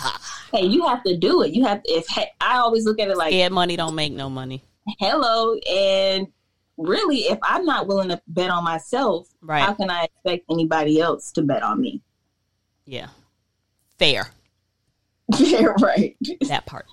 Hey, 0.52 0.66
you 0.66 0.86
have 0.86 1.02
to 1.04 1.16
do 1.16 1.42
it. 1.42 1.52
You 1.52 1.64
have 1.64 1.82
to, 1.82 1.90
if 1.90 2.06
I 2.40 2.58
always 2.58 2.84
look 2.84 2.98
at 3.00 3.08
it 3.08 3.16
like 3.16 3.32
Scared 3.32 3.52
money 3.52 3.76
don't 3.76 3.94
make 3.94 4.12
no 4.12 4.28
money. 4.28 4.62
Hello 4.98 5.54
and 5.70 6.28
really 6.76 7.18
if 7.22 7.38
I'm 7.42 7.64
not 7.64 7.86
willing 7.86 8.08
to 8.08 8.20
bet 8.26 8.50
on 8.50 8.64
myself, 8.64 9.28
right. 9.40 9.62
how 9.62 9.74
can 9.74 9.90
I 9.90 10.04
expect 10.04 10.44
anybody 10.50 11.00
else 11.00 11.32
to 11.32 11.42
bet 11.42 11.62
on 11.62 11.80
me? 11.80 12.02
Yeah. 12.86 13.08
Fair. 13.98 14.28
Yeah, 15.38 15.72
right. 15.80 16.14
That 16.48 16.66
part. 16.66 16.84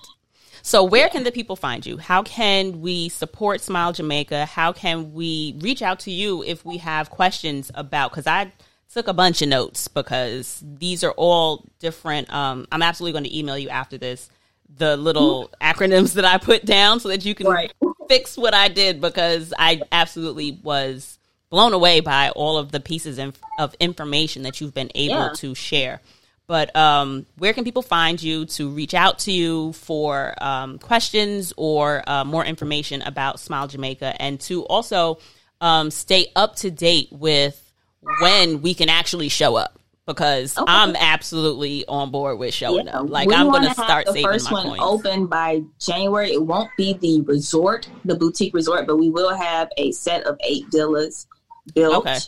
So, 0.62 0.84
where 0.84 1.08
can 1.08 1.24
the 1.24 1.32
people 1.32 1.56
find 1.56 1.84
you? 1.84 1.98
How 1.98 2.22
can 2.22 2.80
we 2.80 3.08
support 3.08 3.60
Smile 3.60 3.92
Jamaica? 3.92 4.46
How 4.46 4.72
can 4.72 5.12
we 5.12 5.56
reach 5.58 5.82
out 5.82 6.00
to 6.00 6.10
you 6.10 6.42
if 6.44 6.64
we 6.64 6.78
have 6.78 7.10
questions 7.10 7.70
about? 7.74 8.12
Because 8.12 8.28
I 8.28 8.52
took 8.92 9.08
a 9.08 9.12
bunch 9.12 9.42
of 9.42 9.48
notes 9.48 9.88
because 9.88 10.62
these 10.62 11.02
are 11.02 11.12
all 11.12 11.64
different. 11.80 12.32
Um, 12.32 12.68
I'm 12.70 12.82
absolutely 12.82 13.12
going 13.12 13.24
to 13.24 13.36
email 13.36 13.58
you 13.58 13.68
after 13.70 13.98
this 13.98 14.30
the 14.76 14.96
little 14.96 15.50
acronyms 15.60 16.14
that 16.14 16.24
I 16.24 16.38
put 16.38 16.64
down 16.64 17.00
so 17.00 17.08
that 17.08 17.24
you 17.24 17.34
can 17.34 17.46
right. 17.46 17.72
fix 18.08 18.36
what 18.36 18.54
I 18.54 18.68
did 18.68 19.00
because 19.00 19.52
I 19.58 19.82
absolutely 19.90 20.58
was 20.62 21.18
blown 21.50 21.72
away 21.72 22.00
by 22.00 22.30
all 22.30 22.56
of 22.56 22.72
the 22.72 22.80
pieces 22.80 23.18
of 23.58 23.74
information 23.78 24.42
that 24.42 24.60
you've 24.60 24.74
been 24.74 24.90
able 24.94 25.16
yeah. 25.16 25.32
to 25.36 25.54
share. 25.54 26.00
But 26.46 26.74
um, 26.76 27.26
where 27.38 27.52
can 27.52 27.64
people 27.64 27.82
find 27.82 28.22
you 28.22 28.46
to 28.46 28.68
reach 28.68 28.94
out 28.94 29.20
to 29.20 29.32
you 29.32 29.72
for 29.72 30.34
um, 30.42 30.78
questions 30.78 31.52
or 31.56 32.02
uh, 32.06 32.24
more 32.24 32.44
information 32.44 33.00
about 33.02 33.40
Smile 33.40 33.68
Jamaica 33.68 34.20
and 34.20 34.40
to 34.42 34.64
also 34.64 35.18
um, 35.60 35.90
stay 35.90 36.30
up 36.34 36.56
to 36.56 36.70
date 36.70 37.08
with 37.10 37.72
when 38.20 38.60
we 38.60 38.74
can 38.74 38.88
actually 38.88 39.28
show 39.28 39.56
up? 39.56 39.78
Because 40.04 40.58
okay. 40.58 40.64
I'm 40.66 40.96
absolutely 40.96 41.86
on 41.86 42.10
board 42.10 42.36
with 42.38 42.52
showing 42.52 42.86
yeah. 42.86 42.98
up. 42.98 43.08
Like 43.08 43.28
we 43.28 43.34
I'm 43.36 43.48
going 43.48 43.62
to 43.62 43.72
start 43.72 44.06
the 44.12 44.20
first 44.20 44.50
one 44.50 44.66
coins. 44.66 44.80
open 44.82 45.28
by 45.28 45.62
January. 45.78 46.32
It 46.32 46.44
won't 46.44 46.70
be 46.76 46.94
the 46.94 47.20
resort, 47.22 47.88
the 48.04 48.16
boutique 48.16 48.52
resort, 48.52 48.88
but 48.88 48.96
we 48.96 49.10
will 49.10 49.32
have 49.34 49.70
a 49.78 49.92
set 49.92 50.24
of 50.24 50.36
eight 50.42 50.64
villas 50.72 51.28
built 51.72 52.04
okay. 52.04 52.18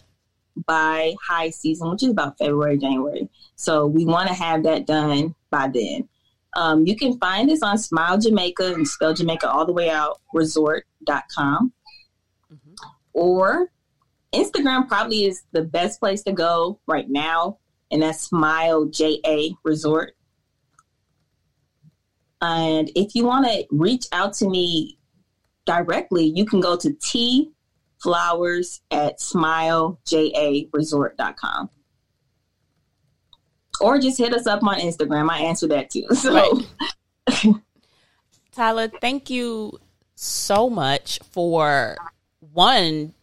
by 0.66 1.14
high 1.26 1.50
season, 1.50 1.90
which 1.90 2.04
is 2.04 2.10
about 2.10 2.38
February, 2.38 2.78
January. 2.78 3.28
So 3.56 3.86
we 3.86 4.04
want 4.04 4.28
to 4.28 4.34
have 4.34 4.62
that 4.64 4.86
done 4.86 5.34
by 5.50 5.70
then. 5.72 6.06
Um, 6.56 6.86
you 6.86 6.96
can 6.96 7.18
find 7.18 7.50
us 7.50 7.62
on 7.62 7.78
Smile 7.78 8.18
Jamaica 8.18 8.74
and 8.74 8.86
spell 8.86 9.14
Jamaica 9.14 9.50
all 9.50 9.66
the 9.66 9.72
way 9.72 9.90
out 9.90 10.20
resort.com. 10.32 11.72
Mm-hmm. 12.52 12.74
Or 13.12 13.72
Instagram 14.32 14.86
probably 14.88 15.26
is 15.26 15.42
the 15.52 15.62
best 15.62 16.00
place 16.00 16.22
to 16.24 16.32
go 16.32 16.80
right 16.86 17.08
now, 17.08 17.58
and 17.90 18.02
that's 18.02 18.22
Smile 18.22 18.86
JA 18.86 19.50
Resort. 19.64 20.16
And 22.40 22.90
if 22.94 23.14
you 23.14 23.24
want 23.24 23.46
to 23.46 23.64
reach 23.70 24.06
out 24.12 24.32
to 24.34 24.48
me 24.48 24.98
directly, 25.64 26.24
you 26.24 26.44
can 26.44 26.60
go 26.60 26.76
to 26.76 26.92
T 26.92 27.50
flowers 28.02 28.82
at 28.90 29.18
smilejaresort.com 29.18 31.70
or 33.80 33.98
just 33.98 34.18
hit 34.18 34.34
us 34.34 34.46
up 34.46 34.62
on 34.62 34.78
Instagram. 34.78 35.30
I 35.30 35.40
answer 35.40 35.68
that 35.68 35.90
too. 35.90 36.06
So, 36.14 36.62
right. 37.28 37.54
Tyla, 38.52 38.88
thank 39.00 39.30
you 39.30 39.78
so 40.14 40.70
much 40.70 41.18
for 41.32 41.96
one 42.52 43.14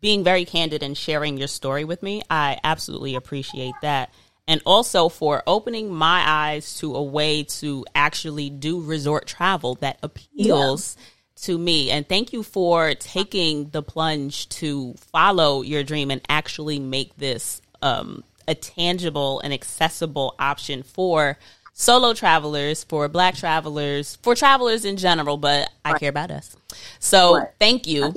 being 0.00 0.24
very 0.24 0.44
candid 0.44 0.82
and 0.82 0.96
sharing 0.96 1.36
your 1.36 1.48
story 1.48 1.84
with 1.84 2.02
me. 2.02 2.22
I 2.30 2.58
absolutely 2.64 3.14
appreciate 3.14 3.74
that. 3.82 4.12
And 4.46 4.62
also 4.64 5.08
for 5.08 5.42
opening 5.46 5.92
my 5.92 6.22
eyes 6.26 6.74
to 6.78 6.94
a 6.96 7.02
way 7.02 7.44
to 7.44 7.84
actually 7.94 8.50
do 8.50 8.80
resort 8.80 9.26
travel 9.26 9.76
that 9.76 9.98
appeals 10.02 10.96
yeah. 10.98 11.04
to 11.44 11.58
me. 11.58 11.90
And 11.90 12.08
thank 12.08 12.32
you 12.32 12.42
for 12.42 12.94
taking 12.94 13.68
the 13.70 13.82
plunge 13.82 14.48
to 14.50 14.94
follow 15.12 15.62
your 15.62 15.84
dream 15.84 16.10
and 16.10 16.20
actually 16.28 16.80
make 16.80 17.16
this 17.16 17.60
um, 17.82 18.24
a 18.50 18.54
tangible 18.54 19.40
and 19.40 19.54
accessible 19.54 20.34
option 20.38 20.82
for 20.82 21.38
solo 21.72 22.12
travelers, 22.12 22.84
for 22.84 23.08
black 23.08 23.36
travelers, 23.36 24.16
for 24.22 24.34
travelers 24.34 24.84
in 24.84 24.96
general, 24.96 25.36
but 25.36 25.70
I 25.84 25.96
care 25.98 26.10
about 26.10 26.30
us. 26.30 26.56
So 26.98 27.36
right. 27.36 27.48
thank 27.58 27.86
you 27.86 28.12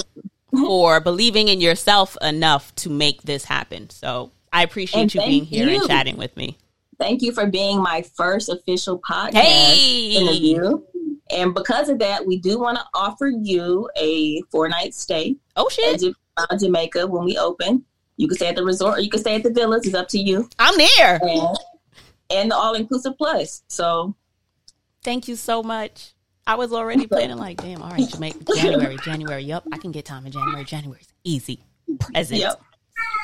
for 0.51 0.99
believing 0.99 1.47
in 1.47 1.61
yourself 1.61 2.17
enough 2.21 2.73
to 2.75 2.89
make 2.89 3.21
this 3.21 3.45
happen. 3.45 3.89
So 3.89 4.31
I 4.51 4.63
appreciate 4.63 5.01
and 5.01 5.15
you 5.15 5.21
being 5.21 5.45
here 5.45 5.69
you. 5.69 5.79
and 5.79 5.87
chatting 5.87 6.17
with 6.17 6.35
me. 6.35 6.57
Thank 6.99 7.21
you 7.21 7.31
for 7.31 7.45
being 7.45 7.81
my 7.81 8.01
first 8.01 8.49
official 8.49 8.99
podcast 8.99 9.33
hey. 9.33 10.15
interview. 10.15 10.81
And 11.31 11.53
because 11.53 11.89
of 11.89 11.99
that, 11.99 12.25
we 12.25 12.37
do 12.37 12.59
want 12.59 12.77
to 12.77 12.83
offer 12.93 13.27
you 13.27 13.89
a 13.97 14.41
four 14.51 14.67
night 14.67 14.93
stay. 14.93 15.35
Oh 15.55 15.69
shit! 15.69 16.03
At 16.03 16.13
uh, 16.37 16.57
Jamaica 16.57 17.07
when 17.07 17.23
we 17.23 17.37
open. 17.37 17.85
You 18.17 18.27
can 18.27 18.37
stay 18.37 18.47
at 18.47 18.55
the 18.55 18.63
resort 18.63 18.97
or 18.97 19.01
you 19.01 19.09
can 19.09 19.19
stay 19.19 19.35
at 19.35 19.43
the 19.43 19.51
villas. 19.51 19.85
It's 19.85 19.95
up 19.95 20.07
to 20.09 20.19
you. 20.19 20.49
I'm 20.59 20.77
there. 20.77 21.19
And, 21.21 21.57
and 22.29 22.51
the 22.51 22.55
all 22.55 22.73
inclusive 22.73 23.17
plus. 23.17 23.63
So 23.67 24.15
thank 25.03 25.27
you 25.27 25.35
so 25.35 25.63
much. 25.63 26.13
I 26.45 26.55
was 26.55 26.73
already 26.73 27.07
planning 27.07 27.37
like, 27.37 27.61
damn, 27.61 27.81
all 27.81 27.89
right, 27.89 28.07
Jamaica, 28.07 28.39
January, 28.55 28.97
January. 29.03 29.43
Yep, 29.43 29.63
I 29.71 29.77
can 29.77 29.91
get 29.91 30.05
time 30.05 30.25
in 30.25 30.33
January. 30.33 30.65
January's 30.65 31.07
easy. 31.23 31.63
Present. 31.99 32.41
Yep. 32.41 32.61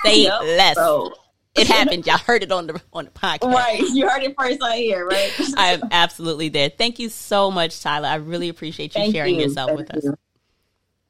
Say 0.05 0.23
yep. 0.23 0.41
less. 0.41 0.75
So. 0.75 1.13
It 1.55 1.67
happened. 1.67 2.05
Y'all 2.05 2.17
heard 2.19 2.43
it 2.43 2.51
on 2.51 2.67
the 2.67 2.79
on 2.93 3.05
the 3.05 3.11
podcast. 3.11 3.51
Right. 3.51 3.81
You 3.81 4.07
heard 4.07 4.23
it 4.23 4.35
first 4.37 4.61
on 4.61 4.73
here, 4.73 5.05
right? 5.05 5.31
I 5.57 5.73
am 5.73 5.81
absolutely 5.91 6.49
there. 6.49 6.69
Thank 6.69 6.99
you 6.99 7.09
so 7.09 7.51
much, 7.51 7.81
Tyla. 7.81 8.07
I 8.07 8.15
really 8.15 8.49
appreciate 8.49 8.95
you 8.95 9.01
Thank 9.01 9.15
sharing 9.15 9.35
you. 9.35 9.41
yourself 9.41 9.69
Thank 9.69 9.79
with 9.79 10.03
you. 10.03 10.11
us. 10.11 10.17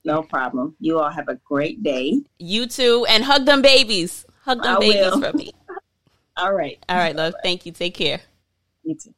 No 0.06 0.24
problem. 0.24 0.76
You 0.80 1.00
all 1.00 1.10
have 1.10 1.28
a 1.28 1.36
great 1.36 1.84
day. 1.84 2.22
You 2.38 2.68
too. 2.68 3.06
And 3.10 3.24
hug 3.24 3.46
them 3.46 3.62
babies. 3.62 4.26
Hug 4.44 4.64
them 4.64 4.78
I 4.78 4.80
babies 4.80 5.12
will. 5.12 5.22
for 5.22 5.38
me. 5.38 5.52
all 6.38 6.54
right. 6.54 6.84
All 6.88 6.98
right, 6.98 7.16
love. 7.16 7.34
Thank 7.44 7.66
you. 7.66 7.72
Take 7.72 7.96
care. 7.96 8.22
You 8.84 8.96
too. 8.96 9.14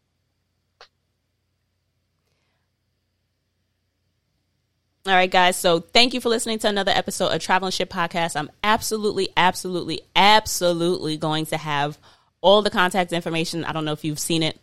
All 5.07 5.13
right, 5.13 5.31
guys. 5.31 5.57
So 5.57 5.79
thank 5.79 6.13
you 6.13 6.21
for 6.21 6.29
listening 6.29 6.59
to 6.59 6.67
another 6.67 6.91
episode 6.91 7.29
of 7.29 7.41
Travel 7.41 7.67
N 7.67 7.71
Shit 7.71 7.89
Podcast. 7.89 8.35
I'm 8.35 8.51
absolutely, 8.63 9.29
absolutely, 9.35 10.01
absolutely 10.15 11.17
going 11.17 11.47
to 11.47 11.57
have 11.57 11.97
all 12.39 12.61
the 12.61 12.69
contact 12.69 13.11
information. 13.11 13.65
I 13.65 13.71
don't 13.71 13.83
know 13.85 13.93
if 13.93 14.05
you've 14.05 14.19
seen 14.19 14.43
it. 14.43 14.59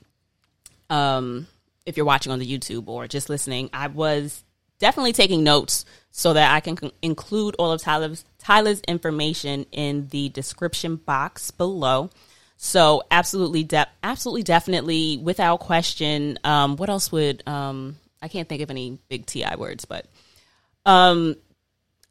Um, 0.91 1.49
if 1.87 1.97
you're 1.97 2.07
watching 2.07 2.31
on 2.31 2.39
the 2.39 2.47
YouTube 2.47 2.87
or 2.87 3.09
just 3.09 3.29
listening, 3.29 3.69
I 3.73 3.89
was 3.89 4.45
definitely 4.79 5.13
taking 5.13 5.45
notes 5.45 5.85
so 6.11 6.33
that 6.33 6.53
I 6.55 6.61
can 6.61 6.79
include 7.03 7.55
all 7.59 7.73
of 7.73 7.81
Tyla's, 7.81 8.25
Tyla's 8.39 8.81
information 8.89 9.67
in 9.73 10.09
the 10.09 10.29
description 10.31 10.97
box 10.97 11.51
below. 11.51 12.11
So 12.57 13.03
absolutely, 13.11 13.63
de- 13.63 13.89
absolutely, 14.03 14.43
definitely, 14.43 15.19
without 15.23 15.61
question. 15.61 16.39
Um, 16.43 16.77
what 16.77 16.91
else 16.91 17.13
would 17.13 17.47
um, 17.47 17.97
I 18.21 18.29
can't 18.29 18.49
think 18.49 18.63
of 18.63 18.71
any 18.71 18.99
big 19.09 19.27
Ti 19.27 19.45
words, 19.57 19.85
but 19.85 20.07
um, 20.85 21.37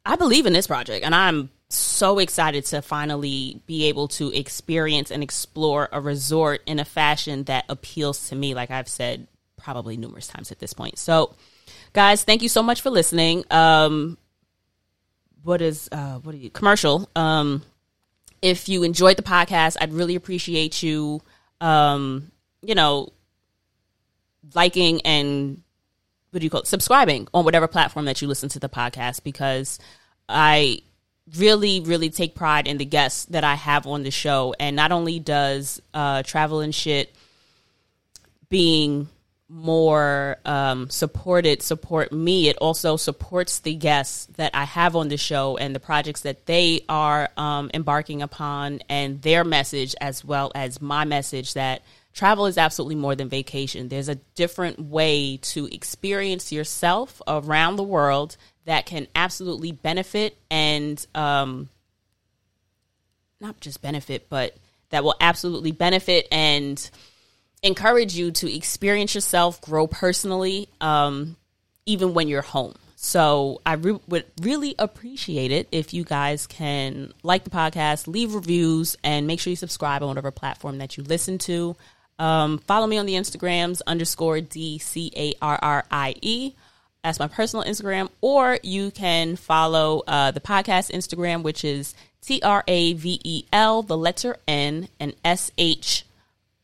I 0.06 0.16
believe 0.16 0.46
in 0.46 0.54
this 0.54 0.68
project, 0.68 1.06
and 1.06 1.14
I'm 1.14 1.50
so 1.70 2.20
excited 2.20 2.64
to 2.66 2.82
finally 2.82 3.62
be 3.66 3.86
able 3.86 4.08
to 4.08 4.32
experience 4.32 5.12
and 5.12 5.22
explore 5.22 5.90
a 5.92 6.00
resort 6.00 6.62
in 6.66 6.80
a 6.80 6.86
fashion 6.86 7.44
that 7.46 7.66
appeals 7.68 8.30
to 8.30 8.36
me, 8.36 8.54
like 8.54 8.72
I've 8.72 8.88
said 8.88 9.28
probably 9.58 9.98
numerous 9.98 10.28
times 10.28 10.52
at 10.52 10.60
this 10.60 10.74
point. 10.74 10.98
So, 10.98 11.36
guys, 11.94 12.24
thank 12.24 12.42
you 12.42 12.50
so 12.50 12.62
much 12.64 12.82
for 12.82 12.90
listening. 12.90 13.44
Um, 13.52 14.18
what 15.44 15.62
is 15.62 15.90
uh, 15.92 16.20
what 16.20 16.36
are 16.36 16.38
you 16.38 16.50
commercial? 16.50 17.10
Um, 17.16 17.64
if 18.42 18.70
you 18.70 18.84
enjoyed 18.84 19.18
the 19.18 19.24
podcast, 19.24 19.78
I'd 19.80 19.94
really 19.94 20.16
appreciate 20.16 20.84
you, 20.84 21.22
um, 21.62 22.32
you 22.62 22.76
know, 22.76 23.10
liking 24.54 25.02
and 25.02 25.62
what 26.32 26.40
do 26.40 26.46
you 26.46 26.50
call 26.50 26.62
it? 26.62 26.68
Subscribing 26.68 27.28
on 27.34 27.46
whatever 27.46 27.68
platform 27.68 28.06
that 28.06 28.22
you 28.22 28.28
listen 28.28 28.50
to 28.50 28.60
the 28.60 28.70
podcast 28.70 29.24
because 29.24 29.80
I 30.28 30.80
really, 31.38 31.80
really 31.82 32.10
take 32.10 32.36
pride 32.36 32.68
in 32.68 32.78
the 32.78 32.86
guests 32.86 33.26
that 33.26 33.44
I 33.44 33.56
have 33.56 33.88
on 33.88 34.04
the 34.04 34.12
show. 34.12 34.54
And 34.60 34.76
not 34.76 34.92
only 34.92 35.20
does 35.20 35.82
uh, 35.94 36.24
Travel 36.24 36.60
and 36.60 36.76
Shit 36.76 37.16
being 38.50 39.10
more 39.50 40.38
um, 40.44 40.90
supported 40.90 41.62
support 41.62 42.12
me, 42.12 42.50
it 42.50 42.58
also 42.58 42.98
supports 42.98 43.60
the 43.60 43.76
guests 43.76 44.26
that 44.36 44.54
I 44.54 44.66
have 44.66 44.96
on 44.96 45.08
the 45.08 45.18
show 45.18 45.58
and 45.58 45.74
the 45.74 45.80
projects 45.80 46.22
that 46.22 46.46
they 46.46 46.82
are 46.90 47.30
um, 47.38 47.72
embarking 47.74 48.22
upon 48.22 48.82
and 48.90 49.22
their 49.22 49.44
message, 49.44 49.96
as 50.02 50.24
well 50.24 50.52
as 50.54 50.82
my 50.82 51.06
message 51.06 51.54
that 51.54 51.82
travel 52.14 52.48
is 52.48 52.58
absolutely 52.58 52.96
more 52.96 53.16
than 53.16 53.30
vacation. 53.30 53.88
There's 53.88 54.10
a 54.10 54.16
different 54.36 54.80
way 54.80 55.38
to 55.38 55.74
experience 55.74 56.52
yourself 56.52 57.22
around 57.28 57.78
the 57.78 57.84
world 57.84 58.36
that 58.66 58.86
can 58.86 59.08
absolutely 59.16 59.72
benefit 59.72 60.38
and 60.52 61.06
um, 61.16 61.70
not 63.40 63.62
just 63.62 63.82
benefit, 63.82 64.28
but 64.30 64.58
that 64.90 65.04
will 65.04 65.16
absolutely 65.22 65.72
benefit 65.72 66.28
and 66.32 66.90
encourage 67.64 68.16
you 68.16 68.32
to 68.32 68.54
experience 68.54 69.16
yourself, 69.16 69.62
grow 69.62 69.88
personally, 69.88 70.70
um, 70.82 71.36
even 71.86 72.14
when 72.14 72.28
you're 72.28 72.42
home. 72.42 72.76
So 72.96 73.62
I 73.66 73.74
re- 73.74 74.00
would 74.08 74.26
really 74.42 74.74
appreciate 74.80 75.52
it 75.52 75.68
if 75.72 75.94
you 75.94 76.04
guys 76.04 76.48
can 76.48 77.14
like 77.22 77.44
the 77.44 77.52
podcast, 77.52 78.08
leave 78.08 78.34
reviews, 78.34 78.96
and 79.04 79.28
make 79.28 79.40
sure 79.40 79.52
you 79.52 79.56
subscribe 79.56 80.02
on 80.02 80.10
whatever 80.10 80.32
platform 80.32 80.80
that 80.80 80.98
you 80.98 81.04
listen 81.04 81.38
to. 81.40 81.76
Um, 82.18 82.58
follow 82.58 82.88
me 82.88 82.98
on 82.98 83.06
the 83.06 83.14
Instagrams 83.14 83.82
underscore 83.86 84.42
D 84.42 84.80
C 84.80 85.12
A 85.16 85.34
R 85.42 85.60
R 85.62 85.86
I 85.92 86.16
E. 86.22 86.54
That's 87.04 87.20
my 87.20 87.28
personal 87.28 87.64
Instagram. 87.64 88.10
Or 88.22 88.58
you 88.64 88.90
can 88.90 89.36
follow 89.36 90.02
uh, 90.08 90.32
the 90.32 90.42
podcast 90.42 90.92
Instagram, 90.92 91.44
which 91.44 91.64
is 91.64 91.94
T 92.22 92.42
R 92.42 92.64
A 92.68 92.94
V 92.94 93.22
E 93.24 93.46
L, 93.54 93.84
the 93.84 93.98
letter 93.98 94.38
N, 94.48 94.90
and 95.00 95.14
S 95.24 95.52
H 95.60 96.07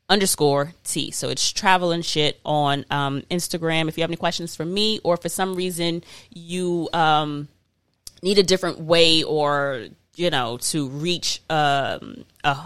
underscore 0.09 0.73
T. 0.83 1.11
So 1.11 1.29
it's 1.29 1.51
travel 1.51 1.91
and 1.91 2.05
shit 2.05 2.39
on 2.45 2.85
um, 2.89 3.21
Instagram. 3.31 3.87
If 3.87 3.97
you 3.97 4.01
have 4.03 4.09
any 4.09 4.17
questions 4.17 4.55
for 4.55 4.65
me, 4.65 4.99
or 5.03 5.17
for 5.17 5.29
some 5.29 5.55
reason 5.55 6.03
you 6.29 6.89
um, 6.93 7.47
need 8.21 8.37
a 8.37 8.43
different 8.43 8.79
way 8.79 9.23
or, 9.23 9.87
you 10.15 10.29
know, 10.29 10.57
to 10.57 10.87
reach 10.89 11.41
um, 11.49 12.25
a, 12.43 12.57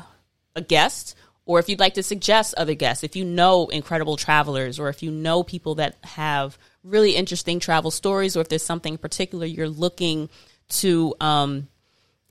a 0.56 0.62
guest 0.62 1.16
or 1.48 1.60
if 1.60 1.70
you'd 1.70 1.80
like 1.80 1.94
to 1.94 2.04
suggest 2.04 2.54
other 2.56 2.76
guests, 2.76 3.06
if 3.06 3.16
you 3.16 3.24
know 3.24 3.68
incredible 3.68 4.18
travelers, 4.18 4.80
or 4.80 4.90
if 4.90 5.02
you 5.02 5.10
know 5.10 5.44
people 5.44 5.76
that 5.76 5.96
have 6.04 6.58
really 6.84 7.16
interesting 7.16 7.60
travel 7.60 7.90
stories, 7.90 8.36
or 8.36 8.42
if 8.42 8.50
there's 8.50 8.64
something 8.64 8.98
particular 8.98 9.46
you're 9.46 9.70
looking 9.70 10.30
to 10.68 11.16
um, 11.22 11.70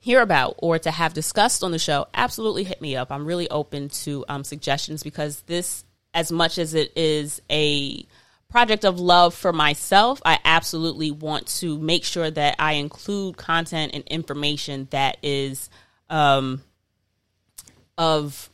hear 0.06 0.22
about 0.22 0.54
or 0.58 0.78
to 0.78 0.88
have 0.88 1.12
discussed 1.14 1.64
on 1.64 1.72
the 1.72 1.80
show, 1.80 2.06
absolutely 2.14 2.62
hit 2.62 2.80
me 2.80 2.94
up. 2.94 3.10
I'm 3.10 3.26
really 3.26 3.50
open 3.50 3.88
to 3.88 4.24
um, 4.28 4.44
suggestions 4.44 5.02
because 5.02 5.40
this, 5.42 5.84
as 6.14 6.30
much 6.30 6.58
as 6.58 6.74
it 6.74 6.92
is 6.96 7.42
a 7.50 8.06
project 8.48 8.84
of 8.84 9.00
love 9.00 9.34
for 9.34 9.52
myself, 9.52 10.22
I 10.24 10.38
absolutely 10.44 11.10
want 11.10 11.48
to 11.58 11.76
make 11.80 12.04
sure 12.04 12.30
that 12.30 12.54
I 12.60 12.74
include 12.74 13.36
content 13.36 13.94
and 13.94 14.04
information 14.04 14.86
that 14.92 15.16
is 15.24 15.68
um, 16.08 16.62
of 17.98 18.48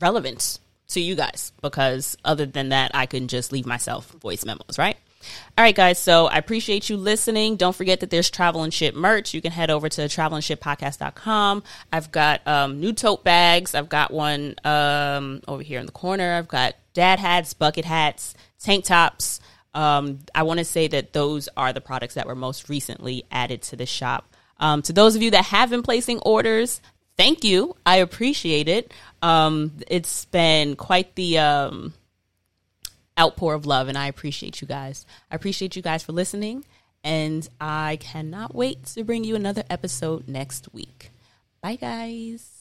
relevance 0.00 0.58
to 0.88 1.02
you 1.02 1.14
guys 1.16 1.52
because 1.60 2.16
other 2.24 2.46
than 2.46 2.70
that, 2.70 2.92
I 2.94 3.04
can 3.04 3.28
just 3.28 3.52
leave 3.52 3.66
myself 3.66 4.10
voice 4.12 4.46
memos, 4.46 4.78
right? 4.78 4.96
All 5.56 5.64
right, 5.64 5.74
guys. 5.74 5.98
So 5.98 6.26
I 6.26 6.36
appreciate 6.36 6.88
you 6.88 6.96
listening. 6.96 7.56
Don't 7.56 7.74
forget 7.74 8.00
that 8.00 8.10
there's 8.10 8.30
travel 8.30 8.62
and 8.62 8.72
shit 8.72 8.94
merch. 8.94 9.34
You 9.34 9.42
can 9.42 9.52
head 9.52 9.70
over 9.70 9.88
to 9.88 10.02
travelnshitpodcast.com. 10.02 11.62
I've 11.92 12.12
got 12.12 12.46
um, 12.46 12.80
new 12.80 12.92
tote 12.92 13.24
bags. 13.24 13.74
I've 13.74 13.88
got 13.88 14.12
one 14.12 14.54
um, 14.64 15.42
over 15.48 15.62
here 15.62 15.80
in 15.80 15.86
the 15.86 15.92
corner. 15.92 16.34
I've 16.34 16.48
got 16.48 16.74
dad 16.94 17.18
hats, 17.18 17.54
bucket 17.54 17.84
hats, 17.84 18.34
tank 18.58 18.84
tops. 18.84 19.40
Um, 19.74 20.20
I 20.34 20.42
want 20.42 20.58
to 20.58 20.64
say 20.64 20.88
that 20.88 21.12
those 21.12 21.48
are 21.56 21.72
the 21.72 21.80
products 21.80 22.14
that 22.14 22.26
were 22.26 22.34
most 22.34 22.68
recently 22.68 23.24
added 23.30 23.62
to 23.62 23.76
the 23.76 23.86
shop. 23.86 24.28
Um, 24.58 24.82
to 24.82 24.92
those 24.92 25.16
of 25.16 25.22
you 25.22 25.30
that 25.32 25.46
have 25.46 25.70
been 25.70 25.82
placing 25.82 26.20
orders, 26.20 26.80
thank 27.16 27.42
you. 27.42 27.76
I 27.84 27.96
appreciate 27.96 28.68
it. 28.68 28.92
Um, 29.22 29.72
it's 29.88 30.26
been 30.26 30.76
quite 30.76 31.14
the 31.14 31.38
um, 31.38 31.94
outpour 33.18 33.54
of 33.54 33.66
love, 33.66 33.88
and 33.88 33.96
I 33.98 34.06
appreciate 34.06 34.60
you 34.60 34.66
guys. 34.66 35.06
I 35.30 35.36
appreciate 35.36 35.76
you 35.76 35.82
guys 35.82 36.02
for 36.02 36.12
listening, 36.12 36.64
and 37.02 37.48
I 37.60 37.98
cannot 38.00 38.54
wait 38.54 38.84
to 38.86 39.04
bring 39.04 39.24
you 39.24 39.34
another 39.34 39.64
episode 39.70 40.28
next 40.28 40.72
week. 40.72 41.10
Bye, 41.62 41.76
guys. 41.76 42.51